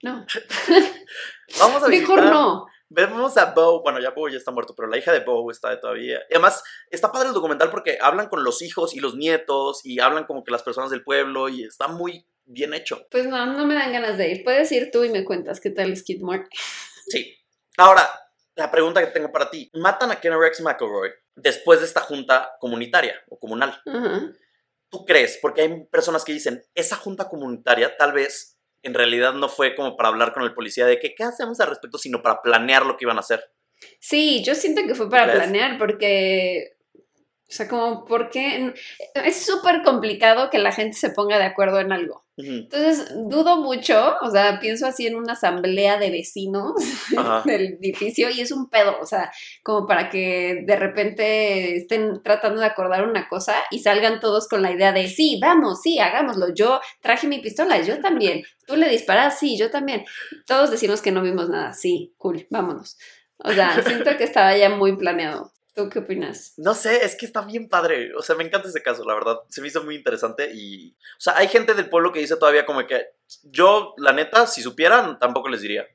No, 0.03 0.25
Vamos 1.59 1.83
a 1.83 1.87
mejor 1.87 2.19
visitar- 2.19 2.31
no. 2.33 2.65
Vemos 2.89 3.35
a 3.35 3.51
Bo, 3.53 3.81
bueno, 3.83 3.99
ya 3.99 4.11
Bo 4.11 4.29
ya 4.29 4.37
está 4.37 4.51
muerto, 4.51 4.73
pero 4.73 4.87
la 4.87 4.97
hija 4.97 5.11
de 5.11 5.19
Bo 5.19 5.51
está 5.51 5.77
todavía. 5.79 6.19
Y 6.29 6.33
además, 6.35 6.63
está 6.89 7.11
padre 7.11 7.27
el 7.29 7.33
documental 7.33 7.69
porque 7.69 7.97
hablan 7.99 8.29
con 8.29 8.45
los 8.45 8.61
hijos 8.61 8.95
y 8.95 8.99
los 9.01 9.15
nietos 9.15 9.81
y 9.83 9.99
hablan 9.99 10.25
como 10.25 10.43
que 10.45 10.51
las 10.51 10.63
personas 10.63 10.89
del 10.89 11.03
pueblo 11.03 11.49
y 11.49 11.63
está 11.63 11.89
muy 11.89 12.25
bien 12.47 12.73
hecho. 12.73 13.07
Pues 13.11 13.27
no, 13.27 13.45
no 13.45 13.65
me 13.65 13.75
dan 13.75 13.93
ganas 13.93 14.17
de 14.17 14.29
ir. 14.29 14.43
Puedes 14.43 14.71
ir 14.71 14.89
tú 14.91 15.03
y 15.03 15.09
me 15.09 15.23
cuentas 15.23 15.59
qué 15.59 15.69
tal 15.69 15.95
Skidmore. 15.95 16.45
Sí. 17.07 17.35
Ahora, 17.77 18.09
la 18.55 18.71
pregunta 18.71 19.05
que 19.05 19.11
tengo 19.11 19.31
para 19.31 19.49
ti. 19.49 19.69
Matan 19.73 20.11
a 20.11 20.19
Ken 20.19 20.33
Rex 20.39 20.61
McElroy 20.61 21.11
después 21.35 21.79
de 21.79 21.85
esta 21.85 22.01
junta 22.01 22.53
comunitaria 22.59 23.15
o 23.29 23.39
comunal. 23.39 23.79
¿Tú 24.89 25.05
crees? 25.05 25.37
Porque 25.41 25.61
hay 25.61 25.85
personas 25.85 26.23
que 26.23 26.33
dicen, 26.33 26.63
esa 26.73 26.95
junta 26.95 27.27
comunitaria 27.27 27.95
tal 27.97 28.13
vez 28.13 28.57
en 28.83 28.93
realidad 28.93 29.33
no 29.33 29.49
fue 29.49 29.75
como 29.75 29.97
para 29.97 30.09
hablar 30.09 30.33
con 30.33 30.43
el 30.43 30.53
policía 30.53 30.85
de 30.85 30.99
que 30.99 31.13
qué 31.13 31.23
hacemos 31.23 31.59
al 31.59 31.69
respecto, 31.69 31.97
sino 31.97 32.21
para 32.21 32.41
planear 32.41 32.85
lo 32.85 32.97
que 32.97 33.05
iban 33.05 33.17
a 33.17 33.21
hacer. 33.21 33.43
Sí, 33.99 34.43
yo 34.43 34.55
siento 34.55 34.81
que 34.87 34.95
fue 34.95 35.09
para 35.09 35.31
planear 35.31 35.77
porque, 35.77 36.76
o 37.49 37.51
sea, 37.51 37.67
como 37.69 38.03
porque 38.03 38.73
es 39.15 39.45
súper 39.45 39.81
complicado 39.81 40.49
que 40.49 40.57
la 40.57 40.73
gente 40.73 40.97
se 40.97 41.11
ponga 41.11 41.37
de 41.37 41.45
acuerdo 41.45 41.79
en 41.79 41.93
algo. 41.93 42.25
Entonces, 42.35 43.09
dudo 43.15 43.57
mucho, 43.57 44.15
o 44.21 44.29
sea, 44.29 44.59
pienso 44.59 44.85
así 44.85 45.07
en 45.07 45.15
una 45.15 45.33
asamblea 45.33 45.97
de 45.97 46.11
vecinos 46.11 46.73
Ajá. 47.17 47.41
del 47.45 47.79
edificio 47.81 48.29
y 48.29 48.41
es 48.41 48.51
un 48.51 48.69
pedo, 48.69 48.99
o 49.01 49.05
sea, 49.07 49.31
como 49.63 49.87
para 49.87 50.09
que 50.09 50.61
de 50.67 50.75
repente 50.75 51.77
estén 51.77 52.21
tratando 52.21 52.59
de 52.59 52.67
acordar 52.67 53.07
una 53.07 53.27
cosa 53.27 53.55
y 53.71 53.79
salgan 53.79 54.19
todos 54.19 54.47
con 54.47 54.61
la 54.61 54.71
idea 54.71 54.91
de, 54.91 55.07
sí, 55.07 55.39
vamos, 55.41 55.81
sí, 55.81 55.97
hagámoslo, 55.97 56.53
yo 56.53 56.79
traje 57.01 57.27
mi 57.27 57.39
pistola, 57.39 57.81
yo 57.81 58.01
también, 58.01 58.43
tú 58.67 58.75
le 58.75 58.87
disparas, 58.89 59.39
sí, 59.39 59.57
yo 59.57 59.71
también. 59.71 60.05
Todos 60.45 60.69
decimos 60.69 61.01
que 61.01 61.11
no 61.11 61.23
vimos 61.23 61.49
nada, 61.49 61.73
sí, 61.73 62.13
cool, 62.17 62.45
vámonos. 62.51 62.97
O 63.39 63.51
sea, 63.51 63.81
siento 63.83 64.15
que 64.17 64.25
estaba 64.25 64.55
ya 64.55 64.69
muy 64.69 64.95
planeado. 64.95 65.53
¿Tú 65.77 65.89
qué 65.89 65.99
opinas? 65.99 66.55
No 66.57 66.73
sé, 66.73 67.05
es 67.05 67.15
que 67.15 67.27
está 67.27 67.41
bien 67.41 67.69
padre. 67.69 68.11
O 68.15 68.23
sea, 68.23 68.35
me 68.35 68.43
encanta 68.43 68.67
ese 68.67 68.81
caso, 68.81 69.05
la 69.05 69.13
verdad. 69.13 69.37
Se 69.47 69.61
me 69.61 69.67
hizo 69.67 69.83
muy 69.83 69.93
interesante 69.93 70.49
y... 70.51 70.89
O 71.17 71.19
sea, 71.19 71.37
hay 71.37 71.47
gente 71.47 71.75
del 71.75 71.87
pueblo 71.87 72.11
que 72.11 72.19
dice 72.19 72.35
todavía 72.35 72.65
como 72.65 72.85
que 72.87 73.05
yo, 73.43 73.93
la 73.97 74.11
neta, 74.11 74.47
si 74.47 74.63
supieran, 74.63 75.19
tampoco 75.19 75.49
les 75.49 75.61
diría. 75.61 75.85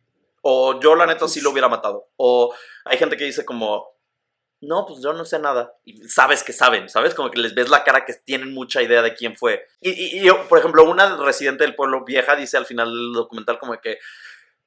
O 0.41 0.79
yo, 0.81 0.95
la 0.95 1.07
neta, 1.07 1.27
sí 1.27 1.41
lo 1.41 1.51
hubiera 1.51 1.69
matado. 1.69 2.09
O 2.15 2.55
hay 2.85 2.97
gente 2.97 3.17
que 3.17 3.25
dice 3.25 3.45
como, 3.45 3.89
no, 4.61 4.87
pues 4.87 5.03
yo 5.03 5.13
no 5.15 5.25
sé 5.25 5.41
nada. 5.41 5.75
Y 5.85 6.01
sabes 6.09 6.45
que 6.45 6.53
saben, 6.53 6.89
¿sabes? 6.89 7.13
Como 7.13 7.33
que 7.33 7.41
les 7.41 7.53
ves 7.53 7.69
la 7.69 7.83
cara 7.83 8.05
que 8.05 8.15
tienen 8.15 8.55
mucha 8.55 8.83
idea 8.83 9.03
de 9.03 9.15
quién 9.15 9.37
fue. 9.37 9.67
Y, 9.81 9.91
y- 9.91 10.21
y 10.21 10.25
yo, 10.25 10.47
por 10.49 10.61
ejemplo, 10.61 10.85
una 10.85 11.17
residente 11.17 11.65
del 11.65 11.75
pueblo 11.75 12.05
vieja 12.05 12.37
dice 12.37 12.57
al 12.57 12.67
final 12.67 12.89
del 12.89 13.13
documental 13.15 13.59
como 13.59 13.77
que, 13.81 13.99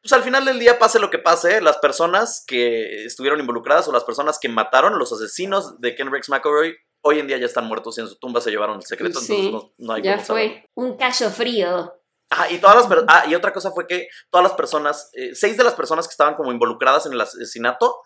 pues 0.06 0.14
al 0.14 0.22
final 0.22 0.46
del 0.46 0.60
día, 0.60 0.78
pase 0.78 1.00
lo 1.00 1.10
que 1.10 1.18
pase, 1.18 1.62
las 1.62 1.80
personas 1.80 2.44
que 2.46 3.06
estuvieron 3.06 3.40
involucradas 3.40 3.88
o 3.88 3.92
las 3.92 4.04
personas 4.04 4.38
que 4.38 4.48
mataron, 4.48 5.00
los 5.00 5.12
asesinos 5.12 5.82
de 5.82 5.96
Ken 5.96 6.12
Rex 6.12 6.30
McElroy, 6.30 6.78
hoy 7.02 7.18
en 7.18 7.26
día 7.26 7.40
ya 7.40 7.48
están 7.48 7.66
muertos 7.66 7.98
y 7.98 8.02
en 8.02 8.08
su 8.08 8.20
tumba 8.20 8.40
se 8.40 8.52
llevaron 8.52 8.76
el 8.76 8.84
secreto, 8.84 9.20
Sí, 9.20 9.34
entonces 9.34 9.52
no, 9.52 9.74
no 9.80 9.94
hay 9.94 10.04
Ya 10.04 10.20
fue 10.20 10.70
un 10.76 10.96
caso 10.96 11.32
frío. 11.32 11.92
Ah, 12.30 12.48
y 12.52 12.60
todas 12.60 12.88
las 12.88 13.06
ah, 13.08 13.26
y 13.28 13.34
otra 13.34 13.52
cosa 13.52 13.72
fue 13.72 13.88
que 13.88 14.08
todas 14.30 14.44
las 14.44 14.54
personas, 14.54 15.10
eh, 15.14 15.34
seis 15.34 15.58
de 15.58 15.64
las 15.64 15.74
personas 15.74 16.08
que 16.08 16.12
estaban 16.12 16.36
como 16.36 16.52
involucradas 16.52 17.08
en 17.08 17.14
el 17.14 17.22
asesinato 17.22 18.00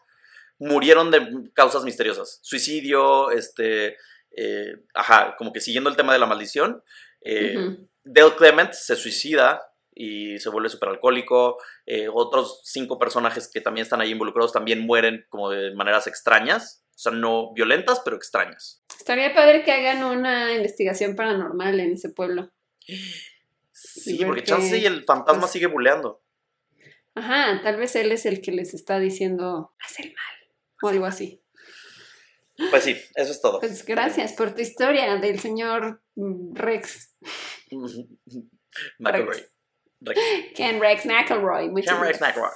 murieron 0.57 1.11
de 1.11 1.51
causas 1.53 1.83
misteriosas. 1.83 2.39
Suicidio, 2.41 3.29
este, 3.31 3.97
eh, 4.37 4.73
ajá, 4.93 5.35
como 5.37 5.51
que 5.51 5.59
siguiendo 5.59 5.89
el 5.89 5.97
tema 5.97 6.13
de 6.13 6.19
la 6.19 6.27
maldición. 6.27 6.81
eh. 7.19 7.77
Dale 8.05 8.35
Clement 8.37 8.71
se 8.71 8.95
suicida 8.95 9.68
y 10.01 10.39
se 10.39 10.49
vuelve 10.49 10.69
súper 10.69 10.89
alcohólico. 10.89 11.57
eh, 11.85 12.07
otros 12.13 12.61
cinco 12.63 12.97
personajes 12.97 13.49
que 13.51 13.59
también 13.59 13.83
están 13.83 13.99
ahí 13.99 14.11
involucrados 14.11 14.53
también 14.53 14.79
mueren 14.85 15.25
como 15.29 15.49
de 15.49 15.75
maneras 15.75 16.07
extrañas. 16.07 16.83
O 16.95 17.01
sea, 17.01 17.11
no 17.11 17.53
violentas, 17.53 18.01
pero 18.03 18.15
extrañas. 18.15 18.81
Estaría 18.97 19.33
padre 19.33 19.63
que 19.63 19.71
hagan 19.71 20.03
una 20.03 20.53
investigación 20.55 21.15
paranormal 21.15 21.79
en 21.79 21.93
ese 21.93 22.09
pueblo. 22.09 22.51
Sí, 23.71 24.23
porque 24.25 24.41
qué- 24.43 24.47
chance 24.47 24.77
y 24.77 24.85
el 24.85 25.03
fantasma 25.03 25.41
pues- 25.41 25.51
sigue 25.51 25.67
buleando. 25.67 26.21
Ajá, 27.15 27.61
tal 27.63 27.75
vez 27.77 27.95
él 27.97 28.11
es 28.13 28.25
el 28.25 28.41
que 28.41 28.51
les 28.51 28.73
está 28.73 28.99
diciendo, 28.99 29.73
haz 29.79 29.99
el 29.99 30.07
mal, 30.13 30.53
o 30.83 30.87
algo 30.87 31.05
así. 31.05 31.41
Pues 32.69 32.83
sí, 32.83 32.95
eso 33.15 33.31
es 33.31 33.41
todo. 33.41 33.59
Pues 33.59 33.85
gracias 33.85 34.33
por 34.33 34.53
tu 34.53 34.61
historia 34.61 35.15
del 35.17 35.39
señor 35.39 36.01
Rex, 36.15 37.15
McElroy. 38.99 39.45
Rex. 40.01 40.19
Ken 40.55 40.79
Rex 40.79 41.05
McElroy. 41.05 41.69
Muchas 41.69 41.93
Ken 41.93 42.01
Rex. 42.01 42.21
McElroy. 42.21 42.51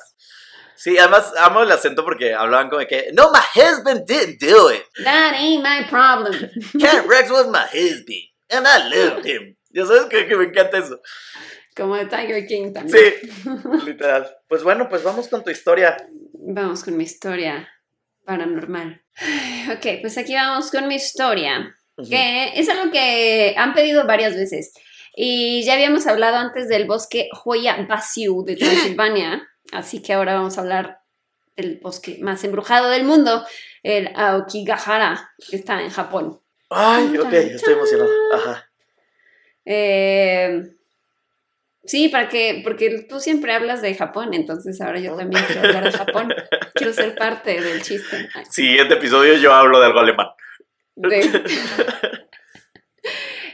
Sí, 0.75 0.97
además 0.97 1.31
amo 1.37 1.61
el 1.61 1.71
acento 1.71 2.03
porque 2.03 2.33
hablaban 2.33 2.69
como 2.69 2.85
que 2.85 3.11
No, 3.13 3.31
my 3.31 3.39
husband 3.55 4.05
didn't 4.05 4.39
do 4.41 4.69
it. 4.69 4.83
That 5.03 5.35
ain't 5.35 5.63
my 5.63 5.87
problem. 5.89 6.33
Ken 6.79 7.07
Rex 7.07 7.29
was 7.29 7.47
my 7.47 7.65
husband. 7.71 8.29
And 8.49 8.67
I 8.67 8.89
loved 8.89 9.25
him. 9.25 9.55
Ya 9.71 9.85
sabes 9.85 10.05
que, 10.05 10.27
que 10.27 10.35
me 10.35 10.45
encanta 10.45 10.77
eso. 10.77 10.99
Como 11.75 11.95
de 11.95 12.05
Tiger 12.05 12.45
King 12.45 12.73
también. 12.73 12.97
Sí, 12.97 13.49
literal. 13.85 14.29
Pues 14.47 14.63
bueno, 14.63 14.87
pues 14.89 15.03
vamos 15.03 15.27
con 15.27 15.43
tu 15.43 15.49
historia. 15.49 15.97
Vamos 16.33 16.83
con 16.83 16.95
mi 16.97 17.03
historia 17.03 17.67
paranormal. 18.25 19.01
Ok, 19.71 20.01
pues 20.01 20.17
aquí 20.17 20.35
vamos 20.35 20.69
con 20.71 20.87
mi 20.87 20.95
historia. 20.95 21.75
que 22.09 22.51
es 22.59 22.69
algo 22.69 22.91
que 22.91 23.55
han 23.57 23.73
pedido 23.73 24.05
varias 24.05 24.35
veces. 24.35 24.73
Y 25.15 25.63
ya 25.63 25.73
habíamos 25.73 26.07
hablado 26.07 26.37
antes 26.37 26.67
del 26.67 26.85
bosque 26.85 27.29
Hoya 27.45 27.85
Baciu 27.87 28.43
de 28.43 28.55
Transilvania, 28.55 29.47
así 29.71 30.01
que 30.01 30.13
ahora 30.13 30.35
vamos 30.35 30.57
a 30.57 30.61
hablar 30.61 30.99
del 31.55 31.79
bosque 31.81 32.17
más 32.21 32.43
embrujado 32.43 32.89
del 32.89 33.03
mundo, 33.03 33.45
el 33.83 34.09
Aokigahara, 34.15 35.31
que 35.49 35.55
está 35.57 35.81
en 35.83 35.89
Japón. 35.91 36.39
Ay, 36.69 37.15
ok, 37.17 37.31
estoy 37.33 37.73
emocionado. 37.73 38.09
Ajá. 38.33 38.69
Eh, 39.65 40.63
sí, 41.85 42.09
para 42.09 42.27
que, 42.27 42.61
porque 42.63 43.05
tú 43.07 43.19
siempre 43.19 43.53
hablas 43.53 43.81
de 43.83 43.93
Japón, 43.93 44.33
entonces 44.33 44.81
ahora 44.81 44.99
yo 44.99 45.15
también 45.15 45.43
quiero 45.45 45.61
hablar 45.61 45.83
de 45.83 45.91
Japón. 45.97 46.33
Quiero 46.73 46.91
ser 46.93 47.13
parte 47.15 47.61
del 47.61 47.83
chiste. 47.83 48.27
Ay, 48.33 48.45
Siguiente 48.49 48.95
episodio 48.95 49.35
yo 49.37 49.53
hablo 49.53 49.79
de 49.79 49.85
algo 49.85 49.99
alemán. 49.99 50.27
de- 50.95 51.43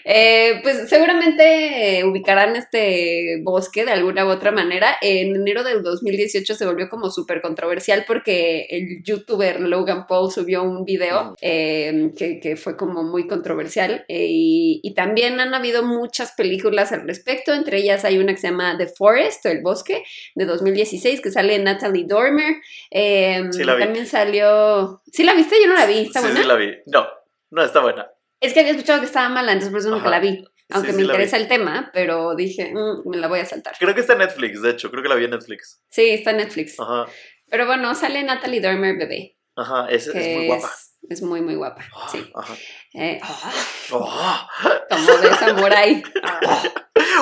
Eh, 0.05 0.59
pues 0.63 0.89
seguramente 0.89 1.99
eh, 1.99 2.03
ubicarán 2.03 2.55
este 2.55 3.41
bosque 3.43 3.85
de 3.85 3.91
alguna 3.91 4.25
u 4.25 4.29
otra 4.29 4.51
manera. 4.51 4.97
En 5.01 5.35
enero 5.35 5.63
del 5.63 5.83
2018 5.83 6.55
se 6.55 6.65
volvió 6.65 6.89
como 6.89 7.09
súper 7.09 7.41
controversial 7.41 8.05
porque 8.07 8.67
el 8.69 9.03
youtuber 9.03 9.59
Logan 9.59 10.07
Paul 10.07 10.31
subió 10.31 10.63
un 10.63 10.85
video 10.85 11.35
eh, 11.41 12.11
que, 12.17 12.39
que 12.39 12.55
fue 12.55 12.75
como 12.77 13.03
muy 13.03 13.27
controversial 13.27 14.05
eh, 14.07 14.27
y, 14.29 14.79
y 14.83 14.93
también 14.93 15.39
han 15.39 15.53
habido 15.53 15.83
muchas 15.83 16.31
películas 16.33 16.91
al 16.91 17.05
respecto. 17.07 17.53
Entre 17.53 17.77
ellas 17.77 18.05
hay 18.05 18.17
una 18.17 18.33
que 18.33 18.39
se 18.39 18.49
llama 18.49 18.77
The 18.77 18.87
Forest 18.87 19.45
o 19.45 19.49
El 19.49 19.61
Bosque 19.61 20.03
de 20.35 20.45
2016 20.45 21.21
que 21.21 21.31
sale 21.31 21.59
Natalie 21.59 22.05
Dormer. 22.07 22.55
Eh, 22.91 23.43
Sí 23.51 23.63
la 23.63 23.75
vi. 23.75 23.83
También 23.83 24.05
salió... 24.07 25.01
¿Sí 25.11 25.23
la 25.23 25.33
viste? 25.33 25.55
Yo 25.61 25.67
no 25.67 25.75
la 25.75 25.85
vi. 25.85 25.99
¿Está 25.99 26.19
sí, 26.19 26.25
buena? 26.27 26.41
sí 26.41 26.47
la 26.47 26.55
vi. 26.55 26.71
No, 26.85 27.07
no 27.51 27.63
está 27.63 27.81
buena. 27.81 28.09
Es 28.39 28.53
que 28.53 28.59
había 28.61 28.71
escuchado 28.71 28.99
que 28.99 29.05
estaba 29.05 29.29
mala, 29.29 29.51
entonces 29.51 29.71
por 29.71 29.79
eso 29.79 29.89
nunca 29.89 30.03
Ajá. 30.09 30.11
la 30.11 30.19
vi. 30.19 30.45
Aunque 30.71 30.91
Sí, 30.91 30.95
me 30.97 31.01
sí 31.03 31.05
interesa 31.07 31.37
el 31.37 31.47
tema, 31.47 31.89
pero 31.93 32.35
dije, 32.35 32.71
"Mm, 32.73 33.09
me 33.09 33.17
la 33.17 33.27
voy 33.27 33.39
a 33.39 33.45
saltar. 33.45 33.73
Creo 33.79 33.95
que 33.95 34.01
está 34.01 34.13
en 34.13 34.19
Netflix, 34.19 34.61
de 34.61 34.69
hecho. 34.69 34.91
Creo 34.91 35.01
que 35.01 35.09
la 35.09 35.15
vi 35.15 35.25
en 35.25 35.31
Netflix. 35.31 35.81
Sí, 35.89 36.09
está 36.11 36.31
en 36.31 36.37
Netflix. 36.37 36.79
Ajá. 36.79 37.07
Pero 37.49 37.65
bueno, 37.65 37.93
sale 37.95 38.21
Natalie 38.23 38.61
Dormer 38.61 38.95
bebé. 38.97 39.35
Ajá, 39.55 39.87
es, 39.89 40.07
es 40.07 40.35
muy 40.37 40.45
guapa. 40.45 40.71
Es 41.09 41.21
muy, 41.23 41.41
muy 41.41 41.55
guapa. 41.55 41.83
Ah, 41.95 42.07
Sí. 42.11 42.31
Ajá. 42.35 42.53
Eh, 42.93 43.19
ah, 43.23 43.51
Oh, 43.91 44.47
como 44.89 45.17
de 45.17 45.33
samurái. 45.35 46.03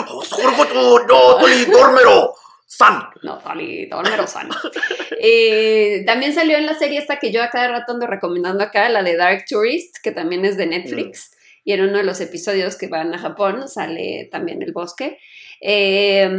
oh, 0.08 0.24
Sorgoto, 2.68 3.20
no, 3.24 3.38
Toli, 3.40 3.88
Dormero, 3.88 4.28
San. 4.28 4.50
Eh, 5.20 6.04
también 6.06 6.32
salió 6.32 6.58
en 6.58 6.68
la 6.68 6.76
serie 6.76 7.00
esta 7.00 7.18
que 7.18 7.32
yo 7.32 7.42
a 7.42 7.50
cada 7.50 7.70
rato 7.70 7.92
ando 7.94 8.06
recomendando 8.06 8.64
acá, 8.64 8.88
la 8.88 9.02
de 9.02 9.16
Dark 9.16 9.46
Tourist, 9.50 9.98
que 10.04 10.12
también 10.12 10.46
es 10.46 10.58
de 10.58 10.68
Netflix. 10.68 11.32
Y 11.64 11.74
en 11.74 11.82
uno 11.82 11.98
de 11.98 12.04
los 12.04 12.22
episodios 12.22 12.78
que 12.78 12.88
van 12.88 13.12
a 13.16 13.18
Japón 13.18 13.68
sale 13.68 14.30
también 14.32 14.62
el 14.62 14.74
bosque. 14.74 15.18
Eh, 15.62 16.30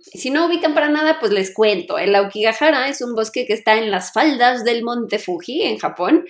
si 0.00 0.30
no 0.30 0.46
ubican 0.46 0.74
para 0.74 0.88
nada, 0.88 1.18
pues 1.20 1.32
les 1.32 1.52
cuento. 1.52 1.98
El 1.98 2.14
Aokigahara 2.14 2.88
es 2.88 3.00
un 3.00 3.14
bosque 3.14 3.46
que 3.46 3.52
está 3.52 3.76
en 3.76 3.90
las 3.90 4.12
faldas 4.12 4.64
del 4.64 4.82
monte 4.82 5.18
Fuji, 5.18 5.62
en 5.62 5.78
Japón. 5.78 6.24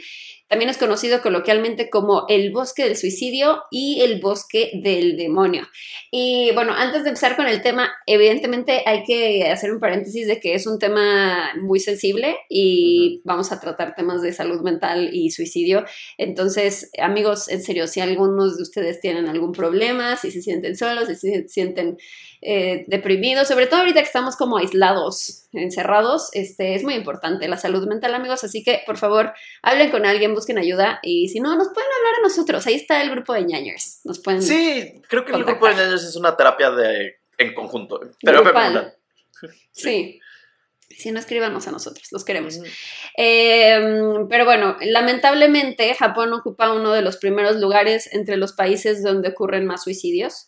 También 0.49 0.70
es 0.70 0.78
conocido 0.78 1.22
coloquialmente 1.22 1.90
como 1.90 2.24
el 2.28 2.53
bosque 2.53 2.84
del 2.84 2.97
suicidio 2.97 3.64
y 3.72 4.03
el 4.03 4.20
bosque 4.20 4.70
del 4.74 5.16
demonio. 5.16 5.66
Y 6.12 6.53
bueno, 6.55 6.72
antes 6.72 7.03
de 7.03 7.09
empezar 7.09 7.34
con 7.34 7.49
el 7.49 7.62
tema, 7.62 7.92
evidentemente 8.07 8.82
hay 8.86 9.03
que 9.03 9.51
hacer 9.51 9.72
un 9.72 9.80
paréntesis 9.80 10.28
de 10.28 10.38
que 10.38 10.55
es 10.55 10.68
un 10.68 10.78
tema 10.78 11.53
muy 11.61 11.80
sensible 11.80 12.36
y 12.49 13.22
vamos 13.24 13.51
a 13.51 13.59
tratar 13.59 13.97
temas 13.97 14.22
de 14.22 14.32
salud 14.32 14.61
mental 14.61 15.11
y 15.12 15.30
suicidio. 15.30 15.84
Entonces, 16.16 16.90
amigos, 17.03 17.49
en 17.49 17.61
serio, 17.61 17.88
si 17.88 17.99
algunos 17.99 18.57
de 18.57 18.62
ustedes 18.62 19.01
tienen 19.01 19.26
algún 19.26 19.51
problema, 19.51 20.16
si 20.16 20.30
se 20.30 20.42
sienten 20.42 20.76
solos, 20.76 21.09
si 21.09 21.16
se 21.16 21.49
sienten 21.49 21.97
eh, 22.43 22.84
deprimidos, 22.87 23.49
sobre 23.49 23.66
todo 23.66 23.80
ahorita 23.80 24.01
que 24.01 24.07
estamos 24.07 24.37
como 24.37 24.59
aislados, 24.59 25.49
encerrados, 25.53 26.30
este, 26.32 26.74
es 26.74 26.82
muy 26.82 26.95
importante 26.95 27.49
la 27.49 27.57
salud 27.57 27.87
mental, 27.87 28.14
amigos, 28.14 28.45
así 28.45 28.62
que 28.62 28.82
por 28.87 28.99
favor 28.99 29.32
hablen 29.62 29.91
con 29.91 30.07
alguien, 30.07 30.34
busquen 30.34 30.59
ayuda 30.59 31.01
y 31.03 31.28
si 31.28 31.41
no, 31.41 31.57
nos 31.57 31.68
pueden 31.68 31.91
hablar 31.99 32.20
a 32.20 32.22
nosotros, 32.22 32.66
ahí 32.66 32.74
está 32.74 33.03
el 33.03 33.11
grupo 33.11 33.32
de 33.32 33.45
ñañers, 33.45 34.01
nos 34.05 34.18
pueden... 34.18 34.43
Sí, 34.43 35.01
creo 35.09 35.24
que 35.24 35.32
el 35.32 35.45
grupo 35.45 35.66
de 35.66 35.74
ñaños 35.74 36.05
es 36.05 36.16
una 36.16 36.37
terapia 36.37 36.70
de, 36.70 37.16
en 37.39 37.55
conjunto. 37.55 38.01
Terapia 38.20 38.51
Grupal. 38.51 38.72
comunal. 38.72 38.95
Sí. 39.72 40.20
Si 40.89 41.11
no, 41.11 41.18
escríbanos 41.18 41.68
a 41.68 41.72
nosotros, 41.72 42.09
los 42.11 42.24
queremos. 42.24 42.59
Eh, 43.18 43.78
pero 44.30 44.45
bueno, 44.47 44.76
lamentablemente 44.80 45.95
Japón 45.95 46.32
ocupa 46.32 46.72
uno 46.72 46.93
de 46.93 47.03
los 47.03 47.18
primeros 47.18 47.57
lugares 47.57 48.09
entre 48.12 48.37
los 48.37 48.53
países 48.53 49.03
donde 49.03 49.28
ocurren 49.28 49.66
más 49.66 49.84
suicidios. 49.84 50.47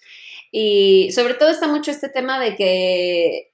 Y 0.50 1.10
sobre 1.12 1.34
todo 1.34 1.50
está 1.50 1.68
mucho 1.68 1.90
este 1.90 2.08
tema 2.08 2.40
de 2.40 2.56
que, 2.56 3.52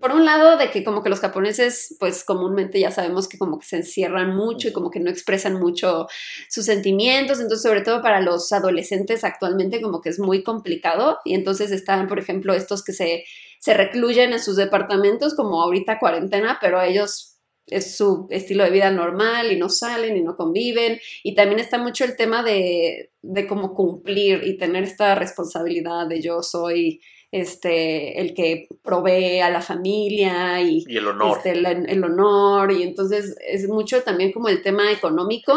por 0.00 0.12
un 0.12 0.24
lado, 0.24 0.56
de 0.56 0.70
que 0.70 0.84
como 0.84 1.02
que 1.02 1.10
los 1.10 1.20
japoneses, 1.20 1.96
pues 1.98 2.24
comúnmente 2.24 2.80
ya 2.80 2.90
sabemos 2.90 3.28
que 3.28 3.38
como 3.38 3.58
que 3.58 3.66
se 3.66 3.76
encierran 3.76 4.34
mucho 4.34 4.68
y 4.68 4.72
como 4.72 4.90
que 4.90 5.00
no 5.00 5.10
expresan 5.10 5.54
mucho 5.54 6.06
sus 6.48 6.64
sentimientos, 6.64 7.40
entonces 7.40 7.62
sobre 7.62 7.82
todo 7.82 8.02
para 8.02 8.20
los 8.20 8.52
adolescentes 8.52 9.24
actualmente 9.24 9.80
como 9.80 10.00
que 10.00 10.10
es 10.10 10.18
muy 10.18 10.42
complicado. 10.42 11.18
Y 11.24 11.34
entonces 11.34 11.70
están, 11.70 12.08
por 12.08 12.18
ejemplo, 12.18 12.54
estos 12.54 12.84
que 12.84 12.92
se, 12.92 13.24
se 13.58 13.74
recluyen 13.74 14.32
en 14.32 14.40
sus 14.40 14.56
departamentos 14.56 15.34
como 15.34 15.62
ahorita 15.62 15.98
cuarentena, 15.98 16.58
pero 16.60 16.80
ellos 16.80 17.29
es 17.70 17.96
su 17.96 18.26
estilo 18.30 18.64
de 18.64 18.70
vida 18.70 18.90
normal 18.90 19.52
y 19.52 19.56
no 19.58 19.68
salen 19.68 20.16
y 20.16 20.22
no 20.22 20.36
conviven. 20.36 21.00
Y 21.22 21.34
también 21.34 21.60
está 21.60 21.78
mucho 21.78 22.04
el 22.04 22.16
tema 22.16 22.42
de, 22.42 23.10
de 23.22 23.46
cómo 23.46 23.74
cumplir 23.74 24.42
y 24.44 24.56
tener 24.58 24.82
esta 24.84 25.14
responsabilidad 25.14 26.06
de 26.08 26.20
yo 26.20 26.42
soy 26.42 27.00
este, 27.32 28.20
el 28.20 28.34
que 28.34 28.66
provee 28.82 29.40
a 29.40 29.50
la 29.50 29.60
familia 29.62 30.60
y, 30.60 30.84
Y 30.86 30.96
el 30.96 31.06
honor. 31.06 31.36
este, 31.36 31.50
el, 31.52 31.64
el 31.66 32.04
honor. 32.04 32.72
Y 32.72 32.82
entonces 32.82 33.36
es 33.46 33.68
mucho 33.68 34.02
también 34.02 34.32
como 34.32 34.48
el 34.48 34.62
tema 34.62 34.90
económico, 34.92 35.54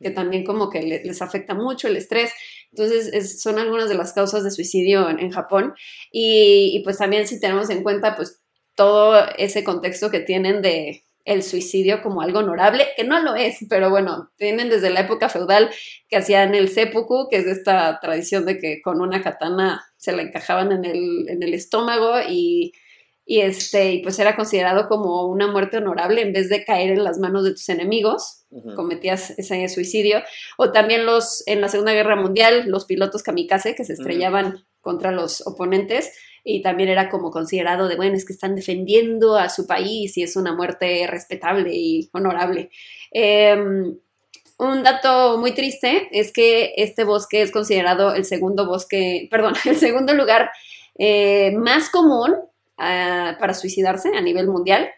que 0.00 0.10
también 0.10 0.44
como 0.44 0.70
que 0.70 0.82
le- 0.82 1.02
les 1.04 1.22
afecta 1.22 1.54
mucho 1.54 1.88
el 1.88 1.96
estrés. 1.96 2.30
Entonces 2.70 3.10
es- 3.12 3.40
son 3.42 3.58
algunas 3.58 3.88
de 3.88 3.94
las 3.96 4.12
causas 4.12 4.44
de 4.44 4.50
suicidio 4.50 5.08
en, 5.10 5.18
en 5.18 5.30
Japón. 5.30 5.74
Y, 6.12 6.76
y 6.76 6.84
pues 6.84 6.98
también 6.98 7.26
si 7.26 7.40
tenemos 7.40 7.70
en 7.70 7.82
cuenta 7.82 8.14
pues 8.14 8.42
todo 8.76 9.18
ese 9.38 9.64
contexto 9.64 10.10
que 10.10 10.20
tienen 10.20 10.60
de 10.62 11.02
el 11.26 11.42
suicidio 11.42 12.02
como 12.02 12.22
algo 12.22 12.38
honorable, 12.38 12.86
que 12.96 13.04
no 13.04 13.20
lo 13.20 13.34
es, 13.34 13.58
pero 13.68 13.90
bueno, 13.90 14.30
tienen 14.36 14.70
desde 14.70 14.90
la 14.90 15.00
época 15.00 15.28
feudal 15.28 15.70
que 16.08 16.16
hacían 16.16 16.54
el 16.54 16.68
seppuku, 16.68 17.28
que 17.28 17.36
es 17.36 17.46
esta 17.46 17.98
tradición 18.00 18.46
de 18.46 18.58
que 18.58 18.80
con 18.80 19.00
una 19.00 19.22
katana 19.22 19.84
se 19.96 20.12
la 20.12 20.22
encajaban 20.22 20.72
en 20.72 20.84
el, 20.84 21.28
en 21.28 21.42
el 21.42 21.52
estómago 21.52 22.20
y, 22.26 22.72
y, 23.24 23.40
este, 23.40 23.92
y 23.94 24.02
pues 24.02 24.18
era 24.20 24.36
considerado 24.36 24.88
como 24.88 25.26
una 25.26 25.50
muerte 25.50 25.78
honorable 25.78 26.22
en 26.22 26.32
vez 26.32 26.48
de 26.48 26.64
caer 26.64 26.90
en 26.90 27.02
las 27.02 27.18
manos 27.18 27.44
de 27.44 27.50
tus 27.50 27.68
enemigos 27.68 28.46
cometías 28.74 29.30
ese 29.38 29.68
suicidio, 29.68 30.22
o 30.56 30.72
también 30.72 31.04
los 31.04 31.42
en 31.46 31.60
la 31.60 31.68
Segunda 31.68 31.92
Guerra 31.92 32.16
Mundial, 32.16 32.64
los 32.68 32.86
pilotos 32.86 33.22
kamikaze 33.22 33.74
que 33.74 33.84
se 33.84 33.92
estrellaban 33.92 34.64
contra 34.80 35.10
los 35.10 35.46
oponentes 35.46 36.12
y 36.48 36.62
también 36.62 36.88
era 36.88 37.10
como 37.10 37.32
considerado 37.32 37.88
de, 37.88 37.96
bueno, 37.96 38.14
es 38.14 38.24
que 38.24 38.32
están 38.32 38.54
defendiendo 38.54 39.36
a 39.36 39.48
su 39.48 39.66
país 39.66 40.16
y 40.16 40.22
es 40.22 40.36
una 40.36 40.54
muerte 40.54 41.04
respetable 41.08 41.74
y 41.74 42.08
honorable. 42.12 42.70
Eh, 43.10 43.56
un 44.58 44.82
dato 44.84 45.38
muy 45.38 45.52
triste 45.54 46.08
es 46.12 46.32
que 46.32 46.72
este 46.76 47.02
bosque 47.02 47.42
es 47.42 47.50
considerado 47.50 48.14
el 48.14 48.24
segundo 48.24 48.64
bosque, 48.64 49.26
perdón, 49.30 49.54
el 49.64 49.76
segundo 49.76 50.14
lugar 50.14 50.50
eh, 50.96 51.50
más 51.56 51.90
común 51.90 52.36
ah, 52.78 53.36
para 53.40 53.52
suicidarse 53.52 54.16
a 54.16 54.20
nivel 54.20 54.46
mundial. 54.46 54.88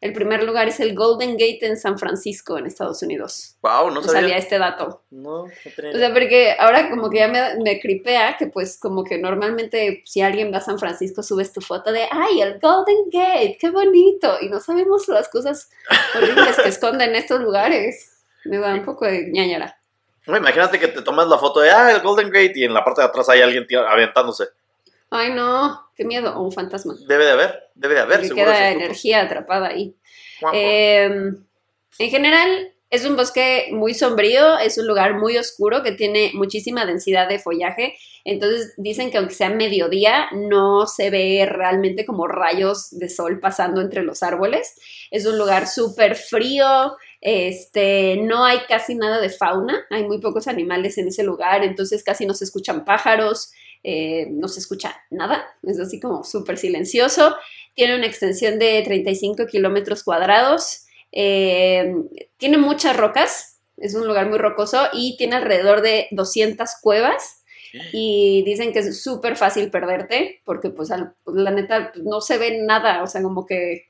El 0.00 0.14
primer 0.14 0.42
lugar 0.44 0.66
es 0.66 0.80
el 0.80 0.94
Golden 0.94 1.32
Gate 1.32 1.58
en 1.60 1.76
San 1.76 1.98
Francisco, 1.98 2.56
en 2.56 2.64
Estados 2.66 3.02
Unidos. 3.02 3.56
Wow, 3.60 3.88
no 3.88 3.96
No 3.96 4.02
sabía. 4.02 4.20
sabía 4.22 4.36
este 4.38 4.58
dato. 4.58 5.02
No, 5.10 5.44
no 5.44 5.52
tenía 5.76 5.90
O 5.92 5.98
sea, 5.98 6.12
porque 6.12 6.56
ahora 6.58 6.88
como 6.88 7.10
que 7.10 7.18
ya 7.18 7.28
me, 7.28 7.56
me 7.62 7.78
cripea 7.80 8.36
que 8.38 8.46
pues 8.46 8.78
como 8.80 9.04
que 9.04 9.18
normalmente 9.18 10.02
si 10.06 10.22
alguien 10.22 10.50
va 10.52 10.56
a 10.58 10.62
San 10.62 10.78
Francisco 10.78 11.22
subes 11.22 11.52
tu 11.52 11.60
foto 11.60 11.92
de, 11.92 12.08
ay, 12.10 12.40
el 12.40 12.58
Golden 12.60 13.10
Gate, 13.12 13.58
qué 13.60 13.70
bonito. 13.70 14.38
Y 14.40 14.48
no 14.48 14.58
sabemos 14.60 15.06
las 15.08 15.28
cosas 15.28 15.68
horribles 16.16 16.56
que 16.56 16.68
esconden 16.70 17.14
estos 17.14 17.40
lugares. 17.40 18.22
Me 18.46 18.56
da 18.58 18.72
un 18.72 18.84
poco 18.86 19.04
de 19.04 19.28
ñañara. 19.30 19.78
No, 20.26 20.36
imagínate 20.36 20.78
que 20.78 20.88
te 20.88 21.02
tomas 21.02 21.28
la 21.28 21.36
foto 21.36 21.60
de, 21.60 21.70
ah, 21.70 21.90
el 21.92 22.00
Golden 22.00 22.30
Gate 22.30 22.52
y 22.54 22.64
en 22.64 22.72
la 22.72 22.82
parte 22.84 23.02
de 23.02 23.08
atrás 23.08 23.28
hay 23.28 23.42
alguien 23.42 23.66
aventándose. 23.86 24.44
Ay, 25.10 25.32
no, 25.32 25.88
qué 25.96 26.04
miedo. 26.04 26.36
O 26.36 26.42
un 26.42 26.52
fantasma. 26.52 26.94
Debe 27.06 27.24
de 27.24 27.32
haber, 27.32 27.62
debe 27.74 27.94
de 27.94 28.00
haber, 28.00 28.16
Porque 28.18 28.28
seguro. 28.28 28.46
queda 28.46 28.70
energía 28.70 29.20
atrapada 29.22 29.68
ahí. 29.68 29.96
Eh, 30.52 31.04
en 31.98 32.10
general, 32.10 32.72
es 32.90 33.04
un 33.04 33.16
bosque 33.16 33.68
muy 33.70 33.94
sombrío, 33.94 34.58
es 34.58 34.76
un 34.76 34.86
lugar 34.86 35.14
muy 35.14 35.36
oscuro 35.38 35.82
que 35.82 35.92
tiene 35.92 36.32
muchísima 36.34 36.86
densidad 36.86 37.28
de 37.28 37.38
follaje. 37.38 37.96
Entonces 38.24 38.74
dicen 38.76 39.10
que 39.10 39.18
aunque 39.18 39.34
sea 39.34 39.48
mediodía, 39.48 40.26
no 40.32 40.86
se 40.86 41.10
ve 41.10 41.46
realmente 41.48 42.04
como 42.04 42.26
rayos 42.26 42.90
de 42.90 43.08
sol 43.08 43.38
pasando 43.38 43.80
entre 43.80 44.02
los 44.02 44.22
árboles. 44.22 44.74
Es 45.10 45.24
un 45.24 45.38
lugar 45.38 45.68
súper 45.68 46.16
frío, 46.16 46.96
este, 47.20 48.16
no 48.16 48.44
hay 48.44 48.58
casi 48.68 48.94
nada 48.96 49.20
de 49.20 49.30
fauna, 49.30 49.86
hay 49.90 50.04
muy 50.04 50.20
pocos 50.20 50.48
animales 50.48 50.98
en 50.98 51.08
ese 51.08 51.22
lugar, 51.22 51.62
entonces 51.62 52.02
casi 52.02 52.26
no 52.26 52.34
se 52.34 52.44
escuchan 52.44 52.84
pájaros, 52.84 53.52
eh, 53.82 54.26
no 54.30 54.48
se 54.48 54.60
escucha 54.60 54.96
nada, 55.10 55.44
es 55.62 55.78
así 55.80 55.98
como 56.00 56.24
súper 56.24 56.58
silencioso. 56.58 57.34
Tiene 57.74 57.96
una 57.96 58.06
extensión 58.06 58.58
de 58.58 58.82
35 58.84 59.46
kilómetros 59.46 60.02
cuadrados. 60.04 60.86
eh, 61.12 61.92
tiene 62.36 62.56
muchas 62.58 62.96
rocas. 62.96 63.58
Es 63.76 63.94
un 63.94 64.06
lugar 64.06 64.28
muy 64.28 64.38
rocoso 64.38 64.88
y 64.92 65.16
tiene 65.16 65.36
alrededor 65.36 65.80
de 65.82 66.06
200 66.12 66.70
cuevas. 66.82 67.42
Y 67.92 68.42
dicen 68.44 68.72
que 68.72 68.80
es 68.80 69.02
súper 69.02 69.36
fácil 69.36 69.70
perderte 69.70 70.40
porque, 70.44 70.70
pues, 70.70 70.90
al- 70.90 71.14
la 71.26 71.50
neta, 71.52 71.92
pues, 71.92 72.04
no 72.04 72.20
se 72.20 72.36
ve 72.38 72.58
nada. 72.62 73.02
O 73.02 73.06
sea, 73.06 73.22
como 73.22 73.46
que 73.46 73.89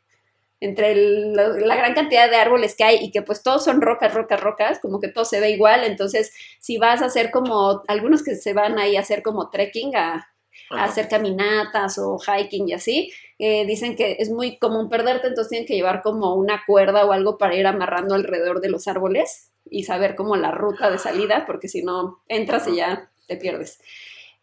entre 0.60 0.92
el- 0.92 1.32
la, 1.34 1.48
la 1.48 1.76
gran 1.76 1.94
cantidad 1.94 2.28
de 2.30 2.36
árboles 2.36 2.74
que 2.76 2.84
hay 2.84 2.98
y 3.02 3.10
que, 3.10 3.22
pues, 3.22 3.42
todos 3.42 3.64
son 3.64 3.80
rocas, 3.80 4.14
rocas, 4.14 4.40
rocas, 4.40 4.78
como 4.80 5.00
que 5.00 5.08
todo 5.08 5.24
se 5.24 5.40
ve 5.40 5.50
igual. 5.50 5.84
Entonces, 5.84 6.32
si 6.60 6.78
vas 6.78 7.02
a 7.02 7.06
hacer 7.06 7.30
como, 7.30 7.82
algunos 7.88 8.22
que 8.22 8.34
se 8.36 8.52
van 8.54 8.78
ahí 8.78 8.96
a 8.96 9.00
hacer 9.00 9.22
como 9.22 9.50
trekking, 9.50 9.96
a, 9.96 10.26
hacer 10.70 11.08
caminatas 11.08 11.98
o 11.98 12.18
hiking 12.18 12.68
y 12.68 12.72
así, 12.74 13.12
eh, 13.38 13.64
dicen 13.66 13.96
que 13.96 14.16
es 14.20 14.30
muy 14.30 14.58
común 14.58 14.88
perderte, 14.88 15.28
entonces 15.28 15.48
tienen 15.50 15.66
que 15.66 15.74
llevar 15.74 16.02
como 16.02 16.34
una 16.34 16.62
cuerda 16.66 17.04
o 17.06 17.12
algo 17.12 17.38
para 17.38 17.56
ir 17.56 17.66
amarrando 17.66 18.14
alrededor 18.14 18.60
de 18.60 18.70
los 18.70 18.86
árboles 18.86 19.50
y 19.68 19.84
saber 19.84 20.14
como 20.14 20.36
la 20.36 20.50
ruta 20.50 20.90
de 20.90 20.98
salida, 20.98 21.44
porque 21.46 21.68
si 21.68 21.82
no 21.82 22.22
entras 22.28 22.68
y 22.68 22.76
ya 22.76 23.10
te 23.26 23.36
pierdes. 23.36 23.80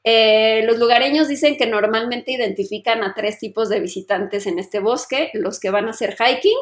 Eh, 0.09 0.63
los 0.63 0.77
lugareños 0.79 1.27
dicen 1.27 1.57
que 1.57 1.65
normalmente 1.65 2.31
identifican 2.31 3.03
a 3.03 3.13
tres 3.13 3.39
tipos 3.39 3.67
de 3.67 3.81
visitantes 3.81 4.47
en 4.47 4.57
este 4.57 4.79
bosque, 4.79 5.31
los 5.33 5.59
que 5.59 5.69
van 5.69 5.87
a 5.87 5.89
hacer 5.89 6.15
hiking, 6.15 6.55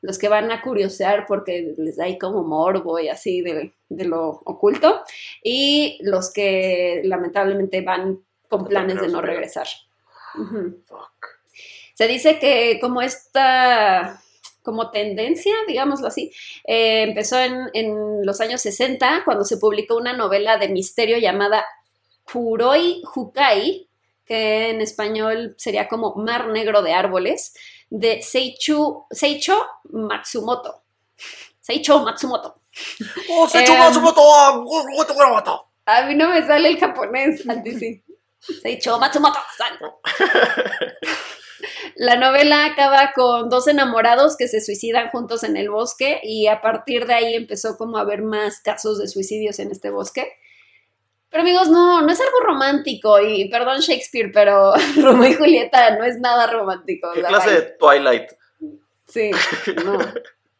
los 0.00 0.16
que 0.16 0.28
van 0.28 0.52
a 0.52 0.62
curiosear 0.62 1.26
porque 1.26 1.74
les 1.76 1.96
da 1.96 2.04
ahí 2.04 2.18
como 2.18 2.44
morbo 2.44 3.00
y 3.00 3.08
así 3.08 3.40
de, 3.40 3.72
de 3.88 4.04
lo 4.04 4.28
oculto, 4.44 5.02
y 5.42 5.98
los 6.02 6.32
que 6.32 7.00
lamentablemente 7.02 7.80
van 7.80 8.20
con 8.48 8.64
planes 8.64 9.00
de 9.00 9.08
no 9.08 9.20
regresar. 9.20 9.66
Fuck. 10.86 11.26
Se 11.94 12.06
dice 12.06 12.38
que 12.38 12.78
como 12.80 13.02
esta 13.02 14.22
como 14.62 14.92
tendencia, 14.92 15.52
digámoslo 15.66 16.06
así, 16.06 16.30
eh, 16.64 17.02
empezó 17.02 17.40
en, 17.40 17.70
en 17.72 18.24
los 18.24 18.40
años 18.40 18.60
60 18.60 19.22
cuando 19.24 19.44
se 19.44 19.56
publicó 19.56 19.96
una 19.96 20.12
novela 20.12 20.58
de 20.58 20.68
misterio 20.68 21.18
llamada 21.18 21.64
Kuroi 22.24 23.02
Hukai, 23.14 23.88
que 24.24 24.70
en 24.70 24.80
español 24.80 25.54
sería 25.58 25.88
como 25.88 26.14
Mar 26.16 26.48
Negro 26.48 26.82
de 26.82 26.92
Árboles, 26.92 27.54
de 27.90 28.22
Seichu, 28.22 29.06
Seicho 29.10 29.66
Matsumoto. 29.84 30.82
Seicho 31.60 32.00
Matsumoto. 32.00 32.54
¡Oh, 33.30 33.48
se 33.48 33.64
Em, 33.64 33.78
Matsumoto! 33.78 34.22
¡Ah, 34.24 34.62
A 35.86 36.02
mí 36.06 36.14
no 36.14 36.28
me 36.30 36.44
sale 36.46 36.68
el 36.68 36.78
japonés, 36.78 37.48
antes 37.48 37.78
sí. 37.78 38.02
Seicho 38.62 38.98
Matsumoto. 38.98 39.38
La 41.96 42.16
novela 42.16 42.64
acaba 42.66 43.12
con 43.14 43.48
dos 43.48 43.68
enamorados 43.68 44.36
que 44.36 44.48
se 44.48 44.60
suicidan 44.60 45.10
juntos 45.10 45.44
en 45.44 45.56
el 45.56 45.70
bosque 45.70 46.20
y 46.22 46.48
a 46.48 46.60
partir 46.60 47.06
de 47.06 47.14
ahí 47.14 47.34
empezó 47.34 47.76
como 47.76 47.98
a 47.98 48.00
haber 48.00 48.22
más 48.22 48.60
casos 48.60 48.98
de 48.98 49.06
suicidios 49.06 49.58
en 49.60 49.70
este 49.70 49.90
bosque. 49.90 50.32
Pero 51.34 51.42
amigos, 51.42 51.68
no, 51.68 52.00
no 52.00 52.12
es 52.12 52.20
algo 52.20 52.38
romántico 52.44 53.18
y 53.20 53.48
perdón 53.48 53.80
Shakespeare, 53.80 54.30
pero 54.32 54.72
Romeo 55.02 55.30
y 55.32 55.34
Julieta 55.34 55.96
no 55.96 56.04
es 56.04 56.20
nada 56.20 56.46
romántico. 56.46 57.10
¿Qué 57.12 57.22
clase 57.22 57.50
de 57.50 57.62
Twilight? 57.76 58.30
Sí, 59.08 59.32
no. 59.84 59.98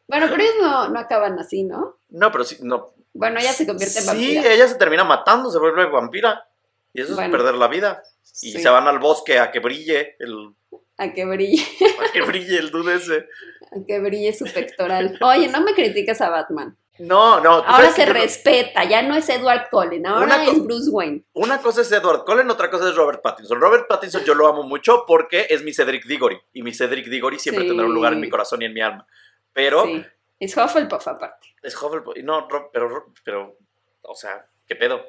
Bueno, 0.09 0.27
pero 0.29 0.43
ellos 0.43 0.55
no, 0.61 0.89
no 0.89 0.99
acaban 0.99 1.39
así, 1.39 1.63
¿no? 1.63 1.99
No, 2.09 2.33
pero 2.33 2.43
sí, 2.43 2.57
no. 2.61 2.93
Bueno, 3.13 3.39
ella 3.39 3.53
se 3.53 3.67
convierte 3.69 3.99
en 4.01 4.03
Sí, 4.05 4.09
vampira. 4.09 4.53
ella 4.53 4.67
se 4.67 4.75
termina 4.75 5.05
matando, 5.05 5.49
se 5.49 5.61
vuelve 5.61 5.87
vampira. 5.87 6.45
Y 6.93 7.03
eso 7.03 7.15
Bueno. 7.15 7.29
es 7.37 7.41
perder 7.41 7.55
la 7.55 7.69
vida. 7.69 8.03
Y 8.43 8.51
Sí, 8.51 8.61
se 8.61 8.69
van 8.69 8.89
al 8.89 8.99
bosque 8.99 9.39
a 9.39 9.53
que 9.53 9.61
brille 9.61 10.17
el, 10.19 10.55
A 10.99 11.13
que 11.13 11.25
brille, 11.25 11.63
a 12.09 12.13
que 12.13 12.23
brille 12.23 12.59
el 12.59 12.73
dude 12.73 12.97
ese. 12.97 13.29
a 13.71 13.87
que 13.87 14.01
brille 14.01 14.35
su 14.35 14.45
pectoral. 14.45 15.17
Oye, 15.23 15.47
no 15.49 15.61
me 15.61 15.73
critiques 15.73 16.21
a 16.21 16.31
Batman. 16.31 16.77
No, 16.99 17.41
no. 17.41 17.51
Ahora 17.55 17.91
se 17.91 18.07
no- 18.07 18.13
respeta, 18.13 18.85
ya 18.85 19.03
no 19.03 19.17
es 19.17 19.29
Edward 19.29 19.69
Cullen, 19.71 20.07
ahora 20.07 20.45
es 20.45 20.63
Bruce 20.63 20.89
Wayne. 20.91 21.25
Una 21.33 21.59
cosa 21.61 21.81
es 21.81 21.91
Edward 21.91 22.25
Cullen, 22.25 22.49
otra 22.51 22.71
cosa 22.71 22.89
es 22.89 22.95
Robert 22.95 23.21
Pattinson. 23.21 23.61
Robert 23.61 23.89
Pattinson 23.89 24.23
yo 24.25 24.35
lo 24.35 24.47
amo 24.47 24.63
mucho 24.63 25.05
porque 25.07 25.47
es 25.51 25.63
mi 25.65 25.73
Cedric 25.73 26.05
Diggory. 26.05 26.39
Y 26.53 26.63
mi 26.63 26.73
Cedric 26.73 27.07
Diggory 27.07 27.39
siempre 27.41 27.65
Sí. 27.65 27.69
tendrá 27.69 27.87
un 27.87 27.95
lugar 27.95 28.13
en 28.13 28.21
mi 28.21 28.29
corazón 28.31 28.63
y 28.63 28.67
en 28.67 28.75
mi 28.75 28.81
alma. 28.81 29.07
Pero 29.53 29.85
Sí. 29.87 30.05
Es 30.39 30.57
Hufflepuff 30.57 31.09
aparte. 31.09 31.49
es 31.63 31.75
Hufflepuff. 31.81 32.17
No, 32.23 32.49
Ro- 32.49 32.71
pero, 32.73 32.89
Ro- 32.89 33.13
pero, 33.25 33.57
o 34.03 34.15
sea, 34.15 34.47
¿qué 34.69 34.77
pedo? 34.77 35.05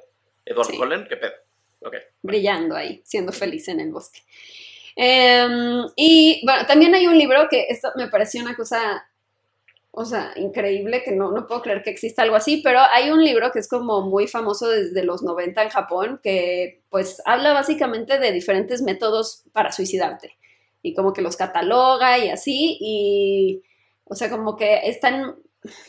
Edward 0.46 0.68
Sí. 0.68 0.78
Cullen, 0.78 1.06
¿qué 1.08 1.18
pedo? 1.18 1.34
Ok. 1.82 1.96
brillando 2.24 2.76
ahí, 2.76 3.02
siendo 3.06 3.32
feliz 3.32 3.68
en 3.68 3.80
el 3.80 3.92
bosque. 3.92 4.22
Em, 4.96 5.86
y 5.96 6.42
bueno, 6.46 6.66
también 6.66 6.96
hay 6.96 7.06
un 7.06 7.18
libro 7.18 7.48
que 7.50 7.68
esto 7.70 7.92
me 7.96 8.08
pareció 8.08 8.42
una 8.42 8.56
cosa, 8.56 9.08
o 9.98 10.06
sea, 10.06 10.32
increíble, 10.36 11.04
que 11.04 11.12
no, 11.12 11.32
no 11.32 11.48
puedo 11.48 11.62
creer 11.62 11.82
que 11.84 11.90
exista 11.90 12.22
algo 12.22 12.36
así, 12.36 12.62
pero 12.64 12.80
hay 12.92 13.10
un 13.12 13.24
libro 13.24 13.52
que 13.52 13.60
es 13.60 13.68
como 13.70 14.02
muy 14.02 14.28
famoso 14.28 14.70
desde 14.70 15.04
los 15.04 15.24
90 15.24 15.64
en 15.64 15.70
Japón, 15.70 16.20
que 16.22 16.82
pues 16.90 17.22
habla 17.26 17.54
básicamente 17.54 18.20
de 18.20 18.32
diferentes 18.32 18.82
métodos 18.82 19.44
para 19.54 19.72
suicidarte 19.72 20.38
y 20.82 20.94
como 20.94 21.14
que 21.14 21.22
los 21.22 21.38
cataloga 21.38 22.18
y 22.20 22.30
así, 22.30 22.78
y 22.80 23.64
o 24.04 24.16
sea, 24.16 24.30
como 24.30 24.56
que 24.56 24.82
están 24.90 25.36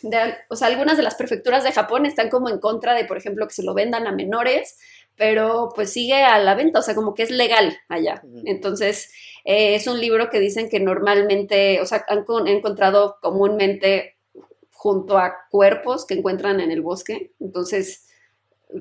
de- 0.02 0.34
o 0.48 0.56
sea, 0.56 0.68
algunas 0.68 0.96
de 0.96 1.02
las 1.02 1.16
prefecturas 1.16 1.62
de 1.64 1.72
Japón 1.72 2.06
están 2.06 2.30
como 2.30 2.48
en 2.48 2.58
contra 2.60 2.94
de, 2.94 3.04
por 3.04 3.18
ejemplo, 3.18 3.46
que 3.46 3.54
se 3.54 3.62
lo 3.62 3.74
vendan 3.74 4.06
a 4.06 4.12
menores, 4.12 4.78
pero 5.16 5.70
pues 5.74 5.92
sigue 5.92 6.22
a 6.22 6.38
la 6.38 6.54
venta, 6.54 6.78
o 6.78 6.82
sea, 6.82 6.94
como 6.94 7.14
que 7.14 7.22
es 7.24 7.30
legal 7.30 7.76
allá. 7.88 8.22
Entonces, 8.46 9.10
eh, 9.47 9.74
es 9.77 9.86
un 9.86 9.98
libro 10.01 10.28
que 10.28 10.40
dicen 10.40 10.68
que 10.68 10.81
normalmente, 10.81 11.81
o 11.81 11.86
sea, 11.86 12.05
han 12.09 12.24
con- 12.24 12.47
encontrado 12.48 13.16
comúnmente 13.23 14.16
junto 14.73 15.16
a 15.16 15.35
cuerpos 15.51 16.05
que 16.05 16.14
encuentran 16.14 16.60
en 16.60 16.70
el 16.70 16.82
bosque. 16.82 17.32
Entonces, 17.40 18.02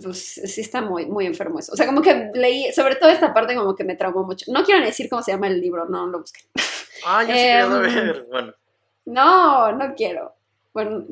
pues 0.04 0.20
sí 0.34 0.62
está 0.62 0.82
muy, 0.82 1.06
muy 1.06 1.26
enfermo 1.26 1.60
eso. 1.60 1.72
O 1.72 1.76
sea, 1.78 1.86
como 1.86 2.02
que 2.02 2.32
leí, 2.34 2.74
sobre 2.74 2.96
todo 2.96 3.10
esta 3.10 3.34
parte 3.34 3.56
como 3.56 3.76
que 3.76 3.84
me 3.86 3.96
traumó 3.96 4.24
mucho. 4.24 4.52
No 4.52 4.64
quiero 4.64 4.84
decir 4.84 5.08
cómo 5.10 5.22
se 5.22 5.32
llama 5.32 5.48
el 5.48 5.62
libro, 5.62 5.86
no 5.86 6.08
lo 6.08 6.20
busqué. 6.20 6.42
Ah, 7.06 7.22
yo 7.24 7.28
sí 7.28 7.34
quería 7.34 7.62
Em, 7.62 7.70
saber. 7.72 8.26
Bueno, 8.30 8.54
No, 9.06 9.72
no 9.72 9.94
quiero. 9.96 10.34
Bueno, 10.74 11.06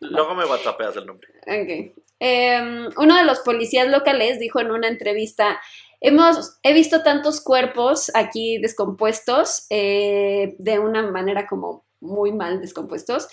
luego 0.00 0.34
me 0.34 0.44
whatsappeas 0.44 0.96
el 0.96 1.06
nombre. 1.06 1.28
Ok. 1.46 1.94
Em, 2.18 2.88
uno 2.98 3.16
de 3.16 3.24
los 3.24 3.38
policías 3.40 3.88
locales 3.88 4.38
dijo 4.40 4.60
en 4.60 4.70
una 4.72 4.88
entrevista, 4.88 5.60
hemos, 6.00 6.58
he 6.62 6.72
visto 6.72 7.02
tantos 7.02 7.40
cuerpos 7.40 8.10
aquí 8.14 8.58
descompuestos, 8.58 9.66
eh, 9.70 10.54
de 10.58 10.78
una 10.78 11.02
manera 11.10 11.46
como 11.46 11.84
muy 12.00 12.32
mal 12.32 12.60
descompuestos, 12.60 13.28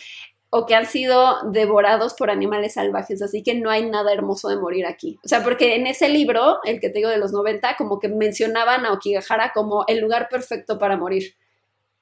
o 0.49 0.65
que 0.68 0.76
han 0.76 0.85
sido 0.85 1.49
devorados 1.49 2.14
por 2.14 2.30
animales 2.30 2.76
salvajes, 2.76 3.22
así 3.23 3.41
que 3.41 3.56
no 3.56 3.72
hay 3.72 3.90
nada 3.90 4.14
hermoso 4.14 4.49
de 4.49 4.57
morir 4.57 4.85
aquí. 4.85 5.18
O 5.23 5.27
sea, 5.27 5.44
porque 5.44 5.76
en 5.76 5.88
ese 5.88 6.10
libro, 6.10 6.60
el 6.64 6.80
que 6.80 6.90
te 6.90 6.99
digo 6.99 7.10
de 7.10 7.18
los 7.18 7.31
90, 7.34 7.76
como 7.76 7.99
que 7.99 8.07
mencionaban 8.07 8.85
a 8.85 8.94
Okigahara 8.94 9.52
como 9.53 9.84
el 9.88 9.99
lugar 9.99 10.30
perfecto 10.30 10.77
para 10.77 10.95
morir. 10.95 11.35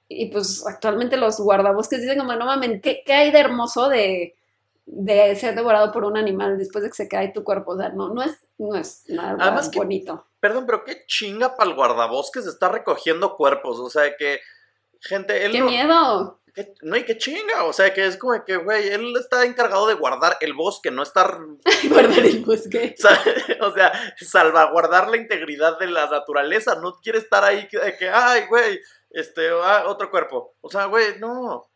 Y 0.09 0.25
pues 0.25 0.67
actualmente 0.67 1.15
los 1.15 1.39
guardabosques 1.39 2.01
dicen 2.01 2.19
como, 2.19 2.33
no 2.35 2.45
mames, 2.45 2.81
¿qué, 2.81 3.01
qué 3.05 3.13
hay 3.13 3.31
de 3.31 3.39
hermoso 3.39 3.88
de, 3.88 4.35
de 4.85 5.35
ser 5.38 5.55
devorado 5.55 5.93
por 5.93 6.03
un 6.03 6.17
animal 6.17 6.57
después 6.57 6.83
de 6.83 6.89
que 6.89 6.95
se 6.97 7.07
cae 7.07 7.29
tu 7.31 7.45
cuerpo? 7.45 7.71
O 7.71 7.77
sea, 7.77 7.88
no, 7.89 8.13
no 8.13 8.21
es, 8.21 8.38
no 8.57 8.75
es 8.75 9.03
nada 9.07 9.38
Además 9.39 9.69
que- 9.69 9.79
bonito. 9.79 10.25
Perdón, 10.41 10.65
pero 10.65 10.84
qué 10.84 11.05
chinga 11.07 11.55
para 11.55 11.69
el 11.69 11.76
guardabosques 11.77 12.45
estar 12.47 12.72
recogiendo 12.73 13.38
cuerpos. 13.38 13.80
O 13.80 13.89
sea, 13.89 14.18
que, 14.18 14.41
gente, 14.99 15.45
él 15.45 15.53
¡Qué 15.53 15.59
no, 15.59 15.65
miedo! 15.68 16.39
que- 16.53 16.73
no 16.81 16.95
hay 16.95 17.05
que 17.05 17.18
chinga. 17.18 17.63
O 17.63 17.72
sea, 17.73 17.93
que 17.93 18.05
es 18.05 18.18
como 18.18 18.43
que, 18.43 18.57
güey, 18.57 18.89
él 18.89 19.13
está 19.18 19.45
encargado 19.45 19.88
de 19.88 19.93
guardar 19.93 20.38
el 20.41 20.53
bosque, 20.53 20.91
no 20.91 21.03
estar, 21.03 21.38
Guardar 21.89 22.26
el 22.26 22.43
bosque. 22.43 22.95
o 23.61 23.72
sea, 23.72 24.13
salvaguardar 24.18 25.09
la 25.09 25.18
integridad 25.18 25.77
de 25.80 25.88
la 25.88 26.09
naturaleza. 26.09 26.76
No 26.76 26.99
quiere 27.01 27.19
estar 27.19 27.43
ahí 27.43 27.68
que, 27.68 27.77
de 27.77 27.95
que 27.95 28.09
ay, 28.09 28.47
güey, 28.49 28.80
este, 29.11 29.47
ah, 29.63 29.84
otro 29.88 30.09
cuerpo. 30.09 30.55
O 30.61 30.69
sea, 30.69 30.85
güey, 30.85 31.19
no. 31.19 31.68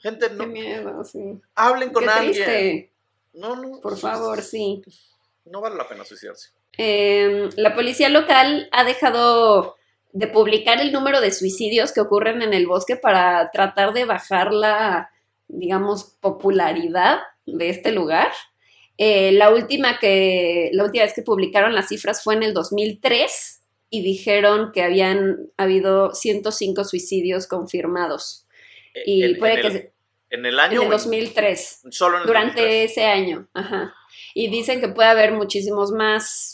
Gente, 0.00 0.28
¡Qué 0.28 0.34
no, 0.34 0.46
miedo, 0.46 1.04
sí! 1.04 1.40
hablen 1.54 1.92
con 1.92 2.02
¡Qué 2.04 2.10
alguien. 2.10 2.32
triste! 2.32 2.92
No, 3.34 3.54
no. 3.54 3.80
Por 3.80 3.96
favor, 3.98 4.40
sí. 4.42 4.82
No 5.44 5.60
vale 5.60 5.76
la 5.76 5.86
pena 5.86 6.04
suicidarse. 6.04 6.50
Eh, 6.78 7.48
la 7.56 7.74
policía 7.74 8.08
local 8.08 8.68
ha 8.72 8.84
dejado 8.84 9.76
de 10.12 10.26
publicar 10.28 10.80
el 10.80 10.92
número 10.92 11.20
de 11.20 11.32
suicidios 11.32 11.92
que 11.92 12.00
ocurren 12.00 12.42
en 12.42 12.54
el 12.54 12.66
bosque 12.66 12.96
para 12.96 13.50
tratar 13.52 13.92
de 13.92 14.04
bajar 14.04 14.52
la, 14.52 15.10
digamos, 15.48 16.16
popularidad 16.20 17.18
de 17.46 17.68
este 17.70 17.92
lugar. 17.92 18.30
Eh, 18.96 19.32
la, 19.32 19.50
última 19.50 19.98
que, 19.98 20.70
la 20.72 20.84
última 20.84 21.04
vez 21.04 21.14
que 21.14 21.22
publicaron 21.22 21.74
las 21.74 21.88
cifras 21.88 22.22
fue 22.22 22.34
en 22.34 22.44
el 22.44 22.54
2003 22.54 23.60
y 23.90 24.02
dijeron 24.02 24.70
que 24.72 24.82
habían 24.82 25.48
habido 25.56 26.12
105 26.14 26.84
suicidios 26.84 27.46
confirmados. 27.48 28.46
Y 29.04 29.24
En- 29.24 29.38
puede 29.38 29.54
en 29.54 29.60
que 29.60 29.66
el, 29.66 29.72
se- 29.72 29.92
en 30.30 30.46
el 30.46 30.54
en 30.54 30.60
año. 30.60 30.78
el 30.80 30.84
en- 30.84 30.90
2003 30.90 31.80
Solo 31.90 32.16
en 32.16 32.22
el 32.22 32.26
durante 32.28 32.60
2003. 32.60 32.90
ese 32.92 33.04
año, 33.04 33.48
ajá. 33.52 33.92
Y 34.32 34.48
dicen 34.48 34.80
que 34.80 34.88
puede 34.88 35.08
haber 35.08 35.32
muchísimos 35.32 35.90
más, 35.90 36.53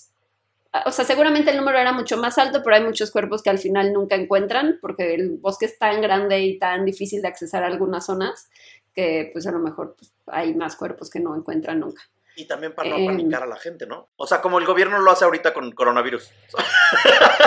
o 0.87 0.91
sea, 0.93 1.05
seguramente 1.05 1.51
el 1.51 1.57
número 1.57 1.79
era 1.79 1.93
mucho 1.93 2.17
más 2.17 2.39
alto, 2.39 2.61
pero 2.63 2.77
hay 2.77 2.83
muchos 2.85 3.11
cuerpos 3.11 3.43
que 3.43 3.51
al 3.51 3.59
final 3.59 3.93
nunca 3.93 4.15
encuentran, 4.15 4.79
porque 4.81 5.15
el 5.15 5.31
bosque 5.39 5.67
es 5.67 5.79
tan 5.79 6.01
grande 6.01 6.41
y 6.41 6.59
tan 6.59 6.85
difícil 6.85 7.23
de 7.23 7.29
accesar 7.29 7.65
a 7.65 7.67
algunas 7.67 8.07
zonas, 8.07 8.51
que 8.95 9.31
pues 9.33 9.47
a 9.47 9.53
lo 9.53 9.59
mejor 9.59 9.97
pues, 9.99 10.13
hay 10.27 10.55
más 10.55 10.77
cuerpos 10.77 11.11
que 11.11 11.21
no 11.21 11.35
encuentran 11.37 11.81
nunca. 11.81 12.03
Y 12.37 12.47
también 12.47 12.73
para 12.75 12.89
no 12.89 12.97
Em. 12.97 13.07
panicar 13.07 13.43
a 13.43 13.47
la 13.47 13.57
gente, 13.57 13.87
¿no? 13.87 14.09
O 14.17 14.27
sea, 14.27 14.41
como 14.41 14.59
el 14.61 14.65
gobierno 14.65 14.99
lo 15.01 15.11
hace 15.11 15.25
ahorita 15.25 15.53
con 15.53 15.73
coronavirus. 15.73 16.31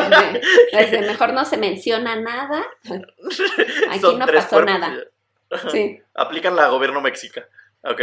De- 0.09 0.41
Desde 0.77 1.01
mejor 1.07 1.33
no 1.33 1.45
se 1.45 1.57
menciona 1.57 2.15
nada, 2.17 2.63
aquí 3.89 3.99
Son 4.01 4.19
no 4.19 4.25
pasó 4.27 4.49
cuerpos 4.49 4.65
nada. 4.79 4.93
Sí. 5.71 6.01
Aplican 6.13 6.55
la 6.55 6.67
gobierno 6.67 6.99
mexica. 7.01 7.47
Ok. 7.83 8.01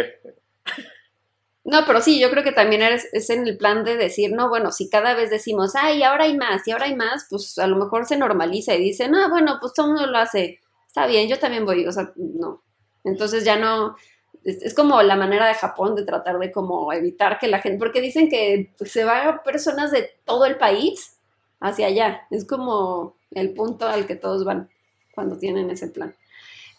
No, 1.64 1.84
pero 1.86 2.00
sí, 2.00 2.18
yo 2.18 2.30
creo 2.30 2.42
que 2.42 2.52
también 2.52 2.82
es, 2.82 3.06
es 3.12 3.28
en 3.30 3.46
el 3.46 3.58
plan 3.58 3.84
de 3.84 3.96
decir, 3.96 4.32
no, 4.32 4.48
bueno, 4.48 4.72
si 4.72 4.88
cada 4.88 5.14
vez 5.14 5.28
decimos, 5.30 5.74
ay, 5.76 6.02
ahora 6.02 6.24
hay 6.24 6.36
más, 6.36 6.66
y 6.66 6.70
ahora 6.70 6.86
hay 6.86 6.96
más, 6.96 7.26
pues 7.28 7.58
a 7.58 7.66
lo 7.66 7.76
mejor 7.76 8.06
se 8.06 8.16
normaliza 8.16 8.74
y 8.74 8.80
dicen, 8.80 9.14
ah, 9.14 9.28
bueno, 9.28 9.58
pues 9.60 9.74
todo 9.74 9.86
el 9.86 9.92
mundo 9.92 10.06
lo 10.10 10.18
hace, 10.18 10.60
está 10.86 11.06
bien, 11.06 11.28
yo 11.28 11.38
también 11.38 11.66
voy, 11.66 11.86
o 11.86 11.92
sea, 11.92 12.12
no. 12.16 12.62
Entonces 13.04 13.44
ya 13.44 13.56
no, 13.56 13.94
es, 14.42 14.62
es 14.62 14.74
como 14.74 15.02
la 15.02 15.16
manera 15.16 15.46
de 15.48 15.54
Japón 15.54 15.94
de 15.94 16.04
tratar 16.04 16.38
de 16.38 16.50
como 16.50 16.92
evitar 16.94 17.38
que 17.38 17.48
la 17.48 17.60
gente, 17.60 17.78
porque 17.78 18.00
dicen 18.00 18.30
que 18.30 18.72
se 18.86 19.04
van 19.04 19.40
personas 19.44 19.90
de 19.90 20.10
todo 20.24 20.46
el 20.46 20.56
país 20.56 21.18
hacia 21.60 21.88
allá, 21.88 22.22
es 22.30 22.46
como 22.46 23.16
el 23.32 23.52
punto 23.52 23.86
al 23.86 24.06
que 24.06 24.16
todos 24.16 24.44
van 24.44 24.70
cuando 25.14 25.36
tienen 25.36 25.70
ese 25.70 25.88
plan. 25.88 26.14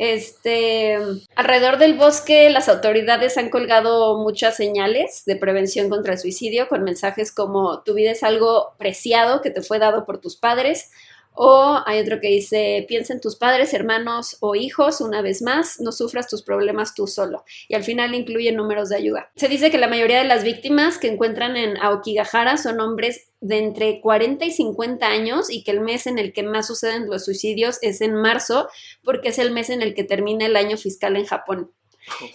Este, 0.03 0.97
alrededor 1.35 1.77
del 1.77 1.93
bosque, 1.93 2.49
las 2.49 2.69
autoridades 2.69 3.37
han 3.37 3.51
colgado 3.51 4.17
muchas 4.17 4.55
señales 4.57 5.21
de 5.27 5.35
prevención 5.35 5.91
contra 5.91 6.13
el 6.13 6.19
suicidio 6.19 6.67
con 6.67 6.83
mensajes 6.83 7.31
como 7.31 7.83
tu 7.83 7.93
vida 7.93 8.09
es 8.09 8.23
algo 8.23 8.73
preciado 8.79 9.43
que 9.43 9.51
te 9.51 9.61
fue 9.61 9.77
dado 9.77 10.03
por 10.07 10.17
tus 10.17 10.35
padres. 10.35 10.89
O 11.33 11.79
hay 11.85 11.99
otro 11.99 12.19
que 12.19 12.27
dice, 12.27 12.85
piensa 12.87 13.13
en 13.13 13.21
tus 13.21 13.37
padres, 13.37 13.73
hermanos 13.73 14.37
o 14.41 14.55
hijos 14.55 14.99
una 14.99 15.21
vez 15.21 15.41
más, 15.41 15.79
no 15.79 15.91
sufras 15.91 16.27
tus 16.27 16.43
problemas 16.43 16.93
tú 16.93 17.07
solo. 17.07 17.45
Y 17.67 17.75
al 17.75 17.83
final 17.83 18.13
incluye 18.13 18.51
números 18.51 18.89
de 18.89 18.97
ayuda. 18.97 19.31
Se 19.35 19.47
dice 19.47 19.71
que 19.71 19.77
la 19.77 19.87
mayoría 19.87 20.19
de 20.19 20.27
las 20.27 20.43
víctimas 20.43 20.97
que 20.97 21.07
encuentran 21.07 21.55
en 21.55 21.77
Aokigahara 21.77 22.57
son 22.57 22.81
hombres 22.81 23.29
de 23.39 23.59
entre 23.59 24.01
40 24.01 24.45
y 24.45 24.51
50 24.51 25.07
años 25.07 25.49
y 25.49 25.63
que 25.63 25.71
el 25.71 25.79
mes 25.79 26.05
en 26.05 26.19
el 26.19 26.33
que 26.33 26.43
más 26.43 26.67
suceden 26.67 27.07
los 27.07 27.25
suicidios 27.25 27.79
es 27.81 28.01
en 28.01 28.13
marzo 28.13 28.67
porque 29.03 29.29
es 29.29 29.39
el 29.39 29.51
mes 29.51 29.69
en 29.69 29.81
el 29.81 29.95
que 29.95 30.03
termina 30.03 30.45
el 30.45 30.55
año 30.55 30.77
fiscal 30.77 31.15
en 31.15 31.25
Japón. 31.25 31.71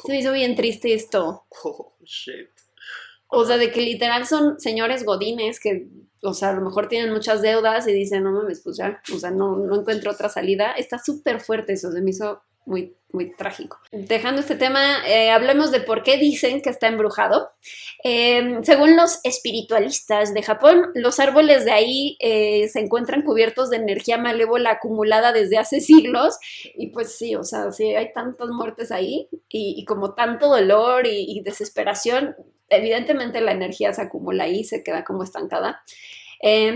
Se 0.04 0.12
me 0.12 0.18
hizo 0.20 0.32
bien 0.32 0.56
triste 0.56 0.94
esto. 0.94 1.44
Oh, 1.64 1.94
shit. 2.04 2.50
O 3.28 3.44
sea, 3.44 3.56
de 3.56 3.72
que 3.72 3.80
literal 3.80 4.26
son 4.26 4.60
señores 4.60 5.04
godines 5.04 5.58
que, 5.58 5.88
o 6.26 6.34
sea, 6.34 6.50
a 6.50 6.54
lo 6.54 6.62
mejor 6.62 6.88
tienen 6.88 7.12
muchas 7.12 7.42
deudas 7.42 7.86
y 7.88 7.92
dicen, 7.92 8.24
no 8.24 8.32
mames, 8.32 8.60
pues 8.60 8.76
ya, 8.76 9.00
o 9.14 9.18
sea, 9.18 9.30
no, 9.30 9.56
no 9.56 9.80
encuentro 9.80 10.10
otra 10.12 10.28
salida. 10.28 10.72
Está 10.72 10.98
súper 10.98 11.40
fuerte 11.40 11.74
eso, 11.74 11.92
se 11.92 12.00
me 12.00 12.10
hizo 12.10 12.42
muy, 12.66 12.96
muy 13.12 13.34
trágico. 13.34 13.78
Dejando 13.92 14.40
este 14.40 14.56
tema, 14.56 15.06
eh, 15.06 15.30
hablemos 15.30 15.70
de 15.70 15.80
por 15.80 16.02
qué 16.02 16.18
dicen 16.18 16.60
que 16.60 16.70
está 16.70 16.88
embrujado. 16.88 17.50
Eh, 18.04 18.58
según 18.62 18.96
los 18.96 19.20
espiritualistas 19.24 20.34
de 20.34 20.42
Japón, 20.42 20.90
los 20.94 21.18
árboles 21.20 21.64
de 21.64 21.70
ahí 21.70 22.16
eh, 22.20 22.68
se 22.68 22.80
encuentran 22.80 23.22
cubiertos 23.22 23.70
de 23.70 23.76
energía 23.76 24.18
malévola 24.18 24.72
acumulada 24.72 25.32
desde 25.32 25.58
hace 25.58 25.80
siglos. 25.80 26.36
Y 26.74 26.88
pues 26.88 27.16
sí, 27.16 27.36
o 27.36 27.44
sea, 27.44 27.72
sí 27.72 27.94
hay 27.94 28.12
tantas 28.12 28.48
muertes 28.48 28.90
ahí 28.90 29.28
y, 29.48 29.84
como 29.84 30.14
tanto 30.14 30.48
dolor 30.48 31.06
y, 31.06 31.40
desesperación, 31.42 32.34
evidentemente 32.68 33.40
la 33.40 33.52
energía 33.52 33.92
se 33.92 34.02
acumula 34.02 34.44
ahí, 34.44 34.64
se 34.64 34.82
queda 34.82 35.04
como 35.04 35.22
estancada. 35.22 35.82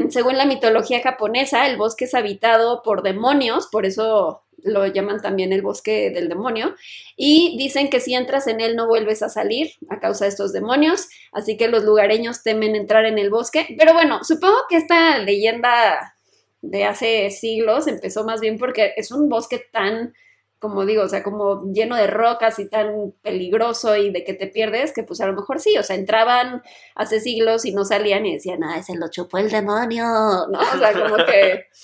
según 0.08 0.36
la 0.36 0.46
mitología 0.46 1.00
japonesa, 1.02 1.66
el 1.66 1.76
bosque 1.76 2.06
es 2.06 2.14
habitado 2.14 2.82
por 2.82 3.02
demonios, 3.02 3.68
por 3.70 3.86
eso 3.86 4.42
lo 4.62 4.86
llaman 4.86 5.20
también 5.20 5.52
el 5.52 5.62
bosque 5.62 6.10
del 6.10 6.28
demonio, 6.28 6.74
y 7.16 7.56
dicen 7.58 7.90
que 7.90 8.00
si 8.00 8.14
entras 8.14 8.46
en 8.46 8.60
él 8.60 8.76
no 8.76 8.86
vuelves 8.86 9.22
a 9.22 9.28
salir 9.28 9.72
a 9.88 10.00
causa 10.00 10.24
de 10.24 10.30
estos 10.30 10.52
demonios, 10.52 11.08
así 11.32 11.56
que 11.56 11.68
los 11.68 11.84
lugareños 11.84 12.42
temen 12.42 12.76
entrar 12.76 13.06
en 13.06 13.18
el 13.18 13.30
bosque, 13.30 13.74
pero 13.78 13.92
bueno, 13.92 14.22
supongo 14.22 14.56
que 14.68 14.76
esta 14.76 15.18
leyenda 15.18 16.14
de 16.62 16.84
hace 16.84 17.30
siglos 17.30 17.86
empezó 17.86 18.24
más 18.24 18.40
bien 18.40 18.58
porque 18.58 18.92
es 18.96 19.10
un 19.10 19.28
bosque 19.28 19.62
tan 19.72 20.14
como 20.60 20.84
digo, 20.84 21.02
o 21.02 21.08
sea, 21.08 21.22
como 21.22 21.72
lleno 21.72 21.96
de 21.96 22.06
rocas 22.06 22.58
y 22.58 22.68
tan 22.68 23.14
peligroso 23.22 23.96
y 23.96 24.10
de 24.10 24.24
que 24.24 24.34
te 24.34 24.46
pierdes, 24.46 24.92
que 24.92 25.02
pues 25.02 25.20
a 25.22 25.26
lo 25.26 25.32
mejor 25.32 25.58
sí, 25.58 25.76
o 25.78 25.82
sea, 25.82 25.96
entraban 25.96 26.62
hace 26.94 27.18
siglos 27.18 27.64
y 27.64 27.72
no 27.72 27.86
salían 27.86 28.26
y 28.26 28.34
decían, 28.34 28.62
ah, 28.62 28.82
se 28.82 28.94
lo 28.94 29.08
chupó 29.08 29.38
el 29.38 29.50
demonio, 29.50 30.04
¿no? 30.04 30.58
O 30.58 30.78
sea, 30.78 30.92
como 30.92 31.16
que... 31.24 31.64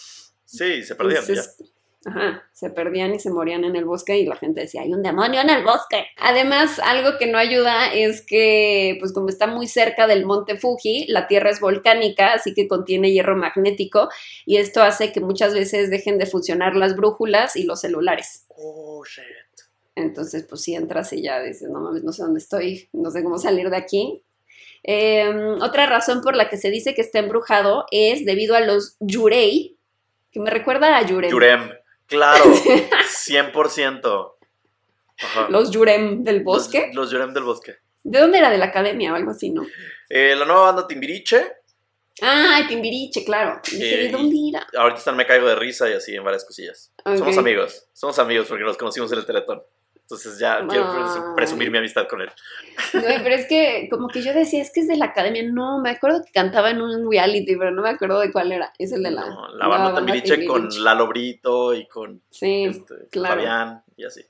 Sí, 0.48 0.84
se 0.84 0.94
perdían 0.94 1.24
Entonces, 1.26 1.56
Ajá, 2.06 2.48
se 2.52 2.70
perdían 2.70 3.16
y 3.16 3.18
se 3.18 3.30
morían 3.30 3.64
en 3.64 3.74
el 3.74 3.84
bosque 3.84 4.16
y 4.16 4.26
la 4.26 4.36
gente 4.36 4.60
decía, 4.60 4.82
hay 4.82 4.92
un 4.92 5.02
demonio 5.02 5.40
en 5.40 5.50
el 5.50 5.64
bosque. 5.64 6.06
Además, 6.18 6.78
algo 6.78 7.18
que 7.18 7.26
no 7.26 7.36
ayuda 7.36 7.92
es 7.92 8.24
que, 8.24 8.96
pues 9.00 9.12
como 9.12 9.28
está 9.28 9.48
muy 9.48 9.66
cerca 9.66 10.06
del 10.06 10.24
monte 10.24 10.56
Fuji, 10.56 11.06
la 11.08 11.26
tierra 11.26 11.50
es 11.50 11.58
volcánica, 11.58 12.34
así 12.34 12.54
que 12.54 12.68
contiene 12.68 13.10
hierro 13.10 13.36
magnético 13.36 14.08
y 14.44 14.58
esto 14.58 14.84
hace 14.84 15.10
que 15.10 15.18
muchas 15.18 15.52
veces 15.52 15.90
dejen 15.90 16.16
de 16.18 16.26
funcionar 16.26 16.76
las 16.76 16.94
brújulas 16.94 17.56
y 17.56 17.64
los 17.64 17.80
celulares. 17.80 18.46
Oh, 18.50 19.02
shit. 19.04 19.24
Entonces, 19.96 20.44
pues 20.48 20.62
si 20.62 20.76
entras 20.76 21.12
y 21.12 21.22
ya 21.22 21.42
dices, 21.42 21.68
no 21.68 21.80
mames, 21.80 22.04
no 22.04 22.12
sé 22.12 22.22
dónde 22.22 22.38
estoy, 22.38 22.88
no 22.92 23.10
sé 23.10 23.24
cómo 23.24 23.38
salir 23.38 23.68
de 23.68 23.78
aquí. 23.78 24.22
Eh, 24.84 25.28
otra 25.60 25.86
razón 25.86 26.20
por 26.20 26.36
la 26.36 26.48
que 26.48 26.56
se 26.56 26.70
dice 26.70 26.94
que 26.94 27.00
está 27.00 27.18
embrujado 27.18 27.86
es 27.90 28.24
debido 28.24 28.54
a 28.54 28.60
los 28.60 28.96
yurei, 29.00 29.76
que 30.30 30.38
me 30.38 30.50
recuerda 30.50 30.98
a 30.98 31.02
Yurem. 31.02 31.30
Yurem. 31.30 31.70
Claro, 32.06 32.44
100%. 33.26 34.32
Ajá. 35.18 35.46
Los 35.48 35.70
Yurem 35.70 36.22
del 36.22 36.42
bosque. 36.42 36.86
Los, 36.88 36.96
los 36.96 37.10
Yurem 37.12 37.32
del 37.32 37.44
bosque. 37.44 37.76
¿De 38.02 38.20
dónde 38.20 38.38
era? 38.38 38.50
De 38.50 38.58
la 38.58 38.66
academia 38.66 39.12
o 39.12 39.16
algo 39.16 39.30
así, 39.30 39.50
¿no? 39.50 39.66
Eh, 40.08 40.34
la 40.36 40.44
nueva 40.44 40.62
banda 40.66 40.86
Timbiriche. 40.86 41.52
Ah, 42.22 42.60
Timbiriche, 42.68 43.24
claro. 43.24 43.60
Dije, 43.64 43.84
¿de 43.84 44.06
Eh, 44.06 44.10
dónde 44.10 44.36
era? 44.50 44.66
Ahorita 44.76 44.98
están 44.98 45.16
Me 45.16 45.26
Caigo 45.26 45.46
de 45.48 45.54
Risa 45.56 45.88
y 45.90 45.94
así 45.94 46.14
en 46.14 46.22
varias 46.24 46.44
cosillas. 46.44 46.92
Somos 47.04 47.36
amigos. 47.36 47.88
Somos 47.92 48.18
amigos 48.18 48.46
porque 48.48 48.64
nos 48.64 48.76
conocimos 48.76 49.10
en 49.12 49.18
el 49.18 49.26
Teletón. 49.26 49.62
Entonces 50.06 50.38
ya 50.38 50.64
quiero 50.68 51.34
presumir 51.34 51.68
mi 51.68 51.78
amistad 51.78 52.06
con 52.06 52.20
él. 52.20 52.30
Güey, 52.92 53.24
pero 53.24 53.34
es 53.34 53.46
que 53.48 53.88
como 53.90 54.06
que 54.06 54.22
yo 54.22 54.32
decía, 54.32 54.62
es 54.62 54.70
que 54.72 54.78
es 54.78 54.86
de 54.86 54.96
la 54.96 55.06
academia. 55.06 55.42
No, 55.42 55.80
me 55.80 55.90
acuerdo 55.90 56.22
que 56.24 56.30
cantaba 56.30 56.70
en 56.70 56.80
un 56.80 57.10
reality, 57.10 57.56
pero 57.56 57.72
no 57.72 57.82
me 57.82 57.88
acuerdo 57.88 58.20
de 58.20 58.30
cuál 58.30 58.52
era. 58.52 58.72
Es 58.78 58.92
el 58.92 59.02
de 59.02 59.10
la, 59.10 59.26
No, 59.26 59.48
la 59.48 59.66
banda 59.66 59.96
Timbiriche 59.96 60.46
con. 60.46 60.68
Lalo 60.84 61.08
Brito 61.08 61.74
y 61.74 61.88
con 61.88 62.22
Sí, 62.30 62.66
este, 62.66 63.08
claro. 63.10 63.34
Fabián 63.34 63.82
y 63.96 64.04
así. 64.04 64.24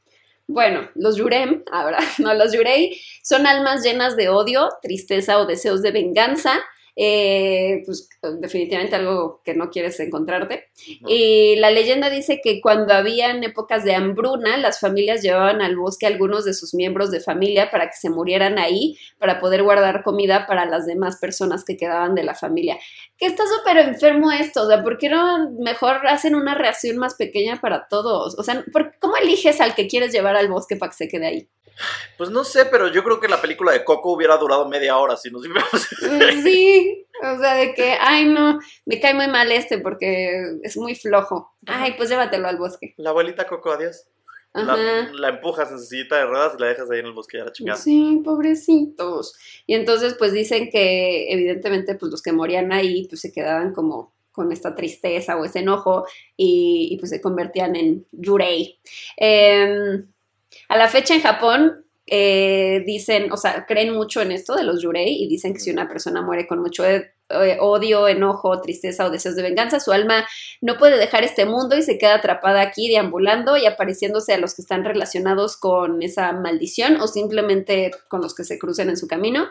Bueno, 0.47 0.89
los 0.94 1.16
Yurem, 1.16 1.62
ahora, 1.70 1.98
no, 2.20 2.32
los 2.32 2.55
Yurei 2.55 2.98
son 3.23 3.47
almas 3.47 3.85
llenas 3.85 4.16
de 4.16 4.31
odio, 4.31 4.70
tristeza 4.81 5.39
o 5.39 5.44
deseos 5.44 5.82
de 5.82 5.90
venganza. 5.90 6.55
Eh, 6.98 7.82
pues 7.85 8.09
definitivamente 8.40 8.97
algo 8.97 9.43
que 9.44 9.55
no 9.55 9.70
quieres 9.70 10.01
encontrarte. 10.01 10.64
Y 11.06 11.56
la 11.56 11.70
leyenda 11.70 12.09
dice 12.10 12.40
que 12.43 12.60
cuando 12.62 12.94
habían 12.94 13.44
épocas 13.44 13.85
de 13.85 13.94
hambruna, 13.94 14.56
las 14.56 14.81
familias 14.81 15.23
llevaban 15.23 15.60
al 15.60 15.77
bosque 15.77 16.06
a 16.06 16.09
algunos 16.09 16.44
de 16.47 16.55
sus 16.55 16.74
miembros 16.74 17.10
de 17.10 17.20
familia 17.20 17.70
para 17.70 17.86
que 17.89 17.97
se 17.97 18.09
murieran 18.10 18.59
ahí, 18.59 18.97
para 19.18 19.40
poder 19.40 19.62
guardar 19.62 20.02
comida 20.02 20.47
para 20.47 20.64
las 20.64 20.86
demás 20.86 21.18
personas 21.20 21.64
que 21.64 21.77
quedaban 21.77 22.14
de 22.14 22.24
la 22.24 22.35
familia. 22.35 22.78
Que 23.18 23.27
está 23.27 23.44
súper 23.47 23.77
enfermo 23.78 24.32
esto, 24.32 24.62
o 24.62 24.66
sea, 24.68 24.82
¿por 24.82 24.98
qué 24.98 25.09
no 25.10 25.51
mejor 25.60 26.06
hacen 26.06 26.35
una 26.35 26.55
reacción 26.55 26.97
más 26.97 27.14
pequeña 27.14 27.60
para 27.60 27.89
todos? 27.89 28.39
O 28.39 28.43
sea, 28.43 28.64
¿por- 28.73 28.94
¿cómo 29.01 29.16
eliges 29.16 29.60
al 29.60 29.74
que 29.74 29.86
quieres 29.86 30.12
llevar 30.12 30.36
al 30.36 30.48
bosque 30.48 30.77
para 30.77 30.90
que 30.90 30.97
se 30.97 31.09
quede 31.09 31.27
ahí? 31.27 31.48
Pues 32.16 32.31
no 32.31 32.44
sé, 32.44 32.66
pero 32.66 32.89
yo 32.89 33.05
creo 33.05 33.20
que 33.20 33.28
la 33.28 33.40
película 33.40 33.73
de 33.73 33.85
Coco 33.85 34.12
hubiera 34.12 34.36
durado 34.36 34.69
media 34.69 34.97
hora 34.97 35.16
si 35.16 35.31
nos 35.31 35.43
hubiéramos... 35.43 35.86
Sí, 36.43 37.07
o 37.23 37.39
sea, 37.39 37.55
de 37.55 37.74
que, 37.74 37.97
ay, 38.01 38.27
no, 38.27 38.59
me 38.85 39.01
cae 39.01 39.15
muy 39.15 39.28
mal 39.28 39.51
este 39.53 39.78
porque 39.78 40.59
es 40.62 40.77
muy 40.77 40.94
flojo. 40.94 41.55
Ay, 41.66 41.94
pues 41.97 42.09
llévatelo 42.09 42.48
al 42.48 42.57
bosque. 42.57 42.94
La 42.97 43.11
abuelita 43.11 43.47
Coco, 43.47 43.70
adiós. 43.70 44.07
La, 44.55 44.73
Ajá. 44.73 45.12
la 45.12 45.28
empujas 45.28 45.70
en 45.70 45.78
su 45.78 45.85
sillita 45.85 46.16
de 46.16 46.24
ruedas 46.24 46.55
y 46.57 46.61
la 46.61 46.69
dejas 46.69 46.90
ahí 46.90 47.01
en 47.01 47.07
el 47.07 47.12
bosque 47.12 47.39
a 47.39 47.44
la 47.44 47.53
chingada. 47.53 47.78
Sí, 47.78 48.23
pobrecitos. 48.24 49.35
Y 49.66 49.74
entonces, 49.74 50.15
pues 50.15 50.32
dicen 50.32 50.70
que 50.70 51.31
evidentemente, 51.31 51.94
pues 51.94 52.11
los 52.11 52.23
que 52.23 52.32
morían 52.32 52.73
ahí, 52.73 53.07
pues 53.07 53.20
se 53.20 53.32
quedaban 53.32 53.74
como 53.74 54.15
con 54.32 54.53
esta 54.53 54.74
tristeza 54.74 55.36
o 55.36 55.44
ese 55.44 55.59
enojo 55.59 56.07
y, 56.36 56.89
y, 56.90 56.98
pues 56.98 57.11
se 57.11 57.20
convertían 57.20 57.77
en 57.77 58.07
yurei. 58.12 58.78
Eh, 59.19 60.05
a 60.68 60.76
la 60.76 60.88
fecha 60.88 61.14
en 61.14 61.22
Japón 61.22 61.84
eh, 62.06 62.82
dicen, 62.86 63.32
o 63.32 63.36
sea, 63.36 63.66
creen 63.66 63.92
mucho 63.94 64.20
en 64.22 64.32
esto 64.32 64.54
de 64.54 64.62
los 64.62 64.82
yurei 64.82 65.22
y 65.22 65.28
dicen 65.28 65.52
que 65.52 65.60
si 65.60 65.70
una 65.70 65.88
persona 65.88 66.22
muere 66.22 66.46
con 66.46 66.60
mucho 66.60 66.84
eh, 67.28 67.57
odio, 67.61 68.07
enojo, 68.07 68.61
tristeza 68.61 69.05
o 69.05 69.11
deseos 69.11 69.35
de 69.35 69.43
venganza, 69.43 69.81
su 69.81 69.93
alma 69.93 70.27
no 70.61 70.78
puede 70.78 70.97
dejar 70.97 71.24
este 71.24 71.44
mundo 71.44 71.77
y 71.77 71.82
se 71.82 71.98
queda 71.98 72.15
atrapada 72.15 72.61
aquí 72.61 72.89
deambulando 72.89 73.57
y 73.57 73.66
apareciéndose 73.66 74.35
a 74.35 74.39
los 74.39 74.55
que 74.55 74.62
están 74.62 74.85
relacionados 74.85 75.57
con 75.57 76.03
esa 76.03 76.32
maldición 76.32 77.01
o 77.01 77.09
simplemente 77.09 77.90
con 78.09 78.20
los 78.20 78.35
que 78.35 78.44
se 78.44 78.59
crucen 78.59 78.90
en 78.90 78.97
su 78.97 79.09
camino. 79.09 79.47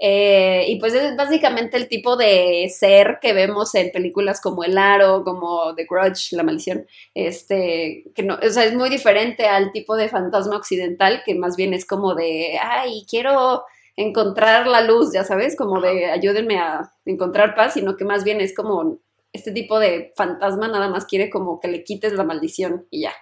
Eh, 0.00 0.64
y 0.68 0.80
pues 0.80 0.94
es 0.94 1.16
básicamente 1.16 1.76
el 1.76 1.88
tipo 1.88 2.16
de 2.16 2.68
ser 2.76 3.18
que 3.22 3.32
vemos 3.32 3.74
en 3.74 3.92
películas 3.92 4.40
como 4.40 4.64
El 4.64 4.76
Aro, 4.76 5.22
como 5.22 5.74
The 5.76 5.86
Grudge, 5.88 6.32
La 6.32 6.42
Maldición, 6.42 6.86
este, 7.14 8.04
que 8.14 8.22
no, 8.22 8.38
o 8.42 8.50
sea, 8.50 8.64
es 8.64 8.74
muy 8.74 8.90
diferente 8.90 9.46
al 9.46 9.70
tipo 9.70 9.96
de 9.96 10.08
fantasma 10.08 10.56
occidental 10.56 11.22
que 11.24 11.34
más 11.34 11.56
bien 11.56 11.72
es 11.72 11.86
como 11.86 12.14
de, 12.14 12.58
ay, 12.60 13.04
quiero 13.08 13.64
encontrar 13.96 14.66
la 14.66 14.80
luz, 14.80 15.12
ya 15.12 15.24
sabes, 15.24 15.56
como 15.56 15.80
de 15.80 16.06
ayúdenme 16.06 16.58
a 16.58 16.92
encontrar 17.04 17.54
paz, 17.54 17.74
sino 17.74 17.96
que 17.96 18.04
más 18.04 18.24
bien 18.24 18.40
es 18.40 18.54
como 18.54 18.98
este 19.32 19.52
tipo 19.52 19.78
de 19.78 20.12
fantasma 20.16 20.68
nada 20.68 20.88
más 20.88 21.06
quiere 21.06 21.30
como 21.30 21.60
que 21.60 21.68
le 21.68 21.84
quites 21.84 22.12
la 22.12 22.24
maldición 22.24 22.86
y 22.90 23.02
ya. 23.02 23.12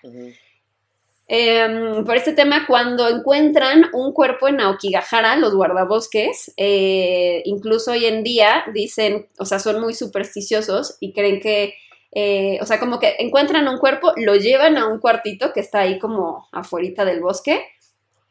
Eh, 1.33 2.03
por 2.05 2.17
este 2.17 2.33
tema, 2.33 2.67
cuando 2.67 3.09
encuentran 3.09 3.87
un 3.93 4.13
cuerpo 4.13 4.49
en 4.49 4.61
Aokigahara, 4.61 5.37
los 5.37 5.55
guardabosques, 5.55 6.53
eh, 6.57 7.43
incluso 7.45 7.93
hoy 7.93 8.07
en 8.07 8.25
día 8.25 8.65
dicen, 8.75 9.29
o 9.39 9.45
sea, 9.45 9.61
son 9.61 9.81
muy 9.81 9.95
supersticiosos 9.95 10.97
y 10.99 11.13
creen 11.13 11.41
que, 11.41 11.75
eh, 12.11 12.59
o 12.61 12.67
sea, 12.67 12.81
como 12.81 12.99
que 12.99 13.15
encuentran 13.21 13.69
un 13.69 13.79
cuerpo, 13.79 14.13
lo 14.17 14.35
llevan 14.35 14.77
a 14.77 14.89
un 14.89 14.99
cuartito 14.99 15.53
que 15.53 15.61
está 15.61 15.81
ahí 15.81 16.01
como 16.01 16.49
afuera 16.51 17.05
del 17.05 17.21
bosque 17.21 17.65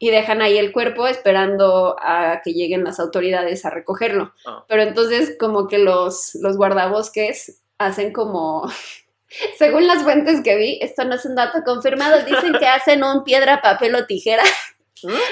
y 0.02 0.10
dejan 0.10 0.40
ahí 0.40 0.56
el 0.58 0.72
cuerpo 0.72 1.06
esperando 1.06 1.94
a 2.00 2.40
que 2.42 2.54
lleguen 2.54 2.82
las 2.82 2.98
autoridades 2.98 3.66
a 3.66 3.70
recogerlo. 3.70 4.32
Ah. 4.46 4.64
Pero 4.66 4.82
entonces 4.82 5.36
como 5.38 5.68
que 5.68 5.78
los, 5.78 6.34
los 6.36 6.56
guardabosques 6.56 7.62
hacen 7.76 8.12
como 8.12 8.66
según 9.58 9.86
las 9.86 10.02
fuentes 10.02 10.40
que 10.42 10.56
vi, 10.56 10.78
esto 10.80 11.04
no 11.04 11.16
es 11.16 11.24
un 11.26 11.34
dato 11.34 11.62
confirmado, 11.64 12.24
dicen 12.24 12.54
que 12.58 12.66
hacen 12.66 13.04
un 13.04 13.24
piedra, 13.24 13.60
papel 13.60 13.94
o 13.94 14.06
tijera 14.06 14.42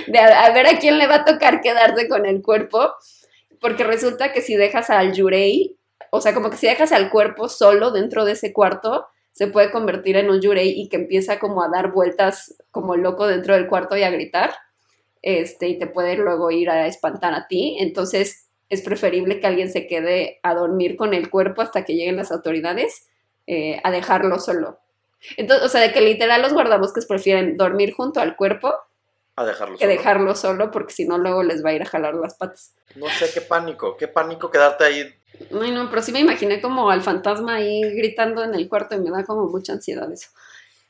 de 0.06 0.18
a, 0.18 0.44
a 0.44 0.52
ver 0.52 0.66
a 0.66 0.78
quién 0.78 0.98
le 0.98 1.06
va 1.06 1.16
a 1.16 1.24
tocar 1.24 1.60
quedarse 1.62 2.06
con 2.06 2.26
el 2.26 2.42
cuerpo, 2.42 2.94
porque 3.60 3.84
resulta 3.84 4.32
que 4.32 4.42
si 4.42 4.54
dejas 4.54 4.90
al 4.90 5.14
yurei, 5.14 5.76
o 6.10 6.20
sea, 6.20 6.34
como 6.34 6.50
que 6.50 6.56
si 6.56 6.66
dejas 6.66 6.92
al 6.92 7.10
cuerpo 7.10 7.48
solo 7.48 7.90
dentro 7.90 8.24
de 8.24 8.32
ese 8.32 8.52
cuarto, 8.52 9.06
se 9.39 9.47
puede 9.47 9.70
convertir 9.70 10.16
en 10.16 10.31
un 10.31 10.40
yurei 10.40 10.70
y 10.70 10.89
que 10.89 10.97
empieza 10.97 11.39
como 11.39 11.62
a 11.62 11.69
dar 11.69 11.93
vueltas 11.93 12.56
como 12.73 12.97
loco 12.97 13.28
dentro 13.28 13.55
del 13.55 13.69
cuarto 13.69 13.97
y 13.97 14.02
a 14.02 14.10
gritar, 14.10 14.52
este, 15.23 15.69
y 15.69 15.78
te 15.78 15.86
puede 15.86 16.16
luego 16.16 16.51
ir 16.51 16.69
a 16.70 16.89
espantar 16.89 17.35
a 17.35 17.47
ti, 17.47 17.77
entonces 17.78 18.48
es 18.69 18.82
preferible 18.82 19.39
que 19.39 19.47
alguien 19.47 19.70
se 19.70 19.86
quede 19.86 20.40
a 20.43 20.55
dormir 20.55 20.97
con 20.97 21.15
el 21.15 21.31
cuerpo 21.31 21.62
hasta 21.62 21.85
que 21.85 21.94
lleguen 21.94 22.16
las 22.16 22.32
autoridades 22.32 23.06
eh, 23.47 23.81
a 23.85 23.93
dejarlo 23.93 24.40
solo. 24.40 24.81
Entonces, 25.36 25.65
o 25.65 25.69
sea, 25.69 25.82
de 25.82 25.93
que 25.93 26.01
literal 26.01 26.43
los 26.43 26.52
guardabosques 26.52 27.06
prefieren 27.06 27.56
dormir 27.56 27.94
junto 27.94 28.19
al 28.19 28.35
cuerpo 28.35 28.74
A 29.36 29.44
dejarlo 29.44 29.77
que 29.77 29.85
solo. 29.85 29.93
dejarlo 29.93 30.35
solo 30.35 30.70
porque 30.73 30.94
si 30.94 31.06
no 31.06 31.16
luego 31.16 31.44
les 31.44 31.65
va 31.65 31.70
a 31.70 31.74
ir 31.74 31.82
a 31.82 31.86
jalar 31.86 32.15
las 32.15 32.35
patas. 32.35 32.74
No 32.97 33.09
sé, 33.09 33.31
qué 33.32 33.40
pánico. 33.40 33.97
Qué 33.97 34.09
pánico 34.09 34.51
quedarte 34.51 34.82
ahí 34.82 35.15
Ay, 35.60 35.70
no, 35.70 35.88
pero 35.88 36.02
sí 36.02 36.12
me 36.12 36.20
imaginé 36.20 36.60
como 36.60 36.90
al 36.90 37.02
fantasma 37.02 37.56
ahí 37.56 37.80
gritando 37.94 38.42
en 38.42 38.55
el 38.55 38.68
cuarto 38.68 38.96
y 38.96 39.00
me 39.00 39.10
da 39.10 39.24
como 39.24 39.46
mucha 39.48 39.72
ansiedad 39.72 40.10
eso. 40.12 40.28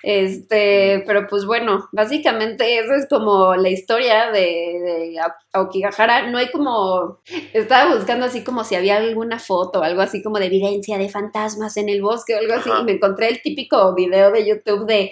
Este, 0.01 1.03
pero 1.09 1.27
pues 1.27 1.45
bueno, 1.45 1.89
básicamente 1.91 2.79
esa 2.79 2.95
es 2.95 3.09
como 3.09 3.57
la 3.57 3.69
historia 3.69 4.31
de, 4.31 4.41
de 4.41 5.17
Aokigahara. 5.53 6.31
No 6.31 6.39
hay 6.39 6.53
como, 6.53 7.19
estaba 7.53 7.95
buscando 7.95 8.27
así 8.27 8.45
como 8.45 8.63
si 8.63 8.77
había 8.77 8.97
alguna 8.97 9.41
foto, 9.41 9.83
algo 9.83 10.01
así 10.01 10.23
como 10.23 10.39
de 10.39 10.47
evidencia 10.47 10.99
de 10.99 11.09
fantasmas 11.09 11.77
en 11.77 11.89
el 11.89 12.01
bosque 12.01 12.37
o 12.37 12.39
algo 12.39 12.55
así, 12.55 12.71
y 12.71 12.85
me 12.85 12.93
encontré 12.93 13.29
el 13.29 13.43
típico 13.43 13.93
video 13.95 14.31
de 14.31 14.47
YouTube 14.47 14.87
de 14.87 15.11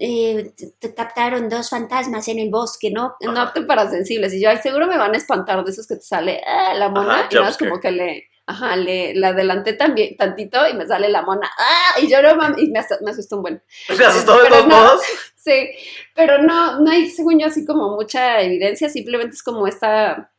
eh, 0.00 0.52
te 0.80 0.94
captaron 0.94 1.48
dos 1.48 1.70
fantasmas 1.70 2.26
en 2.26 2.40
el 2.40 2.50
bosque, 2.50 2.90
¿no? 2.90 3.14
No 3.20 3.40
apto 3.40 3.66
para 3.68 3.88
sensibles. 3.88 4.34
Y 4.34 4.42
yo, 4.42 4.50
ay, 4.50 4.58
seguro 4.58 4.88
me 4.88 4.98
van 4.98 5.14
a 5.14 5.18
espantar 5.18 5.64
de 5.64 5.70
esos 5.70 5.86
que 5.86 5.94
te 5.94 6.02
sale 6.02 6.40
ah, 6.44 6.74
la 6.74 6.88
mona, 6.88 7.20
Ajá, 7.20 7.28
y 7.30 7.36
nada, 7.36 7.50
es 7.50 7.56
jumpscare. 7.56 7.70
como 7.70 7.80
que 7.80 7.90
le, 7.92 8.28
ajá, 8.48 8.74
le, 8.76 9.14
la 9.14 9.28
adelanté 9.28 9.74
también 9.74 10.16
tantito 10.16 10.66
y 10.68 10.74
me 10.74 10.86
sale 10.86 11.08
la 11.08 11.22
mona, 11.22 11.48
ah, 11.58 12.00
y 12.00 12.10
yo 12.10 12.20
no 12.22 12.34
mames, 12.34 12.62
y 12.62 12.70
me, 12.70 12.80
ast- 12.80 13.00
me 13.02 13.10
asustó 13.12 13.36
un 13.36 13.42
buen. 13.42 13.62
¿Te 13.86 14.04
asustó 14.04 14.42
de 14.42 14.48
todos 14.48 14.66
no. 14.66 14.74
modos? 14.76 15.02
Sí, 15.36 15.70
pero 16.14 16.38
no, 16.42 16.80
no 16.80 16.90
hay, 16.90 17.08
según 17.10 17.38
yo, 17.38 17.46
así 17.46 17.64
como 17.64 17.94
mucha 17.94 18.40
evidencia, 18.40 18.88
simplemente 18.88 19.34
es 19.36 19.42
como 19.42 19.66
esta, 19.66 20.32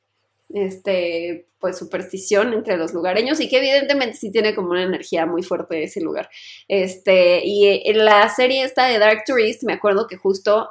este, 0.53 1.47
pues 1.59 1.77
superstición 1.77 2.53
entre 2.53 2.77
los 2.77 2.93
lugareños 2.93 3.39
y 3.39 3.49
que 3.49 3.57
evidentemente 3.57 4.17
sí 4.17 4.31
tiene 4.31 4.55
como 4.55 4.71
una 4.71 4.83
energía 4.83 5.25
muy 5.25 5.43
fuerte 5.43 5.83
ese 5.83 6.01
lugar. 6.01 6.29
Este, 6.67 7.41
y 7.45 7.81
en 7.89 8.05
la 8.05 8.27
serie 8.29 8.63
esta 8.63 8.87
de 8.87 8.99
Dark 8.99 9.23
Tourist, 9.25 9.63
me 9.63 9.73
acuerdo 9.73 10.07
que 10.07 10.17
justo 10.17 10.69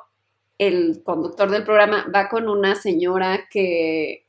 el 0.59 1.02
conductor 1.05 1.51
del 1.51 1.65
programa 1.65 2.06
va 2.15 2.28
con 2.28 2.48
una 2.48 2.74
señora 2.74 3.47
que, 3.51 4.27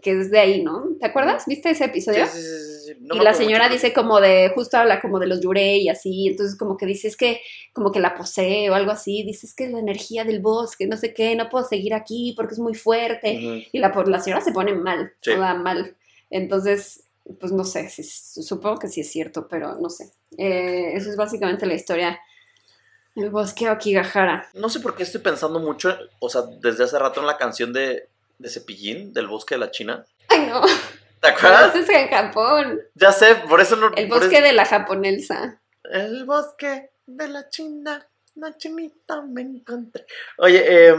que 0.00 0.20
es 0.20 0.30
de 0.30 0.38
ahí, 0.38 0.62
¿no? 0.62 0.84
¿Te 1.00 1.06
acuerdas? 1.06 1.44
¿Viste 1.46 1.70
ese 1.70 1.84
episodio? 1.86 2.26
Sí, 2.26 2.32
sí, 2.32 2.42
sí, 2.42 2.48
sí, 2.86 2.94
sí. 2.94 2.98
No 3.00 3.16
y 3.16 3.20
la 3.20 3.34
señora 3.34 3.64
mucho, 3.64 3.74
dice 3.74 3.92
como 3.92 4.20
de, 4.20 4.50
justo 4.54 4.76
habla 4.76 5.00
como 5.00 5.18
de 5.18 5.26
los 5.26 5.40
yurei 5.40 5.82
y 5.82 5.88
así, 5.88 6.28
entonces 6.28 6.56
como 6.56 6.76
que 6.76 6.86
dice, 6.86 7.08
es 7.08 7.16
que 7.16 7.40
como 7.72 7.90
que 7.90 8.00
la 8.00 8.14
posee 8.14 8.70
o 8.70 8.74
algo 8.74 8.90
así, 8.92 9.22
dice, 9.24 9.46
es 9.46 9.54
que 9.54 9.64
es 9.64 9.72
la 9.72 9.78
energía 9.80 10.24
del 10.24 10.40
bosque, 10.40 10.86
no 10.86 10.96
sé 10.96 11.14
qué, 11.14 11.34
no 11.36 11.48
puedo 11.48 11.64
seguir 11.66 11.94
aquí 11.94 12.32
porque 12.36 12.54
es 12.54 12.58
muy 12.60 12.74
fuerte. 12.74 13.32
Y 13.72 13.78
la, 13.78 13.88
la 14.06 14.20
señora 14.20 14.40
se 14.42 14.52
pone 14.52 14.74
mal, 14.74 15.12
toda 15.20 15.54
mal. 15.54 15.96
Entonces, 16.30 17.04
pues 17.40 17.52
no 17.52 17.64
sé, 17.64 17.88
si- 17.88 18.02
supongo 18.02 18.78
que 18.78 18.88
sí 18.88 19.00
es 19.00 19.10
cierto, 19.10 19.46
pero 19.48 19.76
no 19.78 19.88
sé. 19.90 20.10
Eh, 20.38 20.92
eso 20.94 21.10
es 21.10 21.16
básicamente 21.16 21.66
la 21.66 21.74
historia 21.74 22.18
del 23.14 23.30
bosque 23.30 23.68
Okigahara. 23.70 24.48
No 24.54 24.68
sé 24.68 24.80
por 24.80 24.94
qué 24.96 25.02
estoy 25.02 25.20
pensando 25.20 25.60
mucho, 25.60 25.96
o 26.18 26.28
sea, 26.30 26.42
desde 26.60 26.84
hace 26.84 26.98
rato 26.98 27.20
en 27.20 27.26
la 27.26 27.36
canción 27.36 27.72
de, 27.72 28.08
de 28.42 28.50
Cepillín, 28.50 29.12
del 29.12 29.28
bosque 29.28 29.54
de 29.54 29.60
la 29.60 29.70
China. 29.70 30.04
Ay, 30.28 30.46
no, 30.46 30.60
¿Te 31.20 31.28
acuerdas? 31.28 31.74
eso 31.74 31.84
es 31.84 31.88
en 31.98 32.08
Japón, 32.08 32.80
Ya 32.94 33.12
sé, 33.12 33.36
por 33.48 33.60
eso 33.60 33.76
no. 33.76 33.92
el 33.96 34.08
bosque 34.08 34.36
eso- 34.36 34.44
de 34.44 34.52
la 34.52 34.64
japonesa. 34.66 35.62
El 35.84 36.24
bosque 36.24 36.90
de 37.06 37.28
la 37.28 37.48
China, 37.48 38.06
la 38.34 38.56
chinita 38.56 39.22
me 39.22 39.42
encontré. 39.42 40.04
Oye, 40.38 40.64
eh, 40.66 40.94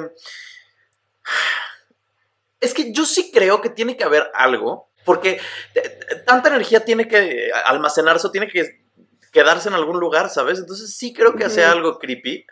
es 2.60 2.74
que 2.74 2.94
yo 2.94 3.06
sí 3.06 3.32
creo 3.34 3.61
que 3.61 3.70
tiene 3.70 3.98
que 3.98 4.03
haber 4.03 4.30
algo, 4.34 4.90
porque 5.03 5.40
tanta 6.26 6.49
energía 6.49 6.86
tiene 6.86 7.07
que 7.07 7.52
almacenarse 7.65 8.28
o 8.28 8.32
tiene 8.32 8.48
que 8.48 8.84
quedarse 9.32 9.68
en 9.68 9.76
algún 9.76 9.99
lugar, 9.99 10.30
¿sabes? 10.30 10.60
Entonces 10.60 10.95
sí 10.95 11.14
creo 11.14 11.36
que 11.36 11.49
sea 11.49 11.72
algo 11.72 11.99
creepy. 11.99 12.45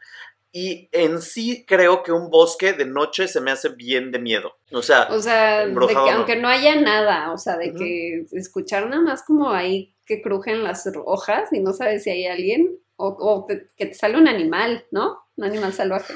Y 0.53 0.89
en 0.91 1.21
sí 1.21 1.65
creo 1.65 2.03
que 2.03 2.11
un 2.11 2.29
bosque 2.29 2.73
de 2.73 2.85
noche 2.85 3.27
se 3.29 3.39
me 3.39 3.51
hace 3.51 3.69
bien 3.69 4.11
de 4.11 4.19
miedo. 4.19 4.57
O 4.73 4.81
sea, 4.81 5.07
O 5.09 5.21
sea, 5.21 5.65
de 5.65 5.73
que 5.87 6.11
aunque 6.11 6.35
no 6.35 6.49
haya 6.49 6.75
nada, 6.75 7.31
o 7.31 7.37
sea, 7.37 7.57
de 7.57 7.73
que 7.73 8.25
escuchar 8.33 8.89
nada 8.89 9.01
más 9.01 9.23
como 9.23 9.51
ahí 9.51 9.93
que 10.05 10.21
crujen 10.21 10.63
las 10.63 10.85
hojas 11.05 11.53
y 11.53 11.61
no 11.61 11.71
sabes 11.71 12.03
si 12.03 12.09
hay 12.09 12.25
alguien, 12.25 12.77
o, 12.97 13.07
o 13.07 13.47
que, 13.47 13.67
que 13.77 13.85
te 13.85 13.93
sale 13.93 14.17
un 14.17 14.27
animal, 14.27 14.85
¿no? 14.91 15.23
Un 15.37 15.45
animal 15.45 15.71
salvaje. 15.73 16.13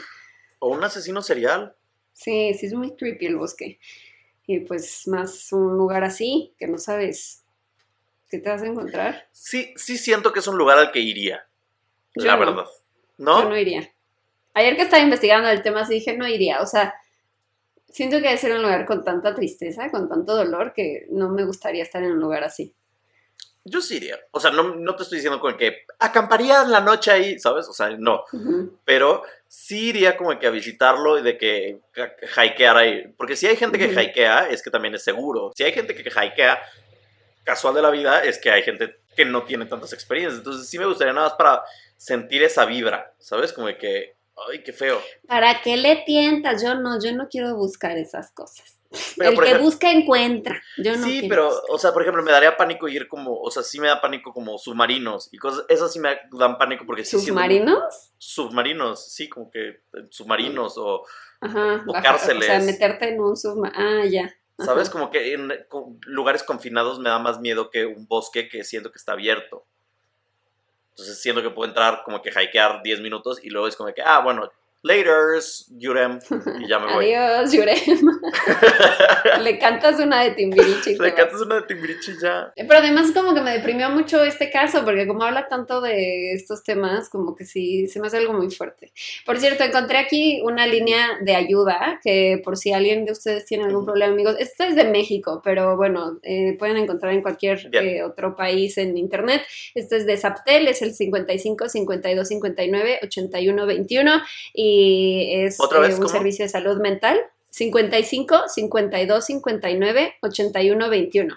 o 0.60 0.68
un 0.70 0.84
asesino 0.84 1.22
serial. 1.22 1.76
Sí, 2.12 2.53
sí 2.53 2.66
es 2.66 2.74
muy 2.74 2.95
creepy 2.95 3.26
el 3.28 3.38
bosque. 3.38 3.80
Y 4.48 4.60
pues 4.60 5.07
más 5.07 5.52
un 5.53 5.78
lugar 5.78 6.03
así, 6.03 6.53
que 6.60 6.68
no 6.68 6.78
sabes 6.78 7.44
qué 8.30 8.38
te 8.40 8.49
vas 8.49 8.62
a 8.62 8.68
encontrar. 8.68 9.28
Sí, 9.32 9.74
sí 9.78 9.98
siento 9.98 10.34
que 10.34 10.40
es 10.40 10.48
un 10.48 10.57
lugar 10.57 10.78
al 10.78 10.91
que 10.91 10.99
iría. 10.99 11.48
Yo 12.16 12.26
la 12.26 12.36
no. 12.36 12.40
verdad. 12.45 12.66
¿No? 13.18 13.44
Yo 13.44 13.49
no 13.49 13.57
iría. 13.57 13.91
Ayer 14.56 14.76
que 14.76 14.84
estaba 14.84 15.03
investigando 15.03 15.49
el 15.49 15.61
tema, 15.61 15.86
sí 15.86 15.95
dije, 15.95 16.18
no 16.18 16.27
iría. 16.27 16.61
O 16.61 16.65
sea, 16.65 16.95
siento 17.90 18.18
que 18.18 18.23
debe 18.23 18.38
ser 18.38 18.53
un 18.53 18.61
lugar 18.64 18.86
con 18.86 19.03
tanta 19.03 19.36
tristeza, 19.36 19.91
con 19.91 20.10
tanto 20.10 20.36
dolor, 20.36 20.73
que 20.73 21.06
no 21.11 21.30
me 21.30 21.45
gustaría 21.45 21.84
estar 21.84 22.02
en 22.02 22.14
un 22.14 22.19
lugar 22.19 22.44
así. 22.44 22.73
Yo 23.65 23.82
sí 23.82 23.98
iría. 23.98 24.18
O 24.32 24.40
sea, 24.40 24.52
no, 24.52 24.76
no 24.76 24.95
te 24.95 25.03
estoy 25.03 25.18
diciendo 25.18 25.40
con 25.40 25.57
que 25.57 25.86
acamparía 25.99 26.61
en 26.61 26.72
la 26.72 26.80
noche 26.80 27.11
ahí, 27.11 27.40
¿sabes? 27.40 27.68
O 27.68 27.73
sea, 27.73 27.90
no. 27.90 28.23
Ujú. 28.32 28.77
Pero 28.86 29.23
sí 29.48 29.90
iría 29.90 30.15
como 30.15 30.38
que 30.40 30.48
a 30.48 30.52
visitarlo 30.52 31.19
y 31.19 31.22
de 31.22 31.38
que 31.38 31.80
hikear 32.38 32.77
ahí. 32.77 33.14
Porque 33.18 33.36
si 33.36 33.48
hay 33.48 33.57
gente 33.57 33.77
que 33.77 33.88
hikea, 33.88 34.49
es 34.49 34.61
que 34.61 34.69
también 34.72 34.95
es 34.95 35.03
seguro. 35.03 35.52
Si 35.56 35.64
hay 35.64 35.73
gente 35.73 35.95
que 35.95 36.02
hikea, 36.02 36.60
casual 37.44 37.76
de 37.76 37.82
la 37.82 37.90
vida, 37.90 38.23
es 38.23 38.38
que 38.38 38.52
hay 38.52 38.64
gente 38.64 38.98
que 39.15 39.26
no 39.26 39.44
tiene 39.44 39.65
tantas 39.65 39.94
experiencias. 39.94 40.40
Entonces 40.40 40.68
sí 40.69 40.77
me 40.77 40.86
gustaría 40.86 41.14
nada 41.14 41.30
más 41.30 41.38
para 41.38 41.64
sentir 41.98 42.44
esa 42.44 42.65
vibra, 42.65 43.14
¿sabes? 43.18 43.53
Como 43.53 43.68
que, 43.77 44.15
ay, 44.52 44.64
qué 44.64 44.74
feo. 44.74 45.02
¿Para 45.28 45.62
qué 45.62 45.78
le 45.78 45.98
tientas? 46.06 46.62
Yo 46.64 46.76
no, 46.76 47.02
yo 47.02 47.14
no 47.14 47.28
quiero 47.30 47.56
buscar 47.56 47.98
esas 47.98 48.32
cosas. 48.32 48.72
Pero, 49.18 49.32
el 49.32 49.36
que 49.38 49.44
ejemplo- 49.45 49.64
busca 49.66 49.91
encuentra. 49.91 50.62
Yo 50.78 50.95
no 50.95 51.06
sí, 51.06 51.26
pero, 51.28 51.48
buscar. 51.48 51.64
o 51.70 51.78
sea, 51.78 51.91
por 51.91 52.02
ejemplo, 52.03 52.24
me 52.24 52.32
daría 52.32 52.56
pánico 52.56 52.88
ir 52.88 53.07
como, 53.10 53.41
o 53.41 53.52
sea, 53.52 53.62
sí 53.62 53.80
me 53.80 53.88
da 53.88 53.99
pánico 53.99 54.32
como 54.32 54.57
submarinos 54.57 55.28
y 55.34 55.38
cosas, 55.38 55.66
esas 55.68 55.91
sí 55.91 55.99
me 55.99 56.18
dan 56.32 56.57
pánico 56.57 56.86
porque 56.86 57.03
sí 57.03 57.20
¿Submarinos? 57.20 58.12
submarinos, 58.18 59.12
sí, 59.12 59.28
como 59.28 59.49
que 59.52 59.68
eh, 59.70 59.82
submarinos 60.12 60.78
o, 60.78 61.03
Ajá. 61.41 61.84
O 61.88 61.91
baja- 61.91 62.03
cárceles. 62.03 62.44
O 62.44 62.45
sea, 62.45 62.60
meterte 62.60 63.10
en 63.10 63.20
un 63.20 63.36
submarino. 63.36 63.78
Ah, 64.02 64.06
ya. 64.06 64.34
Ajá. 64.57 64.66
¿sabes? 64.66 64.90
Como 64.90 65.12
que 65.12 65.34
en 65.34 65.52
lugares 66.06 66.44
confinados 66.44 66.98
me 66.99 67.10
da 67.10 67.20
más 67.20 67.41
miedo 67.41 67.70
que 67.70 67.86
un 67.86 68.07
bosque 68.07 68.48
que 68.48 68.64
siento 68.64 68.91
que 68.91 68.98
está 68.98 69.12
abierto. 69.12 69.66
Entonces 70.95 71.22
siento 71.22 71.41
que 71.41 71.49
puedo 71.49 71.67
entrar 71.67 72.03
como 72.05 72.22
que 72.22 72.30
hikear 72.30 72.81
10 72.81 73.01
minutos 73.01 73.43
y 73.43 73.49
luego 73.49 73.67
es 73.67 73.76
como 73.76 73.93
que, 73.93 74.01
ah, 74.01 74.19
bueno, 74.22 74.49
laters, 74.86 75.68
Yurem, 75.78 76.20
y 76.62 76.68
ya 76.68 76.78
me 76.80 76.94
voy. 76.94 77.12
Adiós, 77.12 77.52
Yurem. 77.52 77.76
Le 79.41 79.57
cantas 79.57 79.99
una 79.99 80.22
de 80.22 80.32
Timbiriche. 80.32 80.95
Le 80.99 81.14
cantas 81.14 81.41
una 81.41 81.56
de 81.56 81.62
Timbiriche 81.64 82.12
y 82.12 82.22
ya. 82.22 82.53
Pero 82.56 82.78
además 82.78 83.12
como 83.12 83.34
que 83.34 83.41
me 83.41 83.52
deprimió 83.52 83.90
mucho 83.90 84.24
este 84.24 84.52
caso, 84.52 84.86
porque 84.86 85.07
como 85.07 85.24
habla 85.24 85.48
tanto 85.48 85.82
de 85.82 86.34
estos 86.34 86.64
temas, 86.64 87.10
como 87.10 87.36
que 87.36 87.45
sí, 87.45 87.88
se 87.88 87.99
me 87.99 88.07
hace 88.07 88.18
algo 88.18 88.34
muy 88.34 88.52
fuerte. 88.52 88.91
Por 89.26 89.40
cierto, 89.40 89.64
encontré 89.64 89.98
aquí 89.98 90.41
una 90.44 90.68
línea 90.68 91.18
de 91.20 91.36
ayuda, 91.36 91.99
que 92.03 92.40
por 92.44 92.56
si 92.56 92.72
alguien 92.72 93.06
de 93.06 93.12
ustedes 93.12 93.45
tiene 93.45 93.64
algún 93.64 93.86
problema, 93.86 94.14
amigos, 94.14 94.36
esta 94.38 94.68
es 94.68 94.76
de 94.76 94.84
México, 94.84 95.41
pero 95.44 95.78
bueno, 95.78 96.20
eh, 96.22 96.56
pueden 96.60 96.78
encontrar 96.78 97.14
en 97.14 97.24
cualquier 97.24 97.70
eh, 97.74 98.03
otro 98.03 98.36
país 98.36 98.78
en 98.78 98.98
internet. 98.98 99.41
Este 99.74 99.98
es 99.98 100.06
de 100.06 100.16
Zaptel, 100.16 100.68
es 100.68 100.84
el 100.84 100.94
55 100.94 101.70
52 101.70 102.28
59 102.28 102.99
81 103.02 103.66
21 103.66 104.22
y 104.53 104.74
es 105.45 105.60
¿Otra 105.60 105.80
vez, 105.80 105.91
eh, 105.91 105.95
un 105.95 106.02
cómo? 106.02 106.10
servicio 106.10 106.45
de 106.45 106.49
salud 106.49 106.80
mental. 106.81 107.19
55 107.49 108.49
52 108.49 109.26
59 109.26 110.15
81 110.22 110.89
21. 110.89 111.35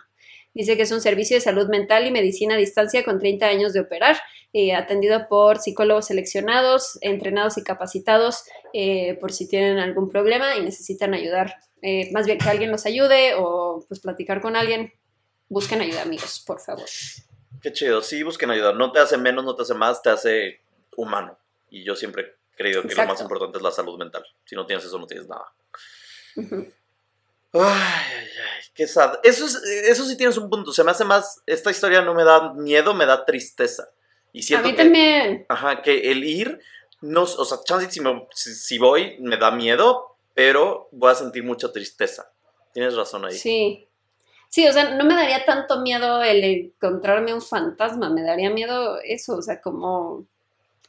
Dice 0.59 0.77
que 0.77 0.83
es 0.83 0.91
un 0.91 1.01
servicio 1.01 1.37
de 1.37 1.41
salud 1.41 1.69
mental 1.69 2.07
y 2.09 2.11
medicina 2.11 2.55
a 2.55 2.59
distancia 2.59 3.05
con 3.05 3.21
30 3.21 3.47
años 3.47 3.73
de 3.73 3.79
operar, 3.79 4.19
eh, 4.53 4.75
atendido 4.75 5.29
por 5.29 5.59
psicólogos 5.59 6.07
seleccionados, 6.07 6.99
entrenados 7.03 7.59
y 7.59 7.63
capacitados 7.63 8.43
eh, 8.73 9.17
por 9.21 9.33
si 9.33 9.47
tienen 9.47 9.79
algún 9.79 10.09
problema 10.09 10.57
y 10.57 10.63
necesitan 10.63 11.15
ayudar, 11.15 11.55
eh, 11.83 12.11
más 12.13 12.27
bien 12.27 12.39
que 12.39 12.49
alguien 12.49 12.73
los 12.73 12.87
ayude 12.87 13.35
o 13.37 13.85
pues 13.87 14.01
platicar 14.01 14.41
con 14.41 14.57
alguien. 14.57 14.93
Busquen 15.49 15.81
ayuda, 15.81 16.03
amigos, 16.03 16.43
por 16.45 16.61
favor. 16.61 16.89
Qué 17.63 17.73
chido, 17.73 18.03
sí, 18.03 18.25
busquen 18.25 18.51
ayuda. 18.51 18.73
No 18.73 18.91
te 18.91 18.99
hace 18.99 19.17
menos, 19.17 19.45
no 19.45 19.55
te 19.55 19.63
hace 19.63 19.75
más, 19.75 20.03
te 20.03 20.11
hace 20.11 20.61
humano. 20.97 21.39
Y 21.71 21.85
yo 21.85 21.95
siempre 21.95 22.38
creído 22.59 22.83
que 22.83 22.95
lo 22.95 23.07
más 23.07 23.21
importante 23.23 23.57
es 23.57 23.63
la 23.63 23.71
salud 23.71 23.97
mental. 23.99 24.23
Si 24.45 24.55
no 24.55 24.67
tienes 24.67 24.85
eso, 24.85 24.99
no 24.99 25.07
tienes 25.07 25.27
nada. 25.29 25.47
Ay, 26.37 27.61
ay, 27.63 27.63
ay, 27.63 28.63
qué 28.75 28.87
sad. 28.87 29.21
Eso, 29.23 29.47
es, 29.47 29.55
eso 29.65 30.05
sí 30.05 30.17
tienes 30.17 30.37
un 30.37 30.51
punto. 30.51 30.73
Se 30.73 30.85
me 30.85 30.91
hace 30.91 31.05
más. 31.05 31.41
Esta 31.47 31.71
historia 31.71 32.03
no 32.03 32.15
me 32.15 32.25
da 32.25 32.53
miedo, 32.53 32.93
me 32.95 33.07
da 33.07 33.25
tristeza. 33.25 33.89
Y 34.33 34.41
A 34.41 34.43
siento 34.43 34.69
mí 34.69 34.75
que, 34.75 34.83
también. 34.83 35.47
Ajá, 35.49 35.81
que 35.81 36.11
el 36.11 36.25
ir. 36.25 36.61
No, 37.01 37.23
o 37.23 37.45
sea, 37.45 37.59
chance 37.65 37.91
si, 37.91 38.01
me- 38.01 38.27
si, 38.35 38.55
si 38.55 38.77
voy, 38.77 39.17
me 39.21 39.37
da 39.37 39.51
miedo, 39.51 40.17
pero 40.35 40.89
voy 40.93 41.11
a 41.13 41.15
sentir 41.15 41.45
mucha 41.45 41.73
tristeza. 41.73 42.31
Tienes 42.75 42.95
razón 42.95 43.25
ahí. 43.25 43.35
Sí. 43.37 43.89
Sí, 44.51 44.67
o 44.67 44.73
sea, 44.73 44.95
no 44.97 45.05
me 45.05 45.15
daría 45.15 45.45
tanto 45.45 45.81
miedo 45.81 46.23
el 46.23 46.43
encontrarme 46.43 47.35
un 47.35 47.43
fantasma, 47.43 48.09
me 48.11 48.23
daría 48.23 48.49
miedo 48.51 48.99
eso, 49.05 49.37
o 49.37 49.43
sea, 49.43 49.61
como 49.61 50.27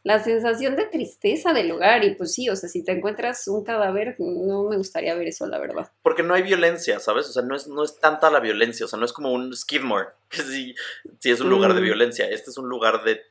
la 0.04 0.24
sensación 0.24 0.76
de 0.76 0.86
tristeza 0.86 1.54
del 1.54 1.68
lugar. 1.70 2.04
Y 2.04 2.16
pues 2.16 2.34
sí, 2.34 2.50
o 2.50 2.56
sea, 2.56 2.70
si 2.70 2.84
te 2.84 2.92
encuentras 2.94 3.48
un 3.48 3.64
cadáver, 3.64 4.16
no 4.20 4.64
me 4.64 4.78
gustaría 4.78 5.14
ver 5.16 5.28
eso, 5.28 5.46
la 5.48 5.60
verdad. 5.60 5.92
Porque 6.02 6.24
no 6.24 6.34
hay 6.34 6.42
violencia, 6.44 7.00
¿sabes? 7.00 7.28
O 7.28 7.32
sea, 7.34 7.44
no 7.44 7.56
es, 7.56 7.68
no 7.68 7.84
es 7.84 8.00
tanta 8.00 8.30
la 8.32 8.40
violencia, 8.40 8.86
o 8.86 8.90
sea, 8.90 8.98
no 9.00 9.06
es 9.06 9.14
como 9.14 9.32
un 9.34 9.56
Skidmore, 9.56 10.08
que 10.30 10.42
sí, 10.42 10.76
sí 11.20 11.32
es 11.32 11.42
un 11.42 11.50
lugar 11.50 11.74
de 11.74 11.82
Mm. 11.82 11.84
violencia. 11.84 12.30
Este 12.30 12.50
es 12.52 12.58
un 12.58 12.70
lugar 12.70 13.04
de, 13.04 13.22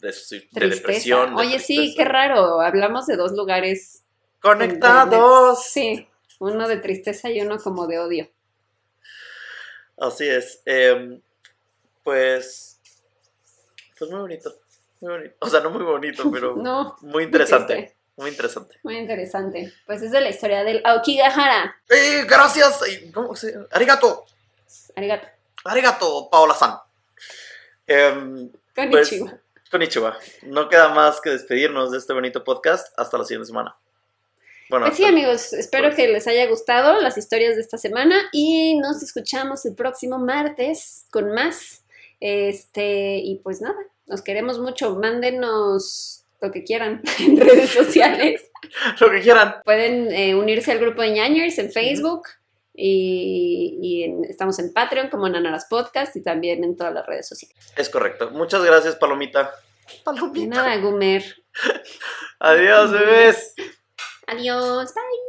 de, 0.00 0.68
depresión. 0.68 1.36
de 1.36 1.42
Oye, 1.42 1.58
sí, 1.58 1.94
qué 1.96 2.04
raro. 2.04 2.60
Hablamos 2.60 3.06
de 3.06 3.16
dos 3.16 3.32
lugares 3.32 4.02
¡Conectados! 4.40 5.64
Sí, 5.66 6.06
uno 6.38 6.68
de 6.68 6.76
tristeza 6.76 7.30
y 7.30 7.40
uno 7.40 7.58
como 7.58 7.86
de 7.86 7.98
odio. 7.98 8.30
Así 9.96 10.26
es. 10.28 10.60
Em, 10.66 11.20
pues. 12.02 12.78
Pues 13.98 14.10
muy 14.10 14.20
bonito. 14.20 14.54
Muy 15.04 15.12
bonito. 15.12 15.34
O 15.40 15.48
sea, 15.50 15.60
no 15.60 15.68
muy 15.70 15.82
bonito, 15.84 16.24
pero 16.32 16.56
No, 16.56 16.96
muy 17.02 17.24
interesante. 17.24 17.74
triste. 17.74 17.96
Muy 18.16 18.30
interesante. 18.30 18.78
muy 18.84 18.96
interesante. 18.96 19.72
Pues 19.86 20.00
es 20.02 20.10
de 20.12 20.20
la 20.20 20.30
historia 20.30 20.64
del 20.64 20.80
Aokigahara. 20.84 21.76
¡Eh, 21.90 22.24
gracias! 22.28 22.80
Eh, 22.88 23.10
¿Cómo 23.12 23.34
se 23.36 23.54
Arigato. 23.72 24.24
Arigato. 24.96 25.26
Arigato, 25.64 26.28
Paola-san. 26.30 26.76
Em, 27.86 28.48
pues, 28.74 28.88
Konnichiwa. 29.10 29.38
konnichiwa. 29.70 30.18
No 30.44 30.68
queda 30.68 30.88
más 30.90 31.20
que 31.20 31.30
despedirnos 31.30 31.90
de 31.90 31.98
este 31.98 32.12
bonito 32.14 32.44
podcast. 32.44 32.98
Hasta 32.98 33.18
la 33.18 33.24
siguiente 33.24 33.46
semana. 33.48 33.76
Bueno, 34.70 34.86
Pues 34.86 34.96
sí, 34.96 35.04
amigos, 35.04 35.52
espero 35.52 35.88
pues. 35.88 35.96
que 35.96 36.08
les 36.08 36.26
haya 36.26 36.46
gustado 36.46 36.98
las 37.00 37.18
historias 37.18 37.56
de 37.56 37.60
esta 37.62 37.76
semana 37.76 38.16
y 38.32 38.76
nos 38.78 39.02
escuchamos 39.02 39.66
el 39.66 39.74
próximo 39.74 40.18
martes 40.18 41.04
con 41.10 41.32
más. 41.34 41.82
Este, 42.20 43.16
y 43.18 43.40
pues 43.42 43.60
nada, 43.60 43.76
nos 44.06 44.22
queremos 44.22 44.58
mucho. 44.58 44.96
Mándenos 44.96 46.24
lo 46.40 46.50
que 46.52 46.64
quieran 46.64 47.00
en 47.20 47.36
redes 47.38 47.70
sociales. 47.70 48.50
lo 49.00 49.10
que 49.10 49.20
quieran. 49.20 49.56
Pueden 49.64 50.12
eh, 50.12 50.34
unirse 50.34 50.72
al 50.72 50.78
grupo 50.78 51.02
de 51.02 51.10
ñañers 51.12 51.58
en 51.58 51.70
Facebook 51.72 52.22
y, 52.74 53.78
y 53.80 54.02
en- 54.04 54.24
estamos 54.24 54.58
en 54.58 54.72
Patreon 54.72 55.08
como 55.08 55.28
Nanaras 55.28 55.66
Podcast 55.70 56.14
y 56.16 56.22
también 56.22 56.64
en 56.64 56.76
todas 56.76 56.92
las 56.92 57.06
redes 57.06 57.28
sociales. 57.28 57.56
Es 57.76 57.88
correcto. 57.88 58.30
Muchas 58.30 58.62
gracias, 58.64 58.96
Palomita. 58.96 59.52
De 59.86 59.98
Palomita. 60.04 60.56
nada, 60.56 60.76
Gumer. 60.78 61.22
Adiós, 62.40 62.90
bebés. 62.92 63.54
Adiós, 64.26 64.92
bye. 64.94 65.23